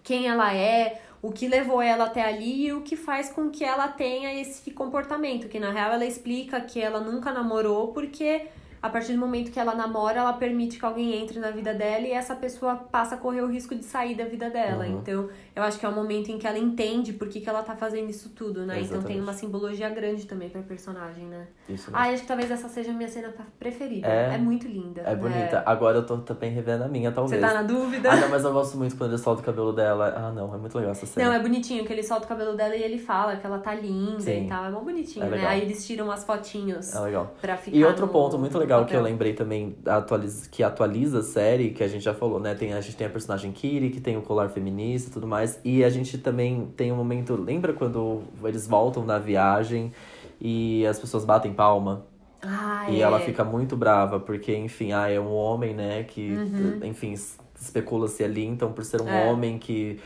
quem 0.02 0.26
ela 0.26 0.54
é, 0.54 1.00
o 1.20 1.30
que 1.30 1.46
levou 1.46 1.80
ela 1.80 2.06
até 2.06 2.22
ali 2.24 2.66
e 2.66 2.72
o 2.72 2.82
que 2.82 2.96
faz 2.96 3.30
com 3.30 3.50
que 3.50 3.64
ela 3.64 3.88
tenha 3.88 4.40
esse 4.40 4.70
comportamento. 4.72 5.48
Que 5.48 5.60
na 5.60 5.70
real 5.70 5.92
ela 5.92 6.04
explica 6.04 6.60
que 6.60 6.80
ela 6.80 7.00
nunca 7.00 7.32
namorou 7.32 7.88
porque 7.88 8.48
a 8.82 8.90
partir 8.90 9.12
do 9.12 9.18
momento 9.18 9.52
que 9.52 9.60
ela 9.60 9.76
namora, 9.76 10.18
ela 10.18 10.32
permite 10.32 10.76
que 10.76 10.84
alguém 10.84 11.14
entre 11.14 11.38
na 11.38 11.52
vida 11.52 11.72
dela 11.72 12.04
e 12.04 12.10
essa 12.10 12.34
pessoa 12.34 12.74
passa 12.74 13.14
a 13.14 13.18
correr 13.18 13.40
o 13.40 13.46
risco 13.46 13.76
de 13.76 13.84
sair 13.84 14.16
da 14.16 14.24
vida 14.24 14.50
dela. 14.50 14.84
Uhum. 14.84 14.98
Então, 14.98 15.30
eu 15.54 15.62
acho 15.62 15.78
que 15.78 15.84
é 15.86 15.88
o 15.88 15.92
momento 15.94 16.30
em 16.30 16.38
que 16.38 16.46
ela 16.46 16.58
entende 16.58 17.12
por 17.12 17.28
que, 17.28 17.40
que 17.40 17.48
ela 17.48 17.62
tá 17.62 17.74
fazendo 17.76 18.08
isso 18.10 18.30
tudo, 18.30 18.60
né? 18.66 18.74
Então 18.76 18.88
tem 18.88 18.96
Exatamente. 18.98 19.20
uma 19.20 19.32
simbologia 19.32 19.88
grande 19.90 20.26
também 20.26 20.48
pra 20.48 20.62
personagem, 20.62 21.24
né? 21.26 21.46
Isso 21.68 21.90
mesmo. 21.90 21.96
Ah, 21.96 22.10
acho 22.12 22.22
que 22.22 22.28
talvez 22.28 22.50
essa 22.50 22.68
seja 22.68 22.90
a 22.90 22.94
minha 22.94 23.08
cena 23.08 23.32
preferida. 23.58 24.06
É? 24.08 24.34
É, 24.34 24.38
muito 24.38 24.66
linda. 24.66 25.02
É 25.02 25.14
bonita. 25.14 25.62
Agora 25.66 25.98
eu 25.98 26.06
tô 26.06 26.16
também 26.18 26.50
revendo 26.50 26.84
a 26.84 26.88
minha, 26.88 27.10
Você 27.10 27.14
talvez. 27.14 27.40
tá 27.40 27.52
na 27.54 27.62
dúvida? 27.62 28.10
Ah, 28.10 28.16
não, 28.16 28.28
mas 28.30 28.44
eu 28.44 28.52
gosto 28.52 28.76
muito 28.78 28.96
quando 28.96 29.10
ele 29.10 29.18
solta 29.18 29.42
o 29.42 29.44
cabelo 29.44 29.72
dela. 29.72 30.14
Ah, 30.16 30.32
não, 30.32 30.54
é 30.54 30.58
muito 30.58 30.74
legal 30.76 30.92
essa 30.92 31.04
cena. 31.06 31.26
Não, 31.28 31.34
é 31.34 31.40
bonitinho 31.40 31.84
que 31.84 31.92
ele 31.92 32.02
solta 32.02 32.24
o 32.24 32.28
cabelo 32.28 32.56
dela 32.56 32.74
e 32.74 32.82
ele 32.82 32.98
fala 32.98 33.36
que 33.36 33.46
ela 33.46 33.58
tá 33.58 33.74
linda 33.74 34.20
Sim. 34.20 34.46
e 34.46 34.48
tal. 34.48 34.64
É 34.64 34.70
mó 34.70 34.80
bonitinho, 34.80 35.26
É 35.26 35.28
né? 35.28 35.46
Aí 35.46 35.60
eles 35.62 35.86
tiram 35.86 36.10
as 36.10 36.24
fotinhos 36.24 36.94
É 36.94 37.00
legal. 37.00 37.34
pra 37.40 37.56
ficar. 37.56 37.76
E 37.76 37.84
outro 37.84 38.06
no- 38.06 38.12
ponto 38.12 38.38
muito 38.38 38.56
legal 38.58 38.84
que 38.86 38.94
eu 38.94 39.02
lembrei 39.02 39.34
também, 39.34 39.76
atualiza, 39.86 40.48
que 40.48 40.62
atualiza 40.62 41.18
a 41.18 41.22
série, 41.22 41.70
que 41.70 41.82
a 41.84 41.88
gente 41.88 42.02
já 42.02 42.14
falou, 42.14 42.40
né? 42.40 42.54
Tem, 42.54 42.72
a 42.72 42.80
gente 42.80 42.96
tem 42.96 43.06
a 43.06 43.10
personagem 43.10 43.52
Kiri, 43.52 43.90
que 43.90 44.00
tem 44.00 44.16
o 44.16 44.22
colar 44.22 44.48
feminista 44.48 45.10
e 45.10 45.12
tudo 45.12 45.26
mais. 45.26 45.41
E 45.64 45.84
a 45.84 45.90
gente 45.90 46.18
também 46.18 46.66
tem 46.76 46.90
um 46.92 46.96
momento. 46.96 47.34
Lembra 47.34 47.72
quando 47.72 48.22
eles 48.44 48.66
voltam 48.66 49.04
da 49.06 49.18
viagem 49.18 49.92
e 50.40 50.86
as 50.86 50.98
pessoas 50.98 51.24
batem 51.24 51.52
palma? 51.52 52.04
Ah, 52.42 52.86
E 52.90 52.96
é. 52.98 53.00
ela 53.02 53.20
fica 53.20 53.44
muito 53.44 53.76
brava, 53.76 54.18
porque, 54.18 54.54
enfim, 54.56 54.92
ah, 54.92 55.08
é 55.08 55.20
um 55.20 55.32
homem, 55.32 55.74
né, 55.74 56.02
que, 56.02 56.32
Uhum. 56.32 56.80
enfim, 56.82 57.14
especula-se 57.60 58.24
ali, 58.24 58.44
então 58.44 58.72
por 58.72 58.84
ser 58.84 59.00
um 59.00 59.08
É. 59.08 59.30
homem 59.30 59.58
que 59.58 60.00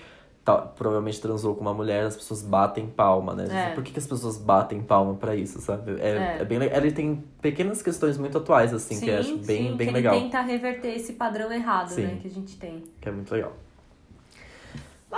ta- 0.45 0.59
provavelmente 0.59 1.21
transou 1.21 1.55
com 1.55 1.63
uma 1.63 1.73
mulher, 1.75 2.05
as 2.05 2.15
pessoas 2.15 2.43
batem 2.43 2.87
palma, 2.87 3.35
né? 3.35 3.71
É. 3.71 3.75
Por 3.75 3.83
que, 3.83 3.91
que 3.91 3.99
as 3.99 4.07
pessoas 4.07 4.37
batem 4.37 4.81
palma 4.83 5.15
pra 5.15 5.35
isso, 5.35 5.61
sabe? 5.61 5.93
É, 6.01 6.37
É. 6.39 6.43
é 6.43 6.45
bem. 6.45 6.59
Ele 6.63 6.93
tem 6.93 7.25
pequenas 7.41 7.81
questões 7.83 8.17
muito 8.19 8.37
atuais, 8.39 8.73
assim, 8.75 9.01
que 9.01 9.09
eu 9.09 9.19
acho 9.19 9.39
bem, 9.39 9.71
sim, 9.71 9.77
bem 9.77 9.89
que 9.89 9.93
legal. 9.95 10.15
Ele 10.15 10.25
tenta 10.25 10.43
reverter 10.43 10.95
esse 10.95 11.15
padrão 11.15 11.51
errado, 11.51 11.89
Sim. 11.89 12.03
né, 12.03 12.19
que 12.21 12.29
a 12.29 12.31
gente 12.31 12.57
tem. 12.59 12.85
Que 13.01 13.09
é 13.09 13.13
muito 13.13 13.33
legal. 13.33 13.55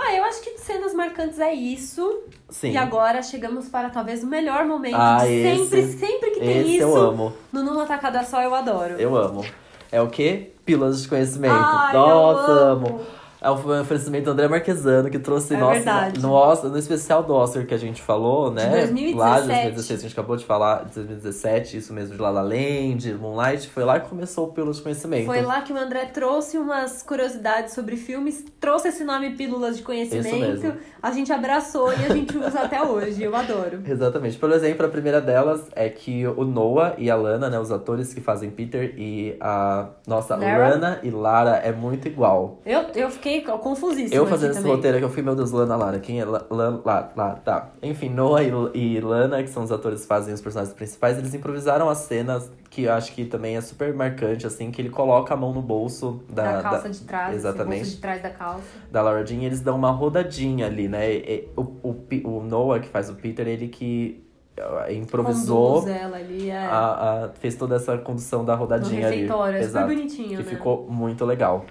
Ah, 0.01 0.15
eu 0.15 0.23
acho 0.23 0.41
que 0.41 0.53
de 0.53 0.61
cenas 0.61 0.93
marcantes 0.93 1.39
é 1.39 1.53
isso. 1.53 2.21
Sim. 2.49 2.71
E 2.71 2.77
agora 2.77 3.21
chegamos 3.21 3.67
para 3.67 3.89
talvez 3.89 4.23
o 4.23 4.27
melhor 4.27 4.65
momento. 4.65 4.95
Ah, 4.95 5.17
de 5.17 5.25
sempre, 5.43 5.79
esse- 5.81 5.97
sempre 5.99 6.31
que 6.31 6.39
tem 6.39 6.75
isso. 6.75 6.83
eu 6.83 6.95
amo. 6.95 7.33
No 7.51 7.63
Numa 7.63 7.85
Tacada 7.85 8.23
Só 8.23 8.41
eu 8.41 8.55
adoro. 8.55 8.95
Eu 8.97 9.15
amo. 9.15 9.45
É 9.91 10.01
o 10.01 10.07
quê? 10.07 10.51
Pílulas 10.65 11.01
de 11.01 11.07
conhecimento. 11.09 11.53
Ai, 11.53 11.93
Nossa, 11.93 12.51
eu 12.51 12.57
amo. 12.59 12.87
amo. 12.87 13.01
É 13.41 13.49
um 13.49 13.53
oferecimento 13.81 14.25
do 14.25 14.31
André 14.31 14.47
Marquesano, 14.49 15.09
que 15.09 15.17
trouxe, 15.17 15.53
É 15.55 15.57
nossa, 15.57 15.73
verdade. 15.75 16.19
no, 16.19 16.31
Oscar- 16.33 16.69
no 16.69 16.77
especial 16.77 17.23
do 17.23 17.33
Oscar 17.33 17.65
que 17.65 17.73
a 17.73 17.77
gente 17.77 18.01
falou, 18.01 18.51
né? 18.51 18.69
2017. 18.69 19.15
Lá 19.17 19.39
de 19.39 19.47
2016, 19.47 19.99
a 19.99 20.01
gente 20.03 20.11
acabou 20.11 20.35
de 20.35 20.43
falar, 20.45 20.85
de 20.85 20.95
2017, 20.95 21.77
isso 21.77 21.93
mesmo, 21.93 22.15
de 22.15 22.21
La 22.21 22.29
La 22.29 22.41
Land, 22.41 23.13
Moonlight, 23.13 23.69
foi 23.69 23.85
lá 23.85 23.99
que 23.99 24.09
começou 24.09 24.47
o 24.55 24.71
de 24.73 24.81
Conhecimento. 24.81 25.25
Foi 25.25 25.41
lá 25.41 25.61
que 25.61 25.71
o 25.71 25.77
André 25.77 26.05
trouxe 26.07 26.57
umas 26.57 27.01
curiosidades 27.01 27.73
sobre 27.73 27.95
filmes, 27.95 28.43
trouxe 28.59 28.89
esse 28.89 29.03
nome 29.05 29.29
Pílulas 29.31 29.77
de 29.77 29.83
Conhecimento. 29.83 30.73
A 31.01 31.11
gente 31.11 31.31
abraçou 31.31 31.93
e 31.93 31.95
a 31.95 32.09
gente 32.13 32.37
usa 32.37 32.59
até 32.61 32.81
hoje. 32.81 33.23
Eu 33.23 33.33
adoro. 33.33 33.79
Exatamente. 33.87 34.37
Por 34.37 34.51
exemplo, 34.51 34.85
a 34.85 34.89
primeira 34.89 35.21
delas 35.21 35.61
é 35.73 35.87
que 35.87 36.27
o 36.27 36.43
Noah 36.43 36.95
e 36.97 37.09
a 37.09 37.15
Lana, 37.15 37.49
né, 37.49 37.57
os 37.57 37.71
atores 37.71 38.13
que 38.13 38.19
fazem 38.19 38.49
Peter 38.49 38.93
e 38.97 39.37
a 39.39 39.87
nossa 40.05 40.35
Lara? 40.35 40.69
Lana 40.71 40.99
e 41.03 41.09
Lara 41.09 41.55
é 41.57 41.71
muito 41.71 42.05
igual. 42.07 42.59
Eu, 42.65 42.81
eu 42.95 43.09
fiquei 43.09 43.28
confusíssima 43.41 44.15
Eu 44.15 44.25
fazendo 44.25 44.51
esse 44.51 44.61
roteiro 44.67 44.97
aqui, 44.97 45.05
eu 45.05 45.09
fui, 45.09 45.21
meu 45.23 45.35
Deus, 45.35 45.51
Lana, 45.51 45.75
Lara. 45.75 45.99
Quem 45.99 46.19
é 46.19 46.25
La- 46.25 46.45
Lan- 46.49 46.81
lá, 46.85 47.09
lá, 47.15 47.35
tá. 47.35 47.69
Enfim, 47.81 48.09
Noah 48.09 48.43
e, 48.43 48.51
e 48.73 48.99
Lana, 48.99 49.41
que 49.43 49.49
são 49.49 49.63
os 49.63 49.71
atores 49.71 50.01
que 50.01 50.07
fazem 50.07 50.33
os 50.33 50.41
personagens 50.41 50.73
principais, 50.75 51.17
eles 51.17 51.33
improvisaram 51.33 51.89
as 51.89 51.99
cenas 51.99 52.51
que 52.69 52.83
eu 52.83 52.93
acho 52.93 53.13
que 53.13 53.25
também 53.25 53.57
é 53.57 53.61
super 53.61 53.93
marcante, 53.93 54.45
assim, 54.45 54.69
que 54.71 54.81
ele 54.81 54.89
coloca 54.89 55.33
a 55.33 55.37
mão 55.37 55.51
no 55.53 55.61
bolso 55.61 56.21
da, 56.29 56.57
Da 56.57 56.61
calça 56.61 56.83
da- 56.83 56.89
de 56.89 56.99
trás, 57.01 57.35
exatamente. 57.35 57.79
bolso 57.79 57.95
de 57.95 58.01
trás 58.01 58.21
da 58.21 58.29
calça. 58.29 58.63
da 58.91 59.01
Laura 59.01 59.25
Jean, 59.25 59.39
e 59.41 59.45
eles 59.45 59.61
dão 59.61 59.75
uma 59.75 59.91
rodadinha 59.91 60.67
ali, 60.67 60.87
né? 60.87 61.11
E- 61.13 61.47
o, 61.55 61.61
o, 61.61 61.95
o 62.25 62.43
Noah, 62.43 62.79
que 62.79 62.87
faz 62.89 63.09
o 63.09 63.15
Peter, 63.15 63.47
ele 63.47 63.67
que 63.67 64.23
uh, 64.59 64.91
improvisou, 64.93 65.83
ali, 66.13 66.49
é. 66.49 66.57
a, 66.57 67.23
a- 67.25 67.29
fez 67.39 67.55
toda 67.55 67.75
essa 67.75 67.97
condução 67.97 68.45
da 68.45 68.53
rodadinha 68.55 69.07
ali. 69.07 69.15
refeitório. 69.21 69.57
É 69.57 69.63
super 69.63 69.85
bonitinho, 69.87 70.29
Que 70.37 70.43
né? 70.43 70.43
ficou 70.43 70.85
muito 70.89 71.25
legal. 71.25 71.65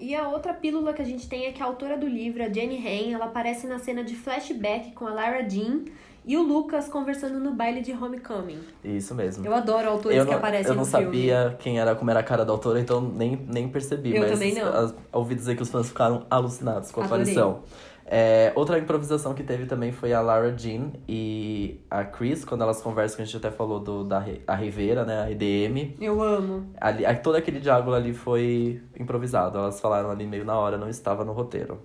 E 0.00 0.14
a 0.14 0.28
outra 0.28 0.54
pílula 0.54 0.92
que 0.92 1.02
a 1.02 1.04
gente 1.04 1.28
tem 1.28 1.46
é 1.46 1.52
que 1.52 1.62
a 1.62 1.66
autora 1.66 1.96
do 1.98 2.06
livro, 2.06 2.42
a 2.42 2.48
Jenny 2.48 2.76
Han, 2.78 3.14
ela 3.14 3.24
aparece 3.26 3.66
na 3.66 3.78
cena 3.78 4.04
de 4.04 4.14
flashback 4.14 4.92
com 4.92 5.06
a 5.06 5.12
Lara 5.12 5.48
Jean 5.48 5.80
e 6.24 6.36
o 6.36 6.42
Lucas 6.42 6.88
conversando 6.88 7.40
no 7.40 7.52
baile 7.52 7.80
de 7.80 7.92
Homecoming. 7.92 8.60
Isso 8.84 9.14
mesmo. 9.14 9.44
Eu 9.44 9.54
adoro 9.54 9.88
autores 9.88 10.18
eu 10.18 10.24
que 10.24 10.30
não, 10.30 10.38
aparecem 10.38 10.68
eu 10.70 10.74
não 10.76 10.84
no 10.84 10.88
filme. 10.88 11.04
sabia 11.06 11.56
quem 11.58 11.80
era, 11.80 11.96
como 11.96 12.10
era 12.10 12.20
a 12.20 12.22
cara 12.22 12.44
da 12.44 12.52
autora, 12.52 12.78
então 12.78 13.00
nem, 13.00 13.34
nem 13.48 13.68
percebi. 13.68 14.14
Eu 14.14 14.20
mas 14.22 14.32
também 14.32 14.54
não. 14.54 14.68
as- 14.68 14.94
ouvi 15.12 15.34
dizer 15.34 15.56
que 15.56 15.62
os 15.62 15.70
fãs 15.70 15.88
ficaram 15.88 16.26
alucinados 16.30 16.92
com 16.92 17.00
a 17.00 17.04
Adorei. 17.04 17.22
aparição. 17.22 17.62
É, 18.10 18.52
outra 18.56 18.78
improvisação 18.78 19.34
que 19.34 19.42
teve 19.42 19.66
também 19.66 19.92
foi 19.92 20.14
a 20.14 20.20
Lara 20.22 20.56
Jean 20.56 20.92
e 21.06 21.78
a 21.90 22.04
Chris, 22.04 22.42
quando 22.44 22.62
elas 22.62 22.80
conversam, 22.80 23.16
que 23.16 23.22
a 23.22 23.24
gente 23.26 23.36
até 23.36 23.50
falou 23.50 23.78
do, 23.80 24.02
da 24.04 24.24
a 24.46 24.54
Rivera, 24.54 25.04
né? 25.04 25.22
A 25.24 25.30
EDM. 25.30 25.94
Eu 26.00 26.22
amo. 26.22 26.72
Ali, 26.80 27.04
a- 27.04 27.14
todo 27.14 27.36
aquele 27.36 27.60
diálogo 27.60 27.92
ali 27.92 28.14
foi 28.14 28.80
improvisado. 28.98 29.58
Elas 29.58 29.78
falaram 29.80 30.10
ali 30.10 30.26
meio 30.26 30.44
na 30.44 30.58
hora, 30.58 30.78
não 30.78 30.88
estava 30.88 31.24
no 31.24 31.32
roteiro. 31.32 31.78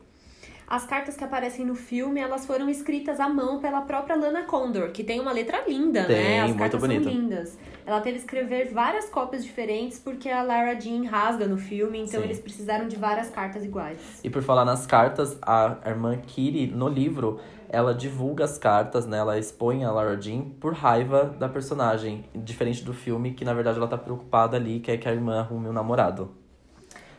As 0.67 0.85
cartas 0.85 1.15
que 1.15 1.23
aparecem 1.23 1.65
no 1.65 1.75
filme, 1.75 2.19
elas 2.19 2.45
foram 2.45 2.69
escritas 2.69 3.19
à 3.19 3.27
mão 3.27 3.59
pela 3.59 3.81
própria 3.81 4.15
Lana 4.15 4.43
Condor, 4.43 4.91
que 4.91 5.03
tem 5.03 5.19
uma 5.19 5.31
letra 5.31 5.63
linda, 5.67 6.05
Tem, 6.05 6.15
né? 6.15 6.39
As 6.41 6.47
muito 6.47 6.59
cartas 6.59 6.79
bonita. 6.79 7.03
são 7.03 7.11
lindas. 7.11 7.57
Ela 7.85 7.99
teve 7.99 8.17
que 8.17 8.23
escrever 8.23 8.71
várias 8.73 9.09
cópias 9.09 9.43
diferentes 9.43 9.99
porque 9.99 10.29
a 10.29 10.41
Lara 10.41 10.79
Jean 10.79 11.07
rasga 11.07 11.45
no 11.47 11.57
filme, 11.57 11.99
então 11.99 12.21
Sim. 12.21 12.25
eles 12.25 12.39
precisaram 12.39 12.87
de 12.87 12.95
várias 12.95 13.29
cartas 13.29 13.63
iguais. 13.63 13.99
E 14.23 14.29
por 14.29 14.41
falar 14.41 14.63
nas 14.63 14.85
cartas, 14.85 15.37
a 15.41 15.77
irmã 15.85 16.17
Kiri, 16.17 16.67
no 16.67 16.87
livro, 16.87 17.39
ela 17.69 17.93
divulga 17.93 18.45
as 18.45 18.57
cartas, 18.57 19.05
né? 19.05 19.17
Ela 19.17 19.37
expõe 19.37 19.83
a 19.83 19.91
Lara 19.91 20.19
Jean 20.19 20.43
por 20.59 20.73
raiva 20.73 21.25
da 21.25 21.49
personagem. 21.49 22.23
Diferente 22.33 22.83
do 22.83 22.93
filme, 22.93 23.33
que 23.33 23.43
na 23.43 23.53
verdade 23.53 23.77
ela 23.77 23.87
tá 23.87 23.97
preocupada 23.97 24.55
ali, 24.55 24.79
quer 24.79 24.97
que 24.97 25.09
a 25.09 25.11
irmã 25.11 25.39
arrume 25.39 25.67
um 25.67 25.73
namorado. 25.73 26.31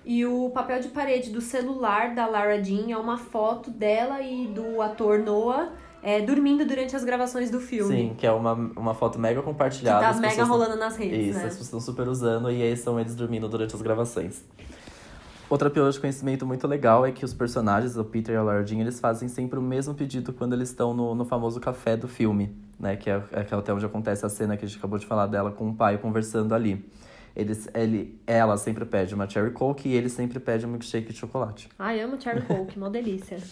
E 0.05 0.25
o 0.27 0.51
papel 0.51 0.81
de 0.81 0.89
parede 0.89 1.31
do 1.31 1.41
celular 1.41 2.15
da 2.15 2.27
Lara 2.27 2.63
Jean 2.63 2.91
é 2.91 2.97
uma 2.97 3.17
foto 3.17 3.71
dela 3.71 4.21
e 4.21 4.47
do 4.47 4.83
ator 4.83 5.19
Noah 5.19 5.73
é, 6.03 6.21
dormindo 6.21 6.67
durante 6.67 6.95
as 6.95 7.03
gravações 7.03 7.51
do 7.51 7.59
filme. 7.59 7.97
Sim, 7.97 8.15
que 8.15 8.27
é 8.27 8.31
uma, 8.31 8.53
uma 8.53 8.93
foto 8.93 9.19
mega 9.19 9.41
Que 9.41 9.47
compartilhada. 9.47 10.01
tá 10.01 10.11
as 10.11 10.21
mega 10.21 10.45
rolando 10.45 10.77
nas 10.77 10.97
redes, 10.97 11.29
Isso, 11.29 11.39
né? 11.39 11.45
as 11.45 11.51
pessoas 11.53 11.67
estão 11.67 11.81
super 11.81 12.07
usando 12.07 12.51
e 12.51 12.63
aí 12.63 12.77
são 12.77 13.01
eles 13.01 13.15
dormindo 13.15 13.49
durante 13.49 13.75
as 13.75 13.81
gravações. 13.81 14.45
Outra 15.49 15.71
pílula 15.71 15.91
de 15.91 15.99
conhecimento 16.01 16.45
muito 16.45 16.67
legal 16.67 17.07
é 17.07 17.13
que 17.13 17.25
os 17.25 17.33
personagens, 17.33 17.97
o 17.97 18.05
Peter 18.05 18.35
e 18.35 18.39
a 18.39 18.43
Laura 18.43 18.67
Jean, 18.67 18.81
eles 18.81 19.01
fazem 19.01 19.29
sempre 19.29 19.59
o 19.59 19.63
mesmo 19.63 19.95
pedido 19.95 20.33
quando 20.33 20.53
eles 20.53 20.69
estão 20.69 20.93
no, 20.93 21.15
no 21.15 21.25
famoso 21.25 21.61
café 21.61 21.97
do 21.97 22.09
filme, 22.09 22.55
né? 22.79 22.97
Que 22.97 23.09
é, 23.09 23.23
é 23.33 23.41
até 23.55 23.73
onde 23.73 23.87
acontece 23.87 24.27
a 24.27 24.29
cena 24.29 24.57
que 24.57 24.65
a 24.65 24.69
gente 24.69 24.79
acabou 24.79 24.99
de 24.99 25.07
falar 25.07 25.27
dela 25.27 25.51
com 25.51 25.71
o 25.71 25.75
pai 25.75 25.97
conversando 25.97 26.55
ali. 26.55 26.85
Ele, 27.37 28.15
ela 28.27 28.57
sempre 28.57 28.85
pede 28.85 29.15
uma 29.15 29.29
cherry 29.29 29.51
coke 29.51 29.89
e 29.89 29.95
ele 29.95 30.09
sempre 30.09 30.39
pede 30.39 30.65
um 30.65 30.69
milkshake 30.69 31.13
de 31.13 31.19
chocolate. 31.19 31.69
Ai, 31.79 32.01
amo 32.01 32.21
cherry 32.21 32.43
coke, 32.43 32.77
uma 32.77 32.91
delícia. 32.91 33.39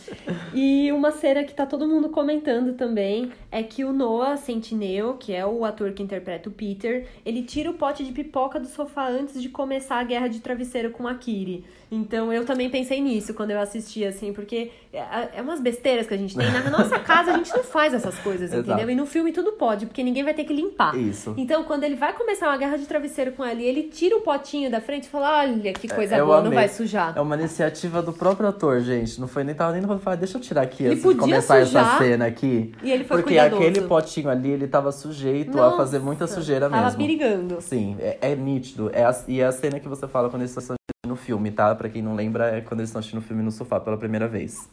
E 0.54 0.92
uma 0.92 1.10
cena 1.10 1.44
que 1.44 1.54
tá 1.54 1.64
todo 1.64 1.88
mundo 1.88 2.10
comentando 2.10 2.74
também 2.74 3.32
é 3.50 3.62
que 3.62 3.84
o 3.84 3.92
Noah 3.92 4.36
Centineo, 4.36 5.16
que 5.18 5.32
é 5.32 5.44
o 5.46 5.64
ator 5.64 5.92
que 5.92 6.02
interpreta 6.02 6.48
o 6.48 6.52
Peter, 6.52 7.06
ele 7.24 7.42
tira 7.42 7.70
o 7.70 7.74
pote 7.74 8.04
de 8.04 8.12
pipoca 8.12 8.60
do 8.60 8.66
sofá 8.66 9.08
antes 9.08 9.40
de 9.40 9.48
começar 9.48 9.96
a 9.96 10.04
guerra 10.04 10.28
de 10.28 10.40
travesseiro 10.40 10.90
com 10.90 11.08
a 11.08 11.14
Kiri. 11.14 11.64
Então 11.92 12.32
eu 12.32 12.46
também 12.46 12.70
pensei 12.70 13.02
nisso 13.02 13.34
quando 13.34 13.50
eu 13.50 13.60
assisti, 13.60 14.02
assim, 14.02 14.32
porque 14.32 14.70
é, 14.90 15.28
é 15.36 15.42
umas 15.42 15.60
besteiras 15.60 16.06
que 16.06 16.14
a 16.14 16.16
gente 16.16 16.34
tem. 16.34 16.50
Na 16.50 16.70
nossa 16.70 16.98
casa 17.04 17.32
a 17.32 17.36
gente 17.36 17.54
não 17.54 17.62
faz 17.62 17.92
essas 17.92 18.18
coisas, 18.20 18.50
entendeu? 18.50 18.88
E 18.88 18.94
no 18.94 19.04
filme 19.04 19.30
tudo 19.30 19.52
pode, 19.52 19.84
porque 19.84 20.02
ninguém 20.02 20.24
vai 20.24 20.32
ter 20.32 20.44
que 20.44 20.54
limpar. 20.54 20.96
Isso. 20.96 21.34
Então, 21.36 21.64
quando 21.64 21.84
ele 21.84 21.94
vai 21.94 22.14
começar 22.14 22.48
uma 22.48 22.56
guerra 22.56 22.78
de 22.78 22.86
travesseiro 22.86 23.32
com 23.32 23.44
ela 23.44 23.60
e 23.60 23.66
ele 23.66 23.82
tira 23.84 24.16
o 24.16 24.22
potinho 24.22 24.70
da 24.70 24.80
frente 24.80 25.04
e 25.04 25.08
fala: 25.10 25.40
Olha 25.40 25.72
que 25.74 25.86
coisa 25.86 26.16
Eu 26.16 26.24
boa, 26.24 26.38
não 26.38 26.46
amei. 26.46 26.60
vai 26.60 26.68
sujar. 26.68 27.12
É 27.14 27.20
uma 27.20 27.34
iniciativa 27.36 28.00
do 28.00 28.12
próprio 28.12 28.48
ator, 28.48 28.80
gente. 28.80 29.20
Não 29.20 29.28
foi 29.28 29.44
nem 29.44 29.54
tava 29.54 29.72
nem 29.78 29.82
falar, 29.98 30.16
deixa 30.16 30.38
eu 30.38 30.40
tirar 30.40 30.62
aqui 30.62 30.84
Ele 30.84 30.96
podia 30.96 31.20
começar 31.20 31.64
sujar. 31.66 31.86
essa 31.86 31.98
cena 31.98 32.24
aqui. 32.24 32.72
E 32.82 32.90
ele 32.90 33.04
foi 33.04 33.18
Porque 33.18 33.34
cuidadoso. 33.34 33.62
aquele 33.62 33.86
potinho 33.86 34.30
ali, 34.30 34.50
ele 34.50 34.66
tava 34.66 34.90
sujeito 34.92 35.60
a 35.60 35.76
fazer 35.76 35.98
muita 35.98 36.24
Nossa, 36.24 36.34
sujeira 36.36 36.70
Tava 36.70 36.84
mesmo. 36.84 36.98
perigando. 36.98 37.60
Sim, 37.60 37.96
é, 38.00 38.16
é 38.22 38.34
nítido. 38.34 38.90
É 38.94 39.04
a, 39.04 39.14
e 39.28 39.40
é 39.40 39.44
a 39.44 39.52
cena 39.52 39.78
que 39.78 39.88
você 39.88 40.08
fala 40.08 40.30
quando 40.30 40.42
eles 40.42 40.56
estão 40.56 40.74
assistindo 41.04 41.14
o 41.14 41.16
filme, 41.16 41.50
tá? 41.50 41.74
Pra 41.74 41.88
quem 41.88 42.00
não 42.00 42.14
lembra, 42.14 42.56
é 42.56 42.60
quando 42.60 42.78
eles 42.78 42.90
estão 42.90 43.00
assistindo 43.00 43.18
o 43.18 43.22
filme 43.24 43.42
no 43.42 43.50
sofá 43.50 43.80
pela 43.80 43.96
primeira 43.98 44.28
vez. 44.28 44.68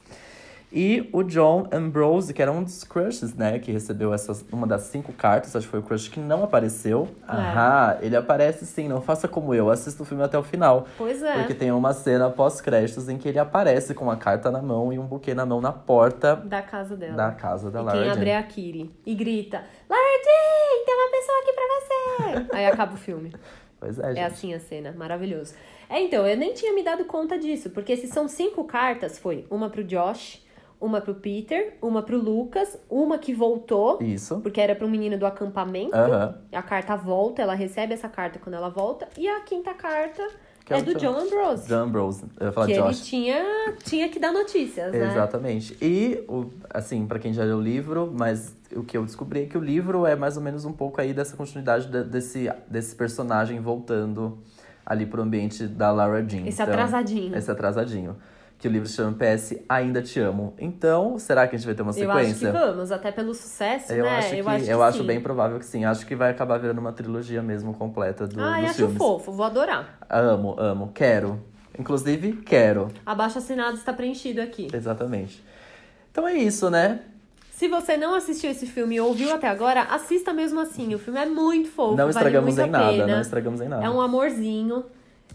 E 0.72 1.10
o 1.12 1.24
John 1.24 1.68
Ambrose, 1.72 2.32
que 2.32 2.40
era 2.40 2.52
um 2.52 2.62
dos 2.64 2.84
crushes, 2.84 3.34
né? 3.34 3.58
Que 3.58 3.72
recebeu 3.72 4.14
essas, 4.14 4.46
uma 4.52 4.68
das 4.68 4.84
cinco 4.84 5.12
cartas, 5.12 5.56
acho 5.56 5.66
que 5.66 5.72
foi 5.72 5.80
o 5.80 5.84
crush 5.84 6.08
que 6.10 6.20
não 6.20 6.44
apareceu. 6.44 7.08
É. 7.28 7.32
Aham, 7.32 7.98
ele 8.02 8.16
aparece 8.16 8.68
sim, 8.68 8.88
não 8.88 9.02
faça 9.02 9.28
como 9.28 9.56
eu, 9.56 9.72
assista 9.72 10.04
o 10.04 10.06
filme 10.06 10.24
até 10.24 10.38
o 10.38 10.44
final. 10.44 10.86
Pois 11.00 11.24
é. 11.24 11.34
Porque 11.40 11.56
tem 11.56 11.72
uma 11.72 11.94
cena 11.94 12.30
pós-créditos 12.30 13.10
em 13.10 13.18
que 13.18 13.28
ele 13.28 13.40
aparece 13.40 13.96
com 13.96 14.04
uma 14.06 14.16
carta 14.16 14.52
na 14.52 14.62
mão 14.62 14.94
e 14.94 15.00
um 15.00 15.08
buquê 15.08 15.34
na 15.34 15.48
mão 15.48 15.60
na 15.60 15.72
porta 15.72 16.36
Da 16.36 16.62
casa 16.62 16.96
dela. 16.96 17.16
da 17.16 17.32
casa 17.32 17.72
da 17.72 17.80
e 17.80 17.84
Lara 17.84 17.98
quem 17.98 18.06
Jean. 18.06 18.14
abre 18.14 18.30
é 18.30 18.38
a 18.38 18.44
Kiri. 18.44 18.92
E 19.04 19.16
grita: 19.16 19.64
Lara 19.90 20.24
Jean, 20.24 20.86
tem 20.86 20.96
uma 20.96 21.10
pessoa 21.10 21.40
aqui 21.42 21.54
pra 21.54 21.66
você. 22.46 22.48
Aí 22.56 22.66
acaba 22.68 22.94
o 22.94 22.98
filme. 22.98 23.34
Pois 23.80 23.98
é, 23.98 24.10
gente. 24.10 24.20
É 24.20 24.26
assim 24.26 24.54
a 24.54 24.60
cena, 24.60 24.92
maravilhoso. 24.92 25.56
É, 25.90 26.00
então, 26.02 26.26
eu 26.28 26.38
nem 26.38 26.54
tinha 26.54 26.72
me 26.74 26.84
dado 26.84 27.04
conta 27.06 27.38
disso, 27.38 27.72
porque 27.72 27.98
se 27.98 28.08
são 28.08 28.28
cinco 28.28 28.64
cartas, 28.64 29.18
foi 29.18 29.46
uma 29.50 29.70
pro 29.70 29.84
Josh, 29.84 30.46
uma 30.80 31.02
pro 31.02 31.16
Peter, 31.16 31.74
uma 31.82 32.02
pro 32.04 32.18
Lucas, 32.18 32.78
uma 32.90 33.18
que 33.18 33.34
voltou, 33.34 33.98
Isso. 34.02 34.40
porque 34.40 34.62
era 34.62 34.76
pro 34.76 34.88
menino 34.88 35.18
do 35.18 35.26
acampamento. 35.26 35.96
Aham. 35.96 36.38
A 36.54 36.62
carta 36.62 36.96
volta, 36.96 37.42
ela 37.42 37.54
recebe 37.56 37.94
essa 37.94 38.08
carta 38.08 38.40
quando 38.40 38.54
ela 38.56 38.70
volta. 38.70 39.08
E 39.18 39.28
a 39.28 39.42
quinta 39.42 39.74
carta 39.74 40.26
Que 40.64 40.74
é 40.76 40.78
é, 40.78 40.82
do 40.82 40.94
John. 40.96 41.18
Ambrose. 41.18 41.68
John 41.68 41.76
Ambrose. 41.80 42.24
Eu 42.40 42.46
ia 42.46 42.52
falar 42.54 42.68
que 42.68 42.74
ele 42.74 42.82
Josh. 42.84 43.02
tinha, 43.02 43.76
tinha 43.84 44.08
que 44.08 44.20
dar 44.20 44.32
notícias, 44.32 44.94
né? 44.94 45.12
Exatamente. 45.12 45.76
E, 45.82 46.24
assim, 46.70 47.06
pra 47.08 47.18
quem 47.20 47.34
já 47.34 47.44
leu 47.44 47.58
o 47.58 47.62
livro, 47.62 48.14
mas 48.16 48.56
o 48.74 48.84
que 48.84 48.96
eu 48.96 49.04
descobri 49.04 49.42
é 49.42 49.46
que 49.48 49.58
o 49.58 49.62
livro 49.62 50.06
é 50.06 50.16
mais 50.16 50.38
ou 50.38 50.44
menos 50.44 50.64
um 50.66 50.72
pouco 50.72 51.02
aí 51.02 51.14
dessa 51.14 51.36
continuidade 51.36 51.88
de- 51.88 52.04
desse, 52.04 52.50
desse 52.70 52.96
personagem 52.96 53.60
voltando 53.60 54.38
ali 54.90 55.06
pro 55.06 55.22
ambiente 55.22 55.68
da 55.68 55.92
Lara 55.92 56.22
Jean. 56.28 56.46
Esse 56.48 56.62
Então, 56.62 56.74
atrasadinho. 56.74 57.38
Esse 57.38 57.50
atrasadinho. 57.52 58.18
Que 58.58 58.68
o 58.68 58.72
livro 58.72 58.90
se 58.90 58.96
chama 58.96 59.16
PS 59.16 59.56
Ainda 59.70 60.02
Te 60.02 60.20
Amo. 60.20 60.54
Então, 60.60 61.18
será 61.18 61.48
que 61.48 61.56
a 61.56 61.58
gente 61.58 61.66
vai 61.66 61.76
ter 61.76 61.82
uma 61.82 61.94
Eu 61.96 62.12
acho 62.12 62.26
que 62.28 62.34
sequência? 62.36 62.52
vamos, 62.52 62.92
até 62.92 63.10
pelo 63.10 63.34
sucesso, 63.34 63.94
Eu 63.94 64.04
né? 64.04 64.18
acho 64.18 64.30
que, 64.32 64.36
eu 64.40 64.50
acho, 64.50 64.66
que 64.66 64.70
eu 64.72 64.84
acho 64.84 65.04
bem 65.06 65.22
provável 65.22 65.58
que 65.60 65.66
sim. 65.66 65.86
Acho 65.86 66.06
que 66.06 66.14
vai 66.14 66.32
acabar 66.32 66.58
virando 66.58 66.80
uma 66.80 66.92
trilogia 66.92 67.42
mesmo 67.42 67.74
completa 67.74 68.28
do, 68.28 68.42
Ai, 68.42 68.62
dos 68.64 68.70
acho 68.72 68.80
filmes. 68.80 68.98
fofo, 68.98 69.32
vou 69.32 69.46
adorar. 69.46 69.98
Amo, 70.10 70.56
amo. 70.60 70.92
Quero. 70.94 71.40
Inclusive, 71.78 72.34
quero. 72.46 72.90
Abaixo 73.06 73.38
assinado 73.38 73.78
está 73.78 73.94
preenchido 73.94 74.42
aqui. 74.42 74.68
Exatamente. 74.74 75.42
Então 76.12 76.28
é 76.28 76.34
isso, 76.34 76.70
né? 76.70 77.00
Se 77.60 77.68
você 77.68 77.98
não 77.98 78.16
assistiu 78.16 78.50
esse 78.50 78.66
filme 78.66 78.96
e 78.96 79.02
ouviu 79.02 79.34
até 79.34 79.50
agora, 79.50 79.82
assista 79.82 80.32
mesmo 80.32 80.62
assim. 80.62 80.96
O 80.96 80.98
filme 80.98 81.20
é 81.20 81.26
muito 81.26 81.68
fofo, 81.68 81.90
não 81.90 81.98
vale 81.98 82.10
estragamos 82.12 82.58
em 82.58 82.62
a 82.62 82.68
nada, 82.68 82.92
pena. 82.94 83.08
não 83.08 83.20
estragamos 83.20 83.60
em 83.60 83.68
nada. 83.68 83.84
É 83.86 83.90
um 83.90 84.00
amorzinho. 84.00 84.86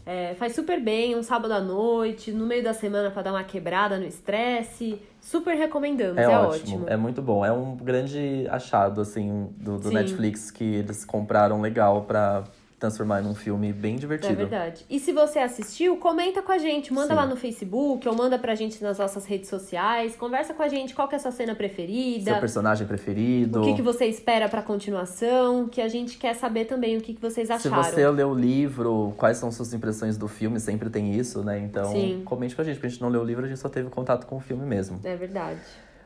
É, 0.07 0.35
faz 0.37 0.55
super 0.55 0.81
bem, 0.81 1.14
um 1.14 1.22
sábado 1.22 1.53
à 1.53 1.61
noite, 1.61 2.33
no 2.33 2.47
meio 2.47 2.64
da 2.64 2.72
semana 2.72 3.11
pra 3.11 3.20
dar 3.20 3.31
uma 3.31 3.45
quebrada 3.45 3.99
no 3.99 4.07
estresse. 4.07 4.99
Super 5.20 5.55
recomendamos, 5.55 6.16
É, 6.16 6.22
é, 6.22 6.29
ótimo, 6.39 6.87
é 6.89 6.97
muito 6.97 7.20
bom. 7.20 7.45
É 7.45 7.53
um 7.53 7.77
grande 7.77 8.47
achado, 8.49 9.03
assim, 9.03 9.51
do, 9.59 9.79
do. 9.79 9.91
Netflix 9.91 10.51
que 10.51 10.64
eles 10.64 11.05
compraram 11.05 11.61
legal 11.61 12.05
pra 12.05 12.45
transformar 12.85 13.22
em 13.22 13.26
um 13.26 13.35
filme 13.35 13.72
bem 13.72 13.97
divertido. 13.97 14.32
É 14.35 14.37
verdade. 14.37 14.85
E 14.91 15.01
se 15.01 15.11
você 15.11 15.39
assistiu, 15.39 15.97
comenta 15.97 16.43
com 16.43 16.53
a 16.53 16.59
gente. 16.59 16.93
Manda 16.93 17.09
Sim. 17.09 17.14
lá 17.14 17.26
no 17.26 17.35
Facebook 17.37 18.07
ou 18.07 18.14
manda 18.14 18.39
pra 18.39 18.55
gente 18.55 18.82
nas 18.82 18.99
nossas 18.99 19.24
redes 19.24 19.49
sociais. 19.49 20.14
Conversa 20.16 20.53
com 20.53 20.62
a 20.62 20.68
gente 20.68 20.95
qual 20.95 21.09
é 21.11 21.16
a 21.16 21.18
sua 21.18 21.30
cena 21.30 21.55
preferida. 21.55 22.32
Seu 22.32 22.41
personagem 22.41 22.87
preferido. 22.87 23.62
O 23.62 23.64
que, 23.64 23.74
que 23.74 23.82
você 23.82 24.05
espera 24.05 24.49
pra 24.49 24.61
continuação? 24.61 25.66
Que 25.66 25.80
a 25.80 25.89
gente 25.89 26.18
quer 26.18 26.35
saber 26.35 26.66
também 26.66 26.97
o 26.99 27.01
que, 27.01 27.14
que 27.14 27.20
vocês 27.22 27.47
Se 27.47 27.53
acharam. 27.55 27.82
você 27.82 28.09
leu 28.11 28.28
o 28.30 28.35
livro, 28.35 29.14
quais 29.16 29.39
são 29.39 29.51
suas 29.51 29.72
impressões 29.72 30.18
do 30.18 30.28
filme? 30.28 30.61
Sempre 30.61 30.91
tem 30.91 31.14
isso, 31.14 31.43
né? 31.43 31.59
Então, 31.59 31.91
Sim. 31.91 32.20
comente 32.24 32.55
com 32.55 32.61
a 32.61 32.64
gente, 32.64 32.74
porque 32.74 32.87
a 32.87 32.91
gente 32.91 33.01
não 33.03 33.09
leu 33.09 33.22
o 33.22 33.24
livro, 33.24 33.45
a 33.45 33.49
gente 33.49 33.61
só 33.61 33.68
teve 33.68 33.89
contato 33.89 34.26
com 34.26 34.37
o 34.37 34.41
filme 34.41 34.66
mesmo. 34.66 35.01
É 35.05 35.16
verdade. 35.16 35.59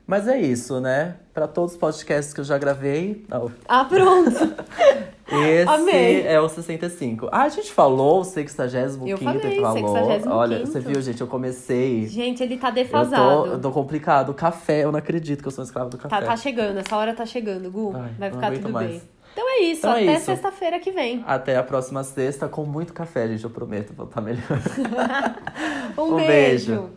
Mas 0.07 0.27
é 0.27 0.41
isso, 0.41 0.81
né? 0.81 1.17
Pra 1.35 1.47
todos 1.47 1.73
os 1.73 1.79
podcasts 1.79 2.33
que 2.33 2.41
eu 2.41 2.45
já 2.45 2.57
gravei, 2.57 3.27
não, 3.29 3.51
Ah, 3.69 3.85
pronto! 3.85 4.31
esse 5.31 5.69
Amei. 5.69 6.27
é 6.27 6.41
o 6.41 6.49
65. 6.49 7.29
Ah, 7.31 7.43
a 7.43 7.49
gente 7.49 7.71
falou 7.73 8.21
o 8.21 8.25
65 8.25 9.07
Eu 9.07 9.19
falei, 9.19 9.61
falou. 9.61 9.95
65º. 9.95 10.27
Olha, 10.31 10.61
você 10.67 10.81
viu, 10.81 11.01
gente, 11.01 11.21
eu 11.21 11.27
comecei. 11.27 12.07
gente, 12.07 12.43
ele 12.43 12.57
tá 12.57 12.69
Eu 12.69 12.73
tô, 12.73 12.81
defasado. 12.81 13.47
eu 13.47 13.61
tô 13.61 13.71
complicado. 13.71 14.33
Café, 14.35 14.85
eu 14.85 14.93
não 14.93 14.99
acredito 14.99 15.43
que 15.43 15.49
eu 15.49 15.53
sou 15.53 15.63
um 15.63 15.67
escravo 15.67 15.91
do 15.91 15.99
café. 15.99 16.21
Tá, 16.21 16.27
tá 16.27 16.37
chegando, 16.37 16.79
essa 16.79 16.97
hora 16.97 17.13
tá 17.15 17.27
chegando, 17.27 17.71
Gu. 17.71 17.93
Ai, 17.95 18.11
Vai 18.19 18.31
ficar 18.31 18.53
tudo 18.53 18.71
mais. 18.71 18.91
bem. 18.91 19.03
Então 19.33 19.49
é 19.51 19.61
isso, 19.61 19.79
Então 19.81 19.93
é 19.93 20.03
até 20.03 20.15
isso. 20.17 20.25
sexta-feira 20.25 20.81
que 20.81 20.91
vem. 20.91 21.23
Até 21.27 21.57
a 21.57 21.63
próxima 21.63 22.03
sexta 22.03 22.49
com 22.49 22.65
muito 22.65 22.93
café, 22.93 23.29
gente, 23.29 23.45
eu 23.45 23.51
prometo. 23.51 23.93
Vou 23.95 24.07
estar 24.07 24.21
melhor. 24.21 24.43
Um, 25.97 26.15
Um 26.15 26.17
beijo. 26.17 26.27
beijo. 26.73 26.91